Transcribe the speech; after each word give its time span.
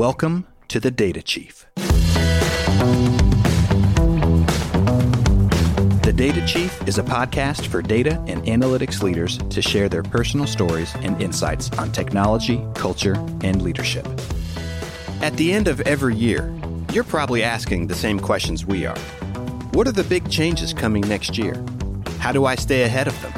Welcome 0.00 0.46
to 0.68 0.80
the 0.80 0.90
Data 0.90 1.20
Chief. 1.20 1.66
The 6.00 6.14
Data 6.16 6.42
Chief 6.46 6.88
is 6.88 6.96
a 6.96 7.02
podcast 7.02 7.66
for 7.66 7.82
data 7.82 8.12
and 8.26 8.42
analytics 8.44 9.02
leaders 9.02 9.36
to 9.50 9.60
share 9.60 9.90
their 9.90 10.02
personal 10.02 10.46
stories 10.46 10.90
and 11.00 11.20
insights 11.20 11.70
on 11.72 11.92
technology, 11.92 12.64
culture, 12.74 13.12
and 13.42 13.60
leadership. 13.60 14.08
At 15.20 15.36
the 15.36 15.52
end 15.52 15.68
of 15.68 15.82
every 15.82 16.16
year, 16.16 16.50
you're 16.94 17.04
probably 17.04 17.42
asking 17.42 17.88
the 17.88 17.94
same 17.94 18.18
questions 18.18 18.64
we 18.64 18.86
are. 18.86 18.98
What 19.74 19.86
are 19.86 19.92
the 19.92 20.04
big 20.04 20.30
changes 20.30 20.72
coming 20.72 21.02
next 21.02 21.36
year? 21.36 21.62
How 22.20 22.32
do 22.32 22.46
I 22.46 22.54
stay 22.54 22.84
ahead 22.84 23.06
of 23.06 23.20
them? 23.20 23.34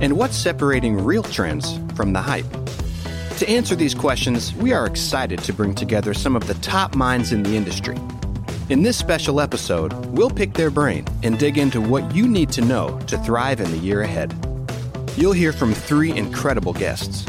And 0.00 0.16
what's 0.16 0.38
separating 0.38 1.04
real 1.04 1.22
trends 1.22 1.78
from 1.94 2.14
the 2.14 2.22
hype? 2.22 2.46
To 3.38 3.48
answer 3.48 3.76
these 3.76 3.94
questions, 3.94 4.52
we 4.54 4.72
are 4.72 4.84
excited 4.84 5.38
to 5.44 5.52
bring 5.52 5.72
together 5.72 6.12
some 6.12 6.34
of 6.34 6.48
the 6.48 6.54
top 6.54 6.96
minds 6.96 7.30
in 7.30 7.44
the 7.44 7.54
industry. 7.54 7.96
In 8.68 8.82
this 8.82 8.98
special 8.98 9.40
episode, 9.40 9.92
we'll 10.06 10.28
pick 10.28 10.54
their 10.54 10.70
brain 10.70 11.04
and 11.22 11.38
dig 11.38 11.56
into 11.56 11.80
what 11.80 12.12
you 12.12 12.26
need 12.26 12.50
to 12.50 12.62
know 12.62 12.98
to 13.06 13.16
thrive 13.18 13.60
in 13.60 13.70
the 13.70 13.78
year 13.78 14.02
ahead. 14.02 14.34
You'll 15.16 15.34
hear 15.34 15.52
from 15.52 15.72
three 15.72 16.10
incredible 16.10 16.72
guests, 16.72 17.26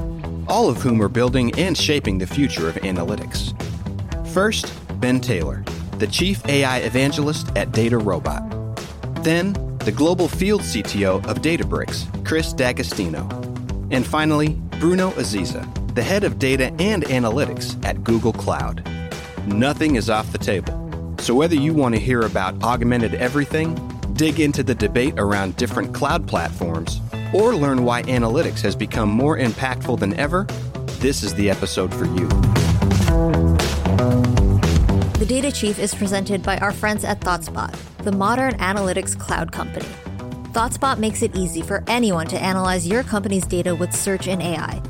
all 0.48 0.68
of 0.68 0.78
whom 0.82 1.00
are 1.04 1.10
building 1.10 1.54
and 1.60 1.78
shaping 1.78 2.18
the 2.18 2.26
future 2.26 2.68
of 2.68 2.74
analytics. 2.78 3.54
First, 4.30 4.74
Ben 5.00 5.22
Taylor, 5.22 5.64
the 6.00 6.08
Chief 6.08 6.44
AI 6.48 6.80
Evangelist 6.80 7.50
at 7.56 7.70
DataRobot. 7.70 9.24
Then, 9.24 9.54
the 9.86 9.92
Global 9.92 10.28
Field 10.28 10.62
CTO 10.62 11.24
of 11.28 11.44
Databricks, 11.44 12.08
Chris 12.26 12.52
D'Agostino. 12.52 13.30
And 13.92 14.04
finally, 14.04 14.60
Bruno 14.80 15.12
Aziza, 15.12 15.68
the 16.00 16.06
head 16.06 16.24
of 16.24 16.40
data 16.40 16.72
and 16.80 17.04
analytics 17.08 17.76
at 17.84 18.06
Google 18.06 18.32
Cloud. 18.32 18.88
Nothing 19.48 19.98
is 19.98 20.10
off 20.10 20.32
the 20.32 20.38
table. 20.38 20.74
So, 21.20 21.36
whether 21.36 21.56
you 21.56 21.74
want 21.74 21.94
to 21.94 22.00
hear 22.00 22.22
about 22.22 22.64
augmented 22.64 23.16
everything, 23.16 23.76
dig 24.14 24.40
into 24.40 24.64
the 24.64 24.74
debate 24.74 25.16
around 25.18 25.58
different 25.58 25.94
cloud 25.94 26.26
platforms, 26.26 27.02
or 27.34 27.54
learn 27.54 27.84
why 27.84 28.04
analytics 28.04 28.62
has 28.62 28.78
become 28.78 29.10
more 29.10 29.38
impactful 29.38 30.00
than 30.00 30.18
ever, 30.18 30.46
this 31.02 31.22
is 31.22 31.34
the 31.34 31.50
episode 31.50 31.94
for 31.94 32.06
you. 32.06 32.30
The 35.18 35.26
Data 35.28 35.52
Chief 35.52 35.78
is 35.80 35.94
presented 35.94 36.44
by 36.44 36.60
our 36.60 36.72
friends 36.72 37.04
at 37.04 37.20
ThoughtSpot, 37.20 37.76
the 38.06 38.14
modern 38.14 38.54
analytics 38.60 39.20
cloud 39.20 39.52
company. 39.52 39.90
ThoughtSpot 40.54 40.98
makes 40.98 41.24
it 41.24 41.36
easy 41.36 41.62
for 41.62 41.84
anyone 41.88 42.28
to 42.28 42.42
analyze 42.42 42.88
your 42.88 43.04
company's 43.04 43.46
data 43.46 43.76
with 43.76 43.94
search 43.94 44.30
and 44.30 44.42
AI 44.42 44.82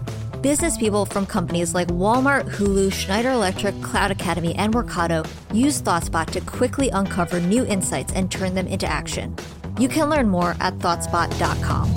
Business 0.41 0.77
people 0.77 1.05
from 1.05 1.25
companies 1.25 1.73
like 1.73 1.89
Walmart, 1.89 2.49
Hulu, 2.51 2.93
Schneider 2.93 3.31
Electric, 3.31 3.81
Cloud 3.81 4.09
Academy, 4.09 4.55
and 4.55 4.73
Workato 4.73 5.27
use 5.53 5.81
ThoughtSpot 5.81 6.27
to 6.27 6.39
quickly 6.39 6.87
uncover 6.91 7.41
new 7.41 7.65
insights 7.65 8.13
and 8.13 8.31
turn 8.31 8.55
them 8.55 8.65
into 8.65 8.87
action. 8.87 9.35
You 9.77 9.89
can 9.89 10.09
learn 10.09 10.29
more 10.29 10.55
at 10.61 10.77
thoughtspot.com. 10.77 11.93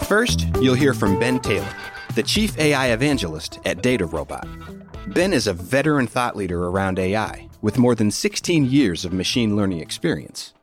First, 0.00 0.46
you'll 0.62 0.76
hear 0.76 0.94
from 0.94 1.18
Ben 1.18 1.38
Taylor, 1.38 1.68
the 2.14 2.22
Chief 2.22 2.58
AI 2.58 2.92
Evangelist 2.92 3.58
at 3.66 3.82
DataRobot. 3.82 5.12
Ben 5.12 5.34
is 5.34 5.46
a 5.46 5.52
veteran 5.52 6.06
thought 6.06 6.36
leader 6.36 6.68
around 6.68 6.98
AI 6.98 7.48
with 7.60 7.76
more 7.76 7.94
than 7.94 8.10
16 8.10 8.64
years 8.64 9.04
of 9.04 9.12
machine 9.12 9.56
learning 9.56 9.80
experience. 9.80 10.54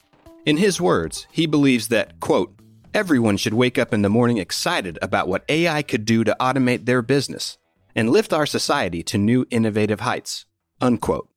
In 0.43 0.57
his 0.57 0.81
words, 0.81 1.27
he 1.31 1.45
believes 1.45 1.89
that, 1.89 2.19
quote, 2.19 2.58
Everyone 2.91 3.37
should 3.37 3.53
wake 3.53 3.77
up 3.77 3.93
in 3.93 4.01
the 4.01 4.09
morning 4.09 4.39
excited 4.39 4.97
about 4.99 5.27
what 5.27 5.45
AI 5.47 5.83
could 5.83 6.05
do 6.05 6.23
to 6.23 6.35
automate 6.39 6.85
their 6.85 7.03
business 7.03 7.59
and 7.93 8.09
lift 8.09 8.33
our 8.33 8.47
society 8.47 9.03
to 9.03 9.17
new 9.19 9.45
innovative 9.51 9.99
heights. 9.99 10.47
Unquote. 10.81 11.29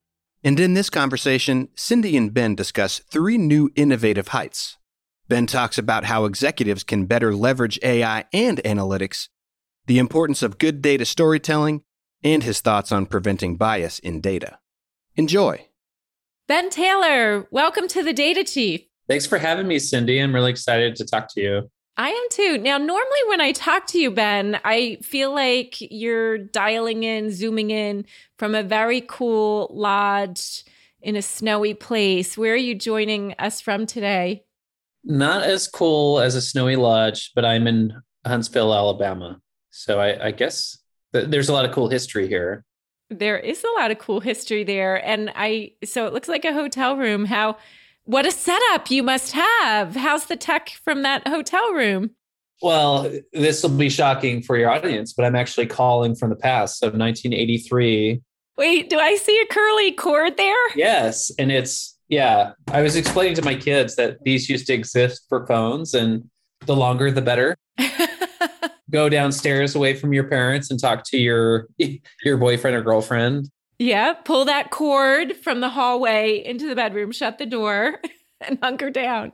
And 0.43 0.59
in 0.59 0.73
this 0.73 0.89
conversation, 0.89 1.69
Cindy 1.75 2.17
and 2.17 2.33
Ben 2.33 2.55
discuss 2.55 3.01
three 3.01 3.37
new 3.37 3.71
innovative 3.77 4.29
heights. 4.29 4.79
Ben 5.29 5.47
talks 5.47 5.77
about 5.77 6.05
how 6.05 6.25
executives 6.25 6.85
can 6.85 7.05
better 7.05 7.35
leverage 7.35 7.79
AI 7.83 8.25
and 8.33 8.59
analytics, 8.65 9.29
the 9.87 9.99
importance 9.99 10.43
of 10.43 10.59
good 10.59 10.81
data 10.81 11.05
storytelling, 11.05 11.83
and 12.25 12.45
his 12.45 12.63
thoughts 12.63 12.91
on 12.91 13.05
preventing 13.05 13.57
bias 13.57 13.99
in 13.99 14.23
data. 14.23 14.59
Enjoy. 15.17 15.67
Ben 16.49 16.71
Taylor, 16.71 17.47
welcome 17.51 17.89
to 17.89 18.03
the 18.03 18.15
Data 18.15 18.43
Chief. 18.43 18.83
Thanks 19.09 19.27
for 19.27 19.39
having 19.39 19.67
me, 19.67 19.79
Cindy. 19.79 20.19
I'm 20.19 20.35
really 20.35 20.51
excited 20.51 20.97
to 20.97 21.05
talk 21.05 21.29
to 21.35 21.41
you. 21.41 21.71
I 21.97 22.09
am 22.09 22.27
too. 22.31 22.59
Now, 22.59 22.79
normally 22.79 23.21
when 23.29 23.41
I 23.41 23.53
talk 23.53 23.87
to 23.89 23.99
you, 23.99 24.11
Ben, 24.11 24.59
I 24.65 24.99
feel 25.03 25.35
like 25.35 25.77
you're 25.79 26.39
dialing 26.39 27.03
in, 27.03 27.31
zooming 27.31 27.71
in 27.71 28.07
from 28.39 28.55
a 28.55 28.63
very 28.63 29.03
cool 29.03 29.69
lodge 29.71 30.65
in 31.03 31.17
a 31.17 31.23
snowy 31.23 31.75
place. 31.75 32.39
Where 32.39 32.55
are 32.55 32.57
you 32.57 32.75
joining 32.75 33.35
us 33.39 33.61
from 33.61 33.85
today? 33.85 34.45
Not 35.05 35.43
as 35.43 35.69
cool 35.69 36.21
as 36.21 36.35
a 36.35 36.41
snowy 36.41 36.77
lodge, 36.77 37.33
but 37.35 37.45
I'm 37.45 37.67
in 37.67 37.93
Huntsville, 38.25 38.73
Alabama. 38.73 39.41
So 39.71 40.01
I, 40.01 40.29
I 40.29 40.31
guess 40.31 40.79
th- 41.13 41.29
there's 41.29 41.49
a 41.49 41.53
lot 41.53 41.65
of 41.65 41.73
cool 41.73 41.89
history 41.89 42.29
here. 42.29 42.65
There 43.11 43.39
is 43.39 43.65
a 43.65 43.81
lot 43.81 43.91
of 43.91 43.99
cool 43.99 44.21
history 44.21 44.65
there. 44.65 45.05
And 45.05 45.31
I, 45.35 45.73
so 45.85 46.07
it 46.07 46.15
looks 46.15 46.29
like 46.29 46.47
a 46.47 46.55
hotel 46.55 46.97
room. 46.97 47.27
How, 47.27 47.59
what 48.05 48.27
a 48.27 48.31
setup 48.31 48.91
you 48.91 49.03
must 49.03 49.33
have. 49.33 49.97
How's 49.97 50.27
the 50.27 50.37
tech 50.37 50.71
from 50.85 51.03
that 51.03 51.27
hotel 51.27 51.73
room? 51.73 52.11
Well, 52.63 53.13
this 53.33 53.63
will 53.63 53.71
be 53.71 53.89
shocking 53.89 54.43
for 54.43 54.57
your 54.57 54.71
audience, 54.71 55.13
but 55.13 55.25
I'm 55.25 55.35
actually 55.35 55.67
calling 55.67 56.15
from 56.15 56.31
the 56.31 56.37
past. 56.37 56.79
So 56.79 56.87
1983. 56.87 58.23
Wait, 58.57 58.91
do 58.91 58.99
I 58.99 59.17
see 59.17 59.41
a 59.41 59.47
curly 59.53 59.93
cord 59.93 60.37
there? 60.37 60.55
Yes. 60.77 61.33
And 61.39 61.51
it's, 61.51 61.99
yeah. 62.09 62.53
I 62.69 62.83
was 62.83 62.95
explaining 62.95 63.35
to 63.37 63.43
my 63.43 63.57
kids 63.57 63.97
that 63.97 64.23
these 64.25 64.49
used 64.49 64.67
to 64.69 64.75
exist 64.75 65.25
for 65.29 65.47
phones, 65.47 65.95
and 65.95 66.29
the 66.67 66.77
longer 66.77 67.11
the 67.11 67.23
better. 67.23 67.57
Go 68.91 69.09
downstairs 69.09 69.75
away 69.75 69.95
from 69.95 70.13
your 70.13 70.25
parents 70.25 70.71
and 70.71 70.79
talk 70.79 71.05
to 71.07 71.19
your 71.19 71.69
your 71.79 72.37
boyfriend 72.37 72.77
or 72.77 72.83
girlfriend. 72.83 73.51
Yeah, 73.83 74.13
pull 74.13 74.45
that 74.45 74.71
cord 74.71 75.37
from 75.39 75.59
the 75.59 75.69
hallway 75.69 76.41
into 76.45 76.69
the 76.69 76.77
bedroom, 76.77 77.11
shut 77.11 77.39
the 77.39 77.47
door, 77.47 78.01
and 78.41 78.57
hunker 78.63 78.91
down. 78.91 79.33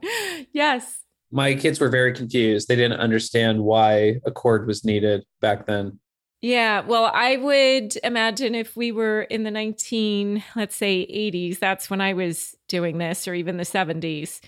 Yes. 0.54 1.02
My 1.30 1.54
kids 1.54 1.78
were 1.78 1.90
very 1.90 2.14
confused. 2.14 2.66
They 2.66 2.76
didn't 2.76 2.98
understand 2.98 3.62
why 3.62 4.20
a 4.24 4.30
cord 4.30 4.66
was 4.66 4.86
needed 4.86 5.26
back 5.42 5.66
then. 5.66 6.00
Yeah, 6.40 6.80
well, 6.80 7.10
I 7.12 7.36
would 7.36 7.98
imagine 8.02 8.54
if 8.54 8.74
we 8.74 8.90
were 8.90 9.22
in 9.22 9.42
the 9.42 9.50
19, 9.50 10.42
let's 10.56 10.76
say 10.76 11.06
80s, 11.06 11.58
that's 11.58 11.90
when 11.90 12.00
I 12.00 12.14
was 12.14 12.54
doing 12.68 12.96
this, 12.96 13.28
or 13.28 13.34
even 13.34 13.58
the 13.58 13.64
70s 13.64 14.40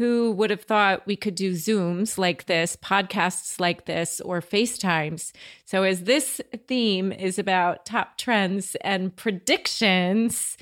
who 0.00 0.32
would 0.32 0.48
have 0.48 0.62
thought 0.62 1.06
we 1.06 1.14
could 1.14 1.34
do 1.34 1.52
Zooms 1.52 2.16
like 2.16 2.46
this, 2.46 2.74
podcasts 2.74 3.60
like 3.60 3.84
this, 3.84 4.18
or 4.22 4.40
FaceTimes? 4.40 5.32
So, 5.66 5.82
as 5.82 6.04
this 6.04 6.40
theme 6.66 7.12
is 7.12 7.38
about 7.38 7.84
top 7.84 8.16
trends 8.16 8.76
and 8.76 9.14
predictions, 9.14 10.56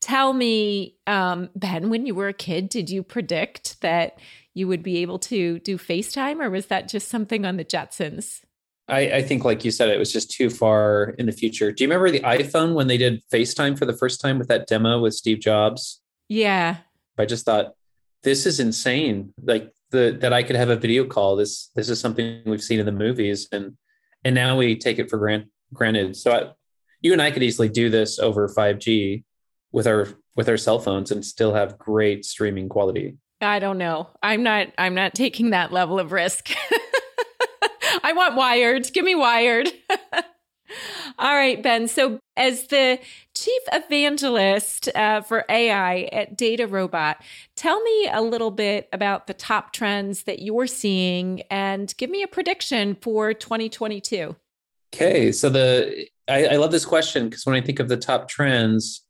tell 0.00 0.32
me, 0.32 0.96
um, 1.06 1.50
Ben, 1.54 1.88
when 1.88 2.04
you 2.04 2.16
were 2.16 2.26
a 2.26 2.32
kid, 2.32 2.68
did 2.68 2.90
you 2.90 3.04
predict 3.04 3.80
that 3.80 4.18
you 4.54 4.66
would 4.66 4.82
be 4.82 4.96
able 4.98 5.20
to 5.20 5.60
do 5.60 5.78
FaceTime, 5.78 6.42
or 6.42 6.50
was 6.50 6.66
that 6.66 6.88
just 6.88 7.08
something 7.08 7.46
on 7.46 7.58
the 7.58 7.64
Jetsons? 7.64 8.40
I, 8.88 9.02
I, 9.02 9.22
think, 9.22 9.44
like 9.44 9.64
you 9.64 9.70
said, 9.70 9.88
it 9.88 10.00
was 10.00 10.12
just 10.12 10.32
too 10.32 10.50
far 10.50 11.14
in 11.16 11.26
the 11.26 11.32
future. 11.32 11.70
Do 11.70 11.84
you 11.84 11.88
remember 11.88 12.10
the 12.10 12.26
iPhone 12.26 12.74
when 12.74 12.88
they 12.88 12.96
did 12.96 13.22
FaceTime 13.32 13.78
for 13.78 13.86
the 13.86 13.96
first 13.96 14.20
time 14.20 14.36
with 14.36 14.48
that 14.48 14.66
demo 14.66 15.00
with 15.00 15.14
Steve 15.14 15.38
Jobs? 15.38 16.02
Yeah. 16.28 16.78
I 17.16 17.24
just 17.24 17.44
thought 17.44 17.74
this 18.22 18.46
is 18.46 18.60
insane. 18.60 19.32
Like 19.42 19.72
the 19.90 20.16
that 20.20 20.32
I 20.32 20.42
could 20.42 20.56
have 20.56 20.70
a 20.70 20.76
video 20.76 21.04
call. 21.04 21.36
This 21.36 21.70
this 21.74 21.88
is 21.88 22.00
something 22.00 22.42
we've 22.46 22.62
seen 22.62 22.80
in 22.80 22.86
the 22.86 22.92
movies, 22.92 23.48
and 23.52 23.76
and 24.24 24.34
now 24.34 24.56
we 24.56 24.76
take 24.76 24.98
it 24.98 25.10
for 25.10 25.18
grant, 25.18 25.46
granted. 25.72 26.16
So 26.16 26.32
I, 26.32 26.50
you 27.00 27.12
and 27.12 27.22
I 27.22 27.30
could 27.30 27.42
easily 27.42 27.68
do 27.68 27.88
this 27.88 28.18
over 28.18 28.48
5G 28.48 29.24
with 29.72 29.86
our 29.86 30.08
with 30.36 30.48
our 30.48 30.56
cell 30.56 30.78
phones 30.78 31.10
and 31.10 31.24
still 31.24 31.54
have 31.54 31.78
great 31.78 32.24
streaming 32.24 32.68
quality. 32.68 33.16
I 33.40 33.58
don't 33.58 33.78
know. 33.78 34.10
I'm 34.22 34.42
not 34.42 34.68
I'm 34.78 34.94
not 34.94 35.14
taking 35.14 35.50
that 35.50 35.72
level 35.72 35.98
of 35.98 36.12
risk. 36.12 36.50
I 38.02 38.12
want 38.12 38.36
wired. 38.36 38.92
Give 38.92 39.04
me 39.04 39.14
wired. 39.14 39.68
All 41.20 41.34
right, 41.34 41.62
Ben. 41.62 41.86
So, 41.86 42.18
as 42.34 42.68
the 42.68 42.98
chief 43.36 43.62
evangelist 43.70 44.88
uh, 44.94 45.20
for 45.20 45.44
AI 45.50 46.08
at 46.12 46.38
DataRobot, 46.38 47.16
tell 47.56 47.78
me 47.82 48.08
a 48.10 48.22
little 48.22 48.50
bit 48.50 48.88
about 48.90 49.26
the 49.26 49.34
top 49.34 49.74
trends 49.74 50.22
that 50.22 50.40
you're 50.40 50.66
seeing 50.66 51.42
and 51.50 51.94
give 51.98 52.08
me 52.08 52.22
a 52.22 52.26
prediction 52.26 52.96
for 53.02 53.34
2022. 53.34 54.34
Okay. 54.94 55.30
So, 55.30 55.50
the 55.50 56.06
I, 56.26 56.46
I 56.46 56.56
love 56.56 56.72
this 56.72 56.86
question 56.86 57.28
because 57.28 57.44
when 57.44 57.54
I 57.54 57.60
think 57.60 57.80
of 57.80 57.88
the 57.88 57.98
top 57.98 58.26
trends, 58.26 59.04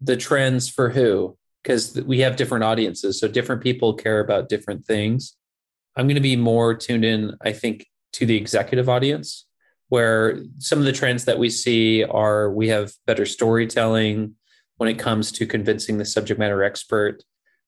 the 0.00 0.16
trends 0.16 0.68
for 0.68 0.90
who? 0.90 1.38
Because 1.62 2.02
we 2.02 2.18
have 2.18 2.34
different 2.34 2.64
audiences. 2.64 3.20
So, 3.20 3.28
different 3.28 3.62
people 3.62 3.94
care 3.94 4.18
about 4.18 4.48
different 4.48 4.84
things. 4.84 5.36
I'm 5.94 6.08
going 6.08 6.16
to 6.16 6.20
be 6.20 6.34
more 6.34 6.74
tuned 6.74 7.04
in, 7.04 7.36
I 7.42 7.52
think, 7.52 7.86
to 8.14 8.26
the 8.26 8.36
executive 8.36 8.88
audience 8.88 9.46
where 9.92 10.42
some 10.56 10.78
of 10.78 10.86
the 10.86 10.92
trends 10.92 11.26
that 11.26 11.38
we 11.38 11.50
see 11.50 12.02
are 12.02 12.50
we 12.50 12.68
have 12.68 12.90
better 13.06 13.26
storytelling 13.26 14.34
when 14.78 14.88
it 14.88 14.98
comes 14.98 15.30
to 15.30 15.44
convincing 15.46 15.98
the 15.98 16.04
subject 16.06 16.40
matter 16.40 16.64
expert 16.64 17.22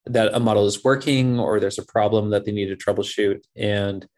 that 0.06 0.32
a 0.32 0.40
model 0.40 0.64
is 0.64 0.82
working 0.82 1.38
or 1.38 1.60
there's 1.60 1.78
a 1.78 1.84
problem 1.84 2.30
that 2.30 2.46
they 2.46 2.50
need 2.52 2.68
to 2.68 2.76
troubleshoot 2.76 3.42
and 3.56 4.08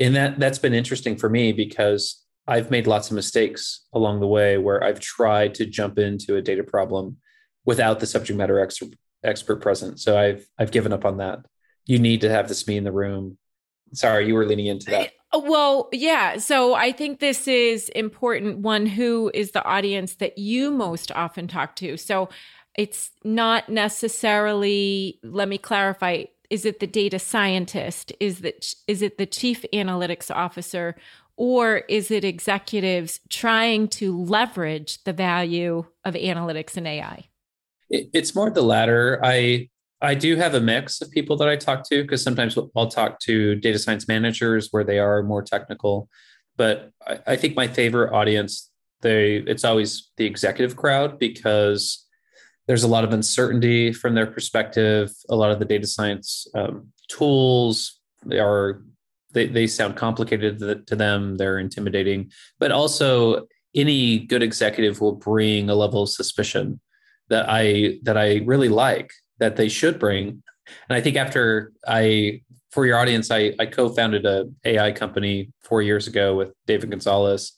and 0.00 0.16
that 0.16 0.40
that's 0.40 0.58
been 0.58 0.74
interesting 0.74 1.16
for 1.16 1.28
me 1.28 1.52
because 1.52 2.24
I've 2.48 2.72
made 2.72 2.88
lots 2.88 3.10
of 3.10 3.14
mistakes 3.14 3.86
along 3.92 4.18
the 4.18 4.26
way 4.26 4.58
where 4.58 4.82
I've 4.82 4.98
tried 4.98 5.54
to 5.54 5.64
jump 5.64 5.96
into 5.96 6.34
a 6.34 6.42
data 6.42 6.64
problem 6.64 7.18
without 7.64 8.00
the 8.00 8.06
subject 8.08 8.36
matter 8.36 8.58
expert 8.58 8.94
expert 9.22 9.62
present. 9.62 10.00
So 10.00 10.18
I've 10.18 10.44
I've 10.58 10.72
given 10.72 10.92
up 10.92 11.04
on 11.04 11.18
that. 11.18 11.38
You 11.86 12.00
need 12.00 12.22
to 12.22 12.30
have 12.30 12.48
this 12.48 12.66
me 12.66 12.76
in 12.76 12.82
the 12.82 12.90
room. 12.90 13.38
Sorry, 13.92 14.26
you 14.26 14.34
were 14.34 14.44
leaning 14.44 14.66
into 14.66 14.90
that. 14.90 15.12
Uh, 15.34 15.40
well, 15.44 15.88
yeah. 15.92 16.38
So 16.38 16.74
I 16.74 16.92
think 16.92 17.18
this 17.18 17.48
is 17.48 17.88
important. 17.90 18.58
One, 18.58 18.86
who 18.86 19.30
is 19.34 19.50
the 19.50 19.64
audience 19.64 20.14
that 20.16 20.38
you 20.38 20.70
most 20.70 21.10
often 21.12 21.48
talk 21.48 21.74
to? 21.76 21.96
So 21.96 22.28
it's 22.76 23.10
not 23.24 23.68
necessarily, 23.68 25.18
let 25.22 25.48
me 25.48 25.58
clarify, 25.58 26.24
is 26.50 26.64
it 26.64 26.78
the 26.78 26.86
data 26.86 27.18
scientist? 27.18 28.12
Is 28.20 28.40
that 28.40 28.74
is 28.86 29.02
it 29.02 29.18
the 29.18 29.26
chief 29.26 29.64
analytics 29.72 30.30
officer? 30.30 30.94
Or 31.36 31.78
is 31.88 32.12
it 32.12 32.24
executives 32.24 33.18
trying 33.28 33.88
to 33.88 34.16
leverage 34.16 35.02
the 35.02 35.12
value 35.12 35.84
of 36.04 36.14
analytics 36.14 36.76
and 36.76 36.86
AI? 36.86 37.24
It's 37.90 38.36
more 38.36 38.50
the 38.50 38.62
latter. 38.62 39.20
I 39.22 39.68
I 40.00 40.14
do 40.14 40.36
have 40.36 40.54
a 40.54 40.60
mix 40.60 41.00
of 41.00 41.10
people 41.10 41.36
that 41.38 41.48
I 41.48 41.56
talk 41.56 41.88
to 41.88 42.02
because 42.02 42.22
sometimes 42.22 42.58
I'll 42.76 42.90
talk 42.90 43.20
to 43.20 43.54
data 43.54 43.78
science 43.78 44.06
managers 44.06 44.68
where 44.70 44.84
they 44.84 44.98
are 44.98 45.22
more 45.22 45.42
technical. 45.42 46.08
But 46.56 46.90
I, 47.06 47.18
I 47.28 47.36
think 47.36 47.56
my 47.56 47.68
favorite 47.68 48.12
audience, 48.12 48.70
they 49.00 49.36
it's 49.36 49.64
always 49.64 50.10
the 50.16 50.26
executive 50.26 50.76
crowd 50.76 51.18
because 51.18 52.06
there's 52.66 52.82
a 52.82 52.88
lot 52.88 53.04
of 53.04 53.12
uncertainty 53.12 53.92
from 53.92 54.14
their 54.14 54.26
perspective. 54.26 55.10
A 55.28 55.36
lot 55.36 55.50
of 55.50 55.58
the 55.58 55.64
data 55.64 55.86
science 55.86 56.46
um, 56.54 56.88
tools 57.08 58.00
are 58.32 58.82
they, 59.32 59.46
they 59.46 59.66
sound 59.66 59.96
complicated 59.96 60.86
to 60.86 60.96
them. 60.96 61.36
They're 61.36 61.58
intimidating, 61.58 62.30
but 62.58 62.72
also 62.72 63.46
any 63.74 64.20
good 64.20 64.42
executive 64.42 65.00
will 65.00 65.16
bring 65.16 65.68
a 65.68 65.74
level 65.74 66.02
of 66.04 66.08
suspicion 66.08 66.80
that 67.28 67.46
I 67.48 67.98
that 68.02 68.16
I 68.16 68.42
really 68.44 68.68
like 68.68 69.10
that 69.44 69.56
they 69.56 69.68
should 69.68 69.98
bring. 69.98 70.42
And 70.88 70.96
I 70.96 71.00
think 71.00 71.16
after 71.16 71.72
I 71.86 72.40
for 72.70 72.86
your 72.86 72.98
audience, 72.98 73.30
I, 73.30 73.54
I 73.58 73.66
co-founded 73.66 74.24
a 74.24 74.48
AI 74.64 74.90
company 74.92 75.52
four 75.62 75.82
years 75.82 76.08
ago 76.08 76.34
with 76.34 76.52
David 76.66 76.90
Gonzalez, 76.90 77.52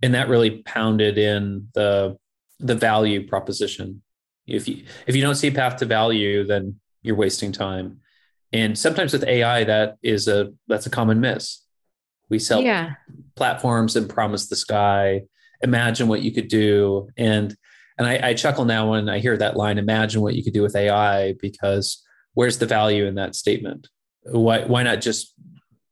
and 0.00 0.14
that 0.14 0.28
really 0.28 0.62
pounded 0.62 1.18
in 1.18 1.68
the 1.74 2.16
the 2.60 2.74
value 2.74 3.26
proposition. 3.26 4.02
If 4.46 4.68
you 4.68 4.84
if 5.06 5.16
you 5.16 5.22
don't 5.22 5.34
see 5.34 5.48
a 5.48 5.52
path 5.52 5.76
to 5.78 5.86
value, 5.86 6.46
then 6.46 6.80
you're 7.02 7.16
wasting 7.16 7.52
time. 7.52 8.00
And 8.52 8.78
sometimes 8.78 9.12
with 9.12 9.24
AI, 9.24 9.64
that 9.64 9.96
is 10.02 10.28
a 10.28 10.52
that's 10.68 10.86
a 10.86 10.90
common 10.90 11.20
miss. 11.20 11.62
We 12.30 12.38
sell 12.38 12.62
yeah. 12.62 12.94
platforms 13.34 13.96
and 13.96 14.08
promise 14.08 14.46
the 14.46 14.56
sky. 14.56 15.24
Imagine 15.62 16.08
what 16.08 16.22
you 16.22 16.30
could 16.32 16.48
do, 16.48 17.08
and 17.16 17.56
and 17.98 18.06
I, 18.06 18.30
I 18.30 18.34
chuckle 18.34 18.64
now 18.64 18.90
when 18.90 19.08
I 19.08 19.18
hear 19.18 19.36
that 19.36 19.56
line. 19.56 19.78
Imagine 19.78 20.22
what 20.22 20.34
you 20.34 20.42
could 20.42 20.54
do 20.54 20.62
with 20.62 20.76
AI, 20.76 21.34
because 21.34 22.02
where's 22.34 22.58
the 22.58 22.66
value 22.66 23.06
in 23.06 23.14
that 23.16 23.34
statement? 23.34 23.88
Why 24.22 24.64
why 24.64 24.82
not 24.82 25.00
just 25.00 25.34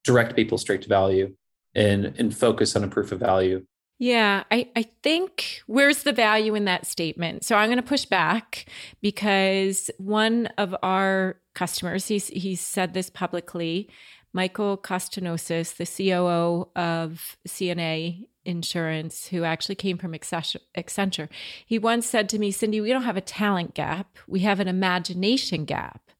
direct 0.04 0.34
people 0.34 0.58
straight 0.58 0.82
to 0.82 0.88
value 0.88 1.34
and 1.74 2.14
and 2.18 2.36
focus 2.36 2.76
on 2.76 2.84
a 2.84 2.88
proof 2.88 3.12
of 3.12 3.20
value? 3.20 3.64
Yeah, 3.98 4.42
I, 4.50 4.68
I 4.74 4.82
think 5.04 5.62
where's 5.66 6.02
the 6.02 6.12
value 6.12 6.56
in 6.56 6.64
that 6.64 6.86
statement? 6.86 7.44
So 7.44 7.54
I'm 7.54 7.68
going 7.68 7.76
to 7.76 7.84
push 7.84 8.04
back 8.04 8.66
because 9.00 9.92
one 9.98 10.48
of 10.58 10.74
our 10.82 11.36
customers, 11.54 12.08
he's, 12.08 12.26
he's 12.26 12.60
said 12.60 12.94
this 12.94 13.10
publicly, 13.10 13.88
Michael 14.32 14.78
Costonis, 14.78 15.76
the 15.76 15.86
COO 15.86 16.68
of 16.74 17.36
CNA 17.46 18.26
Insurance, 18.44 19.28
who 19.28 19.44
actually 19.44 19.74
came 19.74 19.98
from 19.98 20.12
Accenture, 20.12 21.28
he 21.64 21.78
once 21.78 22.06
said 22.06 22.28
to 22.30 22.38
me, 22.38 22.50
Cindy, 22.50 22.80
we 22.80 22.90
don't 22.90 23.04
have 23.04 23.16
a 23.16 23.20
talent 23.20 23.74
gap, 23.74 24.18
we 24.26 24.40
have 24.40 24.58
an 24.58 24.68
imagination 24.68 25.64
gap. 25.64 26.10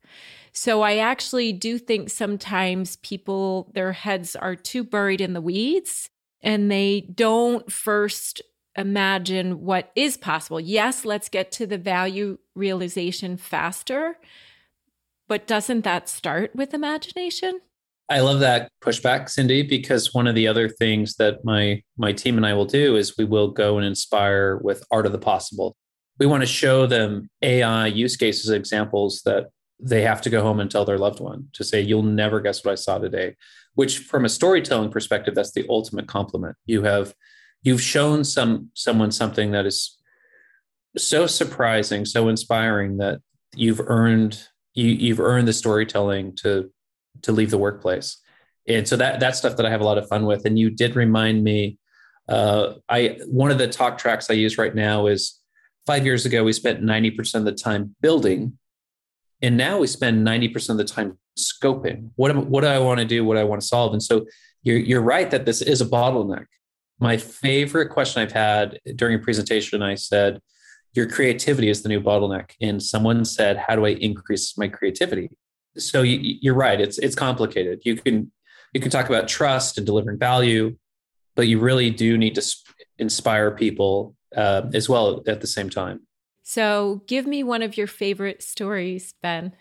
So 0.52 0.82
I 0.82 0.98
actually 0.98 1.52
do 1.52 1.78
think 1.78 2.10
sometimes 2.10 2.96
people, 2.96 3.70
their 3.72 3.92
heads 3.92 4.36
are 4.36 4.54
too 4.54 4.84
buried 4.84 5.22
in 5.22 5.32
the 5.32 5.40
weeds 5.40 6.10
and 6.42 6.70
they 6.70 7.00
don't 7.00 7.72
first 7.72 8.42
imagine 8.76 9.62
what 9.62 9.90
is 9.96 10.16
possible. 10.16 10.60
Yes, 10.60 11.04
let's 11.04 11.28
get 11.28 11.50
to 11.52 11.66
the 11.66 11.78
value 11.78 12.38
realization 12.54 13.36
faster, 13.36 14.18
but 15.26 15.46
doesn't 15.46 15.82
that 15.82 16.08
start 16.08 16.54
with 16.54 16.74
imagination? 16.74 17.60
I 18.12 18.20
love 18.20 18.40
that 18.40 18.70
pushback, 18.82 19.30
Cindy, 19.30 19.62
because 19.62 20.12
one 20.12 20.26
of 20.26 20.34
the 20.34 20.46
other 20.46 20.68
things 20.68 21.16
that 21.16 21.44
my 21.44 21.82
my 21.96 22.12
team 22.12 22.36
and 22.36 22.46
I 22.46 22.54
will 22.54 22.66
do 22.66 22.96
is 22.96 23.16
we 23.16 23.24
will 23.24 23.48
go 23.48 23.78
and 23.78 23.86
inspire 23.86 24.58
with 24.58 24.84
art 24.90 25.06
of 25.06 25.12
the 25.12 25.18
possible. 25.18 25.76
We 26.18 26.26
want 26.26 26.42
to 26.42 26.46
show 26.46 26.86
them 26.86 27.30
AI 27.40 27.86
use 27.86 28.16
cases 28.16 28.50
examples 28.50 29.22
that 29.24 29.46
they 29.80 30.02
have 30.02 30.20
to 30.22 30.30
go 30.30 30.42
home 30.42 30.60
and 30.60 30.70
tell 30.70 30.84
their 30.84 30.98
loved 30.98 31.20
one 31.20 31.48
to 31.54 31.64
say, 31.64 31.80
"You'll 31.80 32.02
never 32.02 32.40
guess 32.40 32.64
what 32.64 32.72
I 32.72 32.76
saw 32.76 32.98
today." 32.98 33.36
which 33.74 33.98
from 33.98 34.24
a 34.24 34.28
storytelling 34.28 34.90
perspective 34.90 35.34
that's 35.34 35.52
the 35.52 35.66
ultimate 35.68 36.06
compliment 36.06 36.56
you 36.66 36.82
have 36.82 37.14
you've 37.62 37.82
shown 37.82 38.24
some 38.24 38.68
someone 38.74 39.10
something 39.10 39.52
that 39.52 39.66
is 39.66 39.98
so 40.96 41.26
surprising 41.26 42.04
so 42.04 42.28
inspiring 42.28 42.98
that 42.98 43.20
you've 43.56 43.80
earned 43.80 44.48
you, 44.74 44.88
you've 44.88 45.20
earned 45.20 45.48
the 45.48 45.52
storytelling 45.52 46.34
to 46.36 46.70
to 47.20 47.32
leave 47.32 47.50
the 47.50 47.58
workplace 47.58 48.18
and 48.66 48.88
so 48.88 48.96
that 48.96 49.20
that's 49.20 49.38
stuff 49.38 49.56
that 49.56 49.66
i 49.66 49.70
have 49.70 49.80
a 49.80 49.84
lot 49.84 49.98
of 49.98 50.08
fun 50.08 50.24
with 50.24 50.44
and 50.46 50.58
you 50.58 50.70
did 50.70 50.96
remind 50.96 51.44
me 51.44 51.78
uh, 52.28 52.74
i 52.88 53.18
one 53.26 53.50
of 53.50 53.58
the 53.58 53.68
talk 53.68 53.98
tracks 53.98 54.30
i 54.30 54.34
use 54.34 54.56
right 54.56 54.74
now 54.74 55.06
is 55.06 55.40
five 55.86 56.04
years 56.04 56.24
ago 56.24 56.44
we 56.44 56.52
spent 56.52 56.82
90% 56.82 57.34
of 57.34 57.44
the 57.44 57.52
time 57.52 57.94
building 58.00 58.56
and 59.42 59.56
now 59.56 59.78
we 59.78 59.88
spend 59.88 60.24
90% 60.24 60.70
of 60.70 60.76
the 60.76 60.84
time 60.84 61.18
scoping. 61.38 62.10
What, 62.14 62.30
am, 62.30 62.48
what 62.48 62.62
do 62.62 62.68
I 62.68 62.78
want 62.78 63.00
to 63.00 63.04
do? 63.04 63.24
What 63.24 63.34
do 63.34 63.40
I 63.40 63.44
want 63.44 63.60
to 63.60 63.66
solve? 63.66 63.92
And 63.92 64.02
so 64.02 64.26
you're, 64.62 64.78
you're 64.78 65.02
right 65.02 65.30
that 65.30 65.44
this 65.44 65.60
is 65.60 65.80
a 65.80 65.86
bottleneck. 65.86 66.46
My 67.00 67.16
favorite 67.16 67.88
question 67.88 68.22
I've 68.22 68.32
had 68.32 68.78
during 68.94 69.16
a 69.16 69.18
presentation, 69.18 69.82
I 69.82 69.96
said, 69.96 70.40
Your 70.94 71.08
creativity 71.08 71.68
is 71.68 71.82
the 71.82 71.88
new 71.88 72.00
bottleneck. 72.00 72.52
And 72.60 72.80
someone 72.80 73.24
said, 73.24 73.56
How 73.56 73.74
do 73.74 73.84
I 73.84 73.90
increase 73.90 74.56
my 74.56 74.68
creativity? 74.68 75.30
So 75.76 76.02
you, 76.02 76.36
you're 76.40 76.54
right. 76.54 76.80
It's, 76.80 76.98
it's 76.98 77.14
complicated. 77.14 77.80
You 77.84 77.96
can, 77.96 78.30
you 78.72 78.80
can 78.80 78.90
talk 78.90 79.08
about 79.08 79.28
trust 79.28 79.78
and 79.78 79.86
delivering 79.86 80.18
value, 80.18 80.76
but 81.34 81.48
you 81.48 81.58
really 81.60 81.90
do 81.90 82.16
need 82.16 82.34
to 82.34 82.42
inspire 82.98 83.50
people 83.50 84.14
uh, 84.36 84.62
as 84.74 84.88
well 84.88 85.22
at 85.26 85.40
the 85.40 85.46
same 85.46 85.70
time. 85.70 86.00
So, 86.42 87.02
give 87.06 87.26
me 87.26 87.44
one 87.44 87.62
of 87.62 87.76
your 87.76 87.86
favorite 87.86 88.42
stories, 88.42 89.14
Ben. 89.22 89.52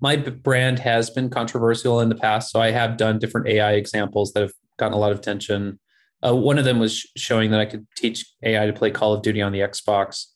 My 0.00 0.16
brand 0.16 0.78
has 0.80 1.08
been 1.08 1.30
controversial 1.30 2.00
in 2.00 2.10
the 2.10 2.14
past, 2.14 2.52
so 2.52 2.60
I 2.60 2.72
have 2.72 2.98
done 2.98 3.18
different 3.18 3.48
AI 3.48 3.72
examples 3.72 4.32
that 4.32 4.42
have 4.42 4.52
gotten 4.76 4.92
a 4.92 4.98
lot 4.98 5.12
of 5.12 5.18
attention. 5.18 5.78
Uh, 6.24 6.34
one 6.34 6.58
of 6.58 6.64
them 6.66 6.78
was 6.78 7.06
showing 7.16 7.50
that 7.52 7.60
I 7.60 7.64
could 7.64 7.86
teach 7.96 8.26
AI 8.42 8.66
to 8.66 8.72
play 8.72 8.90
Call 8.90 9.14
of 9.14 9.22
Duty 9.22 9.40
on 9.40 9.52
the 9.52 9.60
Xbox. 9.60 10.26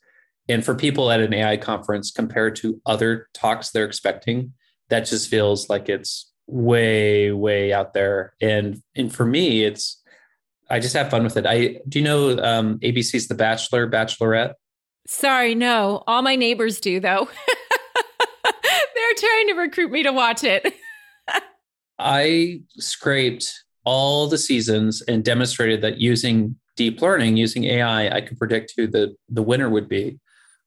And 0.49 0.64
for 0.64 0.75
people 0.75 1.11
at 1.11 1.21
an 1.21 1.35
AI 1.35 1.59
conference, 1.59 2.11
compared 2.11 2.57
to 2.57 2.81
other 2.87 3.28
talks 3.35 3.71
they're 3.71 3.85
expecting, 3.85 4.55
that 4.90 5.07
just 5.07 5.28
feels 5.28 5.68
like 5.68 5.88
it's 5.88 6.30
way, 6.47 7.30
way 7.33 7.73
out 7.73 7.95
there. 7.95 8.35
And 8.40 8.83
and 8.95 9.14
for 9.14 9.25
me, 9.25 9.64
it's 9.64 10.02
I 10.71 10.80
just 10.80 10.95
have 10.95 11.11
fun 11.11 11.25
with 11.25 11.37
it. 11.37 11.47
I 11.47 11.80
do 11.88 11.99
you 11.99 12.04
know 12.04 12.38
um, 12.42 12.78
ABC's 12.80 13.28
The 13.28 13.35
Bachelor, 13.35 13.88
Bachelorette? 13.88 14.54
Sorry, 15.07 15.54
no. 15.54 16.04
All 16.07 16.21
my 16.21 16.37
neighbors 16.37 16.80
do, 16.80 17.00
though. 17.00 17.28
They're 18.45 19.14
trying 19.16 19.49
to 19.49 19.54
recruit 19.54 19.90
me 19.90 20.02
to 20.02 20.12
watch 20.12 20.45
it. 20.45 20.75
I 21.99 22.61
scraped 22.76 23.64
all 23.85 24.28
the 24.28 24.37
seasons 24.37 25.00
and 25.00 25.25
demonstrated 25.25 25.80
that 25.80 25.99
using 25.99 26.57
deep 26.76 27.00
learning, 27.00 27.38
using 27.38 27.64
AI, 27.64 28.14
I 28.14 28.21
could 28.21 28.38
predict 28.38 28.75
who 28.76 28.87
the, 28.87 29.16
the 29.30 29.42
winner 29.42 29.71
would 29.71 29.88
be 29.88 30.18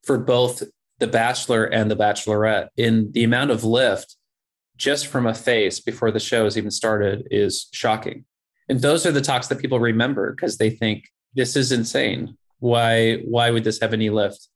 for 0.04 0.18
both 0.18 0.64
The 1.02 1.08
Bachelor 1.08 1.66
and 1.66 1.92
The 1.92 1.98
Bachelorette. 1.98 2.70
In 2.78 3.12
the 3.12 3.26
amount 3.26 3.52
of 3.52 3.66
lift 3.66 4.16
just 4.78 5.08
from 5.08 5.28
a 5.28 5.34
face 5.34 5.82
before 5.82 6.12
the 6.12 6.20
show 6.20 6.46
has 6.46 6.58
even 6.58 6.72
started 6.72 7.28
is 7.30 7.68
shocking. 7.74 8.24
And 8.70 8.80
those 8.80 9.06
are 9.06 9.12
the 9.12 9.22
talks 9.22 9.48
that 9.50 9.60
people 9.60 9.80
remember 9.80 10.32
because 10.32 10.58
they 10.58 10.70
think 10.70 11.10
this 11.36 11.56
is 11.56 11.72
insane 11.72 12.38
why 12.60 13.16
why 13.26 13.50
would 13.50 13.64
this 13.64 13.80
have 13.82 13.92
any 13.92 14.10
lift 14.10 14.48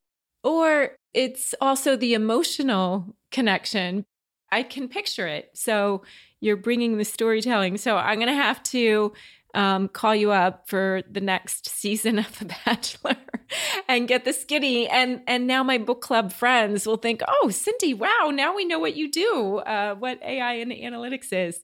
or 0.43 0.91
it's 1.13 1.55
also 1.59 1.95
the 1.95 2.13
emotional 2.13 3.15
connection 3.31 4.05
i 4.51 4.63
can 4.63 4.87
picture 4.87 5.27
it 5.27 5.49
so 5.53 6.03
you're 6.39 6.55
bringing 6.55 6.97
the 6.97 7.05
storytelling 7.05 7.77
so 7.77 7.97
i'm 7.97 8.17
going 8.19 8.27
to 8.27 8.33
have 8.33 8.61
to 8.61 9.11
um, 9.55 9.87
call 9.87 10.15
you 10.15 10.31
up 10.31 10.67
for 10.67 11.01
the 11.09 11.21
next 11.21 11.67
season 11.67 12.19
of 12.19 12.37
The 12.39 12.53
Bachelor 12.65 13.17
and 13.87 14.07
get 14.07 14.25
the 14.25 14.33
skinny. 14.33 14.87
And 14.87 15.21
and 15.27 15.47
now 15.47 15.63
my 15.63 15.77
book 15.77 16.01
club 16.01 16.31
friends 16.31 16.85
will 16.85 16.97
think, 16.97 17.21
oh, 17.27 17.49
Cindy, 17.49 17.93
wow, 17.93 18.31
now 18.33 18.55
we 18.55 18.65
know 18.65 18.79
what 18.79 18.95
you 18.95 19.11
do, 19.11 19.57
uh, 19.57 19.95
what 19.95 20.21
AI 20.21 20.53
and 20.55 20.71
analytics 20.71 21.31
is. 21.31 21.63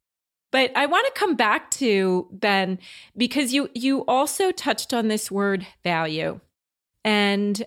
But 0.51 0.75
I 0.75 0.85
want 0.85 1.05
to 1.07 1.19
come 1.19 1.35
back 1.35 1.71
to 1.71 2.27
Ben 2.31 2.79
because 3.15 3.53
you 3.53 3.69
you 3.73 4.05
also 4.05 4.51
touched 4.51 4.93
on 4.93 5.07
this 5.07 5.29
word 5.29 5.67
value. 5.83 6.39
And 7.03 7.61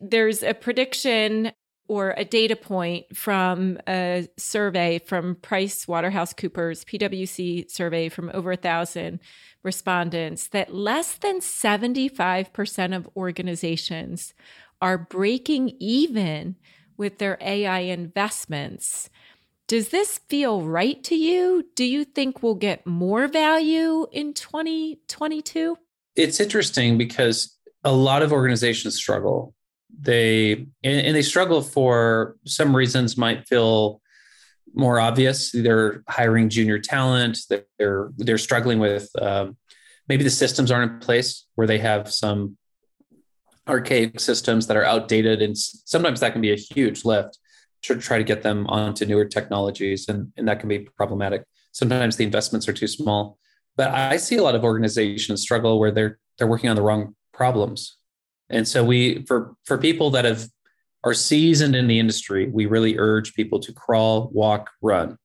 there's 0.00 0.42
a 0.42 0.54
prediction 0.54 1.52
or 1.90 2.14
a 2.16 2.24
data 2.24 2.54
point 2.54 3.04
from 3.16 3.76
a 3.88 4.28
survey 4.36 5.00
from 5.00 5.34
Price 5.34 5.88
Waterhouse 5.88 6.32
Coopers, 6.32 6.84
PwC 6.84 7.68
survey 7.68 8.08
from 8.08 8.30
over 8.32 8.52
a 8.52 8.56
thousand 8.56 9.18
respondents 9.64 10.46
that 10.50 10.72
less 10.72 11.14
than 11.14 11.40
75% 11.40 12.96
of 12.96 13.08
organizations 13.16 14.34
are 14.80 14.98
breaking 14.98 15.74
even 15.80 16.54
with 16.96 17.18
their 17.18 17.36
AI 17.40 17.80
investments. 17.80 19.10
Does 19.66 19.88
this 19.88 20.18
feel 20.28 20.62
right 20.62 21.02
to 21.02 21.16
you? 21.16 21.64
Do 21.74 21.82
you 21.82 22.04
think 22.04 22.40
we'll 22.40 22.54
get 22.54 22.86
more 22.86 23.26
value 23.26 24.06
in 24.12 24.32
2022? 24.34 25.76
It's 26.14 26.38
interesting 26.38 26.98
because 26.98 27.56
a 27.82 27.90
lot 27.90 28.22
of 28.22 28.32
organizations 28.32 28.94
struggle. 28.94 29.56
They 30.00 30.52
and, 30.52 31.00
and 31.06 31.16
they 31.16 31.22
struggle 31.22 31.62
for 31.62 32.36
some 32.46 32.74
reasons 32.74 33.16
might 33.16 33.46
feel 33.46 34.00
more 34.74 35.00
obvious. 35.00 35.52
They're 35.52 36.02
hiring 36.08 36.48
junior 36.48 36.78
talent. 36.78 37.38
They're 37.78 38.10
they're 38.16 38.38
struggling 38.38 38.78
with 38.78 39.10
um, 39.20 39.56
maybe 40.08 40.24
the 40.24 40.30
systems 40.30 40.70
aren't 40.70 40.92
in 40.92 40.98
place 41.00 41.46
where 41.54 41.66
they 41.66 41.78
have 41.78 42.12
some 42.12 42.56
archaic 43.68 44.18
systems 44.18 44.66
that 44.66 44.76
are 44.76 44.84
outdated, 44.84 45.42
and 45.42 45.56
sometimes 45.56 46.20
that 46.20 46.32
can 46.32 46.40
be 46.40 46.52
a 46.52 46.56
huge 46.56 47.04
lift 47.04 47.38
to 47.82 47.96
try 47.96 48.18
to 48.18 48.24
get 48.24 48.42
them 48.42 48.66
onto 48.66 49.06
newer 49.06 49.24
technologies, 49.24 50.08
and 50.08 50.32
and 50.36 50.48
that 50.48 50.60
can 50.60 50.68
be 50.68 50.80
problematic. 50.80 51.44
Sometimes 51.72 52.16
the 52.16 52.24
investments 52.24 52.68
are 52.68 52.72
too 52.72 52.88
small. 52.88 53.38
But 53.76 53.90
I 53.92 54.16
see 54.16 54.36
a 54.36 54.42
lot 54.42 54.54
of 54.54 54.64
organizations 54.64 55.42
struggle 55.42 55.78
where 55.78 55.90
they're 55.90 56.18
they're 56.38 56.46
working 56.46 56.70
on 56.70 56.76
the 56.76 56.82
wrong 56.82 57.14
problems. 57.32 57.96
And 58.50 58.66
so 58.66 58.84
we 58.84 59.24
for 59.26 59.54
for 59.64 59.78
people 59.78 60.10
that 60.10 60.24
have 60.24 60.48
are 61.04 61.14
seasoned 61.14 61.74
in 61.74 61.86
the 61.86 61.98
industry, 61.98 62.48
we 62.48 62.66
really 62.66 62.98
urge 62.98 63.34
people 63.34 63.58
to 63.60 63.72
crawl, 63.72 64.30
walk, 64.32 64.70
run. 64.82 65.16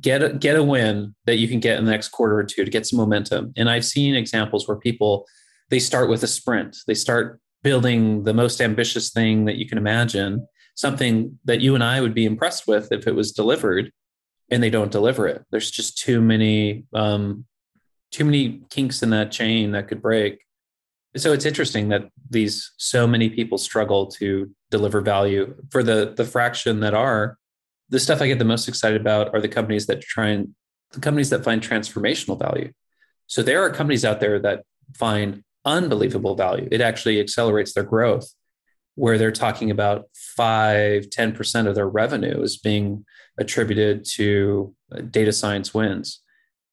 Get 0.00 0.22
a, 0.22 0.32
get 0.32 0.56
a 0.56 0.62
win 0.62 1.14
that 1.26 1.36
you 1.36 1.48
can 1.48 1.60
get 1.60 1.78
in 1.78 1.84
the 1.84 1.90
next 1.90 2.08
quarter 2.08 2.38
or 2.38 2.44
two 2.44 2.64
to 2.64 2.70
get 2.70 2.86
some 2.86 2.98
momentum. 2.98 3.52
And 3.56 3.70
I've 3.70 3.84
seen 3.84 4.14
examples 4.14 4.66
where 4.66 4.76
people 4.76 5.26
they 5.70 5.78
start 5.78 6.10
with 6.10 6.22
a 6.22 6.26
sprint. 6.26 6.76
They 6.86 6.94
start 6.94 7.40
building 7.62 8.24
the 8.24 8.34
most 8.34 8.60
ambitious 8.60 9.10
thing 9.10 9.46
that 9.46 9.56
you 9.56 9.66
can 9.66 9.78
imagine, 9.78 10.46
something 10.74 11.38
that 11.46 11.60
you 11.60 11.74
and 11.74 11.82
I 11.82 12.00
would 12.00 12.14
be 12.14 12.26
impressed 12.26 12.66
with 12.66 12.92
if 12.92 13.06
it 13.06 13.14
was 13.14 13.32
delivered, 13.32 13.90
and 14.50 14.62
they 14.62 14.70
don't 14.70 14.92
deliver 14.92 15.26
it. 15.26 15.42
There's 15.50 15.70
just 15.70 15.98
too 15.98 16.20
many 16.20 16.84
um, 16.94 17.46
too 18.12 18.24
many 18.24 18.62
kinks 18.70 19.02
in 19.02 19.10
that 19.10 19.32
chain 19.32 19.72
that 19.72 19.88
could 19.88 20.02
break. 20.02 20.44
So 21.16 21.32
it's 21.32 21.46
interesting 21.46 21.88
that 21.88 22.08
these 22.28 22.72
so 22.76 23.06
many 23.06 23.30
people 23.30 23.58
struggle 23.58 24.06
to 24.12 24.50
deliver 24.70 25.00
value 25.00 25.54
for 25.70 25.82
the 25.82 26.12
the 26.16 26.24
fraction 26.24 26.80
that 26.80 26.94
are. 26.94 27.38
The 27.90 28.00
stuff 28.00 28.20
I 28.20 28.26
get 28.26 28.38
the 28.38 28.44
most 28.44 28.66
excited 28.66 29.00
about 29.00 29.34
are 29.34 29.40
the 29.40 29.48
companies 29.48 29.86
that 29.86 30.00
try 30.00 30.28
and 30.28 30.54
the 30.92 31.00
companies 31.00 31.30
that 31.30 31.44
find 31.44 31.62
transformational 31.62 32.38
value. 32.38 32.72
So 33.26 33.42
there 33.42 33.62
are 33.62 33.70
companies 33.70 34.04
out 34.04 34.20
there 34.20 34.38
that 34.40 34.64
find 34.96 35.44
unbelievable 35.64 36.34
value. 36.34 36.68
It 36.70 36.80
actually 36.80 37.20
accelerates 37.20 37.72
their 37.72 37.84
growth 37.84 38.34
where 38.96 39.18
they're 39.18 39.32
talking 39.32 39.70
about 39.70 40.06
5 40.14 41.06
10% 41.06 41.66
of 41.66 41.74
their 41.74 41.88
revenue 41.88 42.40
is 42.42 42.56
being 42.56 43.04
attributed 43.38 44.04
to 44.04 44.74
uh, 44.92 45.00
data 45.00 45.32
science 45.32 45.74
wins 45.74 46.20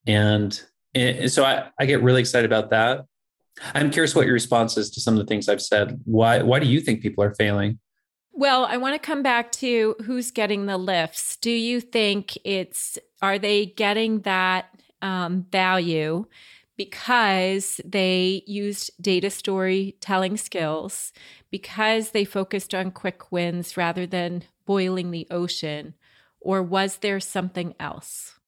and, 0.06 0.62
and 0.94 1.32
so 1.32 1.44
I, 1.44 1.70
I 1.80 1.86
get 1.86 2.04
really 2.04 2.20
excited 2.20 2.46
about 2.46 2.70
that 2.72 3.06
I'm 3.74 3.92
curious 3.92 4.16
what 4.16 4.26
your 4.26 4.34
response 4.34 4.78
is 4.78 4.90
to 4.92 5.02
some 5.02 5.14
of 5.14 5.20
the 5.20 5.26
things 5.26 5.50
I've 5.50 5.62
said. 5.62 6.00
Why 6.06 6.42
why 6.42 6.60
do 6.60 6.68
you 6.68 6.80
think 6.80 7.02
people 7.02 7.24
are 7.24 7.34
failing? 7.36 7.80
Well, 8.34 8.66
I 8.66 8.78
want 8.78 8.96
to 8.96 9.00
come 9.00 9.24
back 9.24 9.52
to 9.54 9.96
who's 10.06 10.32
getting 10.32 10.66
the 10.66 10.78
lifts. 10.78 11.36
Do 11.36 11.52
you 11.52 11.82
think 11.82 12.38
it's 12.44 12.98
are 13.22 13.38
they 13.38 13.68
getting 13.68 14.22
that 14.22 14.70
um, 15.02 15.46
value 15.52 16.26
because 16.78 17.80
they 17.86 18.44
used 18.48 18.90
data 19.00 19.30
storytelling 19.30 20.38
skills, 20.38 21.12
because 21.52 22.12
they 22.12 22.26
focused 22.26 22.74
on 22.74 22.90
quick 22.90 23.32
wins 23.32 23.78
rather 23.78 24.08
than 24.08 24.44
boiling 24.66 25.12
the 25.12 25.28
ocean, 25.30 25.94
or 26.40 26.64
was 26.64 26.98
there 26.98 27.20
something 27.20 27.76
else? 27.80 28.40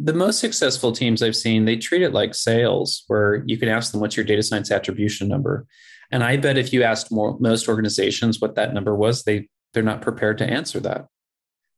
The 0.00 0.12
most 0.12 0.38
successful 0.38 0.92
teams 0.92 1.22
I've 1.22 1.36
seen, 1.36 1.64
they 1.64 1.76
treat 1.76 2.02
it 2.02 2.12
like 2.12 2.34
sales, 2.34 3.04
where 3.08 3.42
you 3.46 3.56
can 3.56 3.68
ask 3.68 3.90
them, 3.90 4.00
what's 4.00 4.16
your 4.16 4.24
data 4.24 4.42
science 4.42 4.70
attribution 4.70 5.28
number? 5.28 5.66
And 6.10 6.22
I 6.22 6.36
bet 6.36 6.56
if 6.56 6.72
you 6.72 6.84
asked 6.84 7.10
more, 7.10 7.36
most 7.40 7.68
organizations 7.68 8.40
what 8.40 8.54
that 8.54 8.72
number 8.72 8.94
was, 8.94 9.24
they, 9.24 9.48
they're 9.74 9.82
not 9.82 10.00
prepared 10.00 10.38
to 10.38 10.48
answer 10.48 10.78
that. 10.80 11.06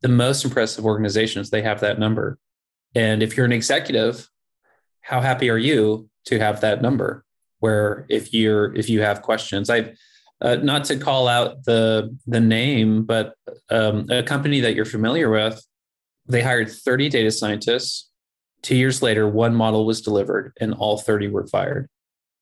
The 0.03 0.09
most 0.09 0.45
impressive 0.45 0.85
organizations, 0.85 1.51
they 1.51 1.63
have 1.63 1.81
that 1.81 1.99
number. 1.99 2.39
And 2.95 3.23
if 3.23 3.37
you're 3.37 3.47
an 3.47 3.53
executive, 3.53 4.29
how 5.01 5.21
happy 5.21 5.49
are 5.49 5.59
you 5.59 6.09
to 6.27 6.39
have 6.39 6.61
that 6.61 6.83
number? 6.83 7.25
Where 7.59 8.07
if 8.09 8.33
you're 8.33 8.75
if 8.75 8.89
you 8.89 9.03
have 9.03 9.21
questions, 9.21 9.69
I've 9.69 9.97
uh, 10.41 10.57
not 10.57 10.85
to 10.85 10.97
call 10.97 11.29
out 11.29 11.65
the 11.65 12.17
the 12.27 12.41
name, 12.41 13.05
but 13.05 13.35
um, 13.71 14.07
a 14.09 14.23
company 14.23 14.61
that 14.61 14.75
you're 14.75 14.87
familiar 14.87 15.29
with, 15.31 15.63
they 16.27 16.41
hired 16.41 16.71
30 16.71 17.11
data 17.11 17.31
scientists 17.31 18.10
Two 18.63 18.77
years 18.77 19.03
later, 19.03 19.29
one 19.29 19.55
model 19.55 19.87
was 19.87 20.01
delivered 20.01 20.53
and 20.61 20.75
all 20.75 20.99
30 20.99 21.29
were 21.29 21.47
fired. 21.47 21.89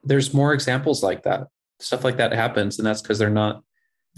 There's 0.02 0.34
more 0.34 0.52
examples 0.52 1.02
like 1.02 1.22
that. 1.24 1.48
Stuff 1.80 2.04
like 2.04 2.16
that 2.16 2.32
happens. 2.32 2.78
And 2.78 2.86
that's 2.86 3.02
because 3.02 3.18
they're 3.18 3.30
not 3.30 3.62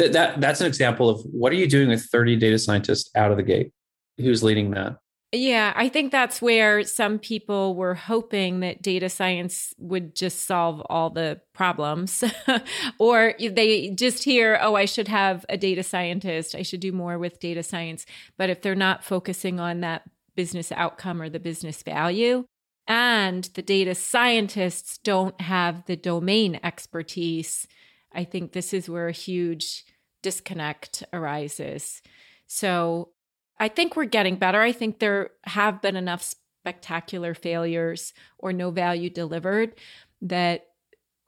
that, 0.00 0.12
that 0.12 0.40
that's 0.40 0.60
an 0.60 0.66
example 0.66 1.10
of 1.10 1.20
what 1.24 1.52
are 1.52 1.56
you 1.56 1.68
doing 1.68 1.88
with 1.88 2.02
30 2.04 2.36
data 2.36 2.58
scientists 2.58 3.10
out 3.14 3.30
of 3.30 3.36
the 3.36 3.42
gate? 3.42 3.72
Who's 4.18 4.42
leading 4.42 4.70
that? 4.70 4.96
Yeah, 5.32 5.72
I 5.76 5.88
think 5.88 6.10
that's 6.10 6.42
where 6.42 6.82
some 6.82 7.20
people 7.20 7.76
were 7.76 7.94
hoping 7.94 8.60
that 8.60 8.82
data 8.82 9.08
science 9.08 9.72
would 9.78 10.16
just 10.16 10.44
solve 10.44 10.82
all 10.90 11.10
the 11.10 11.40
problems. 11.52 12.24
or 12.98 13.34
they 13.38 13.90
just 13.90 14.24
hear, 14.24 14.58
oh, 14.60 14.74
I 14.74 14.86
should 14.86 15.06
have 15.06 15.46
a 15.48 15.56
data 15.56 15.84
scientist. 15.84 16.56
I 16.56 16.62
should 16.62 16.80
do 16.80 16.90
more 16.90 17.16
with 17.16 17.38
data 17.38 17.62
science. 17.62 18.06
But 18.38 18.50
if 18.50 18.60
they're 18.60 18.74
not 18.74 19.04
focusing 19.04 19.60
on 19.60 19.82
that 19.82 20.02
business 20.34 20.72
outcome 20.72 21.20
or 21.20 21.28
the 21.28 21.40
business 21.40 21.82
value. 21.82 22.44
And 22.86 23.44
the 23.54 23.62
data 23.62 23.94
scientists 23.94 24.98
don't 24.98 25.40
have 25.40 25.86
the 25.86 25.96
domain 25.96 26.58
expertise. 26.62 27.66
I 28.12 28.24
think 28.24 28.52
this 28.52 28.74
is 28.74 28.88
where 28.88 29.08
a 29.08 29.12
huge 29.12 29.84
disconnect 30.22 31.04
arises. 31.12 32.02
So 32.46 33.10
I 33.58 33.68
think 33.68 33.94
we're 33.94 34.06
getting 34.06 34.36
better. 34.36 34.60
I 34.60 34.72
think 34.72 34.98
there 34.98 35.30
have 35.44 35.80
been 35.80 35.96
enough 35.96 36.34
spectacular 36.62 37.34
failures 37.34 38.12
or 38.38 38.52
no 38.52 38.70
value 38.70 39.10
delivered 39.10 39.74
that 40.22 40.66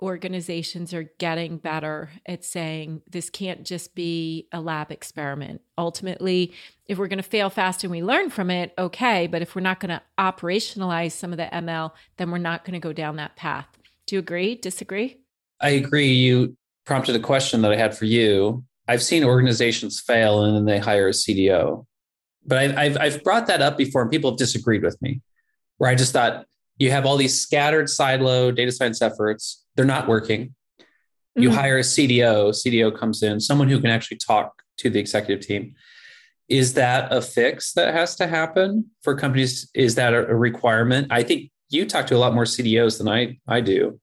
organizations 0.03 0.93
are 0.93 1.11
getting 1.19 1.57
better 1.57 2.11
at 2.27 2.45
saying 2.45 3.03
this 3.09 3.31
can't 3.31 3.65
just 3.65 3.95
be 3.95 4.49
a 4.53 4.61
lab 4.61 4.91
experiment. 4.91 5.63
Ultimately, 5.79 6.53
if 6.87 6.99
we're 6.99 7.07
going 7.07 7.23
to 7.23 7.23
fail 7.23 7.49
fast 7.49 7.85
and 7.85 7.91
we 7.91 8.03
learn 8.03 8.29
from 8.29 8.51
it, 8.51 8.75
okay. 8.77 9.29
But 9.29 9.43
if 9.43 9.55
we're 9.55 9.63
not 9.63 9.79
going 9.79 9.91
to 9.91 10.03
operationalize 10.19 11.13
some 11.13 11.33
of 11.33 11.39
the 11.39 11.49
ML, 11.53 11.93
then 12.17 12.33
we're 12.33 12.39
not 12.39 12.65
going 12.65 12.75
to 12.75 12.81
go 12.81 12.93
down 12.93 13.17
that 13.17 13.37
path. 13.37 13.69
Do 14.07 14.17
you 14.17 14.19
agree? 14.19 14.57
Disagree? 14.57 15.19
I 15.61 15.71
agree. 15.71 16.13
You 16.13 16.57
prompted 16.85 17.15
a 17.15 17.21
question 17.21 17.63
that 17.63 17.73
I 17.73 17.77
had 17.77 17.97
for 17.97 18.05
you. 18.05 18.65
I've 18.89 19.03
seen 19.03 19.23
organizations 19.23 20.01
fail 20.01 20.43
and 20.43 20.57
then 20.57 20.65
they 20.65 20.81
hire 20.81 21.09
a 21.09 21.13
CDO. 21.13 21.87
But 22.45 22.77
I've, 22.77 22.99
I've 22.99 23.23
brought 23.23 23.47
that 23.47 23.63
up 23.63 23.79
before 23.79 24.03
and 24.03 24.11
people 24.11 24.33
have 24.33 24.39
disagreed 24.39 24.83
with 24.83 25.01
me, 25.01 25.21
where 25.79 25.89
I 25.89 25.95
just 25.95 26.13
thought 26.13 26.45
you 26.79 26.91
have 26.91 27.07
all 27.07 27.17
these 27.17 27.41
scattered 27.41 27.89
silo 27.89 28.51
data 28.51 28.73
science 28.73 29.01
efforts 29.01 29.62
they're 29.75 29.85
not 29.85 30.09
working. 30.09 30.55
You 31.35 31.49
mm-hmm. 31.49 31.59
hire 31.59 31.79
a 31.79 31.83
CDO, 31.83 32.51
CDO 32.51 32.97
comes 32.97 33.23
in, 33.23 33.41
someone 33.41 33.69
who 33.69 33.81
can 33.81 33.91
actually 33.91 34.19
talk 34.19 34.63
to 34.79 34.91
the 34.91 34.99
executive 35.01 35.47
team. 35.47 35.75
Is 36.49 36.75
that 36.75 37.11
a 37.11 37.23
fix 37.23 37.73
that 37.73 37.95
has 37.95 38.17
to 38.17 38.27
happen 38.27 38.91
for 39.03 39.15
companies? 39.17 39.71
Is 39.75 39.95
that 39.95 40.13
a 40.13 40.35
requirement? 40.35 41.09
I 41.11 41.23
think 41.23 41.51
you 41.71 41.87
talk 41.87 42.07
to 42.09 42.17
a 42.17 42.19
lot 42.19 42.35
more 42.35 42.45
CDOs 42.45 42.99
than 42.99 43.09
I, 43.09 43.39
I 43.49 43.63
do. 43.63 43.99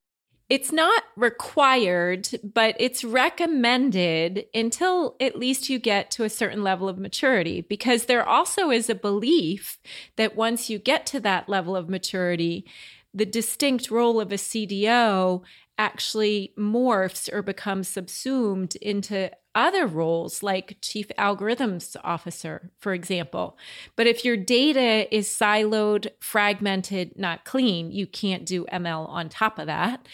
It's 0.50 0.72
not 0.72 1.04
required, 1.16 2.30
but 2.44 2.76
it's 2.80 3.04
recommended 3.04 4.46
until 4.56 5.16
at 5.22 5.38
least 5.38 5.70
you 5.70 5.78
get 5.78 6.10
to 6.12 6.24
a 6.24 6.30
certain 6.30 6.64
level 6.64 6.90
of 6.90 6.98
maturity, 6.98 7.62
because 7.62 8.06
there 8.06 8.28
also 8.28 8.72
is 8.72 8.90
a 8.90 8.96
belief 8.96 9.78
that 10.16 10.36
once 10.36 10.68
you 10.68 10.80
get 10.80 11.06
to 11.08 11.20
that 11.20 11.48
level 11.48 11.76
of 11.76 11.88
maturity, 11.88 12.66
the 13.14 13.26
distinct 13.26 13.90
role 13.90 14.20
of 14.20 14.32
a 14.32 14.36
CDO 14.36 15.42
actually 15.78 16.54
morphs 16.58 17.32
or 17.32 17.42
becomes 17.42 17.88
subsumed 17.88 18.76
into 18.78 19.32
other 19.56 19.88
roles 19.88 20.44
like 20.44 20.78
chief 20.82 21.08
algorithms 21.18 21.96
officer, 22.04 22.72
for 22.80 22.94
example. 22.94 23.58
But 23.96 24.06
if 24.06 24.24
your 24.24 24.38
data 24.38 25.14
is 25.16 25.28
siloed, 25.28 26.08
fragmented, 26.20 27.18
not 27.18 27.46
clean, 27.46 27.92
you 27.92 28.06
can't 28.06 28.46
do 28.46 28.66
ML 28.66 29.08
on 29.10 29.30
top 29.30 29.58
of 29.58 29.68
that. 29.68 30.08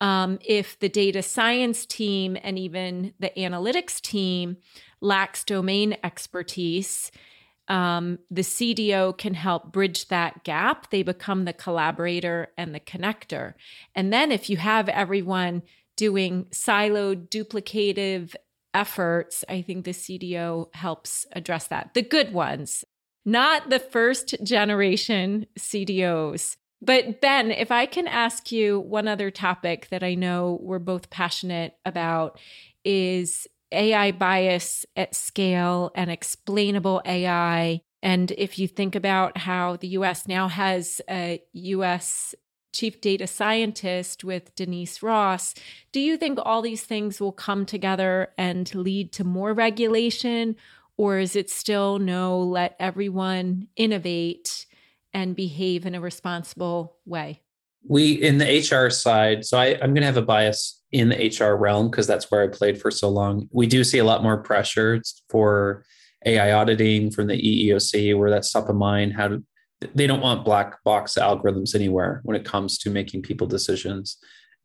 Um, 0.00 0.38
if 0.44 0.78
the 0.78 0.90
data 0.90 1.22
science 1.22 1.86
team 1.86 2.36
and 2.42 2.58
even 2.58 3.14
the 3.18 3.32
analytics 3.36 4.00
team 4.00 4.58
lacks 5.00 5.44
domain 5.44 5.96
expertise, 6.04 7.10
um, 7.68 8.18
the 8.30 8.42
CDO 8.42 9.16
can 9.16 9.34
help 9.34 9.72
bridge 9.72 10.08
that 10.08 10.44
gap. 10.44 10.90
They 10.90 11.02
become 11.02 11.44
the 11.44 11.52
collaborator 11.52 12.48
and 12.56 12.74
the 12.74 12.80
connector. 12.80 13.54
And 13.94 14.12
then 14.12 14.30
if 14.30 14.48
you 14.48 14.56
have 14.56 14.88
everyone 14.88 15.62
doing 15.96 16.44
siloed, 16.52 17.28
duplicative 17.28 18.34
efforts, 18.74 19.44
I 19.48 19.62
think 19.62 19.84
the 19.84 19.92
CDO 19.92 20.74
helps 20.74 21.26
address 21.32 21.66
that. 21.68 21.94
The 21.94 22.02
good 22.02 22.32
ones, 22.32 22.84
not 23.24 23.70
the 23.70 23.80
first 23.80 24.36
generation 24.44 25.46
CDOs. 25.58 26.56
But 26.82 27.20
Ben, 27.22 27.50
if 27.50 27.72
I 27.72 27.86
can 27.86 28.06
ask 28.06 28.52
you 28.52 28.80
one 28.80 29.08
other 29.08 29.30
topic 29.30 29.88
that 29.90 30.02
I 30.02 30.14
know 30.14 30.58
we're 30.62 30.78
both 30.78 31.08
passionate 31.08 31.74
about 31.86 32.38
is 32.84 33.48
AI 33.76 34.10
bias 34.12 34.86
at 34.96 35.14
scale 35.14 35.92
and 35.94 36.10
explainable 36.10 37.02
AI. 37.04 37.82
And 38.02 38.30
if 38.32 38.58
you 38.58 38.66
think 38.66 38.94
about 38.94 39.38
how 39.38 39.76
the 39.76 39.88
US 39.88 40.26
now 40.26 40.48
has 40.48 41.00
a 41.08 41.42
US 41.52 42.34
chief 42.72 43.00
data 43.00 43.26
scientist 43.26 44.24
with 44.24 44.54
Denice 44.54 45.02
Ross, 45.02 45.54
do 45.92 46.00
you 46.00 46.16
think 46.16 46.38
all 46.42 46.62
these 46.62 46.84
things 46.84 47.20
will 47.20 47.32
come 47.32 47.64
together 47.64 48.28
and 48.36 48.74
lead 48.74 49.12
to 49.12 49.24
more 49.24 49.52
regulation? 49.52 50.56
Or 50.96 51.18
is 51.18 51.36
it 51.36 51.50
still 51.50 51.98
no, 51.98 52.38
let 52.38 52.76
everyone 52.78 53.68
innovate 53.76 54.66
and 55.12 55.36
behave 55.36 55.86
in 55.86 55.94
a 55.94 56.00
responsible 56.00 56.96
way? 57.04 57.42
We, 57.88 58.12
in 58.12 58.38
the 58.38 58.46
HR 58.46 58.90
side, 58.90 59.44
so 59.44 59.58
I, 59.58 59.74
I'm 59.74 59.94
going 59.94 60.00
to 60.00 60.06
have 60.06 60.16
a 60.16 60.22
bias 60.22 60.82
in 60.98 61.08
the 61.08 61.28
HR 61.28 61.56
realm 61.56 61.90
because 61.90 62.06
that's 62.06 62.30
where 62.30 62.42
I 62.42 62.48
played 62.48 62.80
for 62.80 62.90
so 62.90 63.08
long. 63.08 63.48
We 63.52 63.66
do 63.66 63.84
see 63.84 63.98
a 63.98 64.04
lot 64.04 64.22
more 64.22 64.38
pressure 64.38 65.00
for 65.28 65.84
AI 66.24 66.52
auditing 66.52 67.10
from 67.10 67.26
the 67.26 67.34
EEOC, 67.34 68.16
where 68.16 68.30
that's 68.30 68.52
top 68.52 68.68
of 68.68 68.76
mind. 68.76 69.14
How 69.14 69.28
to, 69.28 69.44
they 69.94 70.06
don't 70.06 70.22
want 70.22 70.44
black 70.44 70.82
box 70.84 71.14
algorithms 71.20 71.74
anywhere 71.74 72.20
when 72.24 72.36
it 72.36 72.44
comes 72.44 72.78
to 72.78 72.90
making 72.90 73.22
people 73.22 73.46
decisions. 73.46 74.16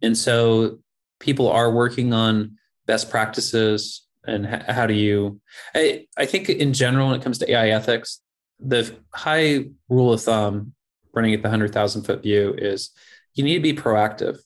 And 0.02 0.18
so 0.18 0.80
people 1.20 1.50
are 1.50 1.72
working 1.72 2.14
on 2.14 2.58
best 2.88 3.10
practices 3.10 4.08
and 4.26 4.46
how 4.46 4.86
do 4.86 4.94
you 4.94 5.42
I, 5.74 6.06
I 6.18 6.26
think 6.26 6.50
in 6.50 6.74
general 6.74 7.08
when 7.08 7.20
it 7.20 7.24
comes 7.24 7.40
to 7.40 7.52
AI 7.52 7.70
ethics, 7.70 8.22
the 8.60 8.96
high 9.14 9.66
rule 9.90 10.14
of 10.14 10.22
thumb 10.22 10.74
running 11.14 11.34
at 11.34 11.42
the 11.42 11.50
100,000 11.50 12.04
foot 12.04 12.22
view 12.22 12.54
is 12.58 12.92
you 13.34 13.44
need 13.44 13.56
to 13.56 13.62
be 13.62 13.74
proactive. 13.74 14.38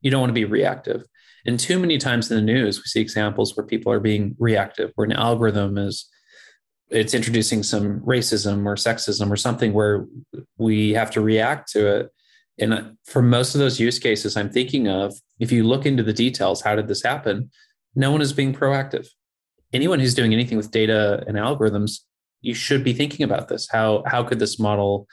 You 0.00 0.10
don't 0.10 0.20
want 0.20 0.30
to 0.30 0.34
be 0.34 0.44
reactive. 0.44 1.04
And 1.46 1.58
too 1.58 1.78
many 1.78 1.98
times 1.98 2.30
in 2.30 2.36
the 2.36 2.52
news, 2.52 2.78
we 2.78 2.84
see 2.84 3.00
examples 3.00 3.56
where 3.56 3.66
people 3.66 3.92
are 3.92 4.00
being 4.00 4.36
reactive, 4.38 4.92
where 4.94 5.04
an 5.04 5.12
algorithm 5.12 5.76
is 5.78 6.08
it's 6.92 7.14
introducing 7.14 7.62
some 7.62 8.00
racism 8.00 8.66
or 8.66 8.74
sexism 8.74 9.30
or 9.30 9.36
something 9.36 9.72
where 9.72 10.06
we 10.58 10.92
have 10.92 11.10
to 11.10 11.20
react 11.20 11.72
to 11.72 11.86
it. 11.86 12.10
And 12.58 12.98
for 13.06 13.22
most 13.22 13.54
of 13.54 13.60
those 13.60 13.80
use 13.80 13.98
cases 13.98 14.36
I'm 14.36 14.50
thinking 14.50 14.88
of, 14.88 15.14
if 15.40 15.50
you 15.50 15.64
look 15.64 15.86
into 15.86 16.02
the 16.02 16.12
details, 16.12 16.60
how 16.60 16.76
did 16.76 16.88
this 16.88 17.02
happen? 17.02 17.50
No 17.94 18.12
one 18.12 18.20
is 18.20 18.32
being 18.32 18.54
proactive. 18.54 19.08
Anyone 19.72 20.00
who's 20.00 20.14
doing 20.14 20.34
anything 20.34 20.58
with 20.58 20.70
data 20.70 21.24
and 21.26 21.38
algorithms, 21.38 22.00
you 22.42 22.52
should 22.52 22.84
be 22.84 22.92
thinking 22.92 23.24
about 23.24 23.48
this. 23.48 23.68
How 23.70 24.02
how 24.06 24.22
could 24.22 24.38
this 24.38 24.58
model 24.58 25.08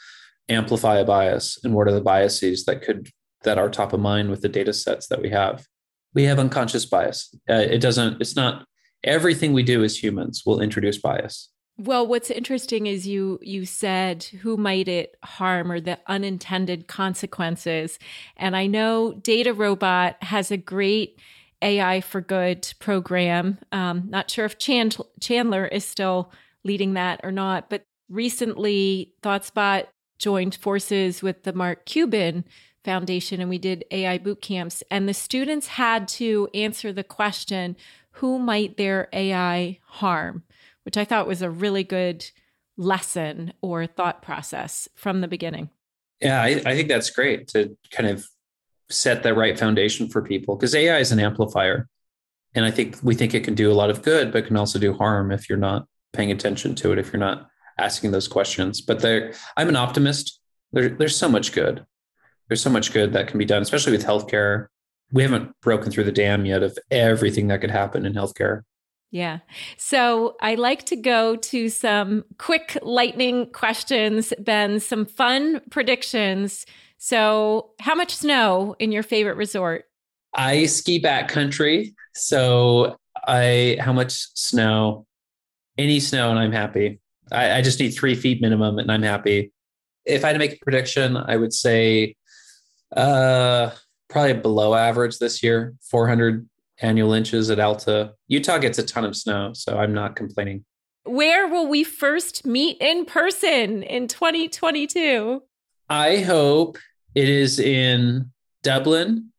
amplify 0.49 0.97
a 0.97 1.05
bias, 1.05 1.59
and 1.63 1.73
what 1.73 1.87
are 1.87 1.93
the 1.93 2.01
biases 2.01 2.65
that 2.65 2.81
could 2.81 3.09
that 3.43 3.57
are 3.57 3.69
top 3.69 3.93
of 3.93 4.01
mind 4.01 4.29
with 4.29 4.41
the 4.41 4.49
data 4.49 4.73
sets 4.73 5.07
that 5.07 5.21
we 5.21 5.29
have? 5.29 5.65
We 6.13 6.23
have 6.23 6.39
unconscious 6.39 6.85
bias. 6.85 7.33
Uh, 7.49 7.55
it 7.55 7.79
doesn't. 7.79 8.21
It's 8.21 8.35
not 8.35 8.65
everything 9.03 9.53
we 9.53 9.63
do 9.63 9.83
as 9.83 10.01
humans 10.01 10.43
will 10.45 10.59
introduce 10.59 10.97
bias 10.97 11.49
well, 11.79 12.05
what's 12.05 12.29
interesting 12.29 12.87
is 12.87 13.07
you 13.07 13.39
you 13.41 13.65
said 13.65 14.23
who 14.23 14.57
might 14.57 14.89
it 14.89 15.15
harm 15.23 15.71
or 15.71 15.79
the 15.79 15.97
unintended 16.07 16.89
consequences. 16.89 17.97
And 18.35 18.55
I 18.55 18.67
know 18.67 19.13
DataRobot 19.21 20.21
has 20.23 20.51
a 20.51 20.57
great 20.57 21.21
AI 21.61 22.01
for 22.01 22.19
Good 22.19 22.73
program. 22.79 23.59
Um, 23.71 24.07
not 24.09 24.29
sure 24.29 24.43
if 24.43 24.57
Chandler 24.57 25.65
is 25.67 25.85
still 25.85 26.33
leading 26.65 26.95
that 26.95 27.21
or 27.23 27.31
not, 27.31 27.69
but 27.69 27.85
recently 28.09 29.13
ThoughtSpot 29.23 29.85
joined 30.17 30.55
forces 30.55 31.23
with 31.23 31.43
the 31.43 31.53
Mark 31.53 31.85
Cuban 31.85 32.43
Foundation 32.83 33.41
and 33.41 33.49
we 33.49 33.57
did 33.57 33.85
AI 33.91 34.17
boot 34.17 34.41
camps. 34.41 34.83
And 34.89 35.07
the 35.07 35.13
students 35.13 35.67
had 35.67 36.07
to 36.09 36.47
answer 36.53 36.93
the 36.93 37.03
question 37.03 37.75
who 38.13 38.39
might 38.39 38.77
their 38.77 39.07
AI 39.13 39.79
harm? 39.83 40.43
which 40.89 40.97
I 40.97 41.05
thought 41.05 41.27
was 41.27 41.43
a 41.43 41.51
really 41.51 41.83
good 41.83 42.25
lesson 42.75 43.53
or 43.61 43.85
thought 43.85 44.23
process 44.23 44.87
from 44.95 45.21
the 45.21 45.27
beginning. 45.27 45.69
Yeah, 46.19 46.41
I, 46.41 46.61
I 46.65 46.75
think 46.75 46.87
that's 46.87 47.11
great 47.11 47.47
to 47.49 47.77
kind 47.91 48.09
of 48.09 48.25
set 48.89 49.21
the 49.21 49.35
right 49.35 49.57
foundation 49.57 50.09
for 50.09 50.23
people 50.23 50.55
because 50.55 50.73
AI 50.73 50.97
is 50.97 51.11
an 51.11 51.19
amplifier. 51.19 51.87
And 52.55 52.65
I 52.65 52.71
think 52.71 52.97
we 53.03 53.13
think 53.13 53.35
it 53.35 53.43
can 53.43 53.53
do 53.53 53.71
a 53.71 53.75
lot 53.75 53.91
of 53.91 54.01
good, 54.01 54.31
but 54.31 54.47
can 54.47 54.57
also 54.57 54.79
do 54.79 54.93
harm 54.93 55.31
if 55.31 55.47
you're 55.47 55.59
not 55.59 55.85
paying 56.13 56.31
attention 56.31 56.73
to 56.73 56.91
it, 56.91 56.97
if 56.97 57.13
you're 57.13 57.19
not 57.19 57.47
asking 57.77 58.09
those 58.09 58.27
questions. 58.27 58.81
But 58.81 59.01
there, 59.01 59.33
I'm 59.55 59.69
an 59.69 59.75
optimist. 59.75 60.39
There, 60.71 60.89
there's 60.89 61.15
so 61.15 61.29
much 61.29 61.51
good. 61.51 61.85
There's 62.49 62.61
so 62.61 62.69
much 62.69 62.91
good 62.91 63.13
that 63.13 63.27
can 63.27 63.37
be 63.37 63.45
done, 63.45 63.61
especially 63.61 63.93
with 63.93 64.05
healthcare. 64.05 64.67
We 65.11 65.23
haven't 65.23 65.53
broken 65.61 65.91
through 65.91 66.03
the 66.03 66.11
dam 66.11 66.45
yet 66.45 66.61
of 66.61 66.77
everything 66.91 67.47
that 67.47 67.61
could 67.61 67.71
happen 67.71 68.05
in 68.05 68.13
healthcare. 68.13 68.63
Yeah. 69.11 69.39
So 69.77 70.35
I 70.41 70.55
like 70.55 70.85
to 70.87 70.95
go 70.95 71.35
to 71.35 71.69
some 71.69 72.25
quick 72.37 72.77
lightning 72.83 73.51
questions, 73.51 74.33
Ben, 74.39 74.79
some 74.79 75.05
fun 75.05 75.61
predictions. 75.71 76.65
So, 76.99 77.71
how 77.79 77.95
much 77.95 78.13
snow 78.13 78.75
in 78.77 78.91
your 78.91 79.03
favorite 79.03 79.37
resort? 79.37 79.85
I 80.33 80.65
ski 80.65 81.01
backcountry. 81.01 81.93
So, 82.13 82.97
I 83.25 83.77
how 83.79 83.93
much 83.93 84.11
snow? 84.35 85.05
Any 85.77 86.01
snow, 86.01 86.29
and 86.29 86.37
I'm 86.37 86.51
happy. 86.51 86.99
I, 87.31 87.59
I 87.59 87.61
just 87.61 87.79
need 87.79 87.91
three 87.91 88.15
feet 88.15 88.41
minimum, 88.41 88.79
and 88.79 88.91
I'm 88.91 89.03
happy. 89.03 89.53
If 90.05 90.25
I 90.25 90.27
had 90.27 90.33
to 90.33 90.39
make 90.39 90.53
a 90.53 90.59
prediction, 90.61 91.15
I 91.15 91.37
would 91.37 91.53
say 91.53 92.15
uh 92.95 93.71
probably 94.09 94.33
below 94.33 94.73
average 94.73 95.19
this 95.19 95.41
year, 95.43 95.75
400 95.89 96.47
annual 96.81 97.13
inches 97.13 97.49
at 97.49 97.59
Alta. 97.59 98.13
Utah 98.27 98.57
gets 98.57 98.77
a 98.79 98.83
ton 98.83 99.05
of 99.05 99.15
snow, 99.15 99.53
so 99.53 99.77
I'm 99.77 99.93
not 99.93 100.15
complaining. 100.15 100.65
Where 101.03 101.47
will 101.47 101.67
we 101.67 101.83
first 101.83 102.45
meet 102.45 102.77
in 102.81 103.05
person 103.05 103.83
in 103.83 104.07
2022? 104.07 105.41
I 105.89 106.17
hope 106.17 106.77
it 107.15 107.27
is 107.27 107.59
in 107.59 108.31
Dublin, 108.63 109.31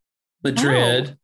Madrid, 0.42 1.16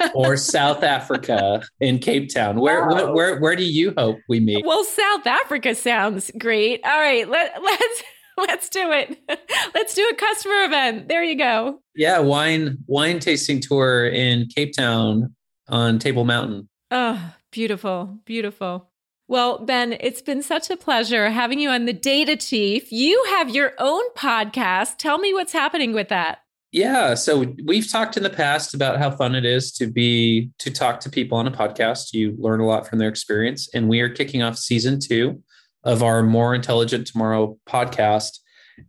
oh. 0.00 0.10
or 0.14 0.36
South 0.36 0.82
Africa 0.82 1.62
in 1.80 1.98
Cape 1.98 2.32
Town. 2.32 2.58
Where, 2.58 2.90
oh. 2.90 3.12
where 3.12 3.38
where 3.38 3.56
do 3.56 3.64
you 3.64 3.92
hope 3.96 4.18
we 4.28 4.40
meet? 4.40 4.64
Well, 4.64 4.84
South 4.84 5.26
Africa 5.26 5.74
sounds 5.74 6.30
great. 6.38 6.80
All 6.84 6.98
right, 6.98 7.28
let 7.28 7.62
let's 7.62 8.02
let's 8.48 8.68
do 8.68 8.90
it. 8.92 9.18
Let's 9.74 9.94
do 9.94 10.08
a 10.12 10.14
customer 10.14 10.64
event. 10.64 11.08
There 11.08 11.22
you 11.22 11.36
go. 11.36 11.80
Yeah, 11.94 12.18
wine 12.18 12.78
wine 12.86 13.18
tasting 13.18 13.60
tour 13.60 14.06
in 14.06 14.46
Cape 14.54 14.74
Town 14.74 15.34
on 15.68 15.98
Table 15.98 16.24
Mountain. 16.24 16.68
Oh, 16.90 17.34
beautiful, 17.50 18.18
beautiful. 18.24 18.90
Well, 19.28 19.58
Ben, 19.64 19.96
it's 19.98 20.22
been 20.22 20.42
such 20.42 20.70
a 20.70 20.76
pleasure 20.76 21.30
having 21.30 21.58
you 21.58 21.70
on 21.70 21.84
the 21.84 21.92
Data 21.92 22.36
Chief. 22.36 22.92
You 22.92 23.24
have 23.30 23.50
your 23.50 23.72
own 23.78 24.04
podcast. 24.16 24.98
Tell 24.98 25.18
me 25.18 25.32
what's 25.32 25.52
happening 25.52 25.92
with 25.92 26.08
that. 26.08 26.38
Yeah, 26.72 27.14
so 27.14 27.54
we've 27.64 27.90
talked 27.90 28.16
in 28.16 28.22
the 28.22 28.30
past 28.30 28.74
about 28.74 28.98
how 28.98 29.10
fun 29.10 29.34
it 29.34 29.44
is 29.44 29.72
to 29.72 29.86
be 29.86 30.50
to 30.58 30.70
talk 30.70 31.00
to 31.00 31.10
people 31.10 31.38
on 31.38 31.46
a 31.46 31.50
podcast. 31.50 32.12
You 32.12 32.36
learn 32.38 32.60
a 32.60 32.66
lot 32.66 32.86
from 32.86 32.98
their 32.98 33.08
experience, 33.08 33.68
and 33.72 33.88
we 33.88 34.00
are 34.00 34.08
kicking 34.08 34.42
off 34.42 34.58
season 34.58 35.00
2 35.00 35.42
of 35.86 36.02
our 36.02 36.22
More 36.22 36.54
Intelligent 36.54 37.06
Tomorrow 37.06 37.58
podcast. 37.66 38.40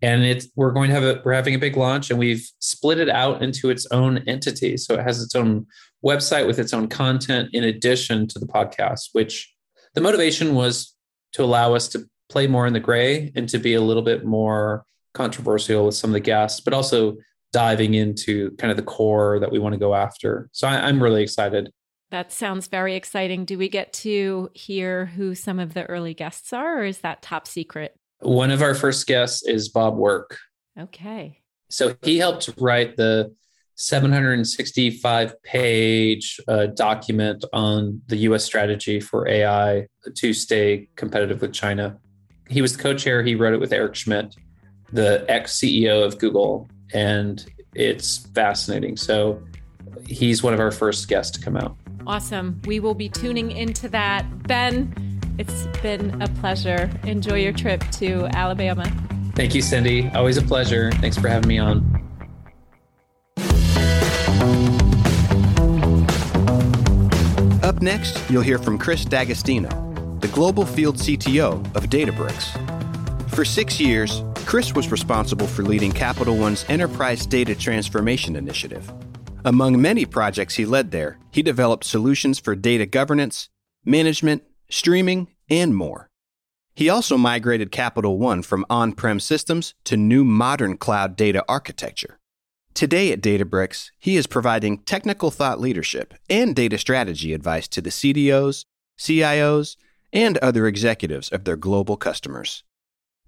And 0.02 0.24
it's 0.24 0.50
we're 0.58 0.72
going 0.72 0.90
to 0.90 0.96
have 0.96 1.04
a 1.04 1.22
we're 1.24 1.32
having 1.32 1.56
a 1.56 1.60
big 1.60 1.78
launch 1.78 2.10
and 2.10 2.20
we've 2.20 2.46
split 2.60 3.00
it 3.00 3.08
out 3.08 3.42
into 3.42 3.70
its 3.70 3.88
own 3.92 4.18
entity. 4.28 4.76
So 4.76 4.96
it 4.96 5.04
has 5.04 5.24
its 5.24 5.34
own 5.34 5.68
website 6.04 6.46
with 6.46 6.60
its 6.60 6.74
own 6.74 6.90
content 6.90 7.50
in 7.54 7.64
addition 7.64 8.28
to 8.28 8.40
the 8.40 8.48
podcast, 8.48 9.10
which 9.14 9.54
the 9.94 10.02
motivation 10.02 10.56
was 10.56 10.94
to 11.34 11.44
allow 11.44 11.74
us 11.74 11.88
to 11.90 12.10
play 12.30 12.48
more 12.48 12.68
in 12.68 12.74
the 12.74 12.80
gray 12.82 13.32
and 13.36 13.48
to 13.50 13.60
be 13.60 13.76
a 13.76 13.82
little 13.82 14.04
bit 14.04 14.26
more 14.26 14.84
controversial 15.14 15.86
with 15.86 15.96
some 15.96 16.10
of 16.10 16.14
the 16.14 16.20
guests, 16.20 16.60
but 16.60 16.74
also 16.74 17.16
diving 17.54 17.94
into 17.94 18.52
kind 18.58 18.72
of 18.72 18.78
the 18.78 18.84
core 18.84 19.40
that 19.40 19.52
we 19.52 19.60
want 19.60 19.74
to 19.74 19.80
go 19.80 19.96
after. 19.96 20.50
So 20.52 20.68
I, 20.68 20.88
I'm 20.88 21.02
really 21.02 21.24
excited. 21.24 21.72
That 22.10 22.32
sounds 22.32 22.68
very 22.68 22.96
exciting. 22.96 23.46
Do 23.46 23.58
we 23.58 23.68
get 23.68 23.92
to 23.94 24.50
hear 24.54 25.08
who 25.08 25.36
some 25.36 25.60
of 25.60 25.74
the 25.74 25.86
early 25.86 26.14
guests 26.14 26.54
are, 26.54 26.80
or 26.80 26.86
is 26.86 27.00
that 27.00 27.22
top 27.22 27.48
secret? 27.48 27.96
One 28.20 28.50
of 28.50 28.62
our 28.62 28.74
first 28.74 29.06
guests 29.08 29.46
is 29.46 29.70
Bob 29.70 29.98
Work. 29.98 30.38
Okay. 30.80 31.42
So 31.70 31.96
he 32.02 32.18
helped 32.18 32.50
write 32.58 32.96
the 32.96 33.36
765 33.76 35.44
page 35.44 36.40
uh, 36.48 36.68
document 36.68 37.46
on 37.54 38.02
the 38.08 38.18
US 38.18 38.44
strategy 38.44 39.00
for 39.00 39.28
AI 39.28 39.88
to 40.16 40.34
stay 40.34 40.90
competitive 40.96 41.42
with 41.42 41.54
China. 41.54 42.00
He 42.50 42.62
was 42.62 42.76
the 42.76 42.82
co 42.82 42.94
chair. 42.96 43.22
He 43.22 43.36
wrote 43.36 43.54
it 43.54 43.60
with 43.60 43.74
Eric 43.74 43.96
Schmidt, 43.96 44.36
the 44.92 45.26
ex 45.30 45.60
CEO 45.60 46.04
of 46.04 46.18
Google. 46.18 46.70
And 46.94 47.46
it's 47.76 48.18
fascinating. 48.34 48.98
So 48.98 49.44
he's 50.08 50.42
one 50.42 50.54
of 50.54 50.60
our 50.60 50.72
first 50.72 51.08
guests 51.08 51.38
to 51.38 51.44
come 51.44 51.58
out. 51.58 51.76
Awesome. 52.08 52.62
We 52.66 52.80
will 52.80 52.94
be 52.94 53.10
tuning 53.10 53.52
into 53.52 53.90
that. 53.90 54.48
Ben, 54.48 54.94
it's 55.38 55.68
been 55.82 56.22
a 56.22 56.28
pleasure. 56.40 56.90
Enjoy 57.04 57.36
your 57.36 57.52
trip 57.52 57.84
to 57.92 58.28
Alabama. 58.34 58.86
Thank 59.36 59.54
you, 59.54 59.62
Cindy. 59.62 60.10
Always 60.16 60.38
a 60.38 60.42
pleasure. 60.42 60.90
Thanks 60.94 61.18
for 61.18 61.28
having 61.28 61.50
me 61.50 61.58
on. 61.58 61.84
Up 67.62 67.82
next, 67.82 68.30
you'll 68.30 68.42
hear 68.42 68.58
from 68.58 68.78
Chris 68.78 69.04
D'Agostino, 69.04 70.18
the 70.22 70.30
global 70.30 70.66
field 70.66 70.96
CTO 70.96 71.56
of 71.76 71.84
Databricks. 71.90 72.56
For 73.32 73.44
six 73.44 73.82
years, 73.82 74.24
Chris 74.46 74.74
was 74.74 74.90
responsible 74.92 75.46
for 75.46 75.64
leading 75.64 75.92
Capital 75.92 76.38
One's 76.38 76.64
Enterprise 76.70 77.26
Data 77.26 77.54
Transformation 77.54 78.38
Initiative. 78.38 78.90
Among 79.48 79.82
many 79.82 80.06
projects 80.06 80.56
he 80.56 80.66
led 80.66 80.92
there, 80.92 81.20
he 81.32 81.42
developed 81.42 81.86
solutions 81.86 82.38
for 82.38 82.54
data 82.54 82.86
governance, 82.86 83.48
management, 83.86 84.44
streaming, 84.70 85.30
and 85.50 85.74
more. 85.74 86.10
He 86.76 86.90
also 86.90 87.16
migrated 87.16 87.72
Capital 87.72 88.18
One 88.18 88.42
from 88.42 88.66
on 88.70 88.92
prem 88.92 89.22
systems 89.22 89.74
to 89.86 89.96
new 89.96 90.26
modern 90.26 90.76
cloud 90.76 91.16
data 91.16 91.46
architecture. 91.48 92.20
Today 92.74 93.14
at 93.14 93.22
Databricks, 93.22 93.92
he 93.98 94.18
is 94.18 94.28
providing 94.28 94.80
technical 94.80 95.32
thought 95.32 95.62
leadership 95.62 96.14
and 96.30 96.54
data 96.54 96.78
strategy 96.78 97.32
advice 97.32 97.70
to 97.70 97.80
the 97.82 97.90
CDOs, 97.90 98.66
CIOs, 99.00 99.78
and 100.12 100.38
other 100.40 100.68
executives 100.68 101.30
of 101.30 101.46
their 101.46 101.56
global 101.56 101.96
customers. 101.96 102.66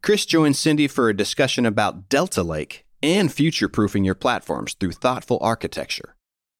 Chris 0.02 0.26
joins 0.26 0.60
Cindy 0.60 0.90
for 0.90 1.08
a 1.08 1.16
discussion 1.16 1.66
about 1.66 2.10
Delta 2.10 2.44
Lake 2.44 2.86
and 3.02 3.32
future 3.32 3.70
proofing 3.70 4.04
your 4.04 4.16
platforms 4.16 4.74
through 4.74 4.92
thoughtful 4.92 5.38
architecture. 5.42 6.16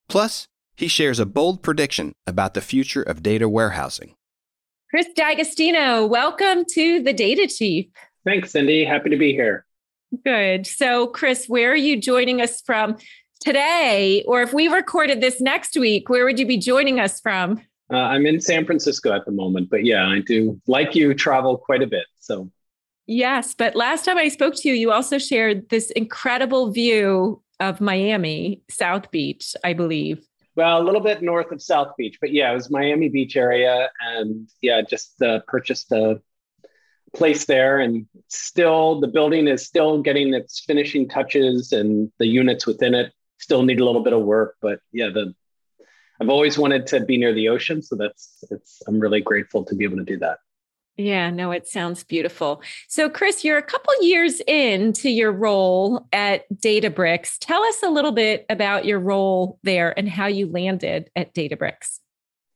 Plus, 0.08 0.46
he 0.76 0.88
shares 0.88 1.18
a 1.18 1.26
bold 1.26 1.62
prediction 1.62 2.12
about 2.26 2.54
the 2.54 2.60
future 2.60 3.02
of 3.02 3.22
data 3.22 3.48
warehousing. 3.48 4.14
Chris 4.90 5.06
D'Agostino, 5.14 6.06
welcome 6.06 6.64
to 6.72 7.02
the 7.02 7.12
Data 7.12 7.46
Chief. 7.46 7.86
Thanks, 8.24 8.50
Cindy. 8.50 8.84
Happy 8.84 9.10
to 9.10 9.16
be 9.16 9.32
here. 9.32 9.64
Good. 10.24 10.66
So, 10.66 11.06
Chris, 11.06 11.46
where 11.46 11.70
are 11.70 11.76
you 11.76 12.00
joining 12.00 12.40
us 12.40 12.60
from 12.60 12.96
today? 13.40 14.24
Or 14.26 14.42
if 14.42 14.52
we 14.52 14.68
recorded 14.68 15.20
this 15.20 15.40
next 15.40 15.76
week, 15.76 16.08
where 16.08 16.24
would 16.24 16.38
you 16.38 16.46
be 16.46 16.58
joining 16.58 16.98
us 16.98 17.20
from? 17.20 17.60
Uh, 17.92 17.96
I'm 17.96 18.26
in 18.26 18.40
San 18.40 18.66
Francisco 18.66 19.12
at 19.12 19.24
the 19.24 19.32
moment, 19.32 19.70
but 19.70 19.84
yeah, 19.84 20.06
I 20.06 20.20
do, 20.20 20.60
like 20.66 20.94
you, 20.94 21.14
travel 21.14 21.56
quite 21.56 21.82
a 21.82 21.86
bit. 21.86 22.06
So, 22.18 22.50
yes. 23.10 23.54
But 23.54 23.76
last 23.76 24.04
time 24.04 24.16
I 24.16 24.28
spoke 24.28 24.54
to 24.56 24.68
you, 24.68 24.74
you 24.74 24.92
also 24.92 25.18
shared 25.18 25.68
this 25.68 25.90
incredible 25.90 26.70
view 26.70 27.42
of 27.58 27.80
Miami, 27.80 28.62
South 28.70 29.10
Beach, 29.10 29.54
I 29.64 29.74
believe. 29.74 30.26
Well, 30.56 30.80
a 30.80 30.84
little 30.84 31.00
bit 31.00 31.22
north 31.22 31.52
of 31.52 31.60
South 31.60 31.96
Beach, 31.98 32.18
but 32.20 32.32
yeah, 32.32 32.50
it 32.50 32.54
was 32.54 32.70
Miami 32.70 33.08
Beach 33.08 33.36
area, 33.36 33.90
and 34.00 34.48
yeah, 34.62 34.82
just 34.82 35.20
uh, 35.22 35.40
purchased 35.46 35.92
a 35.92 36.20
place 37.12 37.44
there 37.46 37.80
and 37.80 38.06
still 38.28 39.00
the 39.00 39.08
building 39.08 39.48
is 39.48 39.66
still 39.66 40.00
getting 40.00 40.32
its 40.32 40.60
finishing 40.60 41.08
touches 41.08 41.72
and 41.72 42.10
the 42.18 42.26
units 42.26 42.66
within 42.66 42.94
it 42.94 43.12
still 43.38 43.62
need 43.62 43.80
a 43.80 43.84
little 43.84 44.02
bit 44.02 44.12
of 44.12 44.22
work 44.22 44.56
but 44.60 44.78
yeah 44.92 45.08
the 45.08 45.34
i've 46.20 46.28
always 46.28 46.56
wanted 46.56 46.86
to 46.86 47.00
be 47.00 47.16
near 47.16 47.32
the 47.32 47.48
ocean 47.48 47.82
so 47.82 47.96
that's 47.96 48.44
it's 48.50 48.80
i'm 48.86 49.00
really 49.00 49.20
grateful 49.20 49.64
to 49.64 49.74
be 49.74 49.84
able 49.84 49.96
to 49.96 50.04
do 50.04 50.18
that 50.18 50.38
yeah, 50.96 51.30
no, 51.30 51.50
it 51.50 51.66
sounds 51.66 52.04
beautiful. 52.04 52.62
So, 52.88 53.08
Chris, 53.08 53.44
you're 53.44 53.58
a 53.58 53.62
couple 53.62 53.92
years 54.02 54.40
into 54.46 55.10
your 55.10 55.32
role 55.32 56.06
at 56.12 56.44
Databricks. 56.52 57.36
Tell 57.40 57.62
us 57.62 57.82
a 57.82 57.90
little 57.90 58.12
bit 58.12 58.44
about 58.50 58.84
your 58.84 59.00
role 59.00 59.58
there 59.62 59.98
and 59.98 60.08
how 60.08 60.26
you 60.26 60.46
landed 60.46 61.10
at 61.16 61.34
Databricks. 61.34 62.00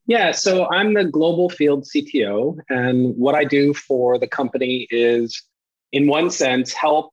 Yeah, 0.07 0.33
so 0.33 0.69
I'm 0.71 0.93
the 0.93 1.05
global 1.05 1.49
field 1.49 1.85
CTO. 1.85 2.59
And 2.69 3.17
what 3.17 3.35
I 3.35 3.45
do 3.45 3.73
for 3.73 4.19
the 4.19 4.27
company 4.27 4.87
is, 4.91 5.43
in 5.93 6.07
one 6.07 6.31
sense, 6.31 6.75
help 6.75 7.13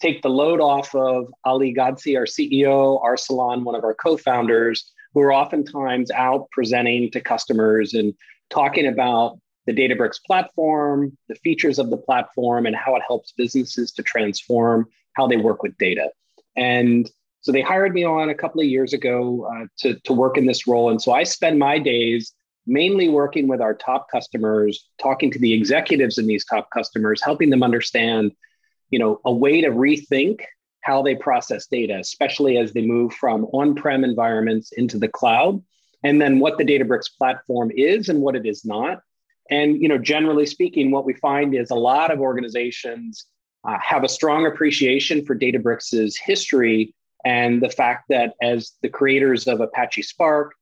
take 0.00 0.22
the 0.22 0.30
load 0.30 0.60
off 0.60 0.94
of 0.94 1.26
Ali 1.44 1.74
Ghodsi, 1.74 2.16
our 2.16 2.24
CEO, 2.24 3.02
Arsalan, 3.02 3.64
one 3.64 3.74
of 3.74 3.84
our 3.84 3.94
co 3.94 4.16
founders, 4.16 4.90
who 5.12 5.20
are 5.20 5.34
oftentimes 5.34 6.10
out 6.10 6.48
presenting 6.52 7.10
to 7.10 7.20
customers 7.20 7.92
and 7.92 8.14
talking 8.48 8.86
about 8.86 9.38
the 9.66 9.72
Databricks 9.72 10.22
platform, 10.24 11.16
the 11.28 11.34
features 11.36 11.78
of 11.78 11.90
the 11.90 11.96
platform, 11.96 12.66
and 12.66 12.74
how 12.74 12.96
it 12.96 13.02
helps 13.06 13.32
businesses 13.32 13.92
to 13.92 14.02
transform 14.02 14.86
how 15.14 15.26
they 15.26 15.36
work 15.36 15.62
with 15.62 15.76
data. 15.78 16.10
And 16.56 17.10
so 17.42 17.52
they 17.52 17.60
hired 17.60 17.94
me 17.94 18.04
on 18.04 18.30
a 18.30 18.34
couple 18.34 18.60
of 18.60 18.66
years 18.66 18.92
ago 18.92 19.48
uh, 19.50 19.66
to, 19.78 19.98
to 20.00 20.12
work 20.12 20.36
in 20.36 20.46
this 20.46 20.66
role. 20.66 20.90
And 20.90 21.00
so 21.00 21.12
I 21.12 21.24
spend 21.24 21.58
my 21.58 21.78
days 21.78 22.32
mainly 22.66 23.08
working 23.08 23.48
with 23.48 23.60
our 23.60 23.74
top 23.74 24.10
customers, 24.10 24.86
talking 25.00 25.30
to 25.30 25.38
the 25.38 25.52
executives 25.52 26.18
in 26.18 26.26
these 26.26 26.44
top 26.44 26.68
customers, 26.70 27.22
helping 27.22 27.50
them 27.50 27.62
understand, 27.62 28.32
you 28.90 28.98
know, 28.98 29.20
a 29.24 29.32
way 29.32 29.60
to 29.60 29.70
rethink 29.70 30.40
how 30.82 31.02
they 31.02 31.14
process 31.14 31.66
data, 31.66 31.98
especially 31.98 32.56
as 32.56 32.72
they 32.72 32.82
move 32.82 33.12
from 33.14 33.44
on-prem 33.46 34.04
environments 34.04 34.72
into 34.72 34.98
the 34.98 35.08
cloud, 35.08 35.62
and 36.04 36.20
then 36.20 36.38
what 36.38 36.58
the 36.58 36.64
Databricks 36.64 37.10
platform 37.16 37.70
is 37.74 38.08
and 38.08 38.20
what 38.20 38.36
it 38.36 38.46
is 38.46 38.64
not. 38.64 39.02
And 39.50 39.80
you 39.82 39.88
know, 39.88 39.98
generally 39.98 40.46
speaking, 40.46 40.90
what 40.90 41.04
we 41.04 41.14
find 41.14 41.54
is 41.54 41.70
a 41.70 41.74
lot 41.74 42.10
of 42.10 42.20
organizations 42.20 43.26
uh, 43.64 43.76
have 43.82 44.04
a 44.04 44.08
strong 44.08 44.46
appreciation 44.46 45.24
for 45.24 45.36
Databricks' 45.36 46.14
history 46.22 46.94
and 47.24 47.62
the 47.62 47.68
fact 47.68 48.06
that 48.08 48.34
as 48.40 48.72
the 48.82 48.88
creators 48.88 49.46
of 49.46 49.60
Apache 49.60 50.02
Spark, 50.02 50.54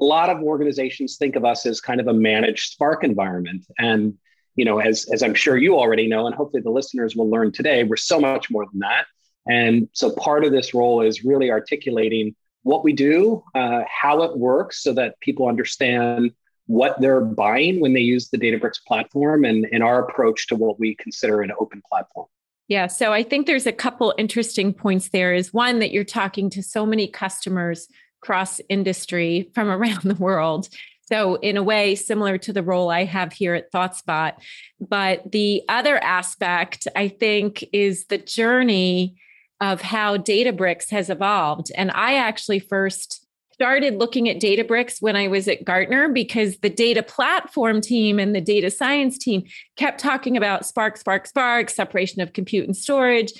a 0.00 0.04
lot 0.04 0.30
of 0.30 0.42
organizations 0.42 1.16
think 1.16 1.36
of 1.36 1.44
us 1.44 1.64
as 1.66 1.80
kind 1.80 2.00
of 2.00 2.08
a 2.08 2.12
managed 2.12 2.72
Spark 2.72 3.04
environment. 3.04 3.64
And, 3.78 4.14
you 4.56 4.64
know, 4.64 4.78
as, 4.78 5.06
as 5.12 5.22
I'm 5.22 5.34
sure 5.34 5.56
you 5.56 5.78
already 5.78 6.06
know, 6.06 6.26
and 6.26 6.34
hopefully 6.34 6.62
the 6.62 6.70
listeners 6.70 7.16
will 7.16 7.30
learn 7.30 7.52
today, 7.52 7.84
we're 7.84 7.96
so 7.96 8.20
much 8.20 8.50
more 8.50 8.66
than 8.70 8.80
that. 8.80 9.06
And 9.48 9.88
so 9.92 10.10
part 10.10 10.44
of 10.44 10.52
this 10.52 10.74
role 10.74 11.00
is 11.00 11.24
really 11.24 11.50
articulating 11.50 12.34
what 12.62 12.84
we 12.84 12.92
do, 12.92 13.42
uh, 13.54 13.82
how 13.88 14.22
it 14.22 14.36
works, 14.36 14.82
so 14.82 14.92
that 14.94 15.18
people 15.20 15.48
understand 15.48 16.32
what 16.72 16.98
they're 17.02 17.20
buying 17.20 17.80
when 17.80 17.92
they 17.92 18.00
use 18.00 18.30
the 18.30 18.38
Databricks 18.38 18.82
platform 18.86 19.44
and, 19.44 19.66
and 19.70 19.82
our 19.82 20.02
approach 20.02 20.46
to 20.46 20.56
what 20.56 20.80
we 20.80 20.94
consider 20.94 21.42
an 21.42 21.52
open 21.60 21.82
platform. 21.86 22.26
Yeah, 22.66 22.86
so 22.86 23.12
I 23.12 23.22
think 23.22 23.46
there's 23.46 23.66
a 23.66 23.72
couple 23.72 24.14
interesting 24.16 24.72
points 24.72 25.10
there. 25.10 25.34
Is 25.34 25.52
one 25.52 25.80
that 25.80 25.92
you're 25.92 26.02
talking 26.02 26.48
to 26.48 26.62
so 26.62 26.86
many 26.86 27.06
customers 27.08 27.88
cross 28.22 28.58
industry 28.70 29.50
from 29.54 29.68
around 29.76 30.02
the 30.04 30.14
world. 30.14 30.70
So, 31.02 31.34
in 31.34 31.58
a 31.58 31.62
way, 31.62 31.94
similar 31.94 32.38
to 32.38 32.54
the 32.54 32.62
role 32.62 32.88
I 32.88 33.04
have 33.04 33.34
here 33.34 33.54
at 33.54 33.70
ThoughtSpot. 33.70 34.32
But 34.80 35.30
the 35.30 35.62
other 35.68 36.02
aspect, 36.02 36.88
I 36.96 37.08
think, 37.08 37.62
is 37.74 38.06
the 38.06 38.16
journey 38.16 39.16
of 39.60 39.82
how 39.82 40.16
Databricks 40.16 40.88
has 40.88 41.10
evolved. 41.10 41.70
And 41.76 41.90
I 41.90 42.14
actually 42.14 42.60
first 42.60 43.21
started 43.62 43.94
looking 43.94 44.28
at 44.28 44.40
Databricks 44.40 45.00
when 45.00 45.14
I 45.14 45.28
was 45.28 45.46
at 45.46 45.64
Gartner 45.64 46.08
because 46.08 46.58
the 46.58 46.68
data 46.68 47.00
platform 47.00 47.80
team 47.80 48.18
and 48.18 48.34
the 48.34 48.40
data 48.40 48.72
science 48.72 49.16
team 49.16 49.44
kept 49.76 50.00
talking 50.00 50.36
about 50.36 50.66
Spark, 50.66 50.96
Spark, 50.96 51.28
Spark, 51.28 51.70
separation 51.70 52.20
of 52.20 52.32
compute 52.32 52.66
and 52.66 52.76
storage. 52.76 53.32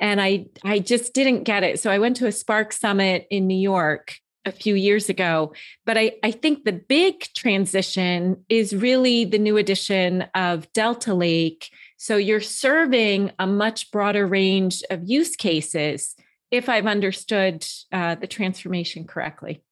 And 0.00 0.20
I, 0.20 0.46
I 0.64 0.80
just 0.80 1.14
didn't 1.14 1.44
get 1.44 1.62
it. 1.62 1.78
So 1.78 1.92
I 1.92 2.00
went 2.00 2.16
to 2.16 2.26
a 2.26 2.32
Spark 2.32 2.72
summit 2.72 3.28
in 3.30 3.46
New 3.46 3.56
York 3.56 4.16
a 4.44 4.50
few 4.50 4.74
years 4.74 5.08
ago. 5.08 5.52
But 5.86 5.96
I, 5.96 6.14
I 6.24 6.32
think 6.32 6.64
the 6.64 6.72
big 6.72 7.20
transition 7.36 8.44
is 8.48 8.74
really 8.74 9.26
the 9.26 9.38
new 9.38 9.58
addition 9.58 10.22
of 10.34 10.72
Delta 10.72 11.14
Lake. 11.14 11.70
So 11.98 12.16
you're 12.16 12.40
serving 12.40 13.30
a 13.38 13.46
much 13.46 13.92
broader 13.92 14.26
range 14.26 14.82
of 14.90 15.08
use 15.08 15.36
cases, 15.36 16.16
if 16.50 16.68
I've 16.68 16.88
understood 16.88 17.64
uh, 17.92 18.16
the 18.16 18.26
transformation 18.26 19.04
correctly. 19.04 19.62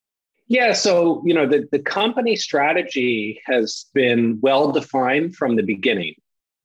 Yeah, 0.49 0.73
so 0.73 1.23
you 1.25 1.35
know 1.35 1.47
the, 1.47 1.69
the 1.73 1.81
company 1.81 2.37
strategy 2.37 3.41
has 3.47 3.87
been 3.95 4.39
well 4.41 4.73
defined 4.73 5.37
from 5.37 5.57
the 5.57 5.63
beginning. 5.63 6.15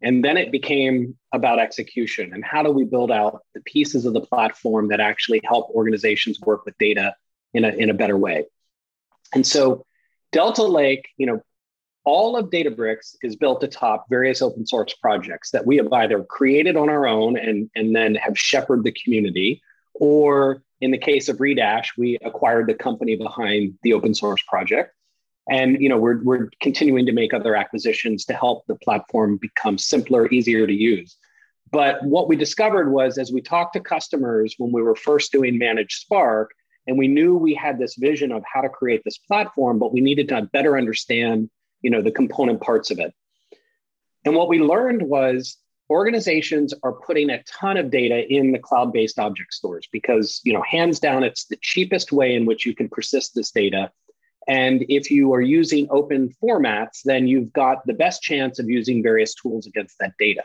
And 0.04 0.26
then 0.26 0.36
it 0.36 0.52
became 0.52 1.16
about 1.32 1.60
execution 1.60 2.34
and 2.34 2.44
how 2.44 2.64
do 2.64 2.72
we 2.72 2.86
build 2.86 3.12
out 3.12 3.42
the 3.54 3.62
pieces 3.62 4.06
of 4.06 4.14
the 4.14 4.22
platform 4.22 4.88
that 4.88 5.00
actually 5.00 5.42
help 5.44 5.70
organizations 5.70 6.40
work 6.42 6.66
with 6.66 6.76
data 6.80 7.16
in 7.54 7.66
a, 7.66 7.70
in 7.70 7.92
a 7.92 7.94
better 7.94 8.18
way. 8.18 8.46
And 9.34 9.46
so 9.46 9.86
Delta 10.32 10.64
Lake, 10.64 11.08
you 11.18 11.28
know, 11.28 11.44
all 12.04 12.36
of 12.36 12.50
Databricks 12.50 13.16
is 13.22 13.36
built 13.36 13.64
atop 13.64 14.08
various 14.10 14.42
open 14.42 14.66
source 14.66 14.96
projects 14.96 15.52
that 15.52 15.68
we 15.68 15.78
have 15.78 15.94
either 15.94 16.24
created 16.24 16.76
on 16.76 16.90
our 16.90 17.06
own 17.06 17.38
and, 17.38 17.70
and 17.76 17.96
then 17.96 18.16
have 18.16 18.40
shepherded 18.40 18.84
the 18.84 18.98
community, 19.04 19.62
or 19.94 20.64
in 20.82 20.92
the 20.92 20.98
case 20.98 21.30
of 21.30 21.38
Redash, 21.38 21.90
we 21.98 22.18
acquired 22.24 22.68
the 22.68 22.74
company 22.74 23.16
behind 23.16 23.76
the 23.84 23.94
open 23.94 24.14
source 24.14 24.42
project. 24.48 24.94
And 25.50 25.82
you 25.82 25.90
know, 25.90 25.98
we're, 25.98 26.22
we're 26.24 26.50
continuing 26.62 27.06
to 27.06 27.12
make 27.12 27.34
other 27.34 27.56
acquisitions 27.56 28.26
to 28.26 28.34
help 28.34 28.66
the 28.68 28.76
platform 28.76 29.38
become 29.38 29.78
simpler, 29.78 30.28
easier 30.30 30.68
to 30.68 30.74
use. 30.74 31.18
But 31.72 32.04
what 32.04 32.28
we 32.28 32.36
discovered 32.36 32.92
was 32.92 33.18
as 33.18 33.32
we 33.32 33.42
talked 33.42 33.74
to 33.74 33.80
customers 33.80 34.56
when 34.58 34.72
we 34.72 34.82
were 34.82 34.96
first 34.96 35.32
doing 35.32 35.58
Managed 35.58 36.02
Spark, 36.02 36.52
and 36.88 36.98
we 36.98 37.08
knew 37.08 37.36
we 37.36 37.54
had 37.54 37.80
this 37.80 37.96
vision 37.96 38.32
of 38.32 38.44
how 38.52 38.62
to 38.62 38.70
create 38.70 39.02
this 39.06 39.18
platform, 39.18 39.80
but 39.80 39.94
we 39.94 40.02
needed 40.02 40.28
to 40.30 40.50
better 40.52 40.78
understand, 40.78 41.50
you 41.82 41.90
know, 41.90 42.02
the 42.02 42.12
component 42.12 42.60
parts 42.60 42.92
of 42.92 43.00
it. 43.00 43.14
And 44.26 44.36
what 44.36 44.50
we 44.50 44.60
learned 44.60 45.02
was 45.02 45.58
organizations 45.92 46.74
are 46.84 46.94
putting 46.94 47.30
a 47.30 47.44
ton 47.44 47.78
of 47.78 47.92
data 47.92 48.26
in 48.34 48.52
the 48.52 48.60
cloud-based 48.60 49.20
object 49.20 49.54
stores 49.54 49.88
because, 49.92 50.42
you 50.44 50.54
know, 50.54 50.64
hands 50.64 51.00
down, 51.00 51.24
it's 51.24 51.46
the 51.46 51.58
cheapest 51.62 52.12
way 52.12 52.34
in 52.34 52.46
which 52.46 52.66
you 52.66 52.74
can 52.74 52.90
persist 52.90 53.36
this 53.36 53.52
data 53.52 53.92
and 54.48 54.84
if 54.90 55.12
you 55.12 55.34
are 55.34 55.42
using 55.42 55.88
open 55.92 56.34
formats, 56.42 57.02
then 57.04 57.28
you've 57.28 57.54
got 57.54 57.86
the 57.86 57.94
best 57.94 58.22
chance 58.22 58.60
of 58.60 58.70
using 58.70 59.04
various 59.04 59.36
tools 59.36 59.68
against 59.68 59.98
that 60.00 60.14
data. 60.18 60.44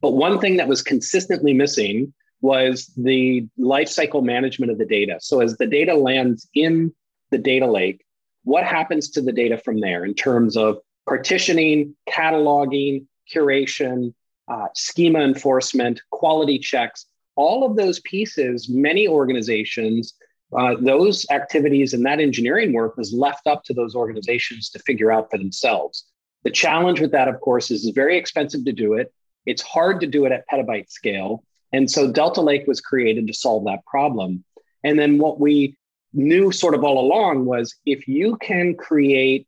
But 0.00 0.12
one 0.12 0.40
thing 0.40 0.56
that 0.56 0.68
was 0.68 0.82
consistently 0.82 1.54
missing 1.54 2.12
was 2.40 2.92
the 2.96 3.46
lifecycle 3.58 4.24
management 4.24 4.72
of 4.72 4.78
the 4.78 4.86
data. 4.86 5.18
So 5.20 5.40
as 5.40 5.56
the 5.56 5.66
data 5.66 5.94
lands 5.94 6.48
in 6.54 6.92
the 7.30 7.38
data 7.38 7.66
lake, 7.66 8.04
what 8.44 8.64
happens 8.64 9.10
to 9.10 9.20
the 9.20 9.32
data 9.32 9.58
from 9.58 9.80
there 9.80 10.04
in 10.04 10.14
terms 10.14 10.56
of 10.56 10.78
partitioning, 11.06 11.94
cataloging, 12.08 13.06
curation, 13.32 14.14
uh, 14.50 14.66
schema 14.74 15.20
enforcement, 15.20 16.02
quality 16.10 16.58
checks, 16.58 17.06
all 17.36 17.64
of 17.64 17.76
those 17.76 18.00
pieces, 18.00 18.68
many 18.68 19.08
organizations 19.08 20.14
uh, 20.56 20.74
those 20.80 21.26
activities 21.30 21.94
and 21.94 22.04
that 22.04 22.20
engineering 22.20 22.72
work 22.72 22.96
was 22.96 23.12
left 23.12 23.46
up 23.46 23.62
to 23.64 23.74
those 23.74 23.94
organizations 23.94 24.68
to 24.70 24.78
figure 24.80 25.12
out 25.12 25.30
for 25.30 25.38
themselves. 25.38 26.04
The 26.42 26.50
challenge 26.50 27.00
with 27.00 27.12
that, 27.12 27.28
of 27.28 27.40
course, 27.40 27.70
is 27.70 27.86
it's 27.86 27.94
very 27.94 28.16
expensive 28.16 28.64
to 28.64 28.72
do 28.72 28.94
it. 28.94 29.12
It's 29.46 29.62
hard 29.62 30.00
to 30.00 30.06
do 30.06 30.24
it 30.24 30.32
at 30.32 30.48
petabyte 30.48 30.90
scale. 30.90 31.44
And 31.72 31.88
so 31.88 32.10
Delta 32.10 32.40
Lake 32.40 32.66
was 32.66 32.80
created 32.80 33.26
to 33.28 33.32
solve 33.32 33.64
that 33.66 33.84
problem. 33.86 34.44
And 34.82 34.98
then 34.98 35.18
what 35.18 35.38
we 35.38 35.76
knew 36.12 36.50
sort 36.50 36.74
of 36.74 36.82
all 36.82 36.98
along 36.98 37.44
was 37.44 37.76
if 37.86 38.08
you 38.08 38.36
can 38.38 38.74
create 38.74 39.46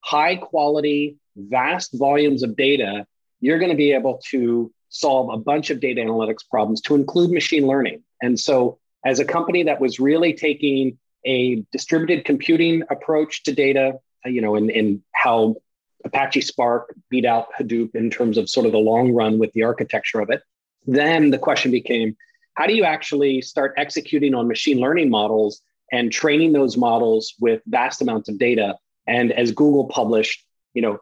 high 0.00 0.36
quality, 0.36 1.16
vast 1.36 1.90
volumes 1.94 2.42
of 2.42 2.56
data, 2.56 3.06
you're 3.40 3.58
going 3.58 3.70
to 3.70 3.76
be 3.76 3.92
able 3.92 4.20
to 4.30 4.72
solve 4.88 5.28
a 5.32 5.36
bunch 5.36 5.70
of 5.70 5.80
data 5.80 6.00
analytics 6.00 6.48
problems 6.48 6.80
to 6.82 6.94
include 6.94 7.30
machine 7.30 7.66
learning. 7.66 8.02
And 8.22 8.38
so 8.38 8.78
as 9.04 9.18
a 9.18 9.24
company 9.24 9.64
that 9.64 9.80
was 9.80 9.98
really 9.98 10.32
taking 10.32 10.98
a 11.26 11.64
distributed 11.72 12.24
computing 12.24 12.82
approach 12.90 13.42
to 13.44 13.52
data, 13.52 13.94
uh, 14.24 14.28
you 14.28 14.40
know, 14.40 14.54
and, 14.54 14.70
and 14.70 15.02
how 15.12 15.56
Apache 16.04 16.42
Spark 16.42 16.94
beat 17.08 17.24
out 17.24 17.48
Hadoop 17.58 17.94
in 17.94 18.10
terms 18.10 18.38
of 18.38 18.48
sort 18.48 18.66
of 18.66 18.72
the 18.72 18.78
long 18.78 19.12
run 19.12 19.38
with 19.38 19.52
the 19.52 19.62
architecture 19.62 20.20
of 20.20 20.30
it. 20.30 20.42
Then 20.86 21.30
the 21.30 21.38
question 21.38 21.70
became, 21.70 22.16
how 22.54 22.66
do 22.66 22.74
you 22.74 22.84
actually 22.84 23.40
start 23.40 23.74
executing 23.76 24.34
on 24.34 24.46
machine 24.46 24.78
learning 24.78 25.10
models 25.10 25.60
and 25.90 26.12
training 26.12 26.52
those 26.52 26.76
models 26.76 27.34
with 27.40 27.62
vast 27.66 28.00
amounts 28.02 28.28
of 28.28 28.38
data? 28.38 28.76
And 29.06 29.32
as 29.32 29.50
Google 29.52 29.86
published, 29.86 30.44
you 30.72 30.82
know, 30.82 30.98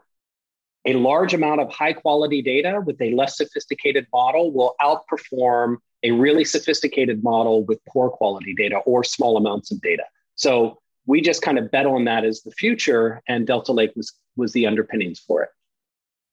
a 0.85 0.95
large 0.95 1.33
amount 1.35 1.61
of 1.61 1.71
high 1.71 1.93
quality 1.93 2.43
data 2.43 2.83
with 2.85 3.01
a 3.01 3.13
less 3.15 3.37
sophisticated 3.37 4.07
model 4.13 4.53
will 4.53 4.75
outperform 4.81 5.77
a 6.03 6.11
really 6.11 6.45
sophisticated 6.45 7.23
model 7.23 7.65
with 7.65 7.79
poor 7.89 8.11
quality 8.11 8.55
data 8.55 8.79
or 8.79 9.05
small 9.05 9.37
amounts 9.37 9.71
of 9.71 9.81
data. 9.81 10.03
So 10.35 10.81
we 11.07 11.21
just 11.21 11.43
kind 11.43 11.59
of 11.59 11.71
bet 11.71 11.87
on 11.87 12.05
that 12.05 12.25
as 12.25 12.43
the 12.43 12.51
future, 12.53 13.23
and 13.29 13.47
Delta 13.47 13.73
Lake 13.73 13.93
was 13.97 14.13
was 14.37 14.53
the 14.53 14.67
underpinnings 14.67 15.21
for 15.21 15.43
it. 15.43 15.51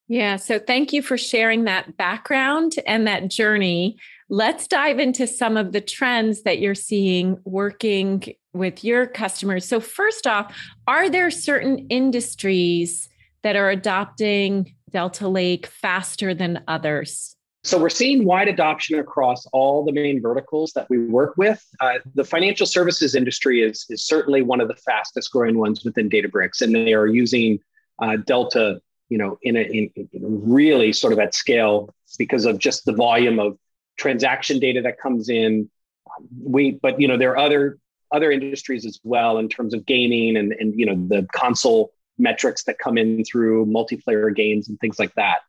Yeah. 0.08 0.36
So 0.36 0.58
thank 0.58 0.92
you 0.92 1.02
for 1.02 1.16
sharing 1.16 1.64
that 1.64 1.96
background 1.96 2.74
and 2.84 3.06
that 3.06 3.28
journey. 3.28 3.96
Let's 4.28 4.66
dive 4.66 4.98
into 4.98 5.26
some 5.26 5.56
of 5.56 5.70
the 5.70 5.80
trends 5.80 6.42
that 6.42 6.58
you're 6.58 6.74
seeing 6.74 7.38
working 7.44 8.24
with 8.52 8.82
your 8.82 9.06
customers. 9.06 9.68
So, 9.68 9.78
first 9.78 10.26
off, 10.26 10.56
are 10.88 11.08
there 11.08 11.30
certain 11.30 11.86
industries 11.90 13.08
that 13.42 13.56
are 13.56 13.70
adopting 13.70 14.74
Delta 14.90 15.28
Lake 15.28 15.66
faster 15.66 16.34
than 16.34 16.62
others? 16.68 17.36
So 17.62 17.78
we're 17.78 17.90
seeing 17.90 18.24
wide 18.24 18.48
adoption 18.48 18.98
across 18.98 19.44
all 19.52 19.84
the 19.84 19.92
main 19.92 20.22
verticals 20.22 20.72
that 20.72 20.88
we 20.88 20.98
work 20.98 21.36
with. 21.36 21.62
Uh, 21.80 21.98
the 22.14 22.24
financial 22.24 22.66
services 22.66 23.14
industry 23.14 23.62
is, 23.62 23.84
is 23.90 24.02
certainly 24.02 24.40
one 24.40 24.62
of 24.62 24.68
the 24.68 24.76
fastest 24.76 25.30
growing 25.30 25.58
ones 25.58 25.84
within 25.84 26.08
Databricks, 26.08 26.62
and 26.62 26.74
they 26.74 26.94
are 26.94 27.06
using 27.06 27.58
uh, 28.00 28.16
Delta, 28.16 28.80
you 29.10 29.18
know, 29.18 29.38
in 29.42 29.56
a 29.56 29.60
in, 29.60 29.90
in 29.94 30.08
really 30.50 30.92
sort 30.94 31.12
of 31.12 31.18
at 31.18 31.34
scale 31.34 31.94
because 32.18 32.46
of 32.46 32.58
just 32.58 32.86
the 32.86 32.94
volume 32.94 33.38
of 33.38 33.58
transaction 33.98 34.58
data 34.58 34.80
that 34.80 34.98
comes 34.98 35.28
in. 35.28 35.70
We, 36.42 36.72
but 36.72 36.98
you 36.98 37.08
know, 37.08 37.18
there 37.18 37.32
are 37.32 37.38
other 37.38 37.78
other 38.10 38.30
industries 38.30 38.86
as 38.86 38.98
well 39.04 39.36
in 39.36 39.50
terms 39.50 39.74
of 39.74 39.84
gaming 39.84 40.38
and 40.38 40.52
and 40.52 40.78
you 40.78 40.86
know 40.86 40.94
the 41.08 41.26
console 41.34 41.92
metrics 42.20 42.64
that 42.64 42.78
come 42.78 42.98
in 42.98 43.24
through 43.24 43.66
multiplayer 43.66 44.34
games 44.34 44.68
and 44.68 44.78
things 44.78 44.98
like 44.98 45.14
that. 45.14 45.40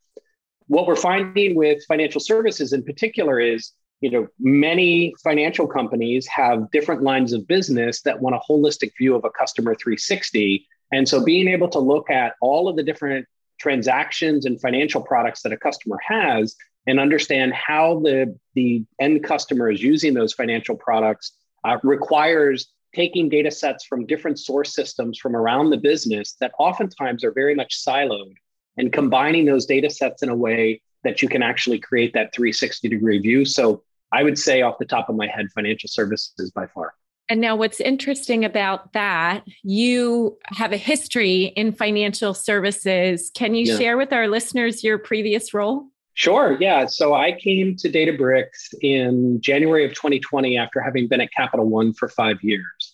What 0.67 0.87
we're 0.87 0.95
finding 0.95 1.55
with 1.55 1.83
financial 1.87 2.21
services 2.21 2.73
in 2.73 2.83
particular 2.83 3.39
is 3.39 3.73
you 4.01 4.09
know 4.09 4.27
many 4.39 5.13
financial 5.23 5.67
companies 5.67 6.27
have 6.27 6.69
different 6.71 7.03
lines 7.03 7.33
of 7.33 7.47
business 7.47 8.01
that 8.01 8.19
want 8.19 8.35
a 8.35 8.39
holistic 8.49 8.91
view 8.97 9.15
of 9.15 9.23
a 9.23 9.29
customer 9.29 9.75
360 9.75 10.67
and 10.91 11.07
so 11.07 11.23
being 11.23 11.47
able 11.47 11.69
to 11.69 11.79
look 11.79 12.09
at 12.09 12.33
all 12.41 12.67
of 12.67 12.75
the 12.75 12.83
different 12.83 13.27
transactions 13.59 14.45
and 14.45 14.59
financial 14.59 15.01
products 15.01 15.43
that 15.43 15.53
a 15.53 15.57
customer 15.57 15.97
has 16.03 16.55
and 16.87 16.99
understand 16.99 17.53
how 17.53 17.99
the 17.99 18.35
the 18.55 18.83
end 18.99 19.23
customer 19.23 19.69
is 19.69 19.81
using 19.81 20.13
those 20.13 20.33
financial 20.33 20.75
products 20.75 21.33
uh, 21.63 21.77
requires 21.83 22.71
taking 22.93 23.29
data 23.29 23.51
sets 23.51 23.85
from 23.85 24.05
different 24.05 24.39
source 24.39 24.73
systems 24.73 25.17
from 25.17 25.35
around 25.35 25.69
the 25.69 25.77
business 25.77 26.35
that 26.39 26.51
oftentimes 26.59 27.23
are 27.23 27.31
very 27.31 27.55
much 27.55 27.83
siloed 27.83 28.33
and 28.77 28.91
combining 28.93 29.45
those 29.45 29.65
data 29.65 29.89
sets 29.89 30.23
in 30.23 30.29
a 30.29 30.35
way 30.35 30.81
that 31.03 31.21
you 31.21 31.27
can 31.27 31.41
actually 31.41 31.79
create 31.79 32.13
that 32.13 32.33
360 32.33 32.87
degree 32.89 33.19
view. 33.19 33.45
So 33.45 33.83
I 34.11 34.23
would 34.23 34.37
say 34.37 34.61
off 34.61 34.77
the 34.77 34.85
top 34.85 35.09
of 35.09 35.15
my 35.15 35.27
head, 35.27 35.47
financial 35.53 35.87
services 35.87 36.51
by 36.51 36.67
far. 36.67 36.93
And 37.29 37.39
now, 37.39 37.55
what's 37.55 37.79
interesting 37.79 38.43
about 38.43 38.91
that, 38.91 39.45
you 39.63 40.37
have 40.47 40.73
a 40.73 40.77
history 40.77 41.45
in 41.55 41.71
financial 41.71 42.33
services. 42.33 43.31
Can 43.33 43.55
you 43.55 43.71
yeah. 43.71 43.77
share 43.77 43.97
with 43.97 44.11
our 44.11 44.27
listeners 44.27 44.83
your 44.83 44.97
previous 44.97 45.53
role? 45.53 45.90
Sure. 46.13 46.57
Yeah. 46.59 46.87
So 46.87 47.13
I 47.13 47.31
came 47.31 47.75
to 47.77 47.89
Databricks 47.89 48.73
in 48.81 49.39
January 49.41 49.85
of 49.85 49.91
2020 49.91 50.57
after 50.57 50.81
having 50.81 51.07
been 51.07 51.21
at 51.21 51.31
Capital 51.31 51.67
One 51.67 51.93
for 51.93 52.09
five 52.09 52.43
years, 52.43 52.93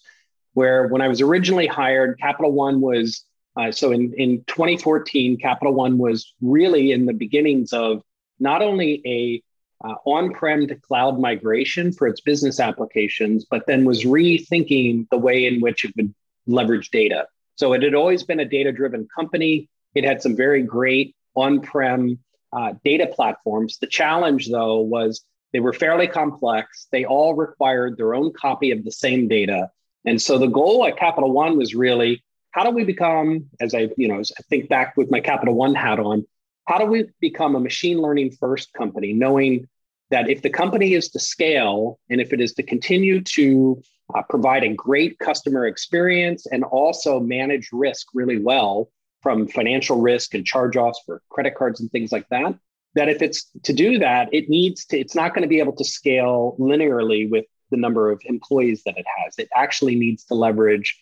where 0.53 0.87
when 0.87 1.01
I 1.01 1.07
was 1.07 1.21
originally 1.21 1.67
hired, 1.67 2.19
Capital 2.19 2.51
One 2.51 2.79
was 2.79 3.23
uh, 3.57 3.71
so 3.71 3.91
in, 3.91 4.13
in 4.13 4.43
2014, 4.45 5.37
Capital 5.37 5.73
One 5.73 5.97
was 5.97 6.33
really 6.41 6.91
in 6.91 7.07
the 7.07 7.13
beginnings 7.13 7.73
of 7.73 8.03
not 8.39 8.61
only 8.61 9.01
a 9.05 9.41
uh, 9.83 9.95
on-prem 10.05 10.67
to 10.67 10.75
cloud 10.75 11.19
migration 11.19 11.91
for 11.91 12.07
its 12.07 12.21
business 12.21 12.59
applications, 12.59 13.45
but 13.49 13.65
then 13.65 13.83
was 13.83 14.03
rethinking 14.03 15.07
the 15.09 15.17
way 15.17 15.45
in 15.45 15.59
which 15.59 15.85
it 15.85 15.93
would 15.95 16.13
leverage 16.45 16.91
data. 16.91 17.27
So 17.55 17.73
it 17.73 17.81
had 17.81 17.95
always 17.95 18.23
been 18.23 18.39
a 18.39 18.45
data-driven 18.45 19.07
company. 19.15 19.69
It 19.95 20.03
had 20.03 20.21
some 20.21 20.35
very 20.35 20.61
great 20.61 21.15
on-prem 21.35 22.19
uh, 22.53 22.73
data 22.83 23.07
platforms. 23.07 23.77
The 23.79 23.87
challenge, 23.87 24.49
though, 24.49 24.79
was 24.79 25.23
they 25.53 25.59
were 25.59 25.73
fairly 25.73 26.07
complex. 26.07 26.87
They 26.91 27.05
all 27.05 27.33
required 27.35 27.97
their 27.97 28.13
own 28.13 28.33
copy 28.33 28.71
of 28.71 28.83
the 28.83 28.91
same 28.91 29.27
data. 29.27 29.69
And 30.05 30.21
so 30.21 30.37
the 30.37 30.47
goal 30.47 30.85
at 30.85 30.97
Capital 30.97 31.31
One 31.31 31.57
was 31.57 31.75
really 31.75 32.23
how 32.51 32.63
do 32.63 32.71
we 32.71 32.83
become, 32.83 33.45
as 33.59 33.75
I, 33.75 33.89
you 33.97 34.07
know, 34.07 34.19
I 34.19 34.43
think 34.49 34.67
back 34.67 34.97
with 34.97 35.11
my 35.11 35.19
Capital 35.19 35.53
One 35.53 35.75
hat 35.75 35.99
on, 35.99 36.25
how 36.65 36.79
do 36.79 36.85
we 36.85 37.05
become 37.19 37.55
a 37.55 37.59
machine 37.59 38.01
learning 38.01 38.31
first 38.31 38.73
company, 38.73 39.13
knowing 39.13 39.67
that 40.09 40.29
if 40.29 40.41
the 40.41 40.49
company 40.49 40.93
is 40.93 41.09
to 41.09 41.19
scale 41.19 41.99
and 42.09 42.19
if 42.19 42.33
it 42.33 42.41
is 42.41 42.53
to 42.55 42.63
continue 42.63 43.21
to 43.21 43.81
uh, 44.15 44.21
provide 44.29 44.63
a 44.63 44.73
great 44.73 45.19
customer 45.19 45.67
experience 45.67 46.45
and 46.47 46.63
also 46.63 47.19
manage 47.19 47.69
risk 47.71 48.07
really 48.13 48.39
well 48.39 48.89
from 49.21 49.47
financial 49.47 49.99
risk 49.99 50.33
and 50.33 50.45
charge 50.45 50.77
offs 50.77 51.01
for 51.05 51.21
credit 51.29 51.55
cards 51.55 51.79
and 51.79 51.91
things 51.91 52.11
like 52.11 52.27
that, 52.29 52.55
that 52.95 53.09
if 53.09 53.21
it's 53.21 53.49
to 53.63 53.73
do 53.73 53.99
that, 53.99 54.29
it 54.33 54.49
needs 54.49 54.85
to, 54.85 54.97
it's 54.97 55.15
not 55.15 55.33
going 55.33 55.41
to 55.41 55.47
be 55.47 55.59
able 55.59 55.75
to 55.75 55.83
scale 55.83 56.55
linearly 56.59 57.29
with 57.29 57.45
the 57.71 57.77
number 57.77 58.09
of 58.11 58.21
employees 58.25 58.83
that 58.85 58.97
it 58.97 59.05
has. 59.17 59.37
It 59.37 59.49
actually 59.55 59.95
needs 59.95 60.23
to 60.25 60.35
leverage 60.35 60.97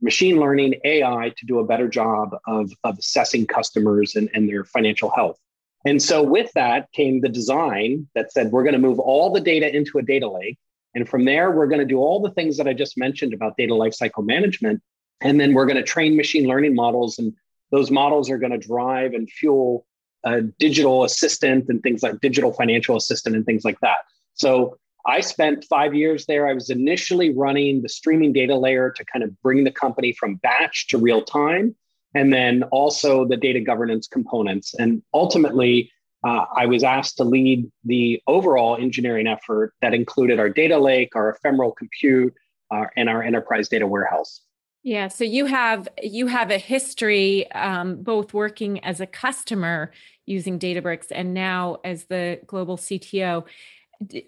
machine 0.00 0.38
learning, 0.38 0.74
AI 0.84 1.32
to 1.36 1.46
do 1.46 1.58
a 1.58 1.66
better 1.66 1.88
job 1.88 2.36
of, 2.46 2.72
of 2.84 2.98
assessing 2.98 3.46
customers 3.46 4.16
and, 4.16 4.30
and 4.34 4.48
their 4.48 4.64
financial 4.64 5.10
health. 5.10 5.38
And 5.84 6.02
so 6.02 6.22
with 6.22 6.50
that 6.54 6.90
came 6.92 7.20
the 7.20 7.28
design 7.28 8.08
that 8.14 8.32
said 8.32 8.50
we're 8.50 8.62
going 8.64 8.74
to 8.74 8.78
move 8.78 8.98
all 8.98 9.32
the 9.32 9.40
data 9.40 9.74
into 9.74 9.98
a 9.98 10.02
data 10.02 10.28
lake. 10.28 10.58
And 10.94 11.08
from 11.08 11.24
there, 11.24 11.50
we're 11.50 11.68
going 11.68 11.80
to 11.80 11.86
do 11.86 11.98
all 11.98 12.20
the 12.20 12.32
things 12.32 12.56
that 12.56 12.66
I 12.66 12.72
just 12.72 12.98
mentioned 12.98 13.32
about 13.32 13.56
data 13.56 13.72
lifecycle 13.72 14.24
management. 14.24 14.82
And 15.20 15.40
then 15.40 15.54
we're 15.54 15.66
going 15.66 15.76
to 15.76 15.82
train 15.82 16.16
machine 16.16 16.46
learning 16.46 16.74
models. 16.74 17.18
And 17.18 17.34
those 17.70 17.90
models 17.90 18.30
are 18.30 18.38
going 18.38 18.52
to 18.52 18.58
drive 18.58 19.12
and 19.14 19.30
fuel 19.30 19.86
a 20.24 20.42
digital 20.42 21.04
assistant 21.04 21.68
and 21.68 21.82
things 21.82 22.02
like 22.02 22.20
digital 22.20 22.52
financial 22.52 22.96
assistant 22.96 23.34
and 23.34 23.46
things 23.46 23.64
like 23.64 23.80
that. 23.80 23.98
So 24.34 24.76
I 25.06 25.20
spent 25.20 25.64
five 25.64 25.94
years 25.94 26.26
there. 26.26 26.46
I 26.46 26.52
was 26.52 26.68
initially 26.68 27.34
running 27.34 27.82
the 27.82 27.88
streaming 27.88 28.32
data 28.32 28.56
layer 28.56 28.90
to 28.90 29.04
kind 29.04 29.24
of 29.24 29.40
bring 29.40 29.64
the 29.64 29.70
company 29.70 30.12
from 30.12 30.36
batch 30.36 30.88
to 30.88 30.98
real 30.98 31.22
time 31.22 31.74
and 32.14 32.32
then 32.32 32.64
also 32.64 33.24
the 33.24 33.36
data 33.36 33.60
governance 33.60 34.08
components. 34.08 34.74
And 34.74 35.02
ultimately, 35.14 35.90
uh, 36.22 36.44
I 36.54 36.66
was 36.66 36.82
asked 36.82 37.16
to 37.16 37.24
lead 37.24 37.70
the 37.84 38.20
overall 38.26 38.76
engineering 38.76 39.26
effort 39.26 39.72
that 39.80 39.94
included 39.94 40.38
our 40.38 40.50
data 40.50 40.78
lake, 40.78 41.16
our 41.16 41.30
ephemeral 41.30 41.72
compute, 41.72 42.34
uh, 42.70 42.84
and 42.96 43.08
our 43.08 43.22
enterprise 43.22 43.68
data 43.68 43.86
warehouse. 43.86 44.42
Yeah, 44.82 45.08
so 45.08 45.24
you 45.24 45.46
have 45.46 45.88
you 46.02 46.26
have 46.26 46.50
a 46.50 46.58
history 46.58 47.50
um, 47.52 48.02
both 48.02 48.32
working 48.32 48.82
as 48.82 49.00
a 49.00 49.06
customer 49.06 49.92
using 50.24 50.58
Databricks 50.58 51.08
and 51.10 51.34
now 51.34 51.78
as 51.84 52.04
the 52.04 52.40
global 52.46 52.76
CTO 52.78 53.44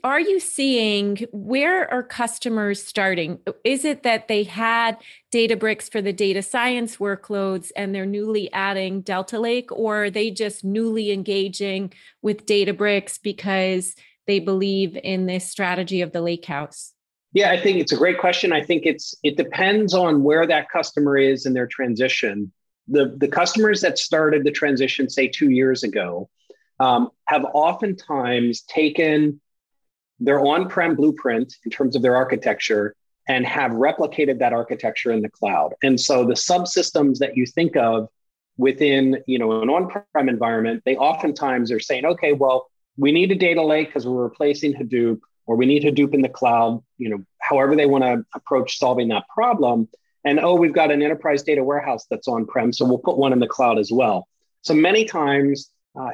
are 0.05 0.21
you 0.21 0.38
seeing 0.38 1.27
where 1.33 1.91
are 1.91 2.03
customers 2.03 2.83
starting? 2.83 3.38
Is 3.65 3.85
it 3.85 4.03
that 4.03 4.29
they 4.29 4.43
had 4.43 4.99
Databricks 5.33 5.91
for 5.91 6.03
the 6.03 6.12
data 6.12 6.43
science 6.43 6.99
workloads 6.99 7.71
and 7.75 7.95
they're 7.95 8.05
newly 8.05 8.53
adding 8.53 9.01
Delta 9.01 9.38
Lake, 9.38 9.73
or 9.73 10.05
are 10.05 10.11
they 10.11 10.31
just 10.31 10.62
newly 10.62 11.11
engaging 11.11 11.93
with 12.21 12.45
Databricks 12.45 13.19
because 13.23 13.97
they 14.27 14.41
believe 14.41 14.97
in 15.03 15.25
this 15.27 15.49
strategy 15.49 16.03
of 16.03 16.12
the 16.12 16.21
lake 16.21 16.45
house? 16.45 16.93
Yeah, 17.33 17.51
I 17.51 17.59
think 17.59 17.79
it's 17.79 17.92
a 17.92 17.97
great 17.97 18.18
question. 18.18 18.53
I 18.53 18.62
think 18.62 18.85
it's 18.85 19.14
it 19.23 19.37
depends 19.37 19.95
on 19.95 20.23
where 20.23 20.47
that 20.47 20.68
customer 20.68 21.16
is 21.16 21.47
in 21.47 21.55
their 21.55 21.66
transition. 21.66 22.53
The 22.88 23.14
the 23.16 23.29
customers 23.29 23.81
that 23.81 23.99
started 23.99 24.45
the 24.45 24.51
transition, 24.51 25.09
say 25.09 25.29
two 25.29 25.51
years 25.51 25.83
ago, 25.83 26.29
um, 26.79 27.11
have 27.27 27.45
oftentimes 27.55 28.62
taken 28.62 29.40
their 30.21 30.40
on-prem 30.40 30.95
blueprint 30.95 31.55
in 31.64 31.71
terms 31.71 31.97
of 31.97 32.03
their 32.03 32.16
architecture 32.16 32.95
and 33.29 33.47
have 33.47 33.73
replicated 33.73 34.38
that 34.38 34.53
architecture 34.53 35.11
in 35.11 35.23
the 35.23 35.29
cloud. 35.29 35.75
And 35.83 36.01
so 36.01 36.25
the 36.25 36.35
subsystems 36.35 37.18
that 37.18 37.37
you 37.37 37.47
think 37.47 37.77
of 37.77 38.09
within, 38.57 39.23
you 39.27 39.38
know, 39.38 39.62
an 39.62 39.71
on-prem 39.71 40.29
environment, 40.29 40.83
they 40.85 40.97
oftentimes 40.97 41.73
are 41.73 41.81
saying, 41.81 42.05
okay, 42.05 42.33
well, 42.33 42.68
we 42.97 43.11
need 43.11 43.31
a 43.33 43.37
data 43.37 43.62
lake 43.62 43.88
because 43.88 44.07
we're 44.07 44.23
replacing 44.23 44.75
Hadoop, 44.75 45.21
or 45.47 45.57
we 45.57 45.67
need 45.67 45.83
Hadoop 45.83 46.15
in 46.15 46.23
the 46.23 46.29
cloud, 46.29 46.83
you 46.99 47.09
know, 47.09 47.25
however 47.41 47.77
they 47.77 47.87
want 47.87 48.05
to 48.05 48.25
approach 48.35 48.79
solving 48.79 49.09
that 49.09 49.25
problem. 49.29 49.89
And 50.25 50.39
oh, 50.39 50.55
we've 50.55 50.73
got 50.73 50.91
an 50.91 51.03
enterprise 51.03 51.43
data 51.43 51.65
warehouse 51.65 52.07
that's 52.09 52.29
on-prem, 52.29 52.73
so 52.73 52.85
we'll 52.85 52.99
put 52.99 53.19
one 53.19 53.33
in 53.33 53.41
the 53.41 53.49
cloud 53.49 53.79
as 53.79 53.91
well. 53.91 54.29
So 54.63 54.75
many 54.75 55.05
times 55.05 55.71
uh, 55.99 56.13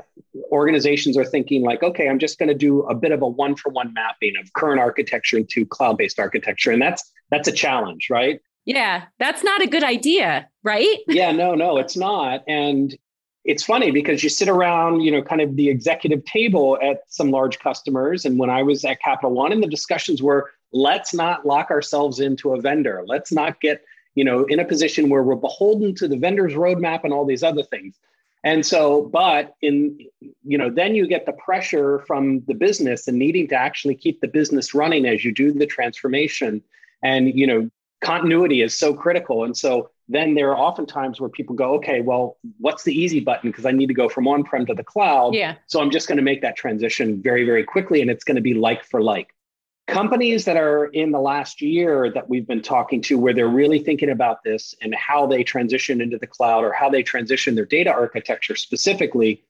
organizations 0.50 1.16
are 1.16 1.24
thinking 1.24 1.62
like, 1.62 1.82
okay, 1.82 2.08
I'm 2.08 2.18
just 2.18 2.38
going 2.38 2.48
to 2.48 2.54
do 2.54 2.82
a 2.82 2.94
bit 2.94 3.12
of 3.12 3.22
a 3.22 3.28
one 3.28 3.54
for 3.54 3.70
one 3.70 3.92
mapping 3.92 4.34
of 4.40 4.52
current 4.54 4.80
architecture 4.80 5.42
to 5.42 5.66
cloud 5.66 5.98
based 5.98 6.18
architecture, 6.18 6.72
and 6.72 6.80
that's 6.80 7.10
that's 7.30 7.48
a 7.48 7.52
challenge, 7.52 8.08
right? 8.10 8.40
Yeah, 8.64 9.04
that's 9.18 9.44
not 9.44 9.62
a 9.62 9.66
good 9.66 9.84
idea, 9.84 10.48
right? 10.62 10.98
yeah, 11.06 11.32
no, 11.32 11.54
no, 11.54 11.78
it's 11.78 11.96
not, 11.96 12.42
and 12.48 12.96
it's 13.48 13.64
funny 13.64 13.90
because 13.90 14.22
you 14.22 14.28
sit 14.28 14.48
around, 14.48 15.00
you 15.00 15.10
know, 15.10 15.22
kind 15.22 15.40
of 15.40 15.56
the 15.56 15.68
executive 15.68 16.24
table 16.24 16.78
at 16.82 17.00
some 17.08 17.30
large 17.30 17.58
customers, 17.58 18.24
and 18.24 18.38
when 18.38 18.50
I 18.50 18.62
was 18.62 18.84
at 18.84 19.00
Capital 19.00 19.32
One, 19.32 19.52
and 19.52 19.62
the 19.62 19.68
discussions 19.68 20.22
were, 20.22 20.50
let's 20.72 21.12
not 21.12 21.46
lock 21.46 21.70
ourselves 21.70 22.20
into 22.20 22.52
a 22.52 22.60
vendor, 22.60 23.02
let's 23.06 23.32
not 23.32 23.60
get 23.60 23.82
you 24.14 24.24
know 24.24 24.44
in 24.44 24.60
a 24.60 24.64
position 24.64 25.08
where 25.08 25.22
we're 25.22 25.34
beholden 25.34 25.94
to 25.96 26.06
the 26.06 26.16
vendor's 26.16 26.54
roadmap 26.54 27.04
and 27.04 27.12
all 27.12 27.24
these 27.24 27.42
other 27.42 27.62
things 27.62 27.98
and 28.44 28.64
so, 28.64 29.02
but 29.02 29.54
in, 29.62 29.98
you 30.44 30.58
know, 30.58 30.70
then 30.70 30.94
you 30.94 31.06
get 31.06 31.26
the 31.26 31.32
pressure 31.32 32.00
from 32.06 32.40
the 32.46 32.54
business 32.54 33.08
and 33.08 33.18
needing 33.18 33.48
to 33.48 33.56
actually 33.56 33.96
keep 33.96 34.20
the 34.20 34.28
business 34.28 34.74
running 34.74 35.06
as 35.06 35.24
you 35.24 35.34
do 35.34 35.52
the 35.52 35.66
transformation. 35.66 36.62
And, 37.02 37.36
you 37.36 37.46
know, 37.46 37.70
continuity 38.00 38.62
is 38.62 38.76
so 38.76 38.94
critical. 38.94 39.44
And 39.44 39.56
so 39.56 39.90
then 40.08 40.34
there 40.34 40.50
are 40.50 40.56
often 40.56 40.86
times 40.86 41.20
where 41.20 41.28
people 41.28 41.54
go, 41.54 41.74
okay, 41.74 42.00
well, 42.00 42.38
what's 42.58 42.84
the 42.84 42.94
easy 42.94 43.20
button? 43.20 43.50
Because 43.50 43.66
I 43.66 43.72
need 43.72 43.88
to 43.88 43.94
go 43.94 44.08
from 44.08 44.26
on 44.26 44.42
prem 44.42 44.64
to 44.66 44.74
the 44.74 44.84
cloud. 44.84 45.34
Yeah. 45.34 45.56
So 45.66 45.80
I'm 45.80 45.90
just 45.90 46.08
going 46.08 46.16
to 46.16 46.22
make 46.22 46.40
that 46.42 46.56
transition 46.56 47.20
very, 47.22 47.44
very 47.44 47.62
quickly. 47.62 48.00
And 48.00 48.10
it's 48.10 48.24
going 48.24 48.36
to 48.36 48.42
be 48.42 48.54
like 48.54 48.84
for 48.84 49.02
like 49.02 49.34
companies 49.88 50.44
that 50.44 50.56
are 50.56 50.86
in 50.86 51.10
the 51.10 51.18
last 51.18 51.60
year 51.62 52.10
that 52.12 52.28
we've 52.28 52.46
been 52.46 52.62
talking 52.62 53.00
to 53.00 53.18
where 53.18 53.32
they're 53.32 53.48
really 53.48 53.78
thinking 53.78 54.10
about 54.10 54.44
this 54.44 54.74
and 54.82 54.94
how 54.94 55.26
they 55.26 55.42
transition 55.42 56.00
into 56.00 56.18
the 56.18 56.26
cloud 56.26 56.62
or 56.62 56.72
how 56.72 56.90
they 56.90 57.02
transition 57.02 57.54
their 57.54 57.64
data 57.64 57.90
architecture 57.90 58.54
specifically 58.54 59.42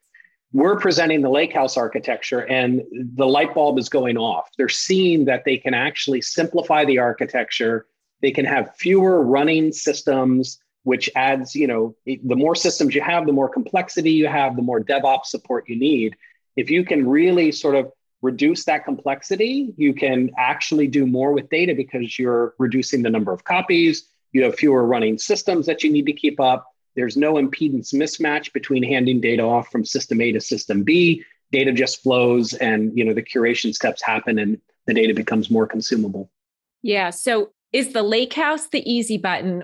we're 0.52 0.78
presenting 0.78 1.20
the 1.20 1.28
lakehouse 1.28 1.76
architecture 1.76 2.46
and 2.46 2.82
the 2.92 3.26
light 3.26 3.52
bulb 3.52 3.78
is 3.78 3.88
going 3.88 4.16
off 4.16 4.48
they're 4.56 4.68
seeing 4.68 5.24
that 5.24 5.44
they 5.44 5.58
can 5.58 5.74
actually 5.74 6.20
simplify 6.20 6.84
the 6.84 6.98
architecture 6.98 7.86
they 8.22 8.30
can 8.30 8.44
have 8.44 8.74
fewer 8.76 9.22
running 9.22 9.72
systems 9.72 10.60
which 10.84 11.10
adds 11.16 11.54
you 11.54 11.66
know 11.66 11.94
the 12.06 12.36
more 12.36 12.54
systems 12.54 12.94
you 12.94 13.00
have 13.00 13.26
the 13.26 13.32
more 13.32 13.48
complexity 13.48 14.12
you 14.12 14.26
have 14.26 14.56
the 14.56 14.62
more 14.62 14.80
devops 14.80 15.26
support 15.26 15.68
you 15.68 15.78
need 15.78 16.16
if 16.56 16.70
you 16.70 16.84
can 16.84 17.08
really 17.08 17.52
sort 17.52 17.74
of 17.74 17.92
reduce 18.22 18.64
that 18.64 18.84
complexity, 18.84 19.72
you 19.76 19.94
can 19.94 20.30
actually 20.36 20.88
do 20.88 21.06
more 21.06 21.32
with 21.32 21.48
data 21.50 21.74
because 21.74 22.18
you're 22.18 22.54
reducing 22.58 23.02
the 23.02 23.10
number 23.10 23.32
of 23.32 23.44
copies. 23.44 24.08
You 24.32 24.44
have 24.44 24.56
fewer 24.56 24.84
running 24.84 25.18
systems 25.18 25.66
that 25.66 25.82
you 25.82 25.92
need 25.92 26.06
to 26.06 26.12
keep 26.12 26.40
up. 26.40 26.66
There's 26.96 27.16
no 27.16 27.34
impedance 27.34 27.94
mismatch 27.94 28.52
between 28.52 28.82
handing 28.82 29.20
data 29.20 29.42
off 29.42 29.70
from 29.70 29.84
system 29.84 30.20
A 30.20 30.32
to 30.32 30.40
system 30.40 30.82
B. 30.82 31.24
Data 31.52 31.72
just 31.72 32.02
flows 32.02 32.54
and 32.54 32.96
you 32.98 33.04
know 33.04 33.14
the 33.14 33.22
curation 33.22 33.72
steps 33.72 34.02
happen 34.02 34.38
and 34.38 34.60
the 34.86 34.94
data 34.94 35.14
becomes 35.14 35.50
more 35.50 35.66
consumable. 35.66 36.30
Yeah. 36.82 37.10
So 37.10 37.52
is 37.72 37.92
the 37.92 38.02
lake 38.02 38.34
house 38.34 38.68
the 38.68 38.90
easy 38.90 39.16
button? 39.16 39.62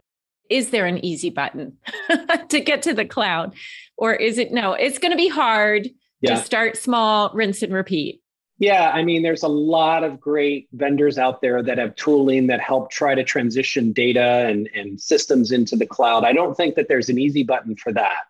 Is 0.51 0.71
there 0.71 0.87
an 0.87 1.05
easy 1.05 1.31
button 1.31 1.79
to 2.49 2.61
get 2.61 2.83
to 2.83 2.95
the 2.95 3.05
cloud? 3.05 3.55
Or 3.97 4.15
is 4.15 4.39
it 4.39 4.53
no, 4.53 4.73
it's 4.73 4.99
going 4.99 5.13
to 5.13 5.17
be 5.17 5.29
hard 5.29 5.89
yeah. 6.25 6.37
to 6.37 6.45
start 6.45 6.77
small, 6.77 7.31
rinse 7.35 7.63
and 7.63 7.73
repeat. 7.73 8.21
Yeah, 8.59 8.91
I 8.91 9.03
mean, 9.03 9.23
there's 9.23 9.43
a 9.43 9.49
lot 9.49 10.05
of 10.05 10.21
great 10.21 10.69
vendors 10.73 11.19
out 11.19 11.41
there 11.41 11.63
that 11.63 11.79
have 11.79 11.97
tooling 11.97 12.47
that 12.47 12.61
help 12.61 12.91
try 12.91 13.15
to 13.15 13.25
transition 13.25 13.93
data 13.93 14.47
and, 14.49 14.69
and 14.75 15.01
systems 15.01 15.51
into 15.51 15.77
the 15.77 15.87
cloud. 15.87 16.25
I 16.25 16.33
don't 16.33 16.57
think 16.57 16.77
that 16.77 16.89
there's 16.89 17.09
an 17.09 17.19
easy 17.19 17.43
button 17.43 17.77
for 17.77 17.93
that. 17.93 18.23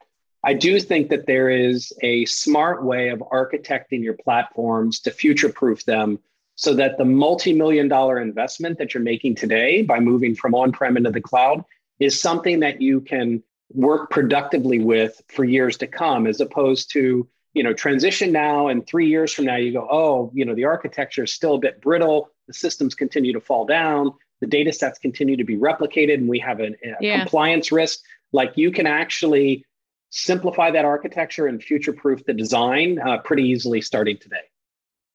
I 0.42 0.54
do 0.54 0.80
think 0.80 1.10
that 1.10 1.26
there 1.26 1.50
is 1.50 1.92
a 2.02 2.24
smart 2.24 2.84
way 2.84 3.10
of 3.10 3.18
architecting 3.20 4.02
your 4.02 4.14
platforms 4.14 5.00
to 5.00 5.10
future 5.10 5.50
proof 5.50 5.84
them 5.84 6.18
so 6.56 6.74
that 6.74 6.98
the 6.98 7.04
multi 7.04 7.52
million 7.52 7.88
dollar 7.88 8.20
investment 8.20 8.78
that 8.78 8.94
you're 8.94 9.02
making 9.02 9.34
today 9.34 9.82
by 9.82 10.00
moving 10.00 10.34
from 10.34 10.54
on 10.54 10.72
prem 10.72 10.96
into 10.96 11.10
the 11.10 11.20
cloud 11.20 11.64
is 11.98 12.20
something 12.20 12.60
that 12.60 12.80
you 12.80 13.00
can 13.00 13.42
work 13.72 14.10
productively 14.10 14.78
with 14.78 15.20
for 15.28 15.44
years 15.44 15.76
to 15.78 15.86
come, 15.86 16.26
as 16.26 16.40
opposed 16.40 16.90
to 16.92 17.28
you 17.54 17.62
know 17.62 17.72
transition 17.72 18.32
now 18.32 18.68
and 18.68 18.86
three 18.86 19.08
years 19.08 19.32
from 19.32 19.44
now 19.44 19.54
you 19.54 19.72
go 19.72 19.86
oh 19.88 20.30
you 20.34 20.44
know 20.44 20.56
the 20.56 20.64
architecture 20.64 21.24
is 21.24 21.32
still 21.32 21.54
a 21.54 21.58
bit 21.58 21.80
brittle. 21.80 22.30
The 22.46 22.54
systems 22.54 22.94
continue 22.94 23.32
to 23.32 23.40
fall 23.40 23.64
down. 23.64 24.12
The 24.40 24.46
data 24.46 24.72
sets 24.72 24.98
continue 24.98 25.36
to 25.36 25.44
be 25.44 25.56
replicated 25.56 26.14
and 26.14 26.28
we 26.28 26.38
have 26.40 26.60
a, 26.60 26.66
a 26.66 26.96
yeah. 27.00 27.20
compliance 27.20 27.72
risk. 27.72 28.00
Like 28.32 28.56
you 28.56 28.70
can 28.70 28.86
actually 28.86 29.64
simplify 30.10 30.70
that 30.72 30.84
architecture 30.84 31.46
and 31.46 31.62
future 31.62 31.92
proof 31.92 32.24
the 32.24 32.34
design 32.34 32.98
uh, 32.98 33.18
pretty 33.18 33.44
easily 33.44 33.80
starting 33.80 34.18
today. 34.18 34.42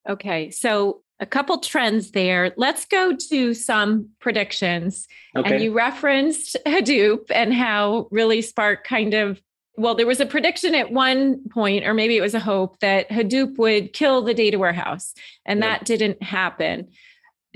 Okay 0.09 0.49
so 0.49 1.01
a 1.20 1.26
couple 1.26 1.57
trends 1.59 2.11
there 2.11 2.53
let's 2.57 2.86
go 2.86 3.15
to 3.15 3.53
some 3.53 4.09
predictions 4.20 5.07
okay. 5.36 5.53
and 5.53 5.63
you 5.63 5.74
referenced 5.74 6.55
hadoop 6.65 7.30
and 7.30 7.53
how 7.53 8.07
really 8.11 8.41
spark 8.41 8.84
kind 8.84 9.13
of 9.13 9.41
well, 9.80 9.95
there 9.95 10.05
was 10.05 10.20
a 10.20 10.26
prediction 10.26 10.76
at 10.76 10.91
one 10.91 11.39
point, 11.49 11.86
or 11.86 11.93
maybe 11.93 12.17
it 12.17 12.22
was 12.22 12.34
a 12.34 12.39
hope, 12.39 12.82
that 12.82 13.09
Hadoop 13.09 13.57
would 13.57 13.93
kill 13.93 14.22
the 14.22 14.34
data 14.34 14.59
warehouse, 14.59 15.13
and 15.45 15.63
that 15.63 15.86
didn't 15.86 16.22
happen. 16.22 16.89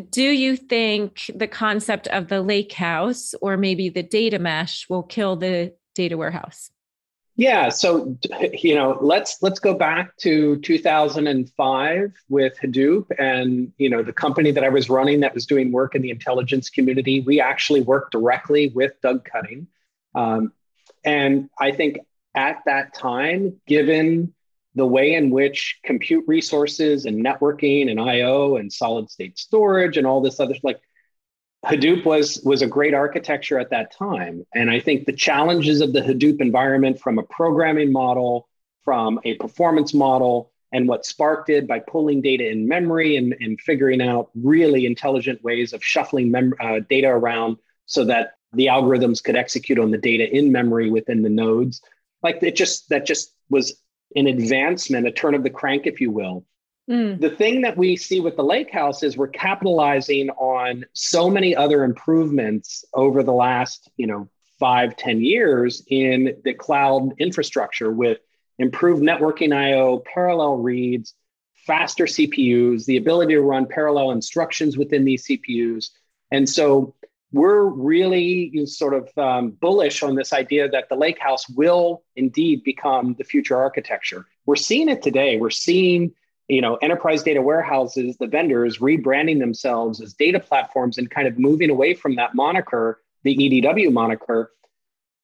Do 0.10 0.24
you 0.24 0.56
think 0.56 1.30
the 1.36 1.48
concept 1.48 2.08
of 2.08 2.30
the 2.30 2.42
lake 2.42 2.72
house 2.72 3.34
or 3.42 3.58
maybe 3.58 3.90
the 3.90 4.04
data 4.04 4.40
mesh 4.40 4.88
will 4.90 5.04
kill 5.04 5.36
the 5.36 5.74
data 5.96 6.18
warehouse? 6.18 6.72
Yeah, 7.36 7.70
so 7.70 8.16
you 8.54 8.76
know, 8.76 8.98
let's 9.02 9.42
let's 9.42 9.60
go 9.60 9.74
back 9.74 10.16
to 10.18 10.58
2005 10.60 12.14
with 12.30 12.54
Hadoop, 12.62 13.08
and 13.18 13.74
you 13.78 13.90
know, 13.90 14.04
the 14.04 14.14
company 14.14 14.52
that 14.52 14.64
I 14.64 14.70
was 14.70 14.88
running 14.88 15.22
that 15.22 15.34
was 15.34 15.48
doing 15.48 15.72
work 15.72 15.96
in 15.96 16.04
the 16.04 16.12
intelligence 16.12 16.70
community. 16.70 17.22
We 17.22 17.42
actually 17.42 17.82
worked 17.82 18.12
directly 18.12 18.70
with 18.76 18.94
Doug 19.02 19.26
Cutting, 19.26 19.68
um, 20.14 20.54
and 21.04 21.50
I 21.60 21.72
think 21.72 22.00
at 22.36 22.62
that 22.68 22.94
time, 22.94 23.60
given 23.66 24.34
the 24.76 24.86
way 24.86 25.16
in 25.16 25.32
which 25.32 25.80
compute 25.84 26.26
resources 26.28 27.06
and 27.06 27.26
networking 27.26 27.90
and 27.90 28.00
I/O 28.00 28.58
and 28.58 28.72
solid 28.72 29.10
state 29.10 29.40
storage 29.40 29.98
and 29.98 30.06
all 30.06 30.22
this 30.22 30.40
other 30.40 30.56
like 30.62 30.82
Hadoop 31.66 32.06
was 32.06 32.42
was 32.44 32.62
a 32.62 32.68
great 32.68 32.94
architecture 32.94 33.58
at 33.58 33.70
that 33.70 33.96
time, 33.96 34.46
and 34.54 34.70
I 34.70 34.80
think 34.80 35.06
the 35.06 35.14
challenges 35.14 35.80
of 35.80 35.94
the 35.94 36.02
Hadoop 36.02 36.42
environment, 36.42 37.00
from 37.00 37.18
a 37.18 37.24
programming 37.24 37.92
model, 37.92 38.50
from 38.84 39.20
a 39.24 39.36
performance 39.36 39.94
model, 39.94 40.52
and 40.74 40.90
what 40.90 41.06
Spark 41.06 41.46
did 41.46 41.68
by 41.68 41.80
pulling 41.80 42.22
data 42.22 42.50
in 42.50 42.68
memory 42.68 43.16
and, 43.16 43.34
and 43.40 43.62
figuring 43.62 44.02
out 44.02 44.30
really 44.36 44.86
intelligent 44.86 45.42
ways 45.44 45.72
of 45.72 45.84
shuffling 45.84 46.32
mem- 46.32 46.56
uh, 46.60 46.80
data 46.90 47.08
around 47.08 47.58
so 47.86 48.04
that 48.06 48.34
the 48.52 48.68
algorithms 48.68 49.24
could 49.24 49.36
execute 49.36 49.80
on 49.80 49.92
the 49.92 49.98
data 49.98 50.30
in 50.36 50.52
memory 50.52 50.90
within 50.90 51.22
the 51.22 51.30
nodes. 51.30 51.82
Like 52.22 52.44
it 52.44 52.56
just 52.56 52.90
that 52.90 53.06
just 53.06 53.34
was 53.50 53.82
an 54.16 54.28
advancement, 54.28 55.08
a 55.08 55.12
turn 55.12 55.34
of 55.34 55.44
the 55.44 55.50
crank, 55.50 55.88
if 55.88 56.02
you 56.02 56.12
will, 56.12 56.46
Mm. 56.90 57.20
The 57.22 57.30
thing 57.30 57.62
that 57.62 57.78
we 57.78 57.96
see 57.96 58.20
with 58.20 58.36
the 58.36 58.44
lake 58.44 58.72
house 58.72 59.04
is 59.04 59.16
we're 59.16 59.30
capitalizing 59.30 60.30
on 60.32 60.86
so 60.94 61.30
many 61.30 61.56
other 61.56 61.84
improvements 61.84 62.84
over 62.94 63.24
the 63.24 63.32
last, 63.32 63.90
you 63.96 64.08
know, 64.08 64.30
five, 64.60 64.96
ten 64.96 65.22
years 65.22 65.84
in 65.88 66.38
the 66.44 66.54
cloud 66.54 67.14
infrastructure 67.20 67.92
with 67.92 68.20
improved 68.60 69.02
networking 69.02 69.56
IO, 69.56 70.04
parallel 70.14 70.58
reads, 70.58 71.16
faster 71.66 72.06
CPUs, 72.06 72.86
the 72.86 72.98
ability 72.98 73.34
to 73.34 73.42
run 73.42 73.66
parallel 73.66 74.12
instructions 74.12 74.78
within 74.78 75.06
these 75.06 75.26
CPUs. 75.26 75.90
And 76.32 76.48
so 76.48 76.96
we're 77.32 77.64
really 77.64 78.66
sort 78.66 78.94
of 78.94 79.18
um, 79.18 79.52
bullish 79.52 80.04
on 80.04 80.16
this 80.16 80.34
idea 80.34 80.70
that 80.70 80.90
the 80.90 80.96
lake 80.96 81.20
house 81.20 81.48
will 81.50 82.04
indeed 82.16 82.64
become 82.64 83.16
the 83.18 83.24
future 83.24 83.58
architecture. 83.58 84.28
We're 84.46 84.56
seeing 84.56 84.90
it 84.90 85.02
today. 85.02 85.38
We're 85.38 85.50
seeing 85.50 86.14
you 86.48 86.62
know 86.62 86.76
enterprise 86.76 87.24
data 87.24 87.42
warehouses 87.42 88.18
the 88.18 88.28
vendors 88.28 88.80
rebranding 88.80 89.40
themselves 89.40 90.02
as 90.02 90.14
data 90.14 90.40
platforms 90.40 90.98
and 90.98 91.10
kind 91.10 91.28
of 91.28 91.40
moving 91.40 91.70
away 91.70 91.94
from 91.94 92.16
that 92.16 92.36
moniker 92.36 93.02
the 93.24 93.36
edw 93.36 93.92
moniker. 93.92 94.52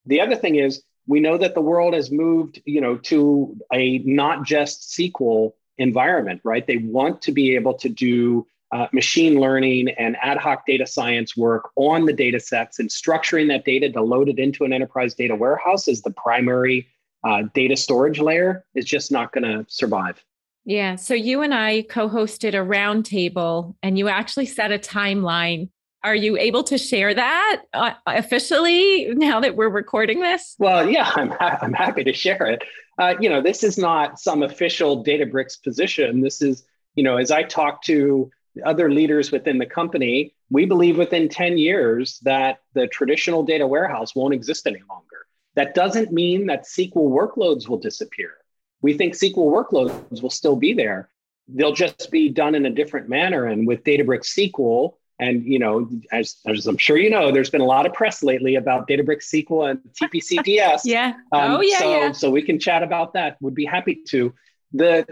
The 0.05 0.22
other 0.22 0.36
thing 0.36 0.55
is 0.55 0.82
we 1.07 1.20
know 1.20 1.38
that 1.38 1.53
the 1.53 1.61
world 1.61 1.93
has 1.93 2.11
moved 2.11 2.61
you 2.65 2.82
know 2.82 2.97
to 2.97 3.57
a 3.74 3.99
not 3.99 4.45
just 4.45 4.89
sql 4.89 5.53
environment 5.78 6.41
right? 6.43 6.65
They 6.65 6.78
want 6.78 7.22
to 7.24 7.32
be 7.32 7.55
able 7.55 7.74
to 7.76 7.89
do 7.89 8.45
uh, 8.72 8.88
machine 8.93 9.39
learning 9.39 9.89
and 9.97 10.15
ad 10.22 10.38
hoc 10.38 10.65
data 10.65 10.86
science 10.86 11.36
work 11.36 11.72
on 11.76 12.05
the 12.05 12.13
data 12.13 12.39
sets 12.39 12.80
and 12.80 12.89
structuring 12.89 13.47
that 13.47 13.65
data 13.65 13.91
to 13.91 14.01
load 14.01 14.30
it 14.30 14.38
into 14.38 14.63
an 14.63 14.72
enterprise 14.74 15.15
data 15.15 15.36
warehouse 15.36 15.88
is 15.88 16.01
the 16.03 16.11
primary 16.11 16.88
uh, 17.24 17.43
data 17.53 17.76
storage 17.76 18.20
layer 18.20 18.63
is 18.76 18.86
just 18.86 19.11
not 19.11 19.32
going 19.32 19.43
to 19.43 19.65
survive 19.67 20.24
yeah. 20.66 20.95
So 20.95 21.14
you 21.14 21.41
and 21.41 21.53
I 21.53 21.84
co 21.84 22.10
hosted 22.10 22.49
a 22.49 22.66
roundtable 22.66 23.76
and 23.82 23.97
you 23.97 24.07
actually 24.07 24.45
set 24.45 24.72
a 24.72 24.80
timeline. 24.80 25.70
Are 26.03 26.16
you 26.16 26.38
able 26.38 26.64
to 26.66 26.78
share 26.78 27.14
that 27.14 27.62
uh, 27.74 27.91
officially 28.05 29.10
now 29.14 29.41
that 29.41 29.55
we're 29.55 29.70
recording 29.70 30.22
this? 30.22 30.55
Well, 30.57 30.89
yeah, 30.89 31.12
I'm, 31.16 31.32
ha- 31.32 31.60
I'm 31.62 31.74
happy 31.74 32.03
to 32.05 32.14
share 32.14 32.45
it. 32.45 32.64
Uh, 32.97 33.16
you 33.20 33.30
know, 33.30 33.41
this 33.41 33.64
is 33.64 33.78
not 33.78 34.20
some 34.20 34.43
official 34.43 35.03
Databricks 35.03 35.62
position. 35.62 36.22
This 36.22 36.41
is, 36.41 36.64
you 36.95 37.03
know, 37.03 37.18
as 37.18 37.32
I 37.32 37.43
talk 37.43 37.84
to 37.84 38.30
other 38.66 38.91
leaders 38.91 39.32
within 39.32 39.57
the 39.57 39.66
company, 39.66 40.34
we 40.49 40.66
believe 40.66 40.97
within 40.97 41.30
10 41.30 41.57
years 41.57 42.20
that 42.24 42.60
the 42.74 42.88
traditional 42.88 43.43
data 43.43 43.66
warehouse 43.66 44.16
won't 44.16 44.34
exist 44.34 44.68
any 44.68 44.82
longer. 44.89 45.05
That 45.55 45.76
doesn't 45.76 46.12
mean 46.12 46.47
that 46.47 46.66
SQL 46.66 47.10
workloads 47.10 47.68
will 47.68 47.78
disappear 47.78 48.39
we 48.82 48.94
think 48.94 49.14
SQL 49.14 49.36
workloads 49.36 50.22
will 50.22 50.30
still 50.30 50.56
be 50.56 50.74
there. 50.74 51.10
They'll 51.48 51.74
just 51.74 52.12
be 52.12 52.30
done 52.30 52.56
in 52.56 52.66
a 52.66 52.70
different 52.70 53.10
manner. 53.10 53.46
And 53.46 53.68
with 53.68 53.84
Databricks 53.84 54.28
SQL, 54.28 54.94
and 55.20 55.44
you 55.44 55.60
know, 55.60 55.90
as, 56.12 56.38
as 56.46 56.66
I'm 56.66 56.78
sure 56.78 56.98
you 56.98 57.10
know, 57.10 57.32
there's 57.32 57.50
been 57.50 57.62
a 57.62 57.66
lot 57.66 57.86
of 57.86 57.94
press 57.94 58.24
lately 58.24 58.56
about 58.56 58.88
Databricks 58.88 59.28
SQL 59.28 59.72
and 59.72 59.80
TPCDS. 60.02 60.82
yeah. 60.86 61.14
Um, 61.32 61.52
oh 61.52 61.62
yeah. 61.62 61.80
So, 61.80 61.92
yeah. 61.92 62.12
so 62.14 62.32
we 62.32 62.42
can 62.42 62.60
chat 62.60 62.84
about 62.84 63.14
that. 63.14 63.38
Would 63.42 63.56
be 63.56 63.66
happy 63.66 64.02
to. 64.10 64.34
The 64.72 65.06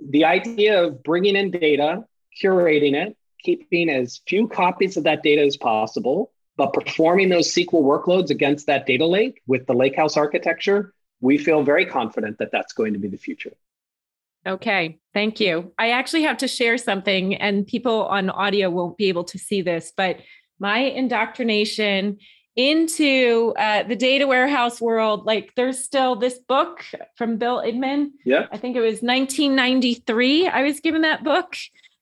the 0.00 0.24
idea 0.24 0.82
of 0.82 1.02
bringing 1.02 1.36
in 1.36 1.50
data, 1.50 2.04
curating 2.42 2.94
it, 2.94 3.16
keeping 3.42 3.88
as 3.88 4.20
few 4.26 4.48
copies 4.48 4.96
of 4.96 5.04
that 5.04 5.22
data 5.22 5.42
as 5.42 5.56
possible, 5.56 6.32
but 6.56 6.72
performing 6.72 7.28
those 7.28 7.52
SQL 7.52 7.82
workloads 7.82 8.30
against 8.30 8.66
that 8.66 8.86
data 8.86 9.06
lake 9.06 9.42
with 9.46 9.66
the 9.66 9.74
lakehouse 9.74 10.16
architecture 10.16 10.92
we 11.22 11.38
feel 11.38 11.62
very 11.62 11.86
confident 11.86 12.36
that 12.38 12.50
that's 12.52 12.74
going 12.74 12.92
to 12.92 12.98
be 12.98 13.08
the 13.08 13.16
future. 13.16 13.54
Okay, 14.46 14.98
thank 15.14 15.40
you. 15.40 15.72
I 15.78 15.92
actually 15.92 16.24
have 16.24 16.36
to 16.38 16.48
share 16.48 16.76
something, 16.76 17.36
and 17.36 17.66
people 17.66 18.04
on 18.06 18.28
audio 18.28 18.68
won't 18.68 18.98
be 18.98 19.08
able 19.08 19.24
to 19.24 19.38
see 19.38 19.62
this, 19.62 19.92
but 19.96 20.18
my 20.58 20.78
indoctrination 20.78 22.18
into 22.56 23.54
uh, 23.56 23.84
the 23.84 23.96
data 23.96 24.26
warehouse 24.26 24.80
world, 24.80 25.24
like 25.24 25.52
there's 25.56 25.82
still 25.82 26.16
this 26.16 26.38
book 26.38 26.84
from 27.16 27.38
Bill 27.38 27.62
Inmon. 27.62 28.10
Yeah. 28.24 28.46
I 28.52 28.58
think 28.58 28.76
it 28.76 28.80
was 28.80 29.00
1993. 29.00 30.48
I 30.48 30.62
was 30.62 30.80
given 30.80 31.02
that 31.02 31.24
book. 31.24 31.56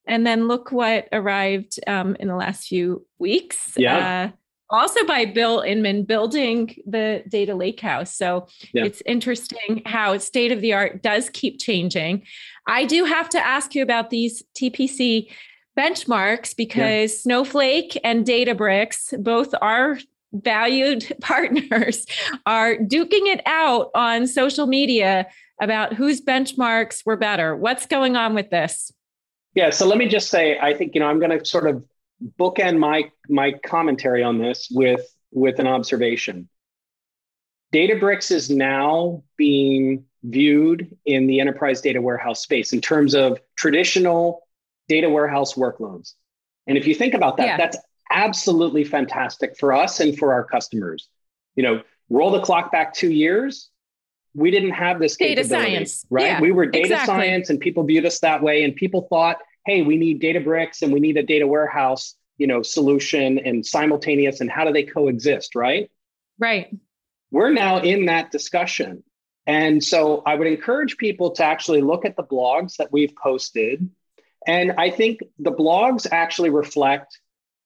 And 0.07 0.27
then 0.27 0.49
look 0.49 0.73
what 0.73 1.09
arrived 1.12 1.79
um, 1.87 2.16
in 2.18 2.27
the 2.27 2.35
last 2.35 2.66
few 2.66 3.07
weeks. 3.18 3.75
Yeah. 3.77 4.33
Uh, 4.33 4.37
also 4.71 5.05
by 5.05 5.25
Bill 5.25 5.62
Inmon 5.62 6.07
building 6.07 6.77
the 6.87 7.23
data 7.29 7.55
lake 7.55 7.81
house. 7.81 8.14
So 8.16 8.47
yeah. 8.73 8.85
it's 8.85 9.03
interesting 9.07 9.83
how 9.87 10.16
state 10.18 10.53
of 10.53 10.61
the 10.61 10.73
art 10.73 11.03
does 11.03 11.29
keep 11.31 11.61
changing. 11.61 12.23
I 12.66 12.85
do 12.85 13.05
have 13.05 13.29
to 13.31 13.39
ask 13.39 13.75
you 13.75 13.83
about 13.83 14.11
these 14.11 14.43
TPC 14.55 15.29
benchmarks 15.79 16.57
because 16.57 17.12
yeah. 17.12 17.23
Snowflake 17.23 17.99
and 18.05 18.25
Databricks, 18.25 19.21
both 19.23 19.55
our 19.61 19.99
valued 20.33 21.16
partners, 21.21 22.07
are 22.47 22.77
duking 22.77 23.27
it 23.27 23.43
out 23.47 23.91
on 23.95 24.27
social 24.27 24.66
media 24.66 25.27
about 25.61 25.95
whose 25.95 26.21
benchmarks 26.21 27.05
were 27.05 27.16
better. 27.16 27.57
What's 27.57 27.87
going 27.87 28.16
on 28.16 28.35
with 28.35 28.51
this? 28.51 28.93
Yeah, 29.55 29.71
so 29.71 29.87
let 29.87 29.99
me 29.99 30.07
just 30.07 30.29
say, 30.29 30.59
I 30.59 30.75
think, 30.75 30.95
you 30.95 31.01
know, 31.01 31.09
I'm 31.09 31.18
going 31.18 31.37
to 31.37 31.45
sort 31.45 31.66
of 31.66 31.85
bookend 32.39 32.79
my 32.79 33.11
my 33.29 33.53
commentary 33.53 34.23
on 34.23 34.39
this 34.39 34.68
with 34.71 35.03
with 35.33 35.59
an 35.59 35.66
observation. 35.66 36.49
Databricks 37.73 38.31
is 38.31 38.51
now 38.51 39.23
being 39.37 40.05
viewed 40.25 40.97
in 41.07 41.27
the 41.27 41.41
enterprise 41.41 41.81
data 41.81 42.01
warehouse 42.01 42.43
space 42.43 42.73
in 42.73 42.81
terms 42.81 43.14
of 43.14 43.39
traditional 43.57 44.47
data 44.89 45.09
warehouse 45.09 45.55
workloads. 45.55 46.14
And 46.66 46.77
if 46.77 46.87
you 46.87 46.95
think 46.95 47.14
about 47.14 47.37
that, 47.37 47.47
yeah. 47.47 47.57
that's 47.57 47.79
absolutely 48.11 48.85
fantastic 48.85 49.57
for 49.57 49.73
us 49.73 50.01
and 50.01 50.18
for 50.18 50.33
our 50.33 50.45
customers. 50.45 51.09
You 51.55 51.62
know, 51.62 51.83
roll 52.09 52.33
the 52.33 52.41
clock 52.41 52.73
back 52.73 52.93
two 52.93 53.11
years, 53.11 53.71
we 54.35 54.51
didn't 54.51 54.73
have 54.73 54.99
this 54.99 55.16
data 55.16 55.45
science, 55.45 56.05
right? 56.11 56.27
Yeah, 56.27 56.41
we 56.41 56.53
were 56.53 56.66
data 56.66 56.87
exactly. 56.87 57.07
science, 57.07 57.51
and 57.51 57.59
people 57.59 57.85
viewed 57.85 58.07
us 58.07 58.21
that 58.21 58.43
way, 58.43 58.62
and 58.64 58.75
people 58.75 59.07
thought 59.09 59.39
hey, 59.64 59.82
we 59.82 59.96
need 59.96 60.22
Databricks 60.22 60.82
and 60.82 60.92
we 60.92 61.00
need 61.00 61.16
a 61.16 61.22
data 61.22 61.46
warehouse, 61.46 62.14
you 62.38 62.46
know, 62.46 62.62
solution 62.62 63.38
and 63.38 63.64
simultaneous 63.64 64.40
and 64.40 64.50
how 64.50 64.64
do 64.64 64.72
they 64.72 64.84
coexist, 64.84 65.54
right? 65.54 65.90
Right. 66.38 66.74
We're 67.30 67.50
now 67.50 67.78
in 67.80 68.06
that 68.06 68.30
discussion. 68.30 69.04
And 69.46 69.82
so 69.82 70.22
I 70.26 70.34
would 70.34 70.46
encourage 70.46 70.96
people 70.96 71.32
to 71.32 71.44
actually 71.44 71.82
look 71.82 72.04
at 72.04 72.16
the 72.16 72.22
blogs 72.22 72.76
that 72.76 72.92
we've 72.92 73.14
posted. 73.16 73.88
And 74.46 74.72
I 74.72 74.90
think 74.90 75.20
the 75.38 75.52
blogs 75.52 76.06
actually 76.11 76.50
reflect 76.50 77.18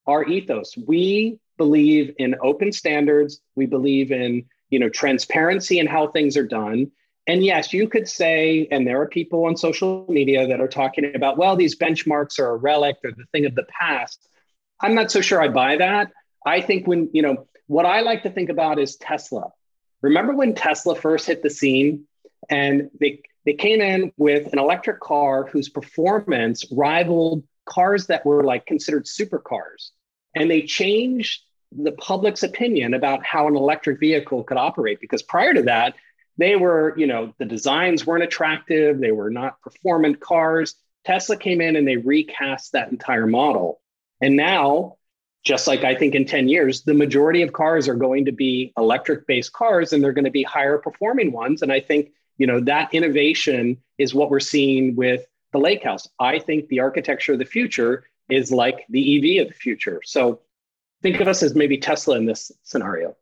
our 0.06 0.24
ethos. 0.24 0.76
We 0.76 1.38
believe 1.56 2.14
in 2.18 2.36
open 2.42 2.72
standards. 2.72 3.40
We 3.54 3.66
believe 3.66 4.12
in, 4.12 4.46
you 4.70 4.78
know, 4.78 4.88
transparency 4.88 5.78
in 5.78 5.86
how 5.86 6.08
things 6.08 6.36
are 6.36 6.46
done. 6.46 6.90
And 7.26 7.44
yes, 7.44 7.72
you 7.72 7.88
could 7.88 8.06
say, 8.06 8.68
and 8.70 8.86
there 8.86 9.00
are 9.00 9.08
people 9.08 9.46
on 9.46 9.56
social 9.56 10.04
media 10.08 10.46
that 10.48 10.60
are 10.60 10.68
talking 10.68 11.14
about, 11.14 11.38
well, 11.38 11.56
these 11.56 11.76
benchmarks 11.76 12.38
are 12.38 12.50
a 12.50 12.56
relic 12.56 12.96
or 13.02 13.12
the 13.12 13.24
thing 13.32 13.46
of 13.46 13.54
the 13.54 13.64
past. 13.64 14.28
I'm 14.80 14.94
not 14.94 15.10
so 15.10 15.22
sure 15.22 15.40
I 15.40 15.48
buy 15.48 15.76
that. 15.76 16.12
I 16.44 16.60
think 16.60 16.86
when, 16.86 17.08
you 17.12 17.22
know, 17.22 17.46
what 17.66 17.86
I 17.86 18.00
like 18.00 18.24
to 18.24 18.30
think 18.30 18.50
about 18.50 18.78
is 18.78 18.96
Tesla. 18.96 19.52
Remember 20.02 20.34
when 20.34 20.54
Tesla 20.54 20.94
first 20.94 21.26
hit 21.26 21.42
the 21.42 21.48
scene 21.48 22.04
and 22.50 22.90
they, 23.00 23.22
they 23.46 23.54
came 23.54 23.80
in 23.80 24.12
with 24.18 24.52
an 24.52 24.58
electric 24.58 25.00
car 25.00 25.46
whose 25.46 25.70
performance 25.70 26.70
rivaled 26.70 27.42
cars 27.64 28.08
that 28.08 28.26
were 28.26 28.44
like 28.44 28.66
considered 28.66 29.06
supercars. 29.06 29.90
And 30.34 30.50
they 30.50 30.62
changed 30.62 31.42
the 31.72 31.92
public's 31.92 32.42
opinion 32.42 32.92
about 32.92 33.24
how 33.24 33.48
an 33.48 33.56
electric 33.56 33.98
vehicle 33.98 34.44
could 34.44 34.58
operate 34.58 35.00
because 35.00 35.22
prior 35.22 35.54
to 35.54 35.62
that, 35.62 35.94
they 36.36 36.56
were, 36.56 36.94
you 36.96 37.06
know, 37.06 37.32
the 37.38 37.44
designs 37.44 38.06
weren't 38.06 38.24
attractive, 38.24 38.98
they 38.98 39.12
were 39.12 39.30
not 39.30 39.60
performant 39.60 40.20
cars. 40.20 40.74
Tesla 41.04 41.36
came 41.36 41.60
in 41.60 41.76
and 41.76 41.86
they 41.86 41.96
recast 41.96 42.72
that 42.72 42.90
entire 42.90 43.26
model. 43.26 43.80
And 44.20 44.36
now, 44.36 44.96
just 45.44 45.66
like 45.66 45.84
I 45.84 45.94
think 45.94 46.14
in 46.14 46.24
10 46.24 46.48
years, 46.48 46.82
the 46.82 46.94
majority 46.94 47.42
of 47.42 47.52
cars 47.52 47.88
are 47.88 47.94
going 47.94 48.24
to 48.24 48.32
be 48.32 48.72
electric 48.78 49.26
based 49.26 49.52
cars 49.52 49.92
and 49.92 50.02
they're 50.02 50.12
going 50.12 50.24
to 50.24 50.30
be 50.30 50.42
higher 50.42 50.78
performing 50.78 51.32
ones. 51.32 51.60
And 51.62 51.70
I 51.70 51.80
think, 51.80 52.12
you 52.38 52.46
know, 52.46 52.60
that 52.60 52.94
innovation 52.94 53.82
is 53.98 54.14
what 54.14 54.30
we're 54.30 54.40
seeing 54.40 54.96
with 54.96 55.26
the 55.52 55.58
lake 55.58 55.84
house. 55.84 56.08
I 56.18 56.38
think 56.38 56.68
the 56.68 56.80
architecture 56.80 57.34
of 57.34 57.38
the 57.38 57.44
future 57.44 58.04
is 58.30 58.50
like 58.50 58.86
the 58.88 59.40
EV 59.40 59.46
of 59.46 59.52
the 59.52 59.58
future. 59.58 60.00
So 60.04 60.40
think 61.02 61.20
of 61.20 61.28
us 61.28 61.42
as 61.42 61.54
maybe 61.54 61.76
Tesla 61.78 62.16
in 62.16 62.24
this 62.24 62.50
scenario. 62.62 63.14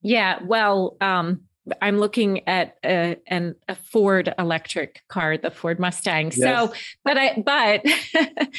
Yeah, 0.00 0.38
well, 0.42 0.96
um, 1.00 1.42
I'm 1.80 1.98
looking 1.98 2.46
at 2.48 2.76
a, 2.84 3.16
an, 3.26 3.54
a 3.68 3.74
Ford 3.76 4.34
electric 4.38 5.02
car, 5.08 5.38
the 5.38 5.50
Ford 5.50 5.78
Mustang. 5.78 6.26
Yes. 6.26 6.38
So, 6.38 6.74
but 7.04 7.16
I, 7.16 7.42
but 7.44 7.84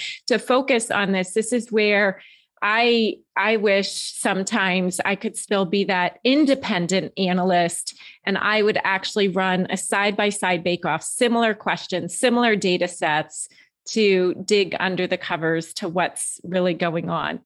to 0.28 0.40
focus 0.40 0.90
on 0.90 1.12
this, 1.12 1.34
this 1.34 1.52
is 1.52 1.72
where 1.72 2.22
I, 2.62 3.18
I 3.36 3.58
wish 3.58 3.92
sometimes 3.92 5.02
I 5.04 5.16
could 5.16 5.36
still 5.36 5.66
be 5.66 5.84
that 5.86 6.20
independent 6.24 7.12
analyst 7.18 8.00
and 8.24 8.38
I 8.38 8.62
would 8.62 8.78
actually 8.86 9.28
run 9.28 9.68
a 9.70 9.76
side 9.76 10.16
by 10.16 10.30
side 10.30 10.64
bake 10.64 10.86
off, 10.86 11.04
similar 11.04 11.54
questions, 11.54 12.18
similar 12.18 12.56
data 12.56 12.88
sets 12.88 13.50
to 13.90 14.34
dig 14.46 14.78
under 14.80 15.08
the 15.08 15.18
covers 15.18 15.74
to 15.74 15.90
what's 15.90 16.40
really 16.46 16.74
going 16.74 17.10
on 17.10 17.42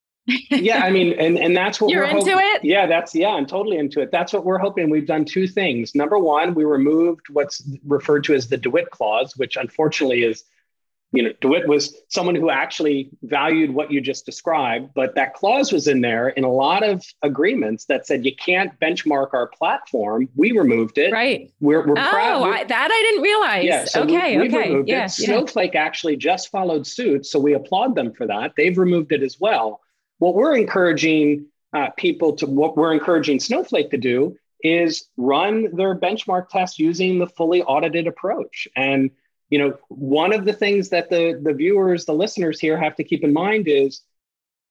yeah, 0.49 0.83
I 0.83 0.91
mean, 0.91 1.13
and 1.13 1.39
and 1.39 1.55
that's 1.55 1.79
what 1.79 1.89
you're 1.89 2.03
we're 2.03 2.09
into 2.09 2.31
hoping. 2.31 2.45
it. 2.55 2.63
Yeah, 2.65 2.85
that's 2.85 3.15
yeah, 3.15 3.29
I'm 3.29 3.45
totally 3.45 3.77
into 3.77 4.01
it. 4.01 4.11
That's 4.11 4.33
what 4.33 4.43
we're 4.43 4.57
hoping. 4.57 4.89
We've 4.89 5.07
done 5.07 5.23
two 5.23 5.47
things. 5.47 5.95
Number 5.95 6.19
one, 6.19 6.53
we 6.53 6.65
removed 6.65 7.27
what's 7.31 7.63
referred 7.85 8.25
to 8.25 8.33
as 8.33 8.49
the 8.49 8.57
DeWitt 8.57 8.89
clause, 8.91 9.37
which 9.37 9.55
unfortunately 9.55 10.23
is, 10.23 10.43
you 11.13 11.23
know, 11.23 11.31
DeWitt 11.39 11.69
was 11.69 11.95
someone 12.09 12.35
who 12.35 12.49
actually 12.49 13.09
valued 13.23 13.71
what 13.71 13.89
you 13.89 14.01
just 14.01 14.25
described, 14.25 14.89
but 14.93 15.15
that 15.15 15.33
clause 15.33 15.71
was 15.71 15.87
in 15.87 16.01
there 16.01 16.27
in 16.27 16.43
a 16.43 16.51
lot 16.51 16.83
of 16.83 17.05
agreements 17.21 17.85
that 17.85 18.05
said 18.05 18.25
you 18.25 18.35
can't 18.35 18.77
benchmark 18.81 19.33
our 19.33 19.47
platform. 19.47 20.27
We 20.35 20.51
removed 20.51 20.97
it. 20.97 21.13
Right. 21.13 21.53
We're, 21.61 21.87
we're 21.87 21.97
oh, 21.97 22.11
proud. 22.11 22.43
I, 22.43 22.65
that 22.65 22.89
I 22.91 23.01
didn't 23.09 23.21
realize. 23.21 23.63
Yeah. 23.63 23.85
So 23.85 24.03
okay. 24.03 24.37
We, 24.37 24.47
okay. 24.49 24.69
Removed 24.71 24.89
yeah, 24.89 25.05
it. 25.05 25.09
Snowflake 25.09 25.75
yeah. 25.75 25.85
actually 25.85 26.17
just 26.17 26.51
followed 26.51 26.85
suit, 26.85 27.25
so 27.25 27.39
we 27.39 27.53
applaud 27.53 27.95
them 27.95 28.11
for 28.11 28.27
that. 28.27 28.51
They've 28.57 28.77
removed 28.77 29.13
it 29.13 29.23
as 29.23 29.39
well. 29.39 29.79
What 30.19 30.35
we're 30.35 30.55
encouraging 30.55 31.47
uh, 31.73 31.89
people 31.97 32.33
to, 32.37 32.45
what 32.45 32.77
we're 32.77 32.93
encouraging 32.93 33.39
Snowflake 33.39 33.91
to 33.91 33.97
do 33.97 34.37
is 34.63 35.07
run 35.17 35.75
their 35.75 35.95
benchmark 35.95 36.49
tests 36.49 36.79
using 36.79 37.19
the 37.19 37.27
fully 37.27 37.61
audited 37.63 38.07
approach. 38.07 38.67
And 38.75 39.11
you 39.49 39.59
know, 39.59 39.77
one 39.87 40.33
of 40.33 40.43
the 40.43 40.53
things 40.53 40.89
that 40.89 41.09
the 41.09 41.39
the 41.41 41.53
viewers, 41.53 42.05
the 42.05 42.13
listeners 42.13 42.59
here 42.59 42.77
have 42.77 42.95
to 42.97 43.03
keep 43.03 43.23
in 43.23 43.31
mind 43.31 43.67
is 43.67 44.01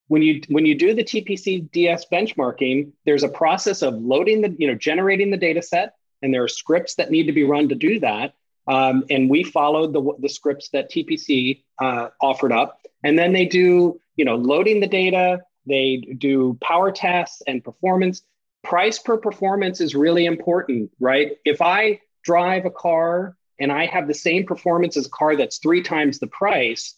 when 0.09 0.23
you 0.23 0.43
when 0.49 0.67
you 0.67 0.77
do 0.77 0.95
the 0.95 1.05
TPC 1.05 1.71
DS 1.71 2.07
benchmarking, 2.13 2.93
there's 3.05 3.23
a 3.23 3.29
process 3.29 3.83
of 3.83 3.95
loading 3.95 4.43
the, 4.43 4.55
you 4.59 4.67
know, 4.67 4.75
generating 4.75 5.31
the 5.31 5.37
data 5.37 5.63
set, 5.63 5.95
and 6.23 6.33
there 6.33 6.43
are 6.43 6.49
scripts 6.49 6.97
that 6.97 7.11
need 7.11 7.27
to 7.27 7.33
be 7.33 7.45
run 7.45 7.69
to 7.71 7.75
do 7.75 8.01
that. 8.01 8.35
Um, 8.69 9.05
and 9.11 9.31
we 9.31 9.45
followed 9.45 9.93
the, 9.93 10.13
the 10.19 10.29
scripts 10.29 10.71
that 10.71 10.91
TPC 10.91 11.63
uh, 11.81 12.09
offered 12.21 12.53
up. 12.53 12.81
And 13.05 13.19
then 13.19 13.33
they 13.33 13.47
do, 13.47 14.01
you 14.17 14.25
know, 14.25 14.37
loading 14.37 14.81
the 14.81 14.87
data, 14.87 15.41
they 15.67 15.97
do 16.19 16.59
power 16.61 16.91
tests 16.91 17.43
and 17.47 17.63
performance. 17.63 18.23
Price 18.63 18.99
per 18.99 19.17
performance 19.17 19.81
is 19.81 19.95
really 19.95 20.27
important, 20.27 20.91
right? 20.99 21.33
If 21.45 21.63
I 21.63 22.01
drive 22.25 22.65
a 22.65 22.71
car 22.71 23.37
and 23.61 23.71
I 23.71 23.87
have 23.87 24.09
the 24.09 24.15
same 24.15 24.45
performance 24.45 24.97
as 24.97 25.07
a 25.07 25.11
car 25.11 25.37
that's 25.37 25.59
three 25.59 25.83
times 25.83 26.19
the 26.19 26.27
price, 26.27 26.95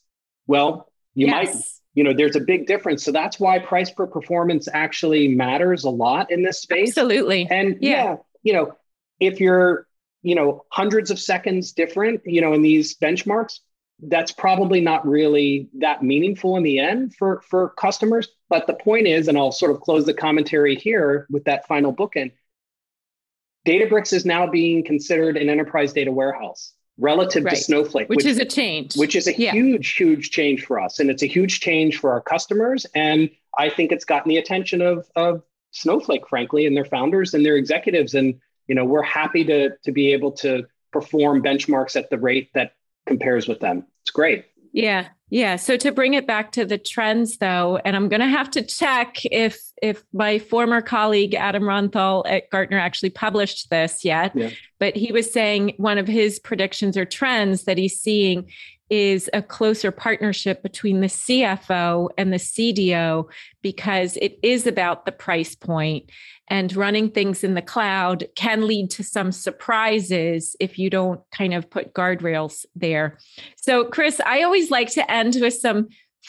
well, 0.46 0.90
you 1.14 1.26
yes. 1.26 1.32
might, 1.32 1.64
you 1.94 2.04
know, 2.04 2.14
there's 2.14 2.36
a 2.36 2.40
big 2.40 2.66
difference. 2.66 3.04
So 3.04 3.12
that's 3.12 3.38
why 3.38 3.58
price 3.58 3.90
per 3.90 4.06
performance 4.06 4.68
actually 4.72 5.28
matters 5.28 5.84
a 5.84 5.90
lot 5.90 6.30
in 6.30 6.42
this 6.42 6.62
space. 6.62 6.90
Absolutely. 6.90 7.46
And 7.50 7.76
yeah, 7.80 8.04
yeah 8.04 8.16
you 8.42 8.52
know, 8.52 8.72
if 9.20 9.40
you're 9.40 9.86
you 10.22 10.34
know 10.34 10.64
hundreds 10.70 11.10
of 11.10 11.18
seconds 11.18 11.72
different 11.72 12.22
you 12.24 12.40
know 12.40 12.52
in 12.52 12.62
these 12.62 12.96
benchmarks 12.96 13.60
that's 14.00 14.30
probably 14.30 14.80
not 14.80 15.06
really 15.06 15.68
that 15.78 16.02
meaningful 16.02 16.56
in 16.56 16.62
the 16.62 16.78
end 16.78 17.14
for 17.14 17.42
for 17.42 17.70
customers. 17.70 18.28
But 18.48 18.66
the 18.66 18.74
point 18.74 19.06
is 19.06 19.28
and 19.28 19.36
i'll 19.36 19.52
sort 19.52 19.70
of 19.70 19.80
close 19.80 20.06
the 20.06 20.14
commentary 20.14 20.74
here 20.76 21.26
with 21.30 21.44
that 21.44 21.66
final 21.66 21.94
bookend 21.94 22.32
databricks 23.66 24.12
is 24.12 24.24
now 24.24 24.46
being 24.46 24.84
considered 24.84 25.36
an 25.36 25.48
enterprise 25.48 25.92
data 25.92 26.10
warehouse 26.10 26.72
relative 26.96 27.44
right. 27.44 27.54
to 27.54 27.62
snowflake 27.62 28.08
which, 28.08 28.18
which, 28.18 28.26
is 28.26 28.38
a 28.38 28.44
change. 28.44 28.96
which 28.96 29.14
is 29.14 29.26
a 29.28 29.38
yeah. 29.38 29.52
huge 29.52 29.94
huge 29.94 30.30
change 30.30 30.64
for 30.64 30.80
us. 30.80 30.98
And 30.98 31.10
it's 31.10 31.22
a 31.22 31.26
huge 31.26 31.60
change 31.60 31.98
for 31.98 32.10
our 32.10 32.20
customers. 32.20 32.86
And 32.94 33.30
i 33.58 33.68
think 33.68 33.92
it's 33.92 34.04
gotten 34.04 34.28
the 34.28 34.38
attention 34.38 34.80
of 34.82 35.06
of 35.14 35.42
snowflake 35.70 36.26
frankly 36.28 36.66
and 36.66 36.76
their 36.76 36.84
founders 36.84 37.34
and 37.34 37.44
their 37.44 37.56
executives. 37.56 38.14
And 38.14 38.40
you 38.66 38.74
know 38.74 38.84
we're 38.84 39.02
happy 39.02 39.44
to 39.44 39.70
to 39.84 39.92
be 39.92 40.12
able 40.12 40.32
to 40.32 40.66
perform 40.92 41.42
benchmarks 41.42 41.94
at 41.96 42.10
the 42.10 42.18
rate 42.18 42.50
that 42.54 42.72
compares 43.08 43.48
with 43.48 43.60
them. 43.60 43.84
It's 44.02 44.10
great. 44.10 44.44
Yeah. 44.72 45.08
Yeah. 45.30 45.56
So 45.56 45.76
to 45.76 45.92
bring 45.92 46.14
it 46.14 46.26
back 46.26 46.52
to 46.52 46.64
the 46.64 46.78
trends 46.78 47.38
though 47.38 47.80
and 47.84 47.96
i'm 47.96 48.08
going 48.08 48.20
to 48.20 48.26
have 48.26 48.50
to 48.52 48.62
check 48.62 49.24
if 49.26 49.60
if 49.82 50.02
my 50.12 50.38
former 50.38 50.80
colleague 50.80 51.34
adam 51.34 51.64
ronthal 51.64 52.22
at 52.26 52.48
gartner 52.50 52.78
actually 52.78 53.10
published 53.10 53.70
this 53.70 54.04
yet. 54.04 54.32
Yeah. 54.34 54.50
but 54.78 54.96
he 54.96 55.12
was 55.12 55.30
saying 55.32 55.74
one 55.76 55.98
of 55.98 56.06
his 56.06 56.38
predictions 56.38 56.96
or 56.96 57.04
trends 57.04 57.64
that 57.64 57.78
he's 57.78 58.00
seeing 58.00 58.48
is 58.90 59.28
a 59.32 59.42
closer 59.42 59.90
partnership 59.90 60.62
between 60.62 61.00
the 61.00 61.08
CFO 61.08 62.08
and 62.16 62.32
the 62.32 62.38
CDO 62.38 63.28
because 63.62 64.16
it 64.16 64.38
is 64.42 64.66
about 64.66 65.04
the 65.04 65.12
price 65.12 65.54
point 65.54 66.10
and 66.48 66.74
running 66.74 67.10
things 67.10 67.44
in 67.44 67.54
the 67.54 67.62
cloud 67.62 68.26
can 68.34 68.66
lead 68.66 68.90
to 68.90 69.02
some 69.02 69.32
surprises 69.32 70.56
if 70.60 70.78
you 70.78 70.90
don't 70.90 71.20
kind 71.30 71.54
of 71.54 71.68
put 71.68 71.94
guardrails 71.94 72.64
there. 72.74 73.18
So, 73.56 73.84
Chris, 73.84 74.20
I 74.24 74.42
always 74.42 74.70
like 74.70 74.90
to 74.92 75.10
end 75.10 75.36
with 75.40 75.54
some 75.54 75.88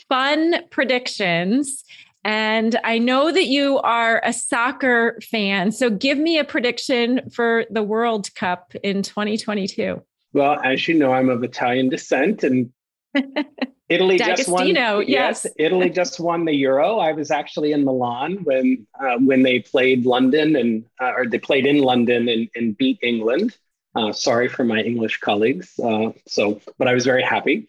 fun 0.09 0.55
predictions. 0.69 1.83
And 2.25 2.77
I 2.83 2.97
know 2.97 3.31
that 3.31 3.45
you 3.45 3.79
are 3.79 4.21
a 4.25 4.33
soccer 4.33 5.17
fan. 5.31 5.71
So, 5.71 5.89
give 5.89 6.17
me 6.17 6.37
a 6.37 6.43
prediction 6.43 7.29
for 7.31 7.65
the 7.69 7.83
World 7.83 8.33
Cup 8.35 8.73
in 8.83 9.03
2022. 9.03 10.01
Well, 10.33 10.59
as 10.63 10.87
you 10.87 10.95
know, 10.95 11.11
I'm 11.11 11.29
of 11.29 11.43
Italian 11.43 11.89
descent 11.89 12.43
and 12.43 12.71
Italy 13.89 14.19
just 14.19 14.47
won. 14.47 14.67
Yes. 14.67 15.07
yes. 15.07 15.47
Italy 15.57 15.89
just 16.01 16.19
won 16.19 16.45
the 16.45 16.53
Euro. 16.53 16.99
I 16.99 17.11
was 17.13 17.31
actually 17.31 17.71
in 17.71 17.83
Milan 17.83 18.43
when 18.43 18.85
uh, 18.99 19.17
when 19.17 19.41
they 19.41 19.59
played 19.59 20.05
London 20.05 20.55
and 20.55 20.85
uh, 21.01 21.13
or 21.15 21.25
they 21.25 21.39
played 21.39 21.65
in 21.65 21.79
London 21.79 22.29
and, 22.29 22.49
and 22.55 22.77
beat 22.77 22.99
England. 23.01 23.57
Uh, 23.95 24.13
sorry 24.13 24.47
for 24.47 24.63
my 24.63 24.79
English 24.79 25.19
colleagues. 25.19 25.79
Uh, 25.79 26.11
so, 26.27 26.61
but 26.77 26.87
I 26.87 26.93
was 26.93 27.05
very 27.05 27.23
happy. 27.23 27.67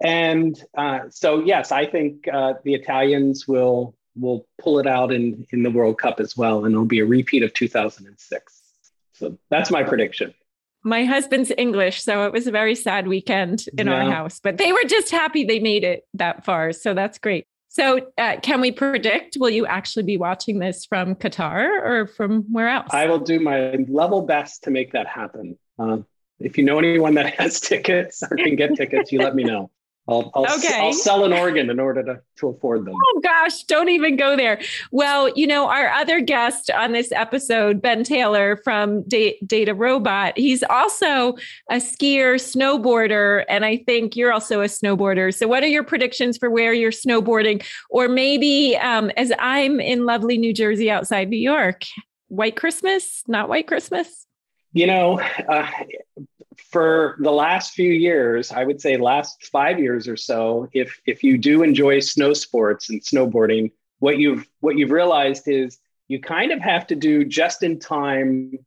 And 0.00 0.62
uh, 0.78 1.00
so, 1.10 1.40
yes, 1.40 1.72
I 1.72 1.86
think 1.86 2.28
uh, 2.28 2.54
the 2.62 2.74
Italians 2.74 3.48
will 3.48 3.96
will 4.14 4.46
pull 4.58 4.78
it 4.78 4.86
out 4.86 5.12
in 5.12 5.46
in 5.50 5.64
the 5.64 5.70
World 5.70 5.98
Cup 5.98 6.20
as 6.20 6.36
well, 6.36 6.64
and 6.64 6.72
it'll 6.72 6.84
be 6.84 7.00
a 7.00 7.04
repeat 7.04 7.42
of 7.42 7.52
2006. 7.52 8.62
So 9.14 9.36
that's 9.50 9.70
my 9.72 9.82
prediction 9.82 10.32
my 10.86 11.04
husband's 11.04 11.52
English, 11.58 12.02
so 12.02 12.24
it 12.26 12.32
was 12.32 12.46
a 12.46 12.52
very 12.52 12.76
sad 12.76 13.08
weekend 13.08 13.64
in 13.76 13.88
yeah. 13.88 13.94
our 13.94 14.10
house. 14.10 14.38
But 14.40 14.56
they 14.56 14.72
were 14.72 14.84
just 14.86 15.10
happy 15.10 15.44
they 15.44 15.58
made 15.58 15.82
it 15.82 16.06
that 16.14 16.44
far, 16.44 16.72
so 16.72 16.94
that's 16.94 17.18
great. 17.18 17.46
So, 17.68 18.06
uh, 18.16 18.36
can 18.40 18.60
we 18.60 18.70
predict? 18.70 19.36
Will 19.38 19.50
you 19.50 19.66
actually 19.66 20.04
be 20.04 20.16
watching 20.16 20.60
this 20.60 20.86
from 20.86 21.16
Qatar 21.16 21.66
or 21.84 22.06
from 22.06 22.44
where 22.52 22.68
else? 22.68 22.88
I 22.92 23.06
will 23.06 23.18
do 23.18 23.40
my 23.40 23.84
level 23.88 24.22
best 24.22 24.62
to 24.64 24.70
make 24.70 24.92
that 24.92 25.08
happen. 25.08 25.58
Uh, 25.78 25.98
if 26.38 26.56
you 26.56 26.64
know 26.64 26.78
anyone 26.78 27.14
that 27.14 27.34
has 27.34 27.60
tickets 27.72 28.22
or 28.22 28.36
can 28.36 28.54
get 28.56 28.76
tickets, 28.76 29.10
you 29.10 29.18
let 29.18 29.34
me 29.34 29.42
know. 29.42 29.70
I'll, 30.08 30.30
I'll, 30.34 30.44
okay. 30.44 30.78
I'll 30.80 30.92
sell 30.92 31.24
an 31.24 31.32
organ 31.32 31.68
in 31.68 31.80
order 31.80 32.02
to, 32.04 32.20
to 32.36 32.48
afford 32.48 32.84
them. 32.84 32.94
Oh 32.94 33.20
gosh, 33.20 33.64
don't 33.64 33.88
even 33.88 34.16
go 34.16 34.36
there. 34.36 34.60
Well, 34.92 35.30
you 35.34 35.46
know, 35.48 35.68
our 35.68 35.88
other 35.88 36.20
guest 36.20 36.70
on 36.70 36.92
this 36.92 37.10
episode, 37.10 37.82
Ben 37.82 38.04
Taylor 38.04 38.56
from 38.58 39.02
D- 39.02 39.38
DataRobot, 39.44 40.34
he's 40.36 40.62
also 40.62 41.34
a 41.70 41.76
skier, 41.76 42.36
snowboarder, 42.36 43.44
and 43.48 43.64
I 43.64 43.78
think 43.78 44.14
you're 44.14 44.32
also 44.32 44.60
a 44.60 44.66
snowboarder. 44.66 45.34
So, 45.34 45.48
what 45.48 45.64
are 45.64 45.68
your 45.68 45.84
predictions 45.84 46.38
for 46.38 46.50
where 46.50 46.72
you're 46.72 46.92
snowboarding? 46.92 47.64
Or 47.90 48.08
maybe, 48.08 48.76
um, 48.76 49.10
as 49.16 49.32
I'm 49.40 49.80
in 49.80 50.06
lovely 50.06 50.38
New 50.38 50.54
Jersey 50.54 50.88
outside 50.88 51.28
New 51.28 51.36
York, 51.36 51.82
White 52.28 52.56
Christmas, 52.56 53.24
not 53.26 53.48
White 53.48 53.66
Christmas? 53.66 54.26
You 54.72 54.86
know, 54.86 55.20
uh, 55.48 55.68
for 56.60 57.16
the 57.20 57.30
last 57.30 57.72
few 57.72 57.90
years, 57.90 58.52
I 58.52 58.64
would 58.64 58.80
say 58.80 58.96
last 58.96 59.46
five 59.46 59.78
years 59.78 60.08
or 60.08 60.16
so, 60.16 60.68
if 60.72 61.00
if 61.06 61.22
you 61.22 61.38
do 61.38 61.62
enjoy 61.62 62.00
snow 62.00 62.32
sports 62.32 62.90
and 62.90 63.00
snowboarding, 63.00 63.72
what 63.98 64.18
you've 64.18 64.48
what 64.60 64.76
you've 64.76 64.90
realized 64.90 65.48
is 65.48 65.78
you 66.08 66.20
kind 66.20 66.52
of 66.52 66.60
have 66.60 66.86
to 66.88 66.94
do 66.94 67.24
just 67.24 67.62
in 67.62 67.78
time 67.78 68.58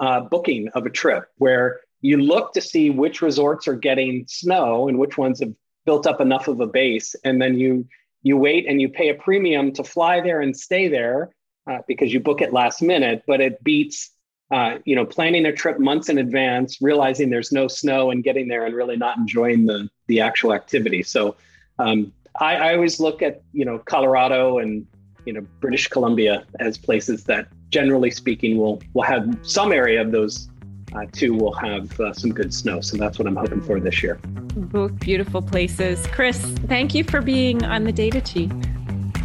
uh, 0.00 0.20
booking 0.20 0.68
of 0.74 0.86
a 0.86 0.90
trip 0.90 1.24
where 1.38 1.80
you 2.00 2.18
look 2.18 2.52
to 2.52 2.60
see 2.60 2.90
which 2.90 3.22
resorts 3.22 3.66
are 3.68 3.74
getting 3.74 4.24
snow 4.28 4.88
and 4.88 4.98
which 4.98 5.18
ones 5.18 5.40
have 5.40 5.52
built 5.84 6.06
up 6.06 6.20
enough 6.20 6.48
of 6.48 6.60
a 6.60 6.66
base 6.66 7.14
and 7.24 7.40
then 7.40 7.58
you 7.58 7.86
you 8.22 8.36
wait 8.36 8.66
and 8.66 8.80
you 8.80 8.88
pay 8.88 9.08
a 9.08 9.14
premium 9.14 9.72
to 9.72 9.84
fly 9.84 10.20
there 10.20 10.40
and 10.40 10.56
stay 10.56 10.88
there 10.88 11.30
uh, 11.70 11.78
because 11.86 12.12
you 12.12 12.20
book 12.20 12.40
it 12.40 12.52
last 12.52 12.82
minute 12.82 13.22
but 13.26 13.40
it 13.40 13.62
beats 13.62 14.10
uh, 14.50 14.78
you 14.84 14.94
know 14.94 15.04
planning 15.04 15.46
a 15.46 15.52
trip 15.52 15.78
months 15.78 16.08
in 16.08 16.18
advance 16.18 16.78
realizing 16.80 17.30
there's 17.30 17.52
no 17.52 17.66
snow 17.68 18.10
and 18.10 18.22
getting 18.24 18.48
there 18.48 18.64
and 18.64 18.74
really 18.74 18.96
not 18.96 19.16
enjoying 19.18 19.66
the 19.66 19.88
the 20.06 20.20
actual 20.20 20.52
activity 20.52 21.02
so 21.02 21.36
um, 21.78 22.12
I, 22.40 22.56
I 22.56 22.74
always 22.74 23.00
look 23.00 23.22
at 23.22 23.42
you 23.52 23.64
know 23.64 23.78
colorado 23.78 24.58
and 24.58 24.86
you 25.24 25.32
know 25.32 25.44
british 25.60 25.88
columbia 25.88 26.44
as 26.60 26.78
places 26.78 27.24
that 27.24 27.48
generally 27.70 28.10
speaking 28.10 28.56
will 28.56 28.80
will 28.94 29.02
have 29.02 29.36
some 29.42 29.72
area 29.72 30.00
of 30.00 30.12
those 30.12 30.48
uh, 30.94 31.06
two 31.12 31.34
will 31.34 31.52
have 31.54 31.98
uh, 32.00 32.12
some 32.12 32.32
good 32.32 32.52
snow. 32.52 32.80
So 32.80 32.96
that's 32.96 33.18
what 33.18 33.26
I'm 33.26 33.36
hoping 33.36 33.60
for 33.60 33.80
this 33.80 34.02
year. 34.02 34.18
Both 34.56 34.98
beautiful 35.00 35.42
places. 35.42 36.06
Chris, 36.08 36.38
thank 36.68 36.94
you 36.94 37.04
for 37.04 37.20
being 37.20 37.64
on 37.64 37.84
the 37.84 37.92
Data 37.92 38.20
Chief. 38.20 38.50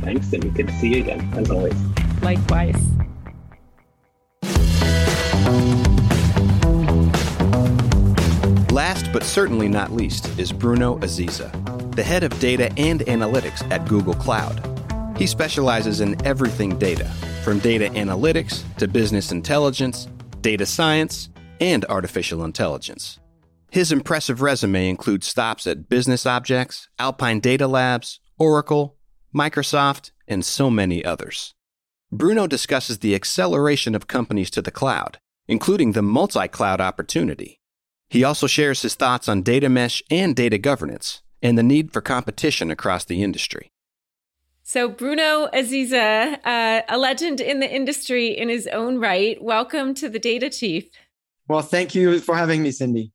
Thanks, 0.01 0.33
and 0.33 0.53
good 0.55 0.67
to 0.67 0.73
see 0.79 0.95
you 0.95 1.03
again, 1.03 1.31
as 1.35 1.49
always. 1.49 1.75
Likewise. 2.21 3.00
Last 8.71 9.11
but 9.13 9.23
certainly 9.23 9.67
not 9.67 9.91
least 9.91 10.27
is 10.39 10.51
Bruno 10.51 10.97
Aziza, 10.99 11.51
the 11.95 12.03
head 12.03 12.23
of 12.23 12.37
data 12.39 12.71
and 12.77 13.01
analytics 13.01 13.69
at 13.71 13.87
Google 13.87 14.13
Cloud. 14.13 14.65
He 15.17 15.27
specializes 15.27 16.01
in 16.01 16.15
everything 16.25 16.79
data, 16.79 17.05
from 17.43 17.59
data 17.59 17.89
analytics 17.89 18.63
to 18.77 18.87
business 18.87 19.31
intelligence, 19.31 20.07
data 20.41 20.65
science, 20.65 21.29
and 21.59 21.85
artificial 21.85 22.43
intelligence. 22.43 23.19
His 23.71 23.91
impressive 23.91 24.41
resume 24.41 24.89
includes 24.89 25.27
stops 25.27 25.67
at 25.67 25.87
Business 25.87 26.25
Objects, 26.25 26.89
Alpine 26.99 27.39
Data 27.39 27.67
Labs, 27.67 28.19
Oracle, 28.37 28.97
Microsoft, 29.33 30.11
and 30.27 30.43
so 30.43 30.69
many 30.69 31.05
others. 31.05 31.53
Bruno 32.11 32.47
discusses 32.47 32.99
the 32.99 33.15
acceleration 33.15 33.95
of 33.95 34.07
companies 34.07 34.49
to 34.51 34.61
the 34.61 34.71
cloud, 34.71 35.19
including 35.47 35.91
the 35.91 36.01
multi 36.01 36.47
cloud 36.47 36.81
opportunity. 36.81 37.59
He 38.09 38.23
also 38.23 38.47
shares 38.47 38.81
his 38.81 38.95
thoughts 38.95 39.29
on 39.29 39.41
data 39.41 39.69
mesh 39.69 40.03
and 40.11 40.35
data 40.35 40.57
governance 40.57 41.21
and 41.41 41.57
the 41.57 41.63
need 41.63 41.91
for 41.91 42.01
competition 42.01 42.69
across 42.69 43.05
the 43.05 43.23
industry. 43.23 43.71
So, 44.63 44.87
Bruno 44.87 45.47
Aziza, 45.53 46.37
uh, 46.45 46.81
a 46.87 46.97
legend 46.97 47.41
in 47.41 47.59
the 47.59 47.69
industry 47.69 48.27
in 48.27 48.47
his 48.47 48.67
own 48.67 48.99
right, 48.99 49.41
welcome 49.41 49.93
to 49.95 50.07
the 50.07 50.19
Data 50.19 50.49
Chief. 50.49 50.85
Well, 51.47 51.61
thank 51.61 51.95
you 51.95 52.19
for 52.19 52.35
having 52.35 52.61
me, 52.61 52.71
Cindy. 52.71 53.11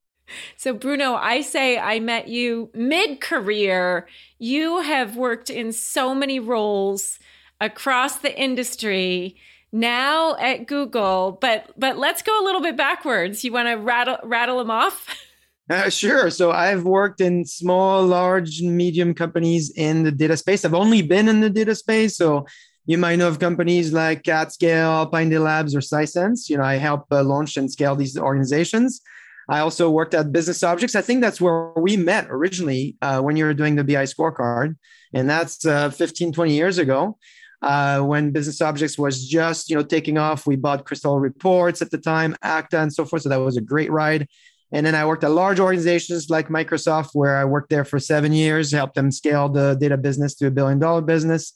So, 0.57 0.75
Bruno, 0.75 1.15
I 1.15 1.41
say 1.41 1.79
I 1.79 2.01
met 2.01 2.29
you 2.29 2.71
mid 2.75 3.21
career. 3.21 4.09
You 4.39 4.81
have 4.81 5.17
worked 5.17 5.49
in 5.49 5.73
so 5.73 6.15
many 6.15 6.41
roles 6.41 7.19
across 7.61 8.17
the 8.17 8.39
industry 8.39 9.37
now 9.73 10.37
at 10.37 10.67
Google, 10.67 11.39
but 11.41 11.71
but 11.77 11.99
let's 11.99 12.23
go 12.23 12.43
a 12.43 12.45
little 12.45 12.61
bit 12.61 12.77
backwards. 12.77 13.45
You 13.45 13.53
want 13.53 13.69
to 13.69 13.75
rattle 13.75 14.19
rattle 14.25 14.59
them 14.59 14.71
off? 14.71 15.07
Uh, 15.69 15.91
sure. 15.91 16.31
So 16.31 16.53
I've 16.53 16.85
worked 16.85 17.21
in 17.21 17.45
small, 17.45 18.07
large, 18.07 18.63
medium 18.63 19.15
companies 19.15 19.73
in 19.77 20.05
the 20.05 20.13
data 20.13 20.37
space. 20.37 20.65
I've 20.65 20.75
only 20.75 21.03
been 21.03 21.27
in 21.29 21.41
the 21.41 21.51
data 21.51 21.75
space, 21.75 22.17
so 22.17 22.47
you 22.85 22.99
might 22.99 23.17
know 23.17 23.27
of 23.27 23.41
companies 23.41 23.93
like 23.93 24.23
AtScale, 24.23 24.85
Alpine 24.85 25.29
Labs, 25.31 25.75
or 25.75 25.81
Sisense. 25.81 26.49
You 26.49 26.59
know, 26.59 26.63
I 26.63 26.77
help 26.77 27.07
uh, 27.11 27.25
launch 27.25 27.57
and 27.57 27.69
scale 27.69 27.97
these 27.97 28.17
organizations. 28.17 29.01
I 29.49 29.59
also 29.59 29.91
worked 29.91 30.15
at 30.15 30.31
Business 30.31 30.63
Objects. 30.63 30.95
I 30.95 31.03
think 31.03 31.21
that's 31.21 31.41
where 31.41 31.73
we 31.77 31.97
met 31.97 32.27
originally 32.31 32.97
uh, 33.03 33.21
when 33.21 33.37
you 33.37 33.45
were 33.45 33.55
doing 33.55 33.75
the 33.75 33.83
BI 33.83 34.05
scorecard. 34.05 34.77
And 35.13 35.29
that's 35.29 35.67
uh, 35.67 35.91
15, 35.91 36.33
20 36.33 36.55
years 36.55 36.79
ago 36.79 37.19
uh, 37.63 38.01
when 38.01 38.31
Business 38.31 38.61
Objects 38.61 38.99
was 38.99 39.27
just, 39.27 39.71
you 39.71 39.77
know, 39.77 39.83
taking 39.83 40.19
off. 40.19 40.47
We 40.47 40.57
bought 40.57 40.85
Crystal 40.85 41.19
Reports 41.19 41.83
at 41.83 41.91
the 41.91 41.99
time, 41.99 42.37
Acta 42.43 42.81
and 42.81 42.93
so 42.93 43.05
forth. 43.05 43.23
So 43.23 43.29
that 43.29 43.37
was 43.37 43.57
a 43.57 43.63
great 43.63 43.91
ride. 43.91 44.29
And 44.73 44.85
then 44.85 44.95
I 44.95 45.07
worked 45.07 45.25
at 45.25 45.31
large 45.31 45.61
organizations 45.61 46.29
like 46.29 46.49
Microsoft, 46.49 47.11
where 47.13 47.37
I 47.37 47.45
worked 47.45 47.71
there 47.71 47.85
for 47.85 48.01
seven 48.01 48.33
years, 48.33 48.73
helped 48.73 48.97
them 48.97 49.13
scale 49.13 49.49
the 49.49 49.77
data 49.81 49.97
business 49.97 50.35
to 50.37 50.49
a 50.49 50.51
billion 50.51 50.79
dollar 50.79 51.03
business 51.03 51.53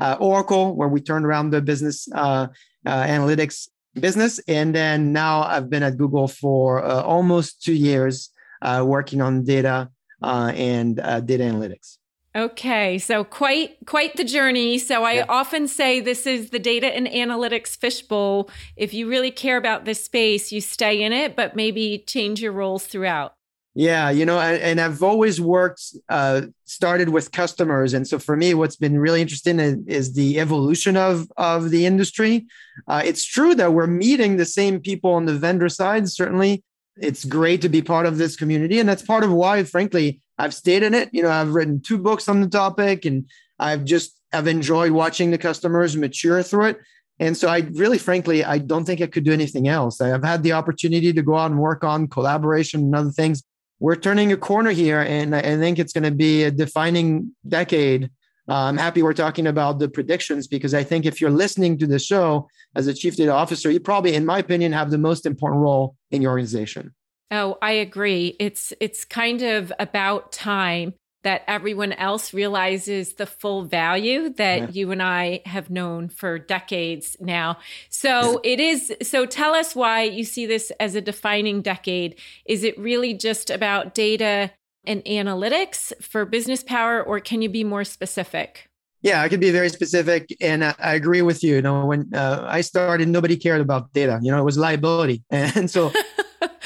uh, 0.00 0.16
Oracle, 0.20 0.76
where 0.76 0.88
we 0.88 1.00
turned 1.00 1.24
around 1.24 1.50
the 1.50 1.60
business 1.60 2.08
uh, 2.14 2.48
uh, 2.86 3.04
analytics 3.04 3.68
business. 3.94 4.40
And 4.48 4.74
then 4.74 5.12
now 5.12 5.42
I've 5.42 5.70
been 5.70 5.82
at 5.82 5.96
Google 5.96 6.28
for 6.28 6.84
uh, 6.84 7.02
almost 7.02 7.62
two 7.62 7.74
years 7.74 8.30
uh, 8.62 8.84
working 8.86 9.20
on 9.20 9.44
data 9.44 9.90
and 10.22 10.96
data 10.96 11.44
analytics. 11.44 11.97
Okay, 12.38 12.98
so 12.98 13.24
quite 13.24 13.78
quite 13.84 14.14
the 14.14 14.22
journey. 14.22 14.78
So 14.78 15.02
I 15.02 15.14
yeah. 15.14 15.24
often 15.28 15.66
say 15.66 15.98
this 15.98 16.24
is 16.24 16.50
the 16.50 16.60
data 16.60 16.86
and 16.86 17.08
analytics 17.08 17.76
fishbowl. 17.76 18.48
If 18.76 18.94
you 18.94 19.08
really 19.08 19.32
care 19.32 19.56
about 19.56 19.84
this 19.84 20.04
space, 20.04 20.52
you 20.52 20.60
stay 20.60 21.02
in 21.02 21.12
it, 21.12 21.34
but 21.34 21.56
maybe 21.56 22.04
change 22.06 22.40
your 22.40 22.52
roles 22.52 22.86
throughout. 22.86 23.34
Yeah, 23.74 24.10
you 24.10 24.24
know, 24.24 24.38
and, 24.38 24.62
and 24.62 24.80
I've 24.80 25.02
always 25.02 25.40
worked, 25.40 25.82
uh, 26.08 26.42
started 26.64 27.08
with 27.08 27.32
customers, 27.32 27.92
and 27.92 28.06
so 28.06 28.20
for 28.20 28.36
me, 28.36 28.54
what's 28.54 28.76
been 28.76 28.98
really 28.98 29.20
interesting 29.20 29.58
is, 29.58 29.76
is 29.88 30.14
the 30.14 30.38
evolution 30.38 30.96
of 30.96 31.26
of 31.36 31.70
the 31.70 31.86
industry. 31.86 32.46
Uh, 32.86 33.02
it's 33.04 33.24
true 33.24 33.56
that 33.56 33.72
we're 33.72 33.88
meeting 33.88 34.36
the 34.36 34.44
same 34.44 34.78
people 34.78 35.12
on 35.12 35.24
the 35.24 35.34
vendor 35.34 35.68
side. 35.68 36.08
Certainly, 36.08 36.62
it's 36.98 37.24
great 37.24 37.62
to 37.62 37.68
be 37.68 37.82
part 37.82 38.06
of 38.06 38.16
this 38.16 38.36
community, 38.36 38.78
and 38.78 38.88
that's 38.88 39.02
part 39.02 39.24
of 39.24 39.32
why, 39.32 39.64
frankly, 39.64 40.20
I've 40.38 40.54
stayed 40.54 40.82
in 40.82 40.94
it. 40.94 41.08
You 41.12 41.22
know, 41.22 41.30
I've 41.30 41.54
written 41.54 41.80
two 41.80 41.98
books 41.98 42.28
on 42.28 42.40
the 42.40 42.48
topic, 42.48 43.04
and 43.04 43.28
I've 43.58 43.84
just 43.84 44.18
I've 44.32 44.46
enjoyed 44.46 44.92
watching 44.92 45.30
the 45.30 45.38
customers 45.38 45.96
mature 45.96 46.42
through 46.42 46.66
it. 46.66 46.78
And 47.20 47.36
so 47.36 47.48
I 47.48 47.68
really, 47.72 47.98
frankly, 47.98 48.44
I 48.44 48.58
don't 48.58 48.84
think 48.84 49.00
I 49.00 49.06
could 49.06 49.24
do 49.24 49.32
anything 49.32 49.66
else. 49.66 50.00
I've 50.00 50.22
had 50.22 50.44
the 50.44 50.52
opportunity 50.52 51.12
to 51.12 51.22
go 51.22 51.36
out 51.36 51.50
and 51.50 51.58
work 51.58 51.82
on 51.82 52.06
collaboration 52.06 52.80
and 52.80 52.94
other 52.94 53.10
things 53.10 53.42
we're 53.80 53.96
turning 53.96 54.32
a 54.32 54.36
corner 54.36 54.70
here, 54.70 55.00
and 55.00 55.34
I 55.34 55.56
think 55.56 55.78
it's 55.78 55.92
going 55.92 56.04
to 56.04 56.10
be 56.10 56.44
a 56.44 56.50
defining 56.50 57.32
decade. 57.46 58.10
Uh, 58.48 58.54
I'm 58.54 58.76
happy 58.76 59.02
we're 59.02 59.12
talking 59.12 59.46
about 59.46 59.78
the 59.78 59.88
predictions 59.88 60.48
because 60.48 60.74
I 60.74 60.82
think 60.82 61.06
if 61.06 61.20
you're 61.20 61.30
listening 61.30 61.78
to 61.78 61.86
the 61.86 61.98
show 61.98 62.48
as 62.74 62.86
a 62.86 62.94
chief 62.94 63.16
data 63.16 63.32
officer, 63.32 63.70
you 63.70 63.78
probably, 63.78 64.14
in 64.14 64.26
my 64.26 64.38
opinion, 64.38 64.72
have 64.72 64.90
the 64.90 64.98
most 64.98 65.26
important 65.26 65.62
role 65.62 65.94
in 66.10 66.22
your 66.22 66.32
organization. 66.32 66.92
Oh, 67.30 67.58
I 67.60 67.72
agree. 67.72 68.36
It's 68.38 68.72
it's 68.80 69.04
kind 69.04 69.42
of 69.42 69.72
about 69.78 70.32
time 70.32 70.94
that 71.24 71.42
everyone 71.46 71.92
else 71.94 72.32
realizes 72.32 73.14
the 73.14 73.26
full 73.26 73.64
value 73.64 74.30
that 74.30 74.60
yeah. 74.60 74.68
you 74.70 74.92
and 74.92 75.02
I 75.02 75.42
have 75.44 75.68
known 75.68 76.08
for 76.08 76.38
decades 76.38 77.16
now. 77.20 77.58
So 77.90 78.40
it 78.44 78.60
is. 78.60 78.94
So 79.02 79.26
tell 79.26 79.54
us 79.54 79.74
why 79.74 80.04
you 80.04 80.24
see 80.24 80.46
this 80.46 80.70
as 80.80 80.94
a 80.94 81.00
defining 81.00 81.60
decade. 81.60 82.18
Is 82.46 82.64
it 82.64 82.78
really 82.78 83.14
just 83.14 83.50
about 83.50 83.94
data 83.94 84.52
and 84.84 85.04
analytics 85.04 85.92
for 86.00 86.24
business 86.24 86.62
power, 86.62 87.02
or 87.02 87.20
can 87.20 87.42
you 87.42 87.48
be 87.50 87.64
more 87.64 87.84
specific? 87.84 88.70
Yeah, 89.02 89.22
I 89.22 89.28
could 89.28 89.40
be 89.40 89.50
very 89.50 89.68
specific, 89.68 90.34
and 90.40 90.64
I, 90.64 90.74
I 90.78 90.94
agree 90.94 91.22
with 91.22 91.44
you. 91.44 91.56
You 91.56 91.62
know, 91.62 91.84
when 91.84 92.12
uh, 92.14 92.44
I 92.48 92.62
started, 92.62 93.08
nobody 93.08 93.36
cared 93.36 93.60
about 93.60 93.92
data. 93.92 94.18
You 94.22 94.32
know, 94.32 94.40
it 94.40 94.44
was 94.44 94.56
liability, 94.56 95.22
and 95.30 95.70
so 95.70 95.92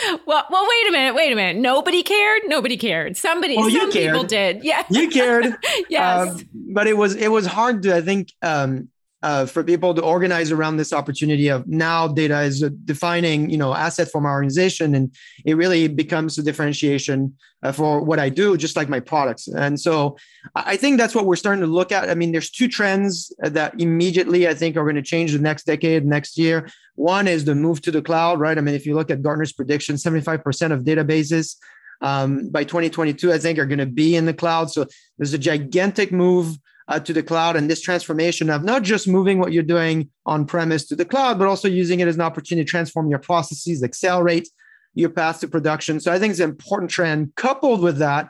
well, 0.27 0.45
well, 0.51 0.67
wait 0.69 0.89
a 0.89 0.93
minute, 0.93 1.15
wait 1.15 1.33
a 1.33 1.37
minute. 1.37 1.61
Nobody 1.61 2.03
cared. 2.03 2.43
Nobody 2.47 2.77
cared. 2.77 3.17
Somebody, 3.17 3.57
well, 3.57 3.71
some 3.71 3.91
cared. 3.91 4.13
people 4.13 4.25
did. 4.25 4.65
Yeah, 4.65 4.85
you 4.91 5.09
cared. 5.09 5.57
yes, 5.89 6.31
um, 6.31 6.49
but 6.55 6.87
it 6.87 6.97
was 6.97 7.15
it 7.15 7.29
was 7.29 7.47
hard 7.47 7.83
to 7.85 7.95
I 7.95 8.01
think 8.01 8.33
um, 8.43 8.89
uh, 9.23 9.47
for 9.47 9.63
people 9.63 9.95
to 9.95 10.03
organize 10.03 10.51
around 10.51 10.77
this 10.77 10.93
opportunity 10.93 11.49
of 11.49 11.67
now 11.69 12.09
data 12.09 12.41
is 12.41 12.63
a 12.63 12.71
defining 12.71 13.49
you 13.51 13.57
know 13.57 13.73
asset 13.73 14.11
for 14.11 14.21
my 14.21 14.31
organization. 14.31 14.95
And 14.95 15.15
it 15.45 15.55
really 15.55 15.89
becomes 15.89 16.39
a 16.39 16.43
differentiation 16.43 17.37
uh, 17.63 17.71
for 17.71 18.01
what 18.03 18.19
i 18.19 18.29
do 18.29 18.57
just 18.57 18.75
like 18.75 18.89
my 18.89 19.01
products. 19.01 19.47
And 19.49 19.79
so 19.79 20.17
i 20.57 20.77
think 20.77 20.99
that's 20.99 21.15
what 21.15 21.27
we're 21.27 21.37
starting 21.37 21.63
to 21.63 21.69
look 21.69 21.93
at. 21.93 22.11
I 22.11 22.15
mean 22.15 22.33
there's 22.33 22.51
two 22.51 22.69
trends 22.69 23.33
that 23.39 23.81
immediately 23.81 24.49
i 24.49 24.55
think 24.55 24.77
are 24.77 24.83
going 24.83 24.97
to 24.97 25.03
change 25.03 25.33
the 25.33 25.39
next 25.39 25.67
decade 25.67 26.05
next 26.05 26.37
year. 26.37 26.69
One 26.97 27.29
is 27.29 27.45
the 27.45 27.55
move 27.55 27.81
to 27.83 27.91
the 27.91 28.03
cloud 28.03 28.41
right? 28.41 28.59
I 28.59 28.61
mean 28.61 28.75
if 28.75 28.87
you 28.87 28.95
look 28.95 29.11
at 29.11 29.23
gartner's 29.23 29.53
prediction 29.53 29.97
75% 29.97 30.73
of 30.73 30.83
databases 30.83 31.57
um, 32.01 32.49
by 32.49 32.65
2022 32.65 33.33
i 33.33 33.39
think 33.39 33.61
are 33.61 33.67
going 33.67 33.79
to 33.79 33.87
be 33.87 34.17
in 34.17 34.27
the 34.27 34.35
cloud. 34.35 34.71
So 34.73 34.87
there's 35.17 35.35
a 35.35 35.39
gigantic 35.39 36.11
move 36.11 36.59
uh, 36.89 36.99
to 37.01 37.13
the 37.13 37.23
cloud 37.23 37.57
and 37.57 37.71
this 37.71 37.81
transformation 37.81 38.51
of 38.51 38.65
not 38.65 38.83
just 38.83 39.07
moving 39.07 39.39
what 39.39 39.53
you're 39.53 39.63
doing 39.63 40.11
on 40.27 40.45
premise 40.45 40.85
to 40.87 40.97
the 40.97 41.05
cloud, 41.05 41.39
but 41.39 41.49
also 41.49 41.69
using 41.69 42.01
it 42.01 42.09
as 42.09 42.17
an 42.17 42.21
opportunity 42.21 42.65
to 42.65 42.71
transform 42.71 43.09
your 43.09 43.19
processes, 43.19 43.83
accelerate 43.83 44.49
your 44.95 45.11
path 45.11 45.41
to 45.41 45.49
production. 45.49 46.01
So 46.01 46.13
I 46.13 46.19
think 46.19 46.33
it's 46.33 46.41
an 46.41 46.51
important 46.51 46.91
trend. 46.91 47.35
Coupled 47.37 47.81
with 47.81 47.99
that 47.99 48.29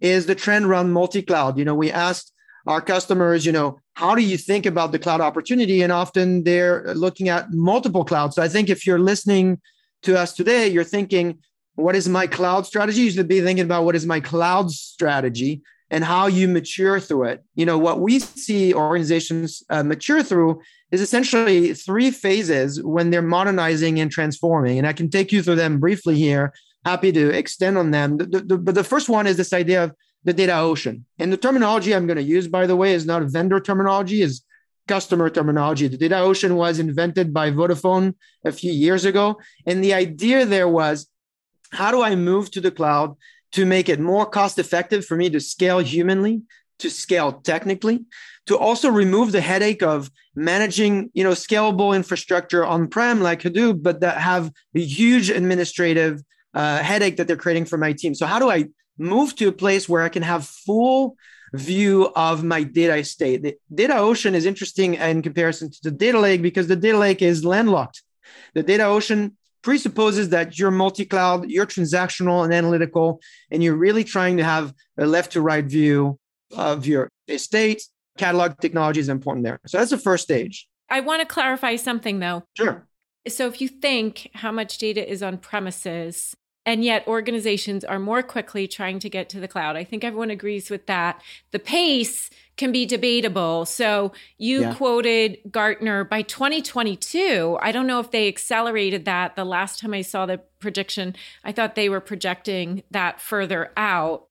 is 0.00 0.26
the 0.26 0.34
trend 0.34 0.64
around 0.64 0.92
multi-cloud. 0.92 1.58
You 1.58 1.64
know, 1.64 1.74
we 1.74 1.90
asked 1.90 2.32
our 2.66 2.80
customers, 2.80 3.46
you 3.46 3.52
know, 3.52 3.78
how 3.94 4.14
do 4.14 4.22
you 4.22 4.36
think 4.36 4.66
about 4.66 4.92
the 4.92 4.98
cloud 4.98 5.20
opportunity? 5.20 5.82
And 5.82 5.92
often 5.92 6.44
they're 6.44 6.94
looking 6.94 7.28
at 7.28 7.52
multiple 7.52 8.04
clouds. 8.04 8.36
So 8.36 8.42
I 8.42 8.48
think 8.48 8.70
if 8.70 8.86
you're 8.86 8.98
listening 8.98 9.60
to 10.02 10.18
us 10.18 10.32
today, 10.32 10.68
you're 10.68 10.84
thinking, 10.84 11.38
what 11.74 11.94
is 11.94 12.08
my 12.08 12.26
cloud 12.26 12.66
strategy? 12.66 13.02
You 13.02 13.10
should 13.10 13.28
be 13.28 13.40
thinking 13.40 13.64
about 13.64 13.84
what 13.84 13.94
is 13.94 14.06
my 14.06 14.20
cloud 14.20 14.70
strategy 14.70 15.62
and 15.90 16.04
how 16.04 16.26
you 16.26 16.46
mature 16.46 17.00
through 17.00 17.24
it. 17.24 17.44
You 17.54 17.66
know, 17.66 17.78
what 17.78 18.00
we 18.00 18.18
see 18.20 18.72
organizations 18.72 19.62
uh, 19.70 19.82
mature 19.82 20.22
through 20.22 20.60
is 20.90 21.00
essentially 21.00 21.74
three 21.74 22.10
phases 22.10 22.82
when 22.82 23.10
they're 23.10 23.22
modernizing 23.22 24.00
and 24.00 24.10
transforming. 24.10 24.78
And 24.78 24.86
I 24.86 24.92
can 24.92 25.10
take 25.10 25.32
you 25.32 25.42
through 25.42 25.56
them 25.56 25.80
briefly 25.80 26.16
here. 26.16 26.52
Happy 26.84 27.12
to 27.12 27.30
extend 27.30 27.76
on 27.76 27.90
them. 27.90 28.16
The, 28.16 28.26
the, 28.26 28.58
but 28.58 28.74
the 28.74 28.84
first 28.84 29.08
one 29.08 29.26
is 29.26 29.36
this 29.36 29.52
idea 29.52 29.84
of 29.84 29.92
the 30.24 30.32
data 30.32 30.56
ocean. 30.58 31.04
And 31.18 31.32
the 31.32 31.36
terminology 31.36 31.94
I'm 31.94 32.06
going 32.06 32.16
to 32.16 32.22
use, 32.22 32.46
by 32.46 32.66
the 32.66 32.76
way, 32.76 32.92
is 32.92 33.06
not 33.06 33.22
vendor 33.24 33.60
terminology, 33.60 34.22
is 34.22 34.42
customer 34.86 35.30
terminology. 35.30 35.88
The 35.88 35.96
data 35.96 36.18
ocean 36.18 36.56
was 36.56 36.78
invented 36.78 37.32
by 37.32 37.50
Vodafone 37.50 38.14
a 38.44 38.52
few 38.52 38.72
years 38.72 39.04
ago. 39.04 39.38
And 39.66 39.82
the 39.82 39.94
idea 39.94 40.44
there 40.44 40.68
was 40.68 41.06
how 41.72 41.90
do 41.90 42.02
I 42.02 42.16
move 42.16 42.50
to 42.52 42.60
the 42.60 42.70
cloud 42.70 43.16
to 43.52 43.66
make 43.66 43.88
it 43.88 44.00
more 44.00 44.26
cost 44.26 44.58
effective 44.58 45.04
for 45.04 45.16
me 45.16 45.30
to 45.30 45.40
scale 45.40 45.78
humanly, 45.80 46.42
to 46.78 46.90
scale 46.90 47.32
technically, 47.32 48.04
to 48.46 48.56
also 48.56 48.88
remove 48.88 49.32
the 49.32 49.40
headache 49.40 49.82
of 49.82 50.10
managing, 50.34 51.10
you 51.12 51.24
know, 51.24 51.32
scalable 51.32 51.94
infrastructure 51.94 52.64
on-prem 52.64 53.20
like 53.20 53.42
Hadoop, 53.42 53.82
but 53.82 54.00
that 54.00 54.18
have 54.18 54.50
a 54.74 54.80
huge 54.80 55.30
administrative 55.30 56.22
uh, 56.54 56.78
headache 56.78 57.16
that 57.16 57.26
they're 57.26 57.36
creating 57.36 57.64
for 57.64 57.76
my 57.76 57.92
team. 57.92 58.14
So 58.14 58.26
how 58.26 58.38
do 58.38 58.50
I 58.50 58.66
move 58.98 59.36
to 59.36 59.48
a 59.48 59.52
place 59.52 59.88
where 59.88 60.02
I 60.02 60.08
can 60.08 60.22
have 60.22 60.46
full 60.46 61.16
view 61.52 62.10
of 62.16 62.44
my 62.44 62.62
data 62.62 62.96
estate? 62.96 63.42
The 63.42 63.56
data 63.72 63.96
ocean 63.98 64.34
is 64.34 64.46
interesting 64.46 64.94
in 64.94 65.22
comparison 65.22 65.70
to 65.70 65.78
the 65.82 65.90
data 65.90 66.18
lake 66.18 66.42
because 66.42 66.66
the 66.68 66.76
data 66.76 66.98
lake 66.98 67.22
is 67.22 67.44
landlocked. 67.44 68.02
The 68.54 68.62
data 68.62 68.84
ocean 68.84 69.36
presupposes 69.62 70.30
that 70.30 70.58
you're 70.58 70.70
multi-cloud, 70.70 71.50
you're 71.50 71.66
transactional 71.66 72.44
and 72.44 72.52
analytical, 72.52 73.20
and 73.50 73.62
you're 73.62 73.76
really 73.76 74.04
trying 74.04 74.36
to 74.38 74.44
have 74.44 74.72
a 74.98 75.06
left 75.06 75.32
to 75.32 75.40
right 75.40 75.64
view 75.64 76.18
of 76.56 76.86
your 76.86 77.10
estate. 77.28 77.82
Catalog 78.18 78.58
technology 78.60 79.00
is 79.00 79.08
important 79.08 79.44
there. 79.44 79.60
So 79.66 79.78
that's 79.78 79.90
the 79.90 79.98
first 79.98 80.24
stage. 80.24 80.66
I 80.88 81.00
want 81.00 81.20
to 81.20 81.26
clarify 81.26 81.76
something 81.76 82.18
though. 82.18 82.42
Sure. 82.56 82.86
So 83.28 83.46
if 83.46 83.60
you 83.60 83.68
think 83.68 84.30
how 84.34 84.50
much 84.50 84.78
data 84.78 85.08
is 85.08 85.22
on 85.22 85.38
premises, 85.38 86.34
and 86.66 86.84
yet 86.84 87.06
organizations 87.06 87.84
are 87.84 87.98
more 87.98 88.22
quickly 88.22 88.68
trying 88.68 88.98
to 89.00 89.08
get 89.08 89.28
to 89.30 89.40
the 89.40 89.48
cloud. 89.48 89.76
I 89.76 89.84
think 89.84 90.04
everyone 90.04 90.30
agrees 90.30 90.70
with 90.70 90.86
that. 90.86 91.22
The 91.52 91.58
pace 91.58 92.30
can 92.56 92.72
be 92.72 92.84
debatable. 92.84 93.64
So 93.64 94.12
you 94.36 94.60
yeah. 94.60 94.74
quoted 94.74 95.38
Gartner 95.50 96.04
by 96.04 96.22
2022. 96.22 97.58
I 97.60 97.72
don't 97.72 97.86
know 97.86 98.00
if 98.00 98.10
they 98.10 98.28
accelerated 98.28 99.06
that. 99.06 99.34
The 99.34 99.44
last 99.44 99.80
time 99.80 99.94
I 99.94 100.02
saw 100.02 100.26
the 100.26 100.38
prediction, 100.58 101.16
I 101.42 101.52
thought 101.52 101.74
they 101.74 101.88
were 101.88 102.00
projecting 102.00 102.82
that 102.90 103.20
further 103.20 103.72
out. 103.76 104.26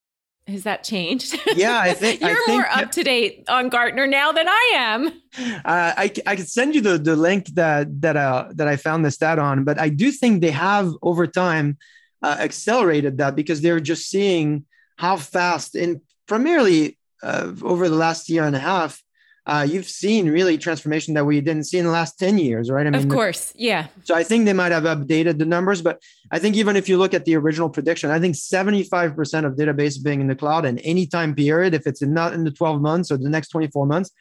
Has 0.48 0.64
that 0.64 0.84
changed? 0.84 1.40
Yeah, 1.56 1.80
I 1.80 1.94
think 1.94 2.22
you're 2.22 2.30
I 2.32 2.44
think, 2.46 2.48
more 2.48 2.68
up 2.72 2.92
to 2.92 3.04
date 3.04 3.46
on 3.50 3.70
Gartner 3.70 4.08
now 4.08 4.32
than 4.32 4.48
I 4.48 4.72
am. 4.76 5.08
Uh, 5.38 5.94
I 5.96 6.12
I 6.26 6.36
could 6.36 6.50
send 6.50 6.74
you 6.74 6.82
the 6.82 6.98
the 6.98 7.16
link 7.16 7.50
that 7.54 8.02
that 8.02 8.18
uh 8.18 8.48
that 8.56 8.68
I 8.68 8.76
found 8.76 9.06
the 9.06 9.12
stat 9.12 9.38
on, 9.38 9.64
but 9.64 9.80
I 9.80 9.90
do 9.90 10.12
think 10.12 10.42
they 10.42 10.50
have 10.50 10.92
over 11.04 11.28
time 11.28 11.78
uh, 12.22 12.38
accelerated 12.40 13.18
that 13.18 13.36
because 13.36 13.62
they're 13.62 13.80
just 13.80 14.10
seeing 14.10 14.66
how 14.98 15.18
fast, 15.18 15.76
and 15.76 16.02
primarily 16.28 16.98
uh, 17.24 17.52
over 17.64 17.90
the 17.90 17.96
last 17.96 18.30
year 18.30 18.44
and 18.44 18.56
a 18.56 18.60
half, 18.60 19.02
uh, 19.50 19.64
you've 19.68 19.88
seen 19.88 20.30
really 20.30 20.60
transformation 20.60 21.16
that 21.16 21.26
we 21.26 21.42
didn't 21.42 21.64
see 21.64 21.80
in 21.80 21.86
the 21.86 21.92
last 21.92 22.20
10 22.20 22.38
years, 22.38 22.70
right? 22.70 22.86
I 22.86 22.92
mean, 22.92 23.02
of 23.02 23.10
course, 23.10 23.52
yeah. 23.56 23.88
So 24.04 24.14
I 24.14 24.24
think 24.24 24.46
they 24.46 24.54
might 24.54 24.72
have 24.72 24.84
updated 24.84 25.40
the 25.40 25.46
numbers, 25.46 25.82
but 25.82 26.00
I 26.30 26.38
think 26.38 26.56
even 26.56 26.76
if 26.76 26.88
you 26.88 27.00
look 27.00 27.16
at 27.16 27.26
the 27.26 27.36
original 27.36 27.68
prediction, 27.68 28.12
I 28.12 28.20
think 28.20 28.36
75% 28.36 29.46
of 29.46 29.56
database 29.56 30.04
being 30.04 30.22
in 30.22 30.28
the 30.28 30.36
cloud 30.36 30.66
in 30.66 30.78
any 30.80 31.08
time 31.08 31.34
period, 31.34 31.74
if 31.74 31.88
it's 31.88 32.04
not 32.04 32.34
in 32.34 32.44
the 32.44 32.52
12 32.52 32.80
months 32.80 33.12
or 33.12 33.18
the 33.18 33.30
next 33.30 33.48
24 33.48 33.88
months, 33.88 34.12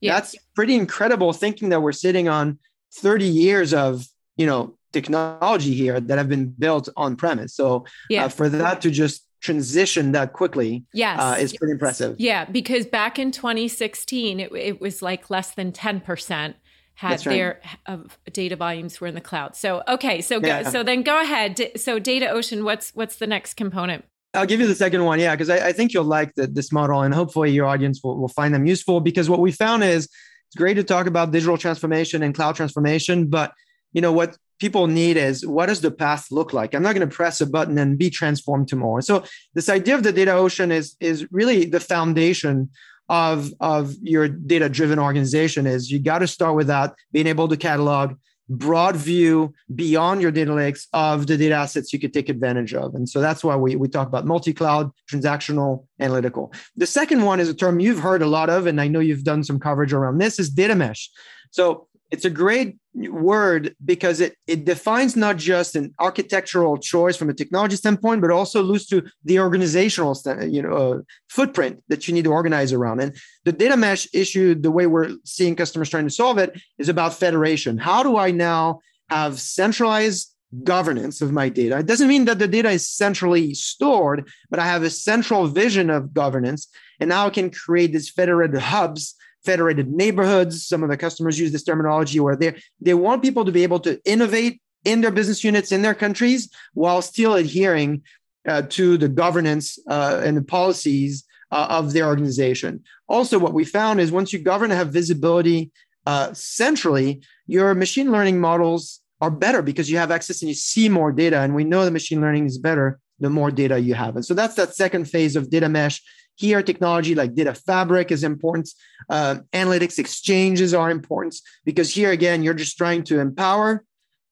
yeah. 0.00 0.14
that's 0.14 0.34
pretty 0.54 0.74
incredible 0.74 1.34
thinking 1.34 1.68
that 1.68 1.82
we're 1.82 1.92
sitting 1.92 2.28
on 2.28 2.58
30 2.94 3.26
years 3.26 3.74
of, 3.74 4.06
you 4.38 4.46
know, 4.46 4.77
technology 4.92 5.74
here 5.74 6.00
that 6.00 6.18
have 6.18 6.28
been 6.28 6.46
built 6.46 6.88
on 6.96 7.16
premise. 7.16 7.54
So 7.54 7.76
uh, 7.76 7.80
yeah. 8.10 8.24
Uh, 8.24 8.28
for 8.28 8.48
that 8.48 8.80
to 8.82 8.90
just 8.90 9.24
transition 9.40 10.12
that 10.12 10.32
quickly 10.32 10.84
yes. 10.92 11.18
Uh, 11.20 11.36
is 11.38 11.56
pretty 11.56 11.72
impressive. 11.72 12.16
Yeah, 12.18 12.44
because 12.44 12.86
back 12.86 13.18
in 13.18 13.30
2016, 13.30 14.40
it, 14.40 14.52
it 14.52 14.80
was 14.80 15.02
like 15.02 15.30
less 15.30 15.52
than 15.52 15.72
10% 15.72 16.54
had 16.94 17.24
right. 17.24 17.24
their 17.24 17.60
of 17.86 18.18
data 18.32 18.56
volumes 18.56 19.00
were 19.00 19.06
in 19.06 19.14
the 19.14 19.20
cloud. 19.20 19.54
So 19.54 19.82
okay, 19.86 20.20
so 20.20 20.40
go, 20.40 20.48
yeah. 20.48 20.68
so 20.68 20.82
then 20.82 21.02
go 21.02 21.20
ahead. 21.20 21.70
So 21.76 22.00
data 22.00 22.28
ocean, 22.28 22.64
what's 22.64 22.90
what's 22.90 23.16
the 23.16 23.26
next 23.26 23.54
component? 23.54 24.04
I'll 24.34 24.46
give 24.46 24.58
you 24.60 24.66
the 24.66 24.74
second 24.74 25.04
one, 25.04 25.20
yeah, 25.20 25.34
because 25.34 25.48
I, 25.48 25.68
I, 25.68 25.72
think 25.72 25.94
you'll 25.94 26.04
like 26.04 26.34
the, 26.34 26.46
this 26.46 26.70
model, 26.70 27.02
and 27.02 27.14
hopefully 27.14 27.50
your 27.50 27.66
audience 27.66 28.02
will, 28.02 28.18
will 28.18 28.28
find 28.28 28.52
them 28.52 28.66
useful. 28.66 29.00
Because 29.00 29.30
what 29.30 29.40
we 29.40 29.52
found 29.52 29.84
is 29.84 30.04
it's 30.48 30.56
great 30.56 30.74
to 30.74 30.82
talk 30.82 31.06
about 31.06 31.30
digital 31.30 31.56
transformation 31.56 32.22
and 32.22 32.34
cloud 32.34 32.56
transformation, 32.56 33.28
but 33.28 33.52
you 33.92 34.00
know 34.00 34.12
what 34.12 34.36
people 34.58 34.86
need 34.86 35.16
is 35.16 35.46
what 35.46 35.66
does 35.66 35.80
the 35.80 35.90
path 35.90 36.28
look 36.30 36.52
like? 36.52 36.74
I'm 36.74 36.82
not 36.82 36.94
going 36.94 37.08
to 37.08 37.14
press 37.14 37.40
a 37.40 37.46
button 37.46 37.78
and 37.78 37.98
be 37.98 38.10
transformed 38.10 38.68
tomorrow. 38.68 39.00
So 39.00 39.24
this 39.54 39.68
idea 39.68 39.94
of 39.94 40.02
the 40.02 40.12
data 40.12 40.32
ocean 40.32 40.72
is 40.72 40.96
is 41.00 41.26
really 41.30 41.64
the 41.64 41.80
foundation 41.80 42.70
of 43.08 43.52
of 43.60 43.94
your 44.02 44.28
data 44.28 44.68
driven 44.68 44.98
organization 44.98 45.66
is 45.66 45.90
you 45.90 45.98
got 45.98 46.18
to 46.18 46.26
start 46.26 46.54
with 46.56 46.66
that 46.66 46.94
being 47.12 47.26
able 47.26 47.48
to 47.48 47.56
catalog 47.56 48.14
broad 48.48 48.96
view 48.96 49.52
beyond 49.74 50.22
your 50.22 50.30
data 50.30 50.54
lakes 50.54 50.88
of 50.92 51.26
the 51.26 51.36
data 51.36 51.54
assets 51.54 51.92
you 51.92 51.98
could 51.98 52.14
take 52.14 52.28
advantage 52.28 52.72
of. 52.72 52.94
And 52.94 53.08
so 53.08 53.20
that's 53.20 53.44
why 53.44 53.56
we, 53.56 53.76
we 53.76 53.88
talk 53.88 54.08
about 54.08 54.24
multi-cloud 54.24 54.90
transactional 55.10 55.84
analytical. 56.00 56.52
The 56.76 56.86
second 56.86 57.24
one 57.24 57.40
is 57.40 57.48
a 57.48 57.54
term 57.54 57.78
you've 57.78 58.00
heard 58.00 58.22
a 58.22 58.26
lot 58.26 58.48
of 58.48 58.66
and 58.66 58.80
i 58.80 58.88
know 58.88 59.00
you've 59.00 59.24
done 59.24 59.44
some 59.44 59.60
coverage 59.60 59.92
around 59.92 60.18
this 60.18 60.38
is 60.38 60.48
data 60.48 60.74
mesh. 60.74 61.10
So 61.50 61.87
it's 62.10 62.24
a 62.24 62.30
great 62.30 62.76
word 62.94 63.76
because 63.84 64.20
it, 64.20 64.36
it 64.46 64.64
defines 64.64 65.14
not 65.14 65.36
just 65.36 65.76
an 65.76 65.94
architectural 65.98 66.78
choice 66.78 67.16
from 67.16 67.28
a 67.28 67.34
technology 67.34 67.76
standpoint, 67.76 68.20
but 68.20 68.30
also 68.30 68.62
alludes 68.62 68.86
to 68.86 69.04
the 69.24 69.38
organizational 69.38 70.18
you 70.40 70.62
know, 70.62 70.72
uh, 70.72 70.98
footprint 71.28 71.82
that 71.88 72.08
you 72.08 72.14
need 72.14 72.24
to 72.24 72.32
organize 72.32 72.72
around. 72.72 73.00
And 73.00 73.16
the 73.44 73.52
data 73.52 73.76
mesh 73.76 74.08
issue, 74.14 74.54
the 74.54 74.70
way 74.70 74.86
we're 74.86 75.16
seeing 75.24 75.54
customers 75.54 75.90
trying 75.90 76.06
to 76.06 76.10
solve 76.10 76.38
it, 76.38 76.58
is 76.78 76.88
about 76.88 77.14
federation. 77.14 77.76
How 77.76 78.02
do 78.02 78.16
I 78.16 78.30
now 78.30 78.80
have 79.10 79.38
centralized 79.38 80.34
governance 80.64 81.20
of 81.20 81.30
my 81.30 81.50
data? 81.50 81.78
It 81.78 81.86
doesn't 81.86 82.08
mean 82.08 82.24
that 82.24 82.38
the 82.38 82.48
data 82.48 82.70
is 82.70 82.88
centrally 82.88 83.52
stored, 83.52 84.28
but 84.48 84.58
I 84.58 84.66
have 84.66 84.82
a 84.82 84.90
central 84.90 85.46
vision 85.46 85.90
of 85.90 86.14
governance. 86.14 86.68
And 87.00 87.10
now 87.10 87.26
I 87.26 87.30
can 87.30 87.50
create 87.50 87.92
these 87.92 88.10
federated 88.10 88.60
hubs 88.60 89.14
federated 89.48 89.88
neighborhoods. 90.02 90.66
Some 90.66 90.82
of 90.82 90.90
the 90.90 90.96
customers 91.06 91.40
use 91.42 91.52
this 91.52 91.68
terminology 91.70 92.20
where 92.20 92.36
they 92.36 92.50
they 92.86 92.96
want 93.06 93.26
people 93.26 93.44
to 93.46 93.52
be 93.58 93.62
able 93.68 93.80
to 93.80 93.92
innovate 94.04 94.54
in 94.84 95.00
their 95.00 95.14
business 95.18 95.42
units 95.42 95.72
in 95.72 95.80
their 95.82 95.98
countries 96.04 96.40
while 96.74 97.00
still 97.00 97.34
adhering 97.34 98.02
uh, 98.46 98.62
to 98.78 98.98
the 98.98 99.08
governance 99.08 99.66
uh, 99.88 100.20
and 100.26 100.36
the 100.36 100.48
policies 100.58 101.24
uh, 101.50 101.66
of 101.78 101.84
their 101.94 102.06
organization. 102.06 102.72
Also, 103.16 103.38
what 103.38 103.54
we 103.54 103.64
found 103.64 104.00
is 104.00 104.12
once 104.12 104.32
you 104.32 104.38
govern 104.38 104.70
and 104.70 104.78
have 104.78 104.98
visibility 105.00 105.70
uh, 106.06 106.32
centrally, 106.34 107.10
your 107.46 107.74
machine 107.74 108.10
learning 108.14 108.38
models 108.40 109.00
are 109.20 109.30
better 109.30 109.62
because 109.62 109.90
you 109.90 109.98
have 109.98 110.10
access 110.10 110.42
and 110.42 110.48
you 110.48 110.54
see 110.54 110.88
more 110.88 111.10
data. 111.10 111.38
And 111.40 111.54
we 111.54 111.64
know 111.64 111.84
the 111.84 111.98
machine 112.00 112.20
learning 112.20 112.46
is 112.46 112.58
better 112.58 113.00
the 113.18 113.30
more 113.30 113.50
data 113.50 113.78
you 113.78 113.94
have. 113.94 114.14
And 114.16 114.24
so 114.24 114.34
that's 114.34 114.56
that 114.56 114.74
second 114.74 115.04
phase 115.14 115.34
of 115.36 115.50
data 115.50 115.68
mesh 115.68 116.00
here, 116.38 116.62
technology 116.62 117.14
like 117.14 117.34
data 117.34 117.52
fabric 117.52 118.12
is 118.12 118.22
important. 118.22 118.70
Uh, 119.10 119.36
analytics 119.52 119.98
exchanges 119.98 120.72
are 120.72 120.90
important 120.90 121.34
because 121.64 121.92
here 121.92 122.12
again, 122.12 122.42
you're 122.44 122.54
just 122.54 122.78
trying 122.78 123.02
to 123.02 123.18
empower 123.18 123.84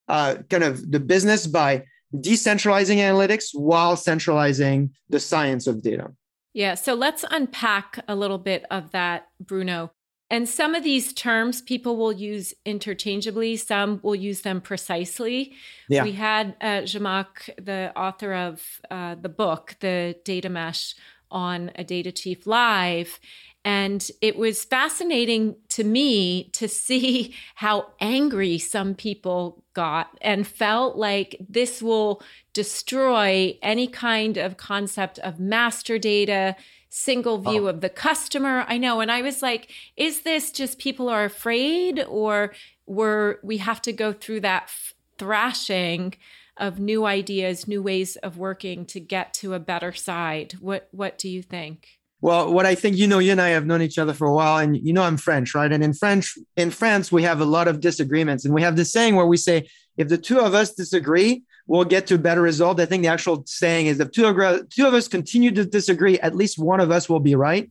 uh, 0.08 0.36
kind 0.48 0.62
of 0.62 0.90
the 0.90 1.00
business 1.00 1.48
by 1.48 1.82
decentralizing 2.14 2.98
analytics 2.98 3.50
while 3.52 3.96
centralizing 3.96 4.90
the 5.08 5.18
science 5.18 5.66
of 5.66 5.82
data. 5.82 6.12
Yeah. 6.54 6.74
So 6.74 6.94
let's 6.94 7.24
unpack 7.28 8.04
a 8.06 8.14
little 8.14 8.38
bit 8.38 8.64
of 8.70 8.92
that, 8.92 9.26
Bruno. 9.40 9.90
And 10.28 10.48
some 10.48 10.74
of 10.74 10.82
these 10.82 11.12
terms 11.12 11.60
people 11.60 11.96
will 11.96 12.12
use 12.12 12.52
interchangeably, 12.64 13.56
some 13.56 14.00
will 14.02 14.14
use 14.14 14.40
them 14.40 14.60
precisely. 14.60 15.54
Yeah. 15.88 16.02
We 16.02 16.12
had 16.12 16.56
uh, 16.60 16.82
Zhamak, 16.82 17.64
the 17.64 17.92
author 17.96 18.34
of 18.34 18.62
uh, 18.90 19.14
the 19.14 19.28
book, 19.28 19.76
The 19.80 20.16
Data 20.24 20.48
Mesh, 20.48 20.94
on 21.36 21.70
a 21.74 21.84
Data 21.84 22.10
Chief 22.10 22.46
Live. 22.46 23.20
And 23.62 24.10
it 24.22 24.38
was 24.38 24.64
fascinating 24.64 25.56
to 25.70 25.84
me 25.84 26.50
to 26.54 26.66
see 26.86 27.34
how 27.56 27.92
angry 28.00 28.58
some 28.58 28.94
people 28.94 29.62
got 29.74 30.16
and 30.22 30.46
felt 30.46 30.96
like 30.96 31.36
this 31.46 31.82
will 31.82 32.22
destroy 32.54 33.58
any 33.60 33.86
kind 33.86 34.38
of 34.38 34.56
concept 34.56 35.18
of 35.18 35.38
master 35.38 35.98
data, 35.98 36.56
single 36.88 37.36
view 37.36 37.66
oh. 37.66 37.70
of 37.70 37.82
the 37.82 37.90
customer. 37.90 38.64
I 38.66 38.78
know. 38.78 39.00
And 39.00 39.12
I 39.12 39.20
was 39.20 39.42
like, 39.42 39.70
is 39.94 40.22
this 40.22 40.50
just 40.50 40.78
people 40.78 41.10
are 41.10 41.24
afraid 41.24 42.02
or 42.08 42.54
were 42.86 43.40
we 43.42 43.58
have 43.58 43.82
to 43.82 43.92
go 43.92 44.14
through 44.14 44.40
that 44.40 44.64
f- 44.64 44.94
thrashing 45.18 46.14
of 46.56 46.78
new 46.78 47.04
ideas, 47.04 47.68
new 47.68 47.82
ways 47.82 48.16
of 48.16 48.38
working 48.38 48.86
to 48.86 49.00
get 49.00 49.34
to 49.34 49.54
a 49.54 49.60
better 49.60 49.92
side. 49.92 50.54
What 50.60 50.88
what 50.90 51.18
do 51.18 51.28
you 51.28 51.42
think? 51.42 51.88
Well, 52.22 52.52
what 52.52 52.64
I 52.64 52.74
think, 52.74 52.96
you 52.96 53.06
know, 53.06 53.18
you 53.18 53.32
and 53.32 53.40
I 53.40 53.50
have 53.50 53.66
known 53.66 53.82
each 53.82 53.98
other 53.98 54.14
for 54.14 54.26
a 54.26 54.32
while, 54.32 54.58
and 54.58 54.76
you 54.76 54.92
know, 54.92 55.02
I'm 55.02 55.18
French, 55.18 55.54
right? 55.54 55.70
And 55.70 55.84
in 55.84 55.92
French, 55.92 56.36
in 56.56 56.70
France, 56.70 57.12
we 57.12 57.22
have 57.24 57.40
a 57.40 57.44
lot 57.44 57.68
of 57.68 57.80
disagreements, 57.80 58.44
and 58.44 58.54
we 58.54 58.62
have 58.62 58.76
this 58.76 58.92
saying 58.92 59.16
where 59.16 59.26
we 59.26 59.36
say, 59.36 59.68
if 59.96 60.08
the 60.08 60.18
two 60.18 60.40
of 60.40 60.54
us 60.54 60.72
disagree, 60.72 61.42
we'll 61.66 61.84
get 61.84 62.06
to 62.06 62.14
a 62.14 62.18
better 62.18 62.40
result. 62.40 62.80
I 62.80 62.86
think 62.86 63.02
the 63.02 63.08
actual 63.08 63.44
saying 63.46 63.86
is, 63.86 64.00
if 64.00 64.10
two 64.12 64.26
of, 64.26 64.68
two 64.70 64.86
of 64.86 64.94
us 64.94 65.08
continue 65.08 65.50
to 65.52 65.64
disagree, 65.64 66.18
at 66.20 66.34
least 66.34 66.58
one 66.58 66.80
of 66.80 66.90
us 66.90 67.08
will 67.08 67.20
be 67.20 67.34
right. 67.34 67.70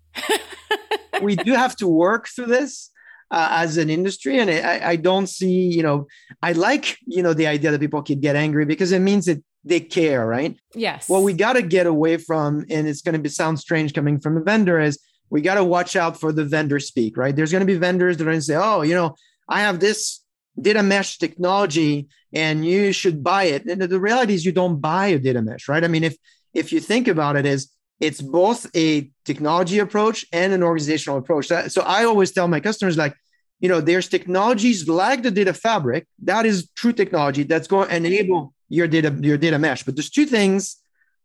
we 1.21 1.35
do 1.35 1.53
have 1.53 1.75
to 1.77 1.87
work 1.87 2.27
through 2.27 2.47
this 2.47 2.91
uh, 3.31 3.49
as 3.51 3.77
an 3.77 3.89
industry, 3.89 4.39
and 4.39 4.49
I, 4.49 4.89
I 4.91 4.95
don't 4.95 5.27
see, 5.27 5.67
you 5.67 5.83
know, 5.83 6.07
I 6.41 6.51
like, 6.51 6.97
you 7.05 7.23
know, 7.23 7.33
the 7.33 7.47
idea 7.47 7.71
that 7.71 7.81
people 7.81 8.03
could 8.03 8.21
get 8.21 8.35
angry 8.35 8.65
because 8.65 8.91
it 8.91 8.99
means 8.99 9.25
that 9.25 9.43
they 9.63 9.79
care, 9.79 10.25
right? 10.25 10.57
Yes. 10.75 11.09
What 11.09 11.23
we 11.23 11.33
got 11.33 11.53
to 11.53 11.61
get 11.61 11.87
away 11.87 12.17
from, 12.17 12.65
and 12.69 12.87
it's 12.87 13.01
going 13.01 13.13
to 13.13 13.19
be 13.19 13.29
sound 13.29 13.59
strange 13.59 13.93
coming 13.93 14.19
from 14.19 14.37
a 14.37 14.41
vendor, 14.41 14.79
is 14.79 14.99
we 15.29 15.41
got 15.41 15.55
to 15.55 15.63
watch 15.63 15.95
out 15.95 16.19
for 16.19 16.31
the 16.31 16.45
vendor 16.45 16.79
speak, 16.79 17.17
right? 17.17 17.35
There's 17.35 17.51
going 17.51 17.65
to 17.65 17.73
be 17.73 17.77
vendors 17.77 18.17
that 18.17 18.23
are 18.23 18.31
going 18.31 18.37
to 18.37 18.45
say, 18.45 18.55
oh, 18.55 18.83
you 18.83 18.93
know, 18.93 19.15
I 19.49 19.61
have 19.61 19.79
this 19.79 20.21
data 20.59 20.83
mesh 20.83 21.17
technology 21.17 22.07
and 22.33 22.65
you 22.65 22.91
should 22.91 23.23
buy 23.23 23.45
it. 23.45 23.65
And 23.65 23.81
the 23.81 23.99
reality 23.99 24.33
is 24.33 24.45
you 24.45 24.51
don't 24.51 24.79
buy 24.79 25.07
a 25.07 25.19
data 25.19 25.41
mesh, 25.41 25.67
right? 25.67 25.83
I 25.83 25.87
mean, 25.87 26.03
if 26.03 26.15
if 26.53 26.71
you 26.71 26.79
think 26.79 27.07
about 27.07 27.35
it, 27.35 27.45
is 27.45 27.69
it's 27.99 28.21
both 28.21 28.69
a 28.75 29.09
technology 29.23 29.79
approach 29.79 30.25
and 30.33 30.53
an 30.53 30.63
organizational 30.63 31.17
approach. 31.17 31.47
So 31.47 31.81
I 31.81 32.05
always 32.05 32.31
tell 32.31 32.47
my 32.47 32.59
customers, 32.59 32.97
like, 32.97 33.15
you 33.59 33.69
know, 33.69 33.79
there's 33.79 34.09
technologies 34.09 34.87
like 34.87 35.23
the 35.23 35.31
data 35.31 35.53
fabric 35.53 36.07
that 36.23 36.45
is 36.45 36.69
true 36.75 36.91
technology 36.91 37.43
that's 37.43 37.67
going 37.67 37.87
to 37.87 37.95
enable 37.95 38.53
your 38.67 38.87
data 38.87 39.15
your 39.21 39.37
data 39.37 39.57
mesh. 39.57 39.83
But 39.83 39.95
there's 39.95 40.09
two 40.09 40.25
things 40.25 40.77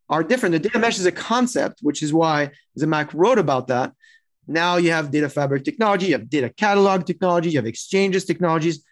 are 0.09 0.23
different. 0.23 0.53
The 0.53 0.61
data 0.61 0.79
mesh 0.79 0.99
is 0.99 1.07
a 1.07 1.13
concept, 1.13 1.81
which 1.83 2.03
is 2.03 2.13
why 2.13 2.51
Zhamak 2.79 3.11
wrote 3.15 3.39
about 3.39 3.67
that. 3.69 3.93
Now 4.47 4.77
you 4.77 4.91
have 4.93 5.11
data 5.11 5.29
fabric 5.29 5.65
technology, 5.65 6.07
you 6.07 6.13
have 6.13 6.31
data 6.31 6.51
catalog 6.51 7.05
technology, 7.05 7.51
you 7.51 7.59
have 7.59 7.67
exchanges 7.67 8.25
technologies 8.25 8.85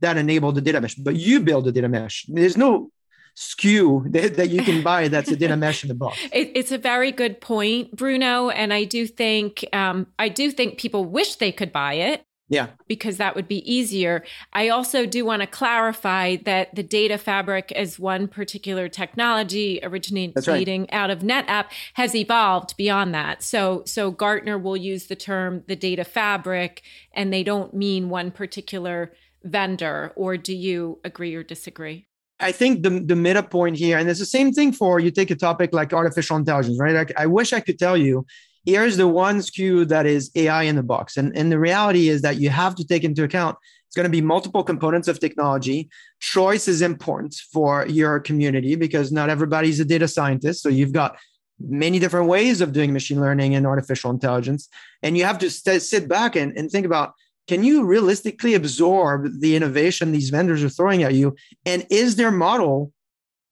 that 0.00 0.16
enable 0.16 0.52
the 0.52 0.60
data 0.60 0.80
mesh. 0.80 0.94
But 0.94 1.16
you 1.16 1.40
build 1.40 1.64
the 1.64 1.72
data 1.72 1.88
mesh. 1.88 2.26
There's 2.28 2.56
no 2.56 2.90
SKU 3.36 4.12
that, 4.12 4.36
that 4.36 4.50
you 4.50 4.62
can 4.62 4.82
buy 4.82 5.08
that's 5.08 5.30
a 5.30 5.36
data 5.36 5.56
mesh 5.56 5.82
in 5.82 5.88
the 5.88 5.94
box. 5.94 6.18
It, 6.32 6.52
it's 6.54 6.70
a 6.70 6.78
very 6.78 7.10
good 7.10 7.40
point, 7.40 7.96
Bruno, 7.96 8.50
and 8.50 8.72
I 8.72 8.84
do 8.84 9.06
think 9.06 9.64
um, 9.72 10.06
I 10.18 10.28
do 10.28 10.50
think 10.50 10.78
people 10.78 11.04
wish 11.04 11.36
they 11.36 11.52
could 11.52 11.72
buy 11.72 11.94
it. 11.94 12.24
Yeah. 12.48 12.68
Because 12.86 13.16
that 13.16 13.34
would 13.34 13.48
be 13.48 13.68
easier. 13.70 14.22
I 14.52 14.68
also 14.68 15.06
do 15.06 15.24
want 15.24 15.40
to 15.40 15.46
clarify 15.46 16.36
that 16.44 16.74
the 16.74 16.82
data 16.82 17.16
fabric 17.16 17.72
as 17.72 17.98
one 17.98 18.28
particular 18.28 18.86
technology 18.86 19.80
originating 19.82 20.82
right. 20.82 20.88
out 20.92 21.08
of 21.08 21.20
NetApp 21.20 21.66
has 21.94 22.14
evolved 22.14 22.76
beyond 22.76 23.14
that. 23.14 23.42
So 23.42 23.82
so 23.86 24.10
Gartner 24.10 24.58
will 24.58 24.76
use 24.76 25.06
the 25.06 25.16
term 25.16 25.64
the 25.66 25.74
data 25.74 26.04
fabric 26.04 26.82
and 27.12 27.32
they 27.32 27.42
don't 27.42 27.72
mean 27.72 28.10
one 28.10 28.30
particular 28.30 29.14
vendor 29.42 30.12
or 30.14 30.36
do 30.36 30.54
you 30.54 31.00
agree 31.02 31.34
or 31.34 31.42
disagree? 31.42 32.06
I 32.40 32.52
think 32.52 32.82
the, 32.82 32.90
the 32.90 33.16
meta 33.16 33.42
point 33.42 33.76
here, 33.76 33.98
and 33.98 34.08
it's 34.08 34.18
the 34.18 34.26
same 34.26 34.52
thing 34.52 34.72
for 34.72 34.98
you 34.98 35.10
take 35.10 35.30
a 35.30 35.36
topic 35.36 35.72
like 35.72 35.92
artificial 35.92 36.36
intelligence, 36.36 36.78
right? 36.80 36.94
Like, 36.94 37.12
I 37.16 37.26
wish 37.26 37.52
I 37.52 37.60
could 37.60 37.78
tell 37.78 37.96
you 37.96 38.26
here's 38.66 38.96
the 38.96 39.06
one 39.06 39.38
SKU 39.38 39.86
that 39.88 40.06
is 40.06 40.30
AI 40.34 40.62
in 40.64 40.76
the 40.76 40.82
box. 40.82 41.16
And, 41.16 41.36
and 41.36 41.52
the 41.52 41.58
reality 41.58 42.08
is 42.08 42.22
that 42.22 42.40
you 42.40 42.48
have 42.50 42.74
to 42.76 42.86
take 42.86 43.04
into 43.04 43.22
account 43.22 43.56
it's 43.94 43.96
going 43.96 44.10
to 44.10 44.22
be 44.22 44.22
multiple 44.22 44.64
components 44.64 45.06
of 45.06 45.20
technology. 45.20 45.88
Choice 46.18 46.66
is 46.66 46.82
important 46.82 47.32
for 47.52 47.86
your 47.86 48.18
community 48.18 48.74
because 48.74 49.12
not 49.12 49.30
everybody's 49.30 49.78
a 49.78 49.84
data 49.84 50.08
scientist. 50.08 50.64
So 50.64 50.68
you've 50.68 50.90
got 50.90 51.16
many 51.60 52.00
different 52.00 52.26
ways 52.26 52.60
of 52.60 52.72
doing 52.72 52.92
machine 52.92 53.20
learning 53.20 53.54
and 53.54 53.64
artificial 53.64 54.10
intelligence. 54.10 54.68
And 55.04 55.16
you 55.16 55.24
have 55.24 55.38
to 55.38 55.48
st- 55.48 55.80
sit 55.80 56.08
back 56.08 56.34
and, 56.34 56.58
and 56.58 56.72
think 56.72 56.86
about 56.86 57.12
can 57.46 57.62
you 57.62 57.84
realistically 57.84 58.54
absorb 58.54 59.40
the 59.40 59.54
innovation 59.54 60.12
these 60.12 60.30
vendors 60.30 60.64
are 60.64 60.68
throwing 60.68 61.02
at 61.02 61.14
you? 61.14 61.36
And 61.66 61.86
is 61.90 62.16
their 62.16 62.30
model 62.30 62.92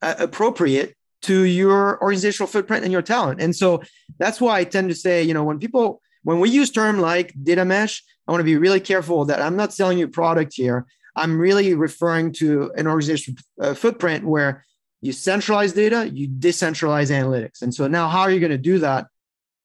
uh, 0.00 0.14
appropriate 0.18 0.96
to 1.22 1.42
your 1.42 2.02
organizational 2.02 2.48
footprint 2.48 2.84
and 2.84 2.92
your 2.92 3.02
talent. 3.02 3.40
And 3.40 3.54
so 3.54 3.82
that's 4.18 4.40
why 4.40 4.58
I 4.58 4.64
tend 4.64 4.88
to 4.90 4.94
say, 4.94 5.22
you 5.22 5.34
know, 5.34 5.44
when 5.44 5.58
people, 5.58 6.02
when 6.24 6.40
we 6.40 6.50
use 6.50 6.70
term 6.70 6.98
like 6.98 7.32
data 7.40 7.64
mesh, 7.64 8.02
I 8.26 8.32
want 8.32 8.40
to 8.40 8.44
be 8.44 8.56
really 8.56 8.80
careful 8.80 9.24
that 9.26 9.40
I'm 9.40 9.56
not 9.56 9.72
selling 9.72 9.98
you 9.98 10.08
product 10.08 10.52
here. 10.54 10.86
I'm 11.14 11.38
really 11.38 11.74
referring 11.74 12.32
to 12.34 12.72
an 12.76 12.86
organizational 12.86 13.40
uh, 13.60 13.74
footprint 13.74 14.24
where 14.24 14.64
you 15.00 15.12
centralize 15.12 15.72
data, 15.72 16.08
you 16.08 16.28
decentralize 16.28 17.10
analytics. 17.10 17.62
And 17.62 17.74
so 17.74 17.86
now, 17.88 18.08
how 18.08 18.20
are 18.20 18.30
you 18.30 18.40
going 18.40 18.50
to 18.52 18.58
do 18.58 18.78
that? 18.78 19.06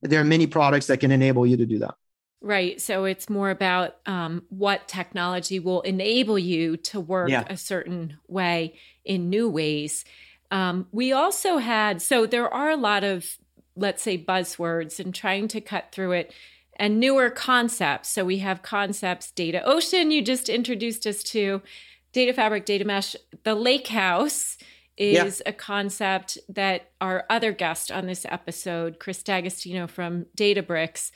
There 0.02 0.20
are 0.20 0.26
many 0.26 0.48
products 0.48 0.88
that 0.88 1.00
can 1.00 1.12
enable 1.12 1.46
you 1.46 1.58
to 1.58 1.66
do 1.66 1.80
that. 1.80 1.96
Right. 2.40 2.80
So 2.80 3.06
it's 3.06 3.30
more 3.30 3.50
about 3.50 3.96
um, 4.06 4.44
what 4.50 4.88
technology 4.88 5.60
will 5.60 5.82
enable 5.82 6.38
you 6.38 6.78
to 6.78 7.00
work 7.00 7.30
yeah. 7.30 7.46
a 7.50 7.58
certain 7.58 8.18
way 8.28 8.76
in 9.04 9.30
new 9.30 9.50
ways. 9.50 10.06
Um, 10.52 10.88
we 10.92 11.12
also 11.12 11.58
had, 11.58 12.02
so 12.02 12.26
there 12.26 12.54
are 12.54 12.70
a 12.70 12.78
lot 12.78 13.04
of, 13.04 13.38
let's 13.76 14.04
say, 14.04 14.18
buzzwords 14.18 15.00
and 15.00 15.14
trying 15.14 15.48
to 15.50 15.62
cut 15.62 15.92
through 15.92 16.12
it 16.12 16.34
and 16.80 17.00
newer 17.00 17.32
concepts. 17.32 18.10
So 18.10 18.24
we 18.24 18.38
have 18.38 18.62
concepts, 18.62 19.32
Data 19.32 19.64
Ocean, 19.66 20.12
you 20.12 20.22
just 20.22 20.48
introduced 20.48 21.08
us 21.08 21.24
to, 21.24 21.62
Data 22.14 22.34
Fabric, 22.34 22.66
Data 22.66 22.86
Mesh, 22.86 23.16
the 23.44 23.56
Lake 23.56 23.88
House 23.88 24.58
is 24.96 25.42
yeah. 25.46 25.50
a 25.50 25.54
concept 25.54 26.38
that 26.50 26.92
our 27.02 27.26
other 27.30 27.52
guest 27.52 27.92
on 27.92 28.06
this 28.06 28.26
episode, 28.30 29.00
Chris 29.00 29.22
D'Agostino 29.22 29.88
from 29.88 30.28
Databricks, 30.36 31.12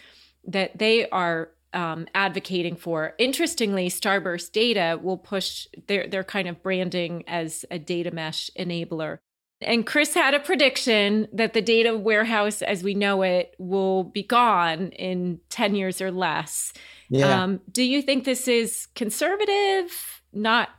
that 0.45 0.77
they 0.77 1.09
are 1.09 1.49
um, 1.73 2.07
advocating 2.13 2.75
for. 2.75 3.13
Interestingly, 3.17 3.89
Starburst 3.89 4.51
Data 4.51 4.99
will 5.01 5.17
push 5.17 5.67
their 5.87 6.07
their 6.07 6.23
kind 6.23 6.47
of 6.47 6.61
branding 6.61 7.23
as 7.27 7.65
a 7.71 7.79
data 7.79 8.11
mesh 8.11 8.49
enabler. 8.57 9.19
And 9.61 9.85
Chris 9.85 10.13
had 10.13 10.33
a 10.33 10.39
prediction 10.39 11.27
that 11.33 11.53
the 11.53 11.61
data 11.61 11.95
warehouse 11.95 12.61
as 12.61 12.83
we 12.83 12.95
know 12.95 13.21
it 13.21 13.55
will 13.59 14.03
be 14.03 14.23
gone 14.23 14.87
in 14.89 15.39
10 15.49 15.75
years 15.75 16.01
or 16.01 16.11
less. 16.11 16.73
Yeah. 17.09 17.43
Um, 17.43 17.61
do 17.71 17.83
you 17.83 18.01
think 18.01 18.23
this 18.23 18.47
is 18.47 18.87
conservative, 18.95 20.21
not 20.33 20.69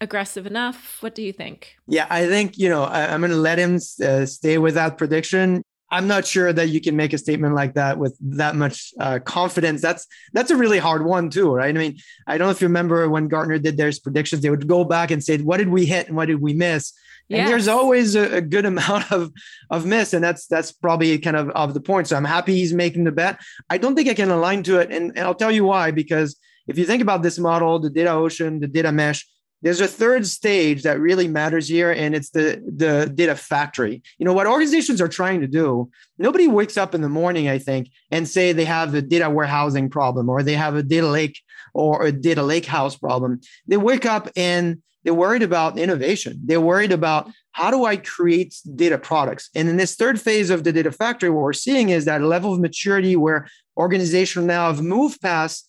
aggressive 0.00 0.46
enough? 0.46 0.98
What 1.00 1.14
do 1.14 1.22
you 1.22 1.32
think? 1.32 1.76
Yeah, 1.86 2.06
I 2.10 2.26
think, 2.26 2.58
you 2.58 2.68
know, 2.68 2.84
I, 2.84 3.14
am 3.14 3.20
going 3.20 3.30
to 3.30 3.38
let 3.38 3.58
him 3.58 3.76
uh, 4.04 4.26
stay 4.26 4.58
with 4.58 4.74
that 4.74 4.98
prediction. 4.98 5.62
I'm 5.96 6.06
not 6.06 6.26
sure 6.26 6.52
that 6.52 6.68
you 6.68 6.82
can 6.82 6.94
make 6.94 7.14
a 7.14 7.18
statement 7.18 7.54
like 7.54 7.72
that 7.74 7.96
with 7.96 8.14
that 8.20 8.54
much 8.54 8.92
uh, 9.00 9.18
confidence. 9.20 9.80
That's 9.80 10.06
that's 10.34 10.50
a 10.50 10.56
really 10.56 10.78
hard 10.78 11.06
one 11.06 11.30
too, 11.30 11.54
right? 11.54 11.74
I 11.74 11.78
mean, 11.78 11.96
I 12.26 12.36
don't 12.36 12.48
know 12.48 12.50
if 12.50 12.60
you 12.60 12.68
remember 12.68 13.08
when 13.08 13.28
Gartner 13.28 13.58
did 13.58 13.78
their 13.78 13.90
predictions, 14.02 14.42
they 14.42 14.50
would 14.50 14.68
go 14.68 14.84
back 14.84 15.10
and 15.10 15.24
say, 15.24 15.38
"What 15.38 15.56
did 15.56 15.70
we 15.70 15.86
hit 15.86 16.08
and 16.08 16.16
what 16.16 16.26
did 16.26 16.42
we 16.42 16.52
miss?" 16.52 16.92
Yes. 17.28 17.40
And 17.40 17.48
there's 17.48 17.66
always 17.66 18.14
a, 18.14 18.36
a, 18.36 18.40
good 18.42 18.66
amount 18.72 19.10
of 19.10 19.32
of 19.70 19.86
miss, 19.86 20.12
and 20.12 20.22
that's 20.22 20.46
that's 20.46 20.70
probably 20.70 21.18
kind 21.18 21.36
of 21.36 21.48
of 21.50 21.72
the 21.72 21.80
point. 21.80 22.08
So 22.08 22.16
I'm 22.16 22.26
happy 22.26 22.54
he's 22.54 22.74
making 22.74 23.04
the 23.04 23.12
bet. 23.12 23.40
I 23.70 23.78
don't 23.78 23.94
think 23.96 24.10
I 24.10 24.14
can 24.14 24.30
align 24.30 24.62
to 24.64 24.78
it, 24.80 24.92
and, 24.92 25.16
and 25.16 25.20
I'll 25.20 25.34
tell 25.34 25.50
you 25.50 25.64
why. 25.64 25.92
Because 25.92 26.36
if 26.68 26.76
you 26.76 26.84
think 26.84 27.00
about 27.00 27.22
this 27.22 27.38
model, 27.38 27.78
the 27.78 27.88
data 27.88 28.10
ocean, 28.10 28.60
the 28.60 28.68
data 28.68 28.92
mesh, 28.92 29.26
there's 29.62 29.80
a 29.80 29.88
third 29.88 30.26
stage 30.26 30.82
that 30.82 31.00
really 31.00 31.28
matters 31.28 31.68
here, 31.68 31.90
and 31.90 32.14
it's 32.14 32.30
the 32.30 32.62
the 32.66 33.10
data 33.12 33.34
factory. 33.34 34.02
You 34.18 34.26
know 34.26 34.32
what 34.32 34.46
organizations 34.46 35.00
are 35.00 35.08
trying 35.08 35.40
to 35.40 35.46
do. 35.46 35.90
Nobody 36.18 36.46
wakes 36.46 36.76
up 36.76 36.94
in 36.94 37.00
the 37.00 37.08
morning, 37.08 37.48
I 37.48 37.58
think, 37.58 37.90
and 38.10 38.28
say 38.28 38.52
they 38.52 38.64
have 38.64 38.94
a 38.94 39.02
data 39.02 39.30
warehousing 39.30 39.90
problem 39.90 40.28
or 40.28 40.42
they 40.42 40.54
have 40.54 40.76
a 40.76 40.82
data 40.82 41.08
lake 41.08 41.40
or 41.74 42.04
a 42.04 42.12
data 42.12 42.42
lake 42.42 42.66
house 42.66 42.96
problem. 42.96 43.40
They 43.66 43.76
wake 43.76 44.06
up 44.06 44.28
and 44.36 44.82
they're 45.04 45.14
worried 45.14 45.42
about 45.42 45.78
innovation. 45.78 46.40
They're 46.44 46.60
worried 46.60 46.90
about 46.90 47.30
how 47.52 47.70
do 47.70 47.84
I 47.84 47.96
create 47.96 48.56
data 48.74 48.98
products. 48.98 49.50
And 49.54 49.68
in 49.68 49.76
this 49.76 49.94
third 49.94 50.20
phase 50.20 50.50
of 50.50 50.64
the 50.64 50.72
data 50.72 50.90
factory, 50.90 51.30
what 51.30 51.42
we're 51.42 51.52
seeing 51.52 51.90
is 51.90 52.04
that 52.04 52.22
level 52.22 52.52
of 52.52 52.60
maturity 52.60 53.14
where 53.14 53.48
organizations 53.76 54.46
now 54.46 54.66
have 54.66 54.82
moved 54.82 55.20
past 55.20 55.65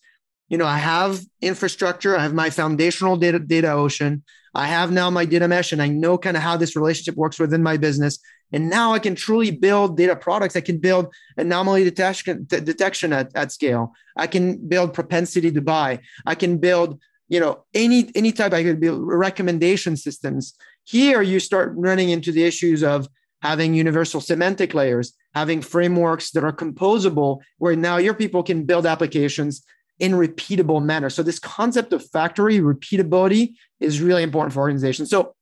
you 0.50 0.58
know, 0.58 0.66
I 0.66 0.78
have 0.78 1.22
infrastructure, 1.41 2.18
I 2.18 2.24
have 2.24 2.34
my 2.34 2.50
foundational 2.50 3.18
data, 3.18 3.39
data 3.39 3.72
ocean, 3.72 4.24
I 4.54 4.68
have 4.68 4.91
now 4.91 5.10
my 5.10 5.26
data 5.26 5.48
mesh, 5.48 5.72
and 5.72 5.82
I 5.82 5.88
know 5.88 6.18
kind 6.18 6.36
of 6.36 6.43
how 6.43 6.58
this 6.58 6.76
relationship 6.76 7.16
works 7.16 7.39
within 7.39 7.62
my 7.62 7.78
business. 7.78 8.18
And 8.52 8.70
now 8.70 8.93
I 8.93 9.00
can 9.00 9.14
truly 9.14 9.52
build 9.52 9.98
data 9.98 10.16
products. 10.16 10.56
I 10.56 10.62
can 10.62 10.80
build 10.80 11.14
anomaly 11.38 11.84
detection, 11.84 12.48
detection 12.48 13.14
at, 13.14 13.30
at 13.36 13.52
scale. 13.52 13.93
I 14.16 14.26
can 14.26 14.58
build 14.68 14.93
propensity 14.93 15.52
to 15.52 15.62
buy. 15.62 16.00
I 16.26 16.34
can 16.34 16.58
build, 16.58 17.00
you 17.28 17.39
know, 17.39 17.66
any 17.74 18.10
any 18.16 18.32
type. 18.32 18.54
I 18.54 18.64
could 18.64 18.80
build 18.80 19.02
recommendation 19.04 19.98
systems. 19.98 20.56
Here, 20.86 21.22
you 21.22 21.39
start 21.39 21.74
running 21.76 22.10
into 22.10 22.32
the 22.32 22.43
issues 22.43 22.84
of 22.84 23.08
having 23.41 23.76
universal 23.76 24.22
semantic 24.22 24.74
layers, 24.74 25.14
having 25.36 25.62
frameworks 25.62 26.32
that 26.32 26.43
are 26.43 26.54
composable, 26.54 27.41
where 27.60 27.76
now 27.76 27.98
your 27.98 28.16
people 28.16 28.41
can 28.41 28.64
build 28.64 28.86
applications 28.88 29.64
in 30.00 30.14
repeatable 30.14 30.84
manner. 30.84 31.10
So 31.10 31.24
this 31.24 31.39
concept 31.39 31.93
of 31.93 32.08
factory 32.10 32.60
repeatability 32.60 33.54
is 33.80 34.02
really 34.02 34.24
important 34.24 34.54
for 34.54 34.60
organizations. 34.60 35.10
So 35.10 35.36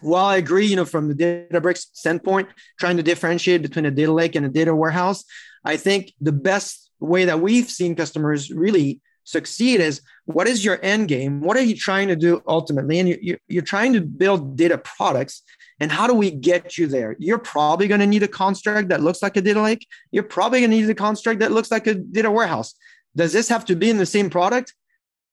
while 0.00 0.24
I 0.24 0.36
agree, 0.36 0.66
you 0.66 0.76
know, 0.76 0.84
from 0.84 1.08
the 1.08 1.14
Databricks 1.14 1.86
standpoint, 1.92 2.48
trying 2.78 2.96
to 2.96 3.02
differentiate 3.02 3.62
between 3.62 3.86
a 3.86 3.90
data 3.90 4.12
lake 4.12 4.34
and 4.34 4.44
a 4.44 4.48
data 4.48 4.74
warehouse, 4.74 5.24
I 5.64 5.76
think 5.76 6.12
the 6.20 6.32
best 6.32 6.90
way 6.98 7.24
that 7.24 7.40
we've 7.40 7.70
seen 7.70 7.94
customers 7.94 8.50
really 8.50 9.00
succeed 9.24 9.80
is 9.80 10.00
what 10.24 10.48
is 10.48 10.64
your 10.64 10.80
end 10.82 11.08
game? 11.08 11.40
What 11.40 11.56
are 11.56 11.62
you 11.62 11.76
trying 11.76 12.08
to 12.08 12.16
do 12.16 12.42
ultimately? 12.46 12.98
And 12.98 13.08
you, 13.08 13.38
you're 13.48 13.62
trying 13.62 13.92
to 13.92 14.00
build 14.00 14.56
data 14.56 14.78
products. 14.78 15.42
And 15.80 15.90
how 15.90 16.06
do 16.06 16.14
we 16.14 16.30
get 16.30 16.78
you 16.78 16.86
there? 16.86 17.16
You're 17.18 17.38
probably 17.38 17.88
going 17.88 18.00
to 18.00 18.06
need 18.06 18.22
a 18.22 18.28
construct 18.28 18.88
that 18.88 19.00
looks 19.00 19.22
like 19.22 19.36
a 19.36 19.40
data 19.40 19.62
lake. 19.62 19.86
You're 20.10 20.22
probably 20.22 20.60
going 20.60 20.70
to 20.70 20.76
need 20.76 20.90
a 20.90 20.94
construct 20.94 21.40
that 21.40 21.52
looks 21.52 21.70
like 21.70 21.86
a 21.86 21.94
data 21.94 22.30
warehouse. 22.30 22.74
Does 23.16 23.32
this 23.32 23.48
have 23.48 23.64
to 23.66 23.76
be 23.76 23.90
in 23.90 23.98
the 23.98 24.06
same 24.06 24.30
product? 24.30 24.74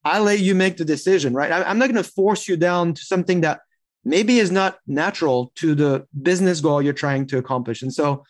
I 0.04 0.20
let 0.20 0.40
you 0.40 0.56
make 0.56 0.78
the 0.78 0.86
decision, 0.86 1.34
right? 1.34 1.52
I'm 1.52 1.78
not 1.78 1.92
going 1.92 2.04
to 2.04 2.10
force 2.10 2.48
you 2.48 2.56
down 2.58 2.94
to 2.94 3.02
something 3.02 3.42
that 3.42 3.62
maybe 4.06 4.40
is 4.40 4.52
not 4.52 4.80
natural 4.88 5.52
to 5.56 5.76
the 5.76 6.08
business 6.22 6.62
goal 6.62 6.82
you're 6.82 6.94
trying 6.94 7.28
to 7.28 7.38
accomplish. 7.38 7.82
And 7.82 7.94
so, 7.94 8.24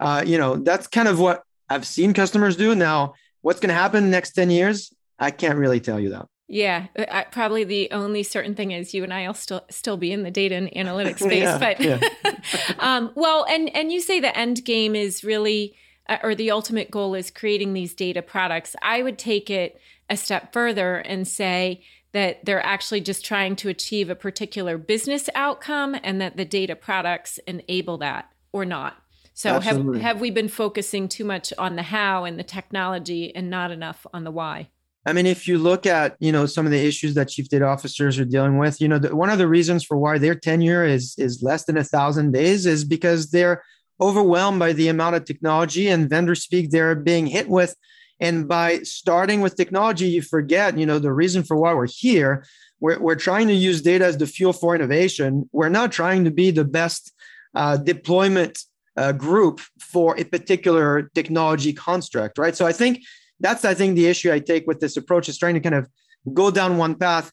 uh, 0.00 0.22
you 0.26 0.38
know, 0.38 0.56
that's 0.56 0.86
kind 0.86 1.08
of 1.08 1.18
what 1.18 1.42
I've 1.68 1.86
seen 1.86 2.12
customers 2.12 2.56
do. 2.56 2.74
Now, 2.74 3.14
what's 3.40 3.60
going 3.60 3.68
to 3.68 3.74
happen 3.74 4.10
next 4.10 4.32
10 4.32 4.50
years? 4.50 4.92
I 5.18 5.30
can't 5.30 5.58
really 5.58 5.80
tell 5.80 5.98
you 5.98 6.10
that. 6.10 6.26
Yeah, 6.50 6.86
uh, 6.96 7.24
probably 7.30 7.64
the 7.64 7.90
only 7.90 8.22
certain 8.22 8.54
thing 8.54 8.70
is 8.70 8.94
you 8.94 9.04
and 9.04 9.12
I 9.12 9.26
will 9.26 9.34
still 9.34 9.66
still 9.68 9.98
be 9.98 10.12
in 10.12 10.22
the 10.22 10.30
data 10.30 10.54
and 10.54 10.70
analytics 10.70 11.18
space, 11.60 11.78
yeah, 11.78 12.00
but 12.22 12.38
um, 12.78 13.12
well, 13.14 13.44
and 13.44 13.68
and 13.76 13.92
you 13.92 14.00
say 14.00 14.18
the 14.18 14.36
end 14.36 14.64
game 14.64 14.96
is 14.96 15.22
really, 15.22 15.76
Uh, 16.08 16.18
or 16.22 16.34
the 16.34 16.50
ultimate 16.50 16.90
goal 16.90 17.14
is 17.14 17.30
creating 17.30 17.72
these 17.72 17.94
data 17.94 18.22
products. 18.22 18.74
I 18.82 19.02
would 19.02 19.18
take 19.18 19.50
it 19.50 19.80
a 20.08 20.16
step 20.16 20.52
further 20.52 20.96
and 20.96 21.28
say 21.28 21.82
that 22.12 22.44
they're 22.44 22.64
actually 22.64 23.00
just 23.00 23.24
trying 23.24 23.56
to 23.56 23.68
achieve 23.68 24.08
a 24.08 24.14
particular 24.14 24.78
business 24.78 25.28
outcome 25.34 25.94
and 26.02 26.20
that 26.20 26.36
the 26.36 26.44
data 26.44 26.74
products 26.74 27.38
enable 27.46 27.98
that 27.98 28.32
or 28.52 28.64
not. 28.64 28.96
So 29.34 29.60
have 29.60 29.94
have 30.00 30.20
we 30.20 30.32
been 30.32 30.48
focusing 30.48 31.08
too 31.08 31.24
much 31.24 31.52
on 31.58 31.76
the 31.76 31.82
how 31.82 32.24
and 32.24 32.36
the 32.38 32.42
technology 32.42 33.32
and 33.36 33.48
not 33.48 33.70
enough 33.70 34.04
on 34.12 34.24
the 34.24 34.32
why? 34.32 34.68
I 35.06 35.12
mean, 35.12 35.26
if 35.26 35.46
you 35.46 35.58
look 35.58 35.86
at 35.86 36.16
you 36.18 36.32
know 36.32 36.44
some 36.46 36.66
of 36.66 36.72
the 36.72 36.84
issues 36.84 37.14
that 37.14 37.28
chief 37.28 37.48
data 37.48 37.64
officers 37.64 38.18
are 38.18 38.24
dealing 38.24 38.58
with, 38.58 38.80
you 38.80 38.88
know, 38.88 38.98
the, 38.98 39.14
one 39.14 39.30
of 39.30 39.38
the 39.38 39.46
reasons 39.46 39.84
for 39.84 39.96
why 39.96 40.18
their 40.18 40.34
tenure 40.34 40.84
is 40.84 41.14
is 41.18 41.40
less 41.40 41.66
than 41.66 41.76
a 41.76 41.84
thousand 41.84 42.32
days 42.32 42.66
is 42.66 42.84
because 42.84 43.30
they're 43.30 43.62
overwhelmed 44.00 44.58
by 44.58 44.72
the 44.72 44.88
amount 44.88 45.16
of 45.16 45.24
technology 45.24 45.88
and 45.88 46.08
vendor 46.08 46.34
speak 46.34 46.70
they're 46.70 46.94
being 46.94 47.26
hit 47.26 47.48
with 47.48 47.74
and 48.20 48.48
by 48.48 48.80
starting 48.80 49.40
with 49.40 49.56
technology, 49.56 50.08
you 50.08 50.22
forget, 50.22 50.76
you 50.76 50.86
know, 50.86 50.98
the 50.98 51.12
reason 51.12 51.44
for 51.44 51.56
why 51.56 51.72
we're 51.74 51.86
here. 51.86 52.44
We're, 52.80 52.98
we're 52.98 53.14
trying 53.14 53.48
to 53.48 53.54
use 53.54 53.82
data 53.82 54.04
as 54.04 54.16
the 54.16 54.26
fuel 54.26 54.52
for 54.52 54.74
innovation. 54.74 55.48
We're 55.52 55.68
not 55.68 55.92
trying 55.92 56.24
to 56.24 56.30
be 56.30 56.50
the 56.50 56.64
best 56.64 57.12
uh, 57.54 57.76
deployment 57.76 58.58
uh, 58.96 59.12
group 59.12 59.60
for 59.78 60.18
a 60.18 60.24
particular 60.24 61.10
technology 61.14 61.72
construct, 61.72 62.38
right? 62.38 62.56
So 62.56 62.66
I 62.66 62.72
think 62.72 63.02
that's, 63.40 63.64
I 63.64 63.74
think, 63.74 63.94
the 63.94 64.06
issue 64.06 64.32
I 64.32 64.40
take 64.40 64.66
with 64.66 64.80
this 64.80 64.96
approach 64.96 65.28
is 65.28 65.38
trying 65.38 65.54
to 65.54 65.60
kind 65.60 65.76
of 65.76 65.88
go 66.34 66.50
down 66.50 66.76
one 66.76 66.96
path. 66.96 67.30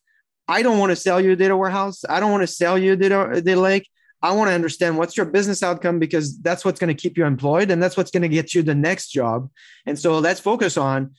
I 0.48 0.62
don't 0.62 0.78
want 0.78 0.92
to 0.92 0.96
sell 0.96 1.20
you 1.20 1.32
a 1.32 1.36
data 1.36 1.58
warehouse. 1.58 2.06
I 2.08 2.20
don't 2.20 2.32
want 2.32 2.44
to 2.44 2.48
sell 2.48 2.78
you 2.78 2.94
a 2.94 2.96
data, 2.96 3.30
a 3.32 3.42
data 3.42 3.60
lake. 3.60 3.90
I 4.26 4.32
want 4.32 4.50
to 4.50 4.56
understand 4.56 4.98
what's 4.98 5.16
your 5.16 5.28
business 5.28 5.62
outcome 5.62 6.00
because 6.00 6.40
that's 6.40 6.66
what's 6.66 6.80
going 6.80 6.96
to 6.96 7.00
keep 7.00 7.16
you 7.16 7.26
employed 7.26 7.70
and 7.70 7.82
that's 7.82 7.96
what's 7.96 8.10
going 8.10 8.24
to 8.24 8.30
get 8.30 8.56
you 8.56 8.64
the 8.64 8.74
next 8.74 9.10
job. 9.10 9.52
And 9.86 10.00
so 10.00 10.18
let's 10.18 10.40
focus 10.40 10.78
on 10.78 11.12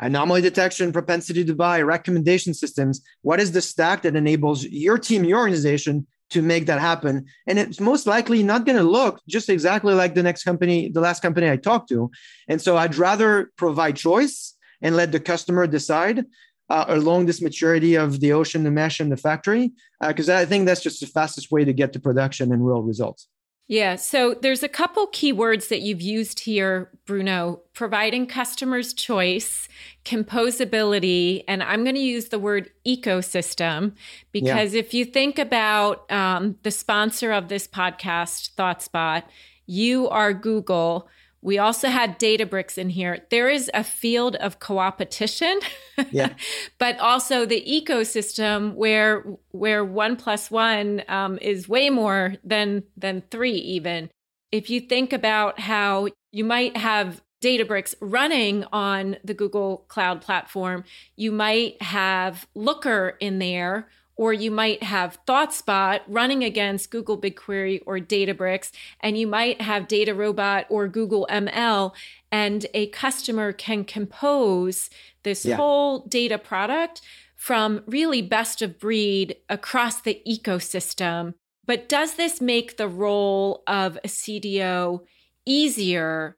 anomaly 0.00 0.42
detection, 0.42 0.92
propensity 0.92 1.44
to 1.44 1.54
buy, 1.54 1.80
recommendation 1.80 2.52
systems. 2.52 3.02
What 3.22 3.38
is 3.38 3.52
the 3.52 3.62
stack 3.62 4.02
that 4.02 4.16
enables 4.16 4.64
your 4.64 4.98
team, 4.98 5.22
your 5.22 5.38
organization 5.38 6.08
to 6.30 6.42
make 6.42 6.66
that 6.66 6.80
happen? 6.80 7.26
And 7.46 7.56
it's 7.56 7.78
most 7.78 8.08
likely 8.08 8.42
not 8.42 8.66
going 8.66 8.78
to 8.78 8.82
look 8.82 9.20
just 9.28 9.48
exactly 9.48 9.94
like 9.94 10.14
the 10.16 10.22
next 10.24 10.42
company, 10.42 10.88
the 10.88 11.00
last 11.00 11.22
company 11.22 11.48
I 11.48 11.56
talked 11.56 11.88
to. 11.90 12.10
And 12.48 12.60
so 12.60 12.76
I'd 12.76 12.96
rather 12.96 13.52
provide 13.56 13.94
choice 13.94 14.56
and 14.82 14.96
let 14.96 15.12
the 15.12 15.20
customer 15.20 15.68
decide 15.68 16.24
uh, 16.70 16.84
along 16.88 17.26
this 17.26 17.42
maturity 17.42 17.96
of 17.96 18.20
the 18.20 18.32
ocean, 18.32 18.62
the 18.62 18.70
mesh, 18.70 19.00
and 19.00 19.12
the 19.12 19.16
factory, 19.16 19.72
because 20.00 20.28
uh, 20.28 20.36
I 20.36 20.46
think 20.46 20.66
that's 20.66 20.82
just 20.82 21.00
the 21.00 21.06
fastest 21.06 21.50
way 21.50 21.64
to 21.64 21.72
get 21.72 21.92
to 21.92 22.00
production 22.00 22.52
and 22.52 22.66
real 22.66 22.82
results. 22.82 23.28
Yeah. 23.70 23.94
So 23.94 24.34
there's 24.34 24.64
a 24.64 24.68
couple 24.68 25.06
keywords 25.08 25.68
that 25.68 25.80
you've 25.80 26.02
used 26.02 26.40
here, 26.40 26.90
Bruno 27.06 27.60
providing 27.72 28.26
customers 28.26 28.92
choice, 28.92 29.68
composability, 30.04 31.44
and 31.46 31.62
I'm 31.62 31.84
going 31.84 31.94
to 31.94 32.00
use 32.00 32.30
the 32.30 32.40
word 32.40 32.70
ecosystem 32.84 33.92
because 34.32 34.74
yeah. 34.74 34.80
if 34.80 34.92
you 34.92 35.04
think 35.04 35.38
about 35.38 36.10
um, 36.10 36.56
the 36.64 36.72
sponsor 36.72 37.30
of 37.30 37.46
this 37.46 37.68
podcast, 37.68 38.54
ThoughtSpot, 38.56 39.22
you 39.66 40.08
are 40.08 40.34
Google 40.34 41.08
we 41.42 41.58
also 41.58 41.88
had 41.88 42.18
Databricks 42.18 42.76
in 42.76 42.90
here. 42.90 43.20
There 43.30 43.48
is 43.48 43.70
a 43.72 43.82
field 43.82 44.36
of 44.36 44.58
co-opetition, 44.58 45.60
yeah. 46.10 46.34
but 46.78 46.98
also 46.98 47.46
the 47.46 47.62
ecosystem 47.62 48.74
where 48.74 49.24
where 49.50 49.84
one 49.84 50.16
plus 50.16 50.50
one 50.50 51.02
um, 51.08 51.38
is 51.40 51.68
way 51.68 51.88
more 51.88 52.34
than 52.44 52.84
than 52.96 53.22
three. 53.30 53.54
Even 53.54 54.10
if 54.52 54.68
you 54.68 54.80
think 54.80 55.12
about 55.12 55.60
how 55.60 56.08
you 56.30 56.44
might 56.44 56.76
have 56.76 57.22
Databricks 57.42 57.94
running 58.02 58.64
on 58.70 59.16
the 59.24 59.32
Google 59.32 59.86
Cloud 59.88 60.20
platform, 60.20 60.84
you 61.16 61.32
might 61.32 61.80
have 61.80 62.46
Looker 62.54 63.16
in 63.18 63.38
there 63.38 63.88
or 64.16 64.32
you 64.32 64.50
might 64.50 64.82
have 64.82 65.18
ThoughtSpot 65.26 66.00
running 66.06 66.44
against 66.44 66.90
Google 66.90 67.20
BigQuery 67.20 67.82
or 67.86 67.98
Databricks, 67.98 68.70
and 69.00 69.16
you 69.16 69.26
might 69.26 69.62
have 69.62 69.88
DataRobot 69.88 70.66
or 70.68 70.88
Google 70.88 71.26
ML, 71.30 71.92
and 72.30 72.66
a 72.74 72.88
customer 72.88 73.52
can 73.52 73.84
compose 73.84 74.90
this 75.22 75.44
yeah. 75.44 75.56
whole 75.56 76.00
data 76.00 76.38
product 76.38 77.00
from 77.36 77.82
really 77.86 78.20
best 78.20 78.60
of 78.60 78.78
breed 78.78 79.36
across 79.48 80.02
the 80.02 80.20
ecosystem. 80.28 81.34
But 81.64 81.88
does 81.88 82.14
this 82.14 82.40
make 82.40 82.76
the 82.76 82.88
role 82.88 83.62
of 83.66 83.96
a 84.04 84.08
CDO 84.08 85.00
easier? 85.46 86.36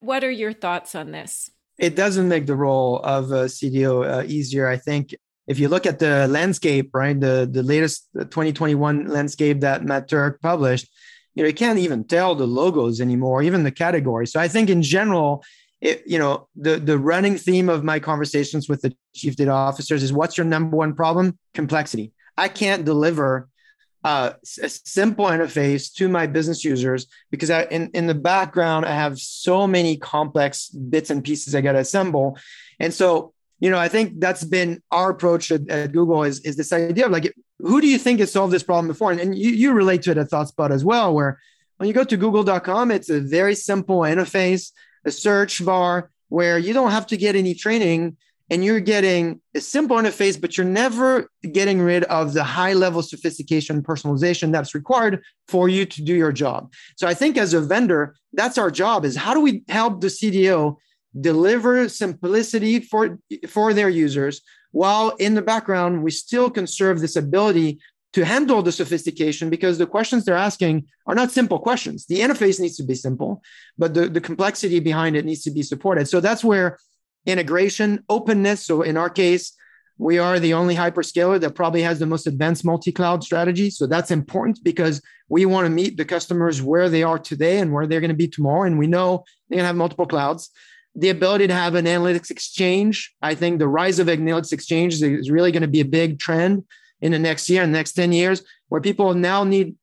What 0.00 0.22
are 0.22 0.30
your 0.30 0.52
thoughts 0.52 0.94
on 0.94 1.10
this? 1.10 1.50
It 1.78 1.96
doesn't 1.96 2.28
make 2.28 2.46
the 2.46 2.54
role 2.54 3.00
of 3.00 3.32
a 3.32 3.46
CDO 3.46 4.08
uh, 4.08 4.24
easier. 4.26 4.68
I 4.68 4.76
think 4.76 5.16
if 5.46 5.58
you 5.58 5.68
look 5.68 5.86
at 5.86 5.98
the 5.98 6.26
landscape, 6.28 6.90
right, 6.94 7.18
the 7.18 7.48
the 7.50 7.62
latest 7.62 8.08
2021 8.14 9.06
landscape 9.08 9.60
that 9.60 9.84
Matt 9.84 10.08
Turk 10.08 10.40
published, 10.40 10.88
you 11.34 11.42
know, 11.42 11.48
you 11.48 11.54
can't 11.54 11.78
even 11.78 12.04
tell 12.04 12.34
the 12.34 12.46
logos 12.46 13.00
anymore, 13.00 13.42
even 13.42 13.64
the 13.64 13.70
category. 13.70 14.26
So 14.26 14.40
I 14.40 14.48
think 14.48 14.70
in 14.70 14.82
general, 14.82 15.44
it, 15.80 16.02
you 16.06 16.18
know, 16.18 16.48
the 16.56 16.76
the 16.76 16.98
running 16.98 17.36
theme 17.36 17.68
of 17.68 17.84
my 17.84 17.98
conversations 17.98 18.68
with 18.68 18.82
the 18.82 18.94
chief 19.14 19.36
data 19.36 19.50
officers 19.50 20.02
is 20.02 20.12
what's 20.12 20.38
your 20.38 20.46
number 20.46 20.76
one 20.76 20.94
problem? 20.94 21.38
Complexity. 21.52 22.12
I 22.36 22.48
can't 22.48 22.84
deliver 22.84 23.48
uh, 24.02 24.32
a 24.62 24.68
simple 24.68 25.26
interface 25.26 25.92
to 25.94 26.08
my 26.08 26.26
business 26.26 26.64
users 26.64 27.06
because 27.30 27.50
I, 27.50 27.62
in, 27.64 27.90
in 27.94 28.06
the 28.06 28.14
background, 28.14 28.84
I 28.86 28.94
have 28.94 29.18
so 29.18 29.66
many 29.66 29.96
complex 29.96 30.68
bits 30.68 31.10
and 31.10 31.24
pieces 31.24 31.54
I 31.54 31.60
got 31.60 31.72
to 31.72 31.78
assemble. 31.78 32.38
And 32.78 32.92
so 32.92 33.33
you 33.60 33.70
know, 33.70 33.78
I 33.78 33.88
think 33.88 34.20
that's 34.20 34.44
been 34.44 34.82
our 34.90 35.10
approach 35.10 35.50
at, 35.50 35.68
at, 35.68 35.92
Google 35.92 36.24
is, 36.24 36.40
is 36.40 36.56
this 36.56 36.72
idea 36.72 37.06
of 37.06 37.12
like, 37.12 37.34
who 37.58 37.80
do 37.80 37.86
you 37.86 37.98
think 37.98 38.20
has 38.20 38.32
solved 38.32 38.52
this 38.52 38.62
problem 38.62 38.88
before? 38.88 39.12
And, 39.12 39.20
and 39.20 39.38
you, 39.38 39.50
you 39.50 39.72
relate 39.72 40.02
to 40.02 40.10
it 40.10 40.18
at 40.18 40.30
ThoughtSpot 40.30 40.70
as 40.70 40.84
well, 40.84 41.14
where 41.14 41.38
when 41.76 41.88
you 41.88 41.94
go 41.94 42.04
to 42.04 42.16
google.com, 42.16 42.90
it's 42.90 43.10
a 43.10 43.20
very 43.20 43.54
simple 43.54 44.00
interface, 44.00 44.72
a 45.04 45.10
search 45.10 45.64
bar 45.64 46.10
where 46.28 46.58
you 46.58 46.72
don't 46.72 46.90
have 46.90 47.06
to 47.08 47.16
get 47.16 47.36
any 47.36 47.54
training 47.54 48.16
and 48.50 48.64
you're 48.64 48.80
getting 48.80 49.40
a 49.54 49.60
simple 49.60 49.96
interface, 49.96 50.38
but 50.38 50.56
you're 50.56 50.66
never 50.66 51.30
getting 51.52 51.80
rid 51.80 52.04
of 52.04 52.34
the 52.34 52.44
high 52.44 52.74
level 52.74 53.02
sophistication 53.02 53.82
personalization 53.82 54.52
that's 54.52 54.74
required 54.74 55.22
for 55.48 55.68
you 55.68 55.86
to 55.86 56.02
do 56.02 56.14
your 56.14 56.32
job. 56.32 56.72
So 56.96 57.06
I 57.06 57.14
think 57.14 57.38
as 57.38 57.54
a 57.54 57.60
vendor, 57.60 58.14
that's 58.34 58.58
our 58.58 58.70
job 58.70 59.04
is 59.04 59.16
how 59.16 59.32
do 59.32 59.40
we 59.40 59.62
help 59.68 60.00
the 60.00 60.08
CDO 60.08 60.76
deliver 61.20 61.88
simplicity 61.88 62.80
for, 62.80 63.18
for 63.48 63.72
their 63.72 63.88
users, 63.88 64.40
while 64.72 65.10
in 65.20 65.34
the 65.34 65.42
background, 65.42 66.02
we 66.02 66.10
still 66.10 66.50
conserve 66.50 67.00
this 67.00 67.16
ability 67.16 67.78
to 68.12 68.24
handle 68.24 68.62
the 68.62 68.72
sophistication 68.72 69.50
because 69.50 69.76
the 69.76 69.86
questions 69.86 70.24
they're 70.24 70.36
asking 70.36 70.86
are 71.06 71.14
not 71.14 71.32
simple 71.32 71.58
questions. 71.58 72.06
The 72.06 72.20
interface 72.20 72.60
needs 72.60 72.76
to 72.76 72.84
be 72.84 72.94
simple, 72.94 73.42
but 73.76 73.94
the, 73.94 74.08
the 74.08 74.20
complexity 74.20 74.80
behind 74.80 75.16
it 75.16 75.24
needs 75.24 75.42
to 75.42 75.50
be 75.50 75.62
supported. 75.62 76.08
So 76.08 76.20
that's 76.20 76.44
where 76.44 76.78
integration, 77.26 78.04
openness. 78.08 78.64
So 78.66 78.82
in 78.82 78.96
our 78.96 79.10
case, 79.10 79.52
we 79.98 80.18
are 80.18 80.40
the 80.40 80.54
only 80.54 80.74
hyperscaler 80.74 81.40
that 81.40 81.54
probably 81.54 81.82
has 81.82 81.98
the 81.98 82.06
most 82.06 82.26
advanced 82.26 82.64
multi-cloud 82.64 83.22
strategy. 83.22 83.70
So 83.70 83.86
that's 83.86 84.10
important 84.10 84.58
because 84.62 85.00
we 85.28 85.46
want 85.46 85.66
to 85.66 85.70
meet 85.70 85.96
the 85.96 86.04
customers 86.04 86.60
where 86.60 86.88
they 86.88 87.02
are 87.02 87.18
today 87.18 87.58
and 87.58 87.72
where 87.72 87.86
they're 87.86 88.00
going 88.00 88.08
to 88.10 88.16
be 88.16 88.28
tomorrow. 88.28 88.64
And 88.64 88.78
we 88.78 88.88
know 88.88 89.24
they're 89.48 89.56
going 89.56 89.62
to 89.64 89.68
have 89.68 89.76
multiple 89.76 90.06
clouds 90.06 90.50
the 90.94 91.08
ability 91.08 91.46
to 91.48 91.54
have 91.54 91.74
an 91.74 91.86
analytics 91.86 92.30
exchange. 92.30 93.14
I 93.20 93.34
think 93.34 93.58
the 93.58 93.68
rise 93.68 93.98
of 93.98 94.06
analytics 94.06 94.52
exchange 94.52 95.02
is 95.02 95.30
really 95.30 95.52
going 95.52 95.62
to 95.62 95.68
be 95.68 95.80
a 95.80 95.84
big 95.84 96.18
trend 96.18 96.64
in 97.00 97.12
the 97.12 97.18
next 97.18 97.50
year 97.50 97.62
and 97.62 97.72
next 97.72 97.92
10 97.92 98.12
years 98.12 98.42
where 98.68 98.80
people 98.80 99.14
now 99.14 99.44
need 99.44 99.76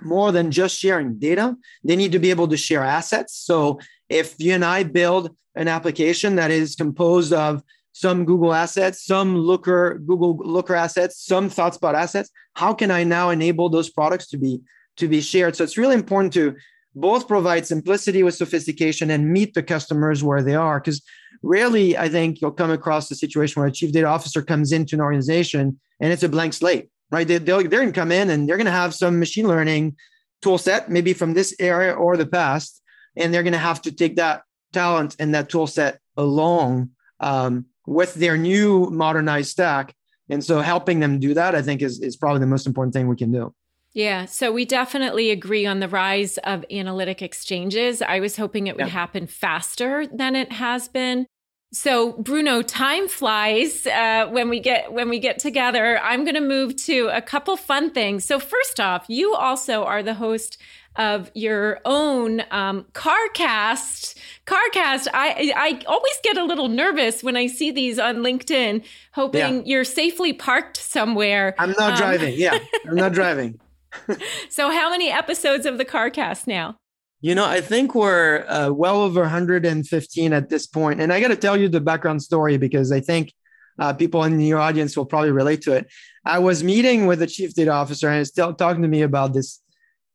more 0.00 0.32
than 0.32 0.50
just 0.50 0.78
sharing 0.78 1.18
data. 1.18 1.56
They 1.84 1.96
need 1.96 2.12
to 2.12 2.18
be 2.18 2.30
able 2.30 2.48
to 2.48 2.56
share 2.56 2.82
assets. 2.82 3.34
So 3.34 3.80
if 4.08 4.34
you 4.38 4.52
and 4.54 4.64
I 4.64 4.82
build 4.82 5.34
an 5.54 5.68
application 5.68 6.36
that 6.36 6.50
is 6.50 6.74
composed 6.74 7.32
of 7.32 7.62
some 7.92 8.26
Google 8.26 8.52
assets, 8.52 9.04
some 9.04 9.36
Looker 9.36 9.98
Google 10.06 10.36
Looker 10.36 10.74
assets, 10.74 11.24
some 11.24 11.48
ThoughtSpot 11.48 11.94
assets, 11.94 12.30
how 12.54 12.74
can 12.74 12.90
I 12.90 13.04
now 13.04 13.30
enable 13.30 13.70
those 13.70 13.88
products 13.88 14.26
to 14.28 14.36
be 14.36 14.60
to 14.98 15.08
be 15.08 15.20
shared? 15.20 15.56
So 15.56 15.64
it's 15.64 15.78
really 15.78 15.94
important 15.94 16.34
to 16.34 16.56
both 16.96 17.28
provide 17.28 17.66
simplicity 17.66 18.22
with 18.22 18.34
sophistication 18.34 19.10
and 19.10 19.30
meet 19.30 19.52
the 19.52 19.62
customers 19.62 20.24
where 20.24 20.42
they 20.42 20.54
are. 20.54 20.80
Because 20.80 21.02
rarely, 21.42 21.96
I 21.96 22.08
think 22.08 22.40
you'll 22.40 22.52
come 22.52 22.70
across 22.70 23.10
a 23.10 23.14
situation 23.14 23.60
where 23.60 23.68
a 23.68 23.72
chief 23.72 23.92
data 23.92 24.06
officer 24.06 24.42
comes 24.42 24.72
into 24.72 24.96
an 24.96 25.02
organization 25.02 25.78
and 26.00 26.12
it's 26.12 26.22
a 26.22 26.28
blank 26.28 26.54
slate, 26.54 26.88
right? 27.10 27.28
They, 27.28 27.36
they're 27.36 27.62
going 27.62 27.92
to 27.92 27.92
come 27.92 28.10
in 28.10 28.30
and 28.30 28.48
they're 28.48 28.56
going 28.56 28.64
to 28.64 28.72
have 28.72 28.94
some 28.94 29.18
machine 29.18 29.46
learning 29.46 29.96
tool 30.40 30.56
set, 30.56 30.90
maybe 30.90 31.12
from 31.12 31.34
this 31.34 31.54
area 31.60 31.92
or 31.92 32.16
the 32.16 32.26
past, 32.26 32.82
and 33.14 33.32
they're 33.32 33.42
going 33.42 33.52
to 33.52 33.58
have 33.58 33.82
to 33.82 33.92
take 33.92 34.16
that 34.16 34.42
talent 34.72 35.16
and 35.18 35.34
that 35.34 35.50
tool 35.50 35.66
set 35.66 36.00
along 36.16 36.90
um, 37.20 37.66
with 37.86 38.14
their 38.14 38.38
new 38.38 38.88
modernized 38.90 39.50
stack. 39.50 39.94
And 40.30 40.42
so 40.42 40.60
helping 40.60 41.00
them 41.00 41.20
do 41.20 41.34
that, 41.34 41.54
I 41.54 41.60
think, 41.60 41.82
is, 41.82 42.00
is 42.00 42.16
probably 42.16 42.40
the 42.40 42.46
most 42.46 42.66
important 42.66 42.94
thing 42.94 43.06
we 43.06 43.16
can 43.16 43.30
do. 43.30 43.54
Yeah, 43.96 44.26
so 44.26 44.52
we 44.52 44.66
definitely 44.66 45.30
agree 45.30 45.64
on 45.64 45.80
the 45.80 45.88
rise 45.88 46.36
of 46.44 46.66
analytic 46.70 47.22
exchanges. 47.22 48.02
I 48.02 48.20
was 48.20 48.36
hoping 48.36 48.66
it 48.66 48.76
would 48.76 48.88
yeah. 48.88 48.92
happen 48.92 49.26
faster 49.26 50.06
than 50.06 50.36
it 50.36 50.52
has 50.52 50.86
been. 50.86 51.26
So 51.72 52.12
Bruno, 52.12 52.60
time 52.60 53.08
flies 53.08 53.86
uh, 53.86 54.28
when 54.28 54.50
we 54.50 54.60
get 54.60 54.92
when 54.92 55.08
we 55.08 55.18
get 55.18 55.38
together. 55.38 55.98
I'm 56.00 56.24
going 56.24 56.34
to 56.34 56.42
move 56.42 56.76
to 56.84 57.08
a 57.10 57.22
couple 57.22 57.56
fun 57.56 57.90
things. 57.90 58.26
So 58.26 58.38
first 58.38 58.80
off, 58.80 59.06
you 59.08 59.34
also 59.34 59.84
are 59.84 60.02
the 60.02 60.12
host 60.12 60.58
of 60.96 61.30
your 61.32 61.80
own 61.86 62.42
um, 62.50 62.84
CarCast. 62.92 64.14
CarCast. 64.44 65.08
I 65.14 65.54
I 65.56 65.80
always 65.86 66.18
get 66.22 66.36
a 66.36 66.44
little 66.44 66.68
nervous 66.68 67.24
when 67.24 67.34
I 67.34 67.46
see 67.46 67.70
these 67.70 67.98
on 67.98 68.16
LinkedIn, 68.16 68.84
hoping 69.12 69.40
yeah. 69.56 69.62
you're 69.64 69.84
safely 69.84 70.34
parked 70.34 70.76
somewhere. 70.76 71.54
I'm 71.58 71.72
not 71.78 71.92
um, 71.92 71.96
driving. 71.96 72.34
Yeah, 72.36 72.58
I'm 72.86 72.94
not 72.94 73.12
driving. 73.14 73.58
so, 74.48 74.70
how 74.70 74.90
many 74.90 75.10
episodes 75.10 75.66
of 75.66 75.78
the 75.78 75.84
CarCast 75.84 76.46
now? 76.46 76.76
You 77.20 77.34
know, 77.34 77.46
I 77.46 77.60
think 77.60 77.94
we're 77.94 78.44
uh, 78.46 78.70
well 78.70 79.00
over 79.00 79.20
115 79.22 80.32
at 80.32 80.48
this 80.48 80.66
point. 80.66 81.00
And 81.00 81.12
I 81.12 81.20
got 81.20 81.28
to 81.28 81.36
tell 81.36 81.56
you 81.56 81.68
the 81.68 81.80
background 81.80 82.22
story 82.22 82.56
because 82.58 82.92
I 82.92 83.00
think 83.00 83.32
uh, 83.78 83.92
people 83.92 84.24
in 84.24 84.38
your 84.40 84.58
audience 84.58 84.96
will 84.96 85.06
probably 85.06 85.30
relate 85.30 85.62
to 85.62 85.72
it. 85.72 85.88
I 86.24 86.38
was 86.38 86.62
meeting 86.62 87.06
with 87.06 87.20
the 87.20 87.26
chief 87.26 87.54
data 87.54 87.70
officer 87.70 88.08
and 88.08 88.18
he's 88.18 88.28
still 88.28 88.54
talking 88.54 88.82
to 88.82 88.88
me 88.88 89.02
about 89.02 89.32
this 89.32 89.60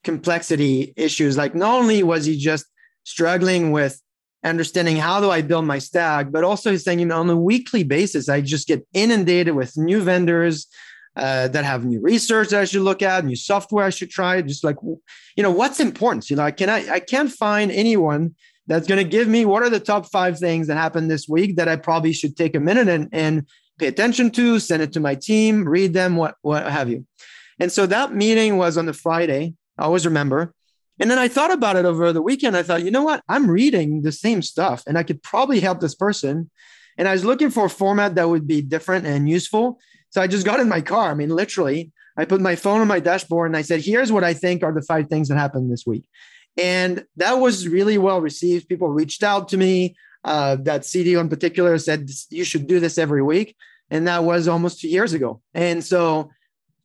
complexity 0.03 0.93
issues. 0.95 1.37
Like, 1.37 1.55
not 1.55 1.79
only 1.79 2.03
was 2.03 2.25
he 2.25 2.37
just 2.37 2.65
struggling 3.03 3.71
with 3.71 3.99
understanding 4.43 4.97
how 4.97 5.19
do 5.19 5.29
I 5.29 5.41
build 5.41 5.65
my 5.65 5.79
stack, 5.79 6.31
but 6.31 6.43
also 6.43 6.71
he's 6.71 6.83
saying, 6.83 6.99
you 6.99 7.05
know, 7.05 7.19
on 7.19 7.29
a 7.29 7.35
weekly 7.35 7.83
basis, 7.83 8.29
I 8.29 8.41
just 8.41 8.67
get 8.67 8.85
inundated 8.93 9.55
with 9.55 9.77
new 9.77 10.01
vendors, 10.01 10.67
uh, 11.15 11.47
that 11.49 11.65
have 11.65 11.85
new 11.85 12.01
research 12.01 12.49
that 12.49 12.61
I 12.61 12.65
should 12.65 12.81
look 12.81 13.01
at, 13.01 13.25
new 13.25 13.35
software 13.35 13.85
I 13.85 13.89
should 13.89 14.09
try. 14.09 14.41
Just 14.41 14.63
like, 14.63 14.77
you 14.83 15.43
know, 15.43 15.51
what's 15.51 15.79
important? 15.79 16.29
You 16.29 16.37
know, 16.37 16.43
I 16.43 16.51
can 16.51 16.69
I, 16.69 16.89
I 16.89 16.99
can't 16.99 17.31
find 17.31 17.71
anyone 17.71 18.35
that's 18.67 18.87
going 18.87 19.03
to 19.03 19.09
give 19.09 19.27
me 19.27 19.45
what 19.45 19.63
are 19.63 19.69
the 19.69 19.79
top 19.79 20.09
five 20.11 20.39
things 20.39 20.67
that 20.67 20.77
happened 20.77 21.09
this 21.09 21.27
week 21.27 21.57
that 21.57 21.67
I 21.67 21.75
probably 21.75 22.13
should 22.13 22.37
take 22.37 22.55
a 22.55 22.59
minute 22.59 22.87
and, 22.87 23.09
and 23.11 23.47
pay 23.79 23.87
attention 23.87 24.31
to, 24.31 24.59
send 24.59 24.81
it 24.81 24.93
to 24.93 24.99
my 24.99 25.15
team, 25.15 25.67
read 25.67 25.93
them, 25.93 26.15
what 26.15 26.35
what 26.41 26.65
have 26.65 26.89
you. 26.89 27.05
And 27.59 27.71
so 27.71 27.85
that 27.85 28.15
meeting 28.15 28.57
was 28.57 28.77
on 28.77 28.85
the 28.85 28.93
Friday. 28.93 29.53
I 29.77 29.83
always 29.83 30.05
remember. 30.05 30.53
And 30.99 31.09
then 31.09 31.17
I 31.17 31.27
thought 31.27 31.51
about 31.51 31.75
it 31.77 31.85
over 31.85 32.13
the 32.13 32.21
weekend. 32.21 32.55
I 32.55 32.63
thought, 32.63 32.83
you 32.83 32.91
know 32.91 33.03
what? 33.03 33.23
I'm 33.27 33.49
reading 33.49 34.03
the 34.03 34.11
same 34.11 34.41
stuff 34.41 34.83
and 34.85 34.97
I 34.97 35.03
could 35.03 35.23
probably 35.23 35.59
help 35.59 35.79
this 35.79 35.95
person. 35.95 36.51
And 36.97 37.07
I 37.07 37.13
was 37.13 37.25
looking 37.25 37.49
for 37.49 37.65
a 37.65 37.69
format 37.69 38.15
that 38.15 38.29
would 38.29 38.45
be 38.45 38.61
different 38.61 39.07
and 39.07 39.27
useful. 39.27 39.79
So 40.11 40.21
I 40.21 40.27
just 40.27 40.45
got 40.45 40.59
in 40.59 40.69
my 40.69 40.81
car. 40.81 41.11
I 41.11 41.13
mean, 41.15 41.29
literally, 41.29 41.91
I 42.17 42.25
put 42.25 42.41
my 42.41 42.55
phone 42.55 42.81
on 42.81 42.87
my 42.87 42.99
dashboard 42.99 43.49
and 43.49 43.57
I 43.57 43.61
said, 43.61 43.81
here's 43.81 44.11
what 44.11 44.23
I 44.23 44.33
think 44.33 44.63
are 44.63 44.73
the 44.73 44.81
five 44.81 45.07
things 45.07 45.29
that 45.29 45.37
happened 45.37 45.71
this 45.71 45.85
week. 45.85 46.07
And 46.57 47.05
that 47.15 47.33
was 47.33 47.67
really 47.67 47.97
well 47.97 48.21
received. 48.21 48.67
People 48.67 48.89
reached 48.89 49.23
out 49.23 49.49
to 49.49 49.57
me. 49.57 49.95
Uh, 50.23 50.55
that 50.61 50.81
CDO 50.81 51.19
in 51.19 51.29
particular 51.29 51.75
said, 51.79 52.07
you 52.29 52.43
should 52.43 52.67
do 52.67 52.79
this 52.79 52.99
every 52.99 53.23
week. 53.23 53.55
And 53.89 54.07
that 54.07 54.23
was 54.23 54.47
almost 54.47 54.79
two 54.79 54.87
years 54.87 55.13
ago. 55.13 55.41
And 55.55 55.83
so 55.83 56.29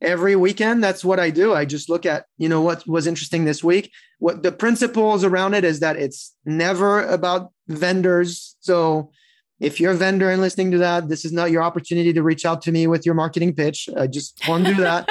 every 0.01 0.35
weekend, 0.35 0.83
that's 0.83 1.05
what 1.05 1.19
I 1.19 1.29
do. 1.29 1.53
I 1.53 1.65
just 1.65 1.89
look 1.89 2.05
at, 2.05 2.25
you 2.37 2.49
know, 2.49 2.61
what 2.61 2.87
was 2.87 3.05
interesting 3.05 3.45
this 3.45 3.63
week. 3.63 3.91
What 4.19 4.41
the 4.41 4.51
principles 4.51 5.23
around 5.23 5.53
it 5.53 5.63
is 5.63 5.81
that 5.81 5.97
it's 5.97 6.33
never 6.45 7.03
about 7.03 7.51
vendors. 7.67 8.55
So 8.61 9.11
if 9.59 9.79
you're 9.79 9.93
a 9.93 9.95
vendor 9.95 10.29
and 10.29 10.41
listening 10.41 10.71
to 10.71 10.77
that, 10.79 11.09
this 11.09 11.25
is 11.25 11.33
not 11.33 11.51
your 11.51 11.63
opportunity 11.63 12.13
to 12.13 12.21
reach 12.21 12.45
out 12.45 12.61
to 12.63 12.71
me 12.71 12.87
with 12.87 13.05
your 13.05 13.15
marketing 13.15 13.53
pitch. 13.55 13.89
I 13.97 14.07
just 14.07 14.41
won't 14.47 14.65
do 14.65 14.75
that. 14.75 15.09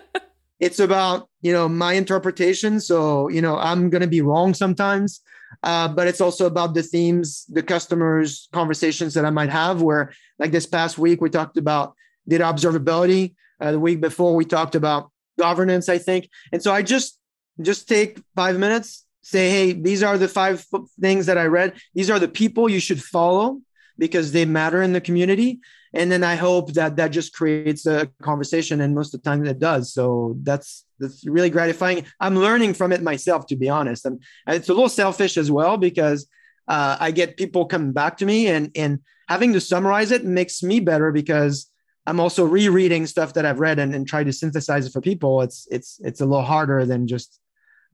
it's 0.60 0.78
about 0.78 1.28
you 1.42 1.52
know 1.52 1.68
my 1.68 1.94
interpretation. 1.94 2.80
So 2.80 3.28
you 3.28 3.42
know 3.42 3.56
I'm 3.56 3.90
going 3.90 4.02
to 4.02 4.08
be 4.08 4.20
wrong 4.20 4.54
sometimes, 4.54 5.20
uh, 5.62 5.88
but 5.88 6.06
it's 6.06 6.20
also 6.20 6.46
about 6.46 6.74
the 6.74 6.82
themes, 6.82 7.46
the 7.48 7.62
customers' 7.62 8.48
conversations 8.52 9.14
that 9.14 9.24
I 9.24 9.30
might 9.30 9.50
have. 9.50 9.82
Where 9.82 10.12
like 10.38 10.52
this 10.52 10.66
past 10.66 10.98
week 10.98 11.20
we 11.20 11.30
talked 11.30 11.56
about 11.56 11.94
data 12.28 12.44
observability. 12.44 13.34
Uh, 13.60 13.72
the 13.72 13.80
week 13.80 14.00
before 14.00 14.34
we 14.34 14.44
talked 14.44 14.74
about 14.74 15.10
governance, 15.38 15.88
I 15.88 15.98
think. 15.98 16.30
And 16.52 16.62
so 16.62 16.72
I 16.72 16.82
just 16.82 17.18
just 17.60 17.88
take 17.88 18.18
five 18.34 18.58
minutes, 18.58 19.04
say, 19.22 19.50
hey, 19.50 19.72
these 19.72 20.02
are 20.02 20.16
the 20.16 20.28
five 20.28 20.64
things 21.00 21.26
that 21.26 21.36
I 21.36 21.44
read. 21.46 21.74
These 21.94 22.08
are 22.08 22.18
the 22.18 22.28
people 22.28 22.70
you 22.70 22.80
should 22.80 23.02
follow 23.02 23.60
because 24.00 24.32
they 24.32 24.44
matter 24.44 24.82
in 24.82 24.92
the 24.92 25.00
community. 25.00 25.60
And 25.92 26.10
then 26.10 26.24
i 26.24 26.34
hope 26.34 26.72
that 26.74 26.96
that 26.96 27.10
just 27.18 27.34
creates 27.34 27.84
a 27.86 28.08
conversation 28.22 28.80
and 28.80 28.94
most 28.94 29.12
of 29.12 29.22
the 29.22 29.28
time 29.28 29.44
it 29.44 29.58
does. 29.58 29.92
So 29.92 30.36
that's 30.42 30.84
that's 30.98 31.26
really 31.26 31.50
gratifying. 31.50 32.04
I'm 32.18 32.36
learning 32.36 32.74
from 32.74 32.92
it 32.92 33.02
myself 33.02 33.46
to 33.48 33.56
be 33.56 33.68
honest. 33.68 34.06
And 34.06 34.22
it's 34.46 34.68
a 34.68 34.74
little 34.74 34.88
selfish 34.88 35.36
as 35.36 35.50
well 35.50 35.76
because 35.76 36.26
uh, 36.68 36.96
i 37.00 37.10
get 37.10 37.36
people 37.36 37.66
coming 37.66 37.92
back 37.92 38.16
to 38.18 38.26
me 38.26 38.46
and 38.46 38.70
and 38.76 39.00
having 39.28 39.52
to 39.52 39.60
summarize 39.60 40.10
it 40.12 40.24
makes 40.24 40.62
me 40.62 40.78
better 40.78 41.10
because 41.10 41.68
i'm 42.06 42.20
also 42.20 42.44
rereading 42.44 43.06
stuff 43.06 43.32
that 43.34 43.44
i've 43.44 43.58
read 43.58 43.78
and, 43.80 43.92
and 43.94 44.06
try 44.06 44.22
to 44.22 44.32
synthesize 44.32 44.86
it 44.86 44.92
for 44.92 45.00
people. 45.00 45.42
It's 45.42 45.66
it's 45.70 46.00
it's 46.08 46.20
a 46.20 46.26
little 46.26 46.50
harder 46.54 46.86
than 46.86 47.08
just 47.08 47.40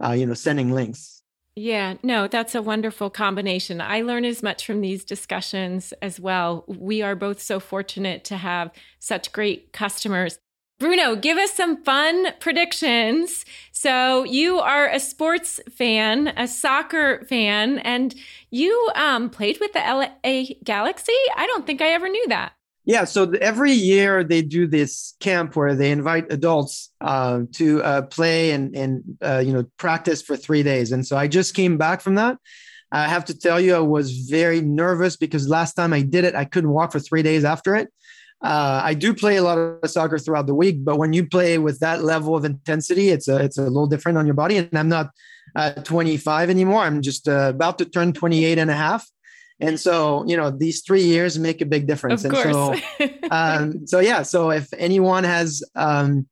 uh, 0.05 0.12
you 0.12 0.27
know 0.27 0.35
sending 0.35 0.73
links 0.73 1.16
yeah, 1.59 1.95
no, 2.03 2.28
that's 2.28 2.55
a 2.55 2.61
wonderful 2.61 3.09
combination. 3.09 3.81
I 3.81 4.03
learn 4.03 4.27
as 4.27 4.43
much 4.43 4.66
from 4.66 4.83
these 4.83 5.05
discussions 5.05 5.95
as 6.03 6.20
well. 6.20 6.65
We 6.69 7.01
are 7.01 7.15
both 7.15 7.41
so 7.41 7.61
fortunate 7.61 8.24
to 8.24 8.37
have 8.37 8.70
such 8.99 9.33
great 9.33 9.73
customers. 9.73 10.39
Bruno, 10.78 11.16
give 11.16 11.39
us 11.39 11.55
some 11.55 11.83
fun 11.83 12.35
predictions. 12.41 13.47
So, 13.73 14.24
you 14.24 14.59
are 14.59 14.87
a 14.87 15.01
sports 15.01 15.59
fan, 15.74 16.28
a 16.37 16.47
soccer 16.47 17.24
fan, 17.24 17.78
and 17.78 18.15
you 18.51 18.91
um, 18.95 19.31
played 19.31 19.57
with 19.59 19.73
the 19.73 19.78
LA 19.78 20.55
Galaxy. 20.62 21.12
I 21.35 21.47
don't 21.47 21.66
think 21.66 21.81
I 21.81 21.89
ever 21.89 22.11
knew 22.11 22.27
that. 22.28 22.56
Yeah, 22.87 23.03
so 23.03 23.33
every 23.41 23.73
year 23.73 24.23
they 24.23 24.43
do 24.43 24.69
this 24.69 25.17
camp 25.19 25.57
where 25.57 25.75
they 25.75 25.91
invite 25.91 26.33
adults 26.33 26.93
uh, 27.01 27.41
to 27.55 27.83
uh, 27.83 28.03
play 28.03 28.53
and 28.53 28.77
and 28.77 29.03
uh, 29.21 29.43
you 29.45 29.53
know 29.53 29.65
practice 29.77 30.23
for 30.23 30.37
three 30.37 30.63
days. 30.63 30.93
And 30.93 31.05
so 31.05 31.17
I 31.17 31.27
just 31.27 31.55
came 31.55 31.77
back 31.79 32.01
from 32.01 32.15
that. 32.15 32.39
I 32.93 33.09
have 33.09 33.25
to 33.25 33.37
tell 33.37 33.61
you, 33.61 33.75
I 33.75 33.81
was 33.81 34.13
very 34.31 34.61
nervous 34.61 35.17
because 35.17 35.49
last 35.49 35.75
time 35.75 35.93
I 35.93 36.03
did 36.03 36.25
it, 36.25 36.37
I 36.37 36.45
couldn't 36.45 36.71
walk 36.71 36.93
for 36.93 37.01
three 37.01 37.25
days 37.25 37.45
after 37.45 37.75
it. 37.75 37.93
Uh, 38.41 38.81
I 38.85 38.95
do 38.95 39.13
play 39.13 39.37
a 39.37 39.43
lot 39.43 39.59
of 39.59 39.91
soccer 39.91 40.19
throughout 40.19 40.47
the 40.47 40.55
week, 40.55 40.85
but 40.85 40.97
when 40.97 41.13
you 41.13 41.27
play 41.27 41.59
with 41.59 41.81
that 41.81 42.05
level 42.05 42.37
of 42.37 42.45
intensity, 42.45 43.09
it's 43.09 43.27
a 43.27 43.39
it's 43.39 43.59
a 43.59 43.63
little 43.63 43.89
different 43.89 44.17
on 44.17 44.27
your 44.27 44.35
body. 44.35 44.59
And 44.59 44.79
I'm 44.79 44.89
not 44.89 45.11
uh, 45.57 45.73
25 45.73 46.51
anymore. 46.51 46.83
I'm 46.83 47.03
just 47.03 47.27
uh, 47.27 47.51
about 47.53 47.79
to 47.79 47.85
turn 47.85 48.13
28 48.13 48.59
and 48.59 48.71
a 48.71 48.75
half. 48.75 49.11
And 49.61 49.81
so, 49.81 50.24
you 50.27 50.37
know, 50.37 50.51
these 50.51 50.83
three 50.83 51.05
years 51.05 51.39
make 51.39 51.61
a 51.61 51.66
big 51.66 51.87
difference. 51.87 52.24
Of 52.24 52.33
and 52.33 52.53
course. 52.53 52.81
so, 52.99 53.09
um, 53.31 53.87
so 53.87 54.01
yeah. 54.01 54.23
So 54.23 54.51
if 54.51 54.69
anyone 54.74 55.24
has 55.24 55.62
um, 55.74 56.28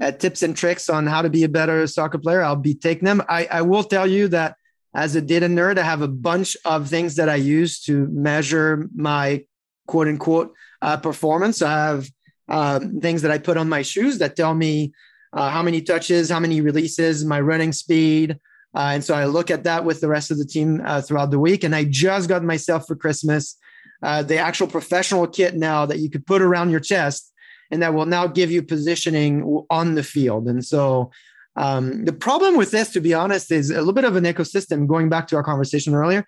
uh, 0.00 0.12
tips 0.12 0.42
and 0.42 0.56
tricks 0.56 0.90
on 0.90 1.06
how 1.06 1.22
to 1.22 1.30
be 1.30 1.44
a 1.44 1.48
better 1.48 1.86
soccer 1.86 2.18
player, 2.18 2.42
I'll 2.42 2.56
be 2.56 2.74
taking 2.74 3.04
them. 3.04 3.22
I, 3.28 3.46
I 3.50 3.62
will 3.62 3.84
tell 3.84 4.06
you 4.06 4.28
that 4.28 4.56
as 4.94 5.14
a 5.14 5.20
data 5.20 5.46
nerd, 5.46 5.78
I 5.78 5.82
have 5.82 6.02
a 6.02 6.08
bunch 6.08 6.56
of 6.64 6.88
things 6.88 7.16
that 7.16 7.28
I 7.28 7.36
use 7.36 7.80
to 7.82 8.08
measure 8.08 8.88
my 8.94 9.44
quote 9.86 10.08
unquote 10.08 10.54
uh, 10.82 10.96
performance. 10.96 11.62
I 11.62 11.70
have 11.70 12.10
um, 12.48 13.00
things 13.00 13.22
that 13.22 13.30
I 13.30 13.38
put 13.38 13.56
on 13.56 13.68
my 13.68 13.82
shoes 13.82 14.18
that 14.18 14.36
tell 14.36 14.54
me 14.54 14.92
uh, 15.32 15.50
how 15.50 15.62
many 15.62 15.82
touches, 15.82 16.30
how 16.30 16.40
many 16.40 16.60
releases, 16.60 17.24
my 17.24 17.40
running 17.40 17.72
speed, 17.72 18.38
uh, 18.76 18.90
and 18.92 19.02
so 19.02 19.14
I 19.14 19.24
look 19.24 19.50
at 19.50 19.64
that 19.64 19.86
with 19.86 20.02
the 20.02 20.08
rest 20.08 20.30
of 20.30 20.36
the 20.36 20.44
team 20.44 20.82
uh, 20.84 21.00
throughout 21.00 21.30
the 21.30 21.38
week. 21.38 21.64
And 21.64 21.74
I 21.74 21.84
just 21.84 22.28
got 22.28 22.44
myself 22.44 22.86
for 22.86 22.94
Christmas 22.94 23.56
uh, 24.02 24.22
the 24.22 24.36
actual 24.36 24.66
professional 24.66 25.26
kit 25.26 25.54
now 25.56 25.86
that 25.86 25.98
you 25.98 26.10
could 26.10 26.26
put 26.26 26.42
around 26.42 26.70
your 26.70 26.80
chest. 26.80 27.32
and 27.70 27.82
that 27.82 27.94
will 27.94 28.06
now 28.06 28.26
give 28.26 28.50
you 28.50 28.62
positioning 28.62 29.64
on 29.70 29.94
the 29.94 30.02
field. 30.02 30.46
And 30.46 30.64
so 30.64 31.10
um, 31.56 32.04
the 32.04 32.12
problem 32.12 32.56
with 32.56 32.70
this, 32.70 32.92
to 32.92 33.00
be 33.00 33.14
honest, 33.14 33.50
is 33.50 33.70
a 33.70 33.78
little 33.78 33.94
bit 33.94 34.04
of 34.04 34.14
an 34.14 34.24
ecosystem. 34.24 34.86
Going 34.86 35.08
back 35.08 35.26
to 35.28 35.36
our 35.36 35.42
conversation 35.42 35.94
earlier, 35.94 36.24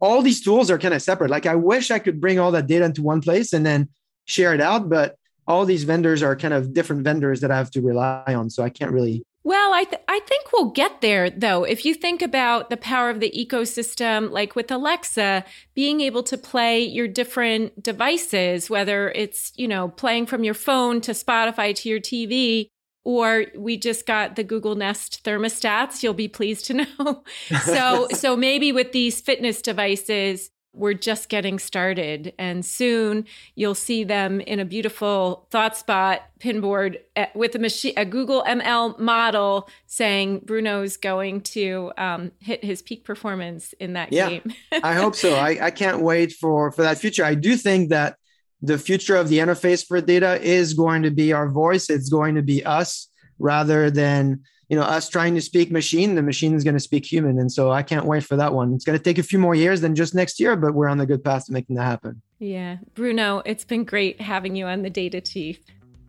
all 0.00 0.20
these 0.20 0.42
tools 0.42 0.70
are 0.70 0.78
kind 0.78 0.92
of 0.92 1.00
separate. 1.00 1.30
Like 1.30 1.46
I 1.46 1.54
wish 1.54 1.90
I 1.90 2.00
could 2.00 2.20
bring 2.20 2.38
all 2.38 2.50
that 2.50 2.66
data 2.66 2.84
into 2.84 3.02
one 3.02 3.20
place 3.22 3.52
and 3.52 3.64
then 3.64 3.88
share 4.24 4.52
it 4.52 4.60
out, 4.60 4.88
but 4.90 5.16
all 5.46 5.64
these 5.64 5.84
vendors 5.84 6.22
are 6.22 6.36
kind 6.36 6.52
of 6.52 6.74
different 6.74 7.04
vendors 7.04 7.40
that 7.40 7.50
I 7.50 7.56
have 7.56 7.70
to 7.70 7.80
rely 7.80 8.34
on. 8.34 8.50
So 8.50 8.62
I 8.62 8.68
can't 8.68 8.92
really 8.92 9.24
well, 9.44 9.72
I, 9.72 9.84
th- 9.84 10.02
I 10.06 10.20
think 10.20 10.52
we'll 10.52 10.70
get 10.70 11.00
there 11.00 11.28
though. 11.28 11.64
If 11.64 11.84
you 11.84 11.94
think 11.94 12.22
about 12.22 12.70
the 12.70 12.76
power 12.76 13.10
of 13.10 13.20
the 13.20 13.30
ecosystem, 13.30 14.30
like 14.30 14.54
with 14.54 14.70
Alexa, 14.70 15.44
being 15.74 16.00
able 16.00 16.22
to 16.24 16.38
play 16.38 16.84
your 16.84 17.08
different 17.08 17.82
devices, 17.82 18.70
whether 18.70 19.10
it's, 19.10 19.52
you 19.56 19.66
know, 19.66 19.88
playing 19.88 20.26
from 20.26 20.44
your 20.44 20.54
phone 20.54 21.00
to 21.02 21.12
Spotify 21.12 21.74
to 21.74 21.88
your 21.88 22.00
TV, 22.00 22.68
or 23.04 23.46
we 23.56 23.76
just 23.76 24.06
got 24.06 24.36
the 24.36 24.44
Google 24.44 24.76
Nest 24.76 25.24
thermostats, 25.24 26.02
you'll 26.02 26.14
be 26.14 26.28
pleased 26.28 26.66
to 26.66 26.74
know. 26.98 27.24
so, 27.64 28.06
so 28.12 28.36
maybe 28.36 28.70
with 28.70 28.92
these 28.92 29.20
fitness 29.20 29.60
devices, 29.60 30.50
we're 30.74 30.94
just 30.94 31.28
getting 31.28 31.58
started. 31.58 32.32
And 32.38 32.64
soon 32.64 33.26
you'll 33.54 33.74
see 33.74 34.04
them 34.04 34.40
in 34.40 34.58
a 34.58 34.64
beautiful 34.64 35.46
ThoughtSpot 35.50 36.20
pinboard 36.40 36.98
eh, 37.16 37.26
with 37.34 37.54
a 37.54 37.58
machine 37.58 37.92
a 37.96 38.04
google 38.04 38.42
ml 38.42 38.98
model 38.98 39.68
saying 39.86 40.40
bruno's 40.40 40.96
going 40.96 41.40
to 41.40 41.92
um, 41.96 42.32
hit 42.40 42.64
his 42.64 42.82
peak 42.82 43.04
performance 43.04 43.74
in 43.78 43.92
that 43.92 44.12
yeah, 44.12 44.28
game. 44.28 44.52
I 44.82 44.94
hope 45.02 45.14
so. 45.14 45.34
I, 45.34 45.66
I 45.66 45.70
can't 45.70 46.00
wait 46.00 46.32
for 46.32 46.72
for 46.72 46.82
that 46.82 46.98
future. 46.98 47.24
I 47.24 47.34
do 47.34 47.56
think 47.56 47.90
that 47.90 48.16
the 48.62 48.78
future 48.78 49.16
of 49.16 49.28
the 49.28 49.38
interface 49.38 49.84
for 49.86 50.00
data 50.00 50.40
is 50.40 50.74
going 50.74 51.02
to 51.02 51.10
be 51.10 51.32
our 51.32 51.48
voice. 51.48 51.90
It's 51.90 52.08
going 52.08 52.36
to 52.36 52.42
be 52.42 52.64
us 52.64 53.08
rather 53.38 53.90
than 53.90 54.42
you 54.72 54.78
know 54.78 54.84
us 54.84 55.06
trying 55.10 55.34
to 55.34 55.42
speak 55.42 55.70
machine 55.70 56.14
the 56.14 56.22
machine 56.22 56.54
is 56.54 56.64
going 56.64 56.72
to 56.72 56.80
speak 56.80 57.04
human. 57.04 57.38
And 57.38 57.52
so 57.52 57.70
i 57.70 57.82
can't 57.82 58.06
wait 58.06 58.24
for 58.24 58.36
that 58.36 58.54
one. 58.54 58.72
It's 58.72 58.86
going 58.86 58.98
to 58.98 59.04
take 59.04 59.18
a 59.18 59.22
few 59.22 59.38
more 59.38 59.54
years 59.54 59.82
than 59.82 59.94
just 59.94 60.14
next 60.14 60.40
year 60.40 60.56
but 60.56 60.72
we're 60.72 60.88
on 60.88 60.96
the 60.96 61.04
good 61.04 61.22
path 61.22 61.44
to 61.46 61.52
making 61.52 61.76
that 61.76 61.84
happen. 61.84 62.22
Yeah. 62.38 62.78
Bruno 62.94 63.42
it's 63.44 63.66
been 63.66 63.84
great 63.84 64.18
having 64.18 64.56
you 64.56 64.64
on 64.64 64.80
the 64.80 64.88
data 64.88 65.20
chief. 65.20 65.60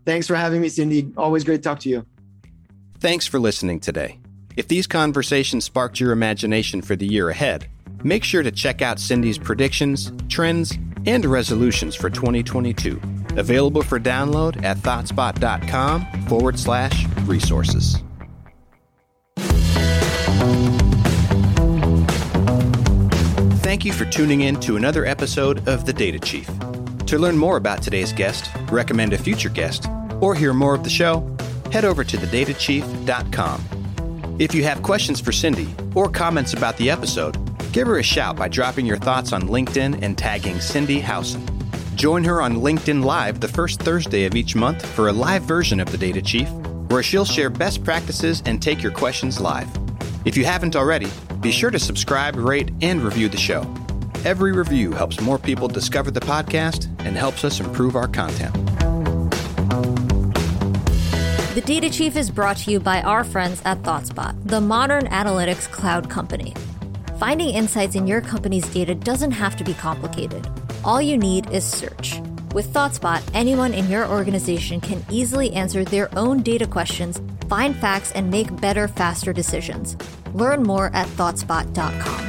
Thanks 0.05 0.27
for 0.27 0.35
having 0.37 0.61
me 0.61 0.69
cindi. 0.69 1.13
Always 1.17 1.43
great 1.43 1.57
to 1.57 1.61
talk 1.61 1.79
to 1.79 1.89
you. 1.89 2.05
Thanks 3.01 3.27
for 3.27 3.37
listening 3.37 3.81
today. 3.81 4.19
If 4.55 4.69
these 4.69 4.87
conversations 4.87 5.65
sparked 5.65 5.99
your 5.99 6.13
imagination 6.13 6.81
for 6.81 6.95
the 6.95 7.05
year 7.05 7.29
ahead 7.29 7.67
make 8.05 8.23
sure 8.23 8.43
to 8.43 8.51
check 8.51 8.81
out 8.81 8.97
cindi's 8.97 9.37
predictions 9.37 10.13
trends 10.29 10.77
and 11.05 11.25
resolutions 11.25 11.95
for 11.95 12.09
2022 12.09 13.01
available 13.35 13.81
for 13.81 13.99
download 13.99 14.63
at 14.63 14.77
thoughtspot.com 14.77 16.05
forward 16.27 16.57
slash 16.57 17.05
resources 17.25 18.01
Thank 23.73 23.85
you 23.85 23.93
for 23.93 24.05
tuning 24.05 24.41
in 24.41 24.59
to 24.59 24.77
another 24.77 25.03
episode 25.03 25.67
of 25.67 25.87
The 25.87 25.93
Data 25.93 26.19
Chief. 26.19 26.47
To 27.07 27.17
learn 27.17 27.35
more 27.35 27.57
about 27.57 27.81
today's 27.81 28.13
guest, 28.13 28.51
recommend 28.69 29.13
a 29.13 29.17
future 29.17 29.49
guest, 29.49 29.87
or 30.21 30.35
hear 30.35 30.53
more 30.53 30.75
of 30.75 30.83
the 30.83 30.91
show, 30.91 31.27
head 31.71 31.83
over 31.83 32.03
to 32.03 32.15
thedatachief.com. 32.15 34.35
If 34.37 34.53
you 34.53 34.63
have 34.63 34.83
questions 34.83 35.19
for 35.19 35.31
Cindi 35.31 35.67
or 35.95 36.07
comments 36.07 36.53
about 36.53 36.77
the 36.77 36.91
episode, 36.91 37.35
give 37.71 37.87
her 37.87 37.97
a 37.97 38.03
shout 38.03 38.35
by 38.35 38.47
dropping 38.47 38.85
your 38.85 38.97
thoughts 38.97 39.33
on 39.33 39.49
LinkedIn 39.49 40.03
and 40.03 40.19
tagging 40.19 40.57
Cindi 40.57 41.01
Howson. 41.01 41.43
Join 41.95 42.23
her 42.25 42.43
on 42.43 42.57
LinkedIn 42.57 43.03
Live 43.03 43.39
the 43.39 43.47
first 43.47 43.79
Thursday 43.79 44.25
of 44.25 44.35
each 44.35 44.55
month 44.55 44.85
for 44.85 45.07
a 45.07 45.13
live 45.13 45.45
version 45.45 45.79
of 45.79 45.91
The 45.91 45.97
Data 45.97 46.21
Chief, 46.21 46.47
where 46.89 47.01
she'll 47.01 47.25
share 47.25 47.49
best 47.49 47.83
practices 47.83 48.43
and 48.45 48.61
take 48.61 48.83
your 48.83 48.91
questions 48.91 49.41
live. 49.41 49.67
If 50.25 50.37
you 50.37 50.45
haven't 50.45 50.75
already, 50.75 51.07
be 51.43 51.51
sure 51.51 51.69
to 51.69 51.77
subscribe, 51.77 52.35
rate, 52.37 52.71
and 52.81 53.01
review 53.01 53.29
the 53.29 53.37
show. 53.37 53.61
Every 54.23 54.53
review 54.53 54.93
helps 54.93 55.19
more 55.19 55.37
people 55.37 55.67
discover 55.67 56.09
the 56.09 56.21
podcast 56.21 56.87
and 57.05 57.17
helps 57.17 57.43
us 57.43 57.59
improve 57.59 57.97
our 57.97 58.07
content. 58.07 58.53
The 61.53 61.61
Data 61.65 61.89
Chief 61.89 62.15
is 62.15 62.31
brought 62.31 62.57
to 62.57 62.71
you 62.71 62.79
by 62.79 63.01
our 63.01 63.23
friends 63.23 63.61
at 63.65 63.83
ThoughtSpot, 63.83 64.47
the 64.47 64.61
modern 64.61 65.05
analytics 65.07 65.69
cloud 65.69 66.09
company. 66.09 66.55
Finding 67.19 67.53
insights 67.53 67.95
in 67.95 68.07
your 68.07 68.21
company's 68.21 68.67
data 68.73 68.95
doesn't 68.95 69.31
have 69.31 69.55
to 69.57 69.63
be 69.63 69.73
complicated. 69.73 70.47
All 70.83 71.01
you 71.01 71.17
need 71.17 71.49
is 71.51 71.63
search. 71.63 72.19
With 72.53 72.73
ThoughtSpot, 72.73 73.21
anyone 73.33 73.73
in 73.73 73.89
your 73.89 74.07
organization 74.07 74.79
can 74.79 75.05
easily 75.09 75.51
answer 75.53 75.83
their 75.83 76.09
own 76.17 76.41
data 76.41 76.67
questions, 76.67 77.19
find 77.53 77.75
facts, 77.75 78.11
and 78.13 78.31
make 78.31 78.49
better, 78.59 78.87
faster 78.87 79.31
decisions. 79.31 79.95
Learn 80.33 80.63
more 80.63 80.89
at 80.95 81.07
thoughtspot.com. 81.09 82.23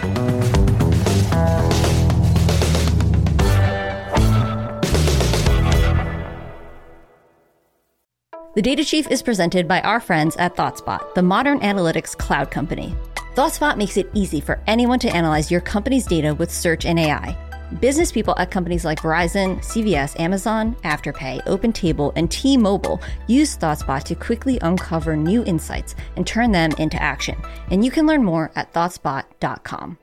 The 8.54 8.62
Data 8.62 8.84
Chief 8.84 9.10
is 9.10 9.22
presented 9.22 9.66
by 9.66 9.80
our 9.80 9.98
friends 9.98 10.36
at 10.36 10.56
ThoughtSpot, 10.56 11.14
the 11.14 11.22
modern 11.22 11.60
analytics 11.60 12.14
cloud 12.16 12.50
company. 12.50 12.94
ThoughtSpot 13.34 13.78
makes 13.78 13.96
it 13.96 14.10
easy 14.12 14.40
for 14.40 14.62
anyone 14.66 14.98
to 14.98 15.08
analyze 15.08 15.50
your 15.50 15.62
company's 15.62 16.06
data 16.06 16.34
with 16.34 16.52
search 16.52 16.84
and 16.84 17.00
AI. 17.00 17.36
Business 17.80 18.12
people 18.12 18.36
at 18.38 18.52
companies 18.52 18.84
like 18.84 19.00
Verizon, 19.00 19.58
CVS, 19.58 20.18
Amazon, 20.20 20.76
Afterpay, 20.84 21.44
OpenTable, 21.44 22.12
and 22.14 22.30
T 22.30 22.56
Mobile 22.56 23.00
use 23.26 23.56
ThoughtSpot 23.56 24.02
to 24.04 24.14
quickly 24.14 24.60
uncover 24.62 25.16
new 25.16 25.44
insights 25.44 25.96
and 26.16 26.24
turn 26.24 26.52
them 26.52 26.70
into 26.78 27.02
action. 27.02 27.36
And 27.70 27.84
you 27.84 27.90
can 27.90 28.06
learn 28.06 28.22
more 28.22 28.52
at 28.54 28.72
ThoughtSpot.com. 28.72 29.98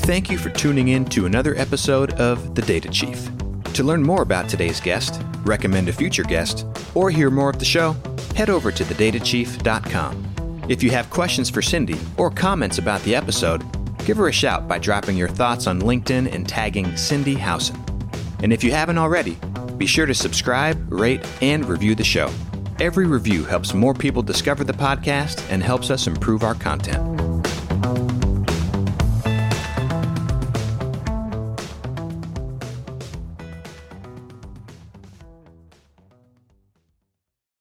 Thank 0.00 0.30
you 0.30 0.38
for 0.38 0.50
tuning 0.50 0.88
in 0.88 1.04
to 1.06 1.26
another 1.26 1.56
episode 1.56 2.14
of 2.14 2.54
The 2.54 2.62
Data 2.62 2.88
Chief. 2.88 3.28
To 3.74 3.84
learn 3.84 4.02
more 4.02 4.22
about 4.22 4.48
today's 4.48 4.80
guest, 4.80 5.20
recommend 5.44 5.88
a 5.88 5.92
future 5.92 6.22
guest, 6.22 6.66
or 6.94 7.10
hear 7.10 7.30
more 7.30 7.50
of 7.50 7.58
the 7.58 7.64
show, 7.64 7.94
head 8.34 8.50
over 8.50 8.72
to 8.72 8.84
thedatachief.com. 8.84 10.35
If 10.68 10.82
you 10.82 10.90
have 10.90 11.10
questions 11.10 11.48
for 11.48 11.60
Cindi 11.60 11.96
or 12.18 12.28
comments 12.28 12.78
about 12.78 13.00
the 13.02 13.14
episode, 13.14 13.62
give 14.04 14.16
her 14.16 14.26
a 14.26 14.32
shout 14.32 14.66
by 14.66 14.78
dropping 14.78 15.16
your 15.16 15.28
thoughts 15.28 15.68
on 15.68 15.80
LinkedIn 15.80 16.32
and 16.34 16.48
tagging 16.48 16.86
Cindi 16.86 17.36
Howson. 17.36 17.80
And 18.42 18.52
if 18.52 18.64
you 18.64 18.72
haven't 18.72 18.98
already, 18.98 19.38
be 19.76 19.86
sure 19.86 20.06
to 20.06 20.14
subscribe, 20.14 20.92
rate, 20.92 21.24
and 21.40 21.64
review 21.66 21.94
the 21.94 22.02
show. 22.04 22.32
Every 22.80 23.06
review 23.06 23.44
helps 23.44 23.74
more 23.74 23.94
people 23.94 24.22
discover 24.22 24.64
the 24.64 24.72
podcast 24.72 25.40
and 25.50 25.62
helps 25.62 25.88
us 25.88 26.08
improve 26.08 26.42
our 26.42 26.54
content. 26.54 27.35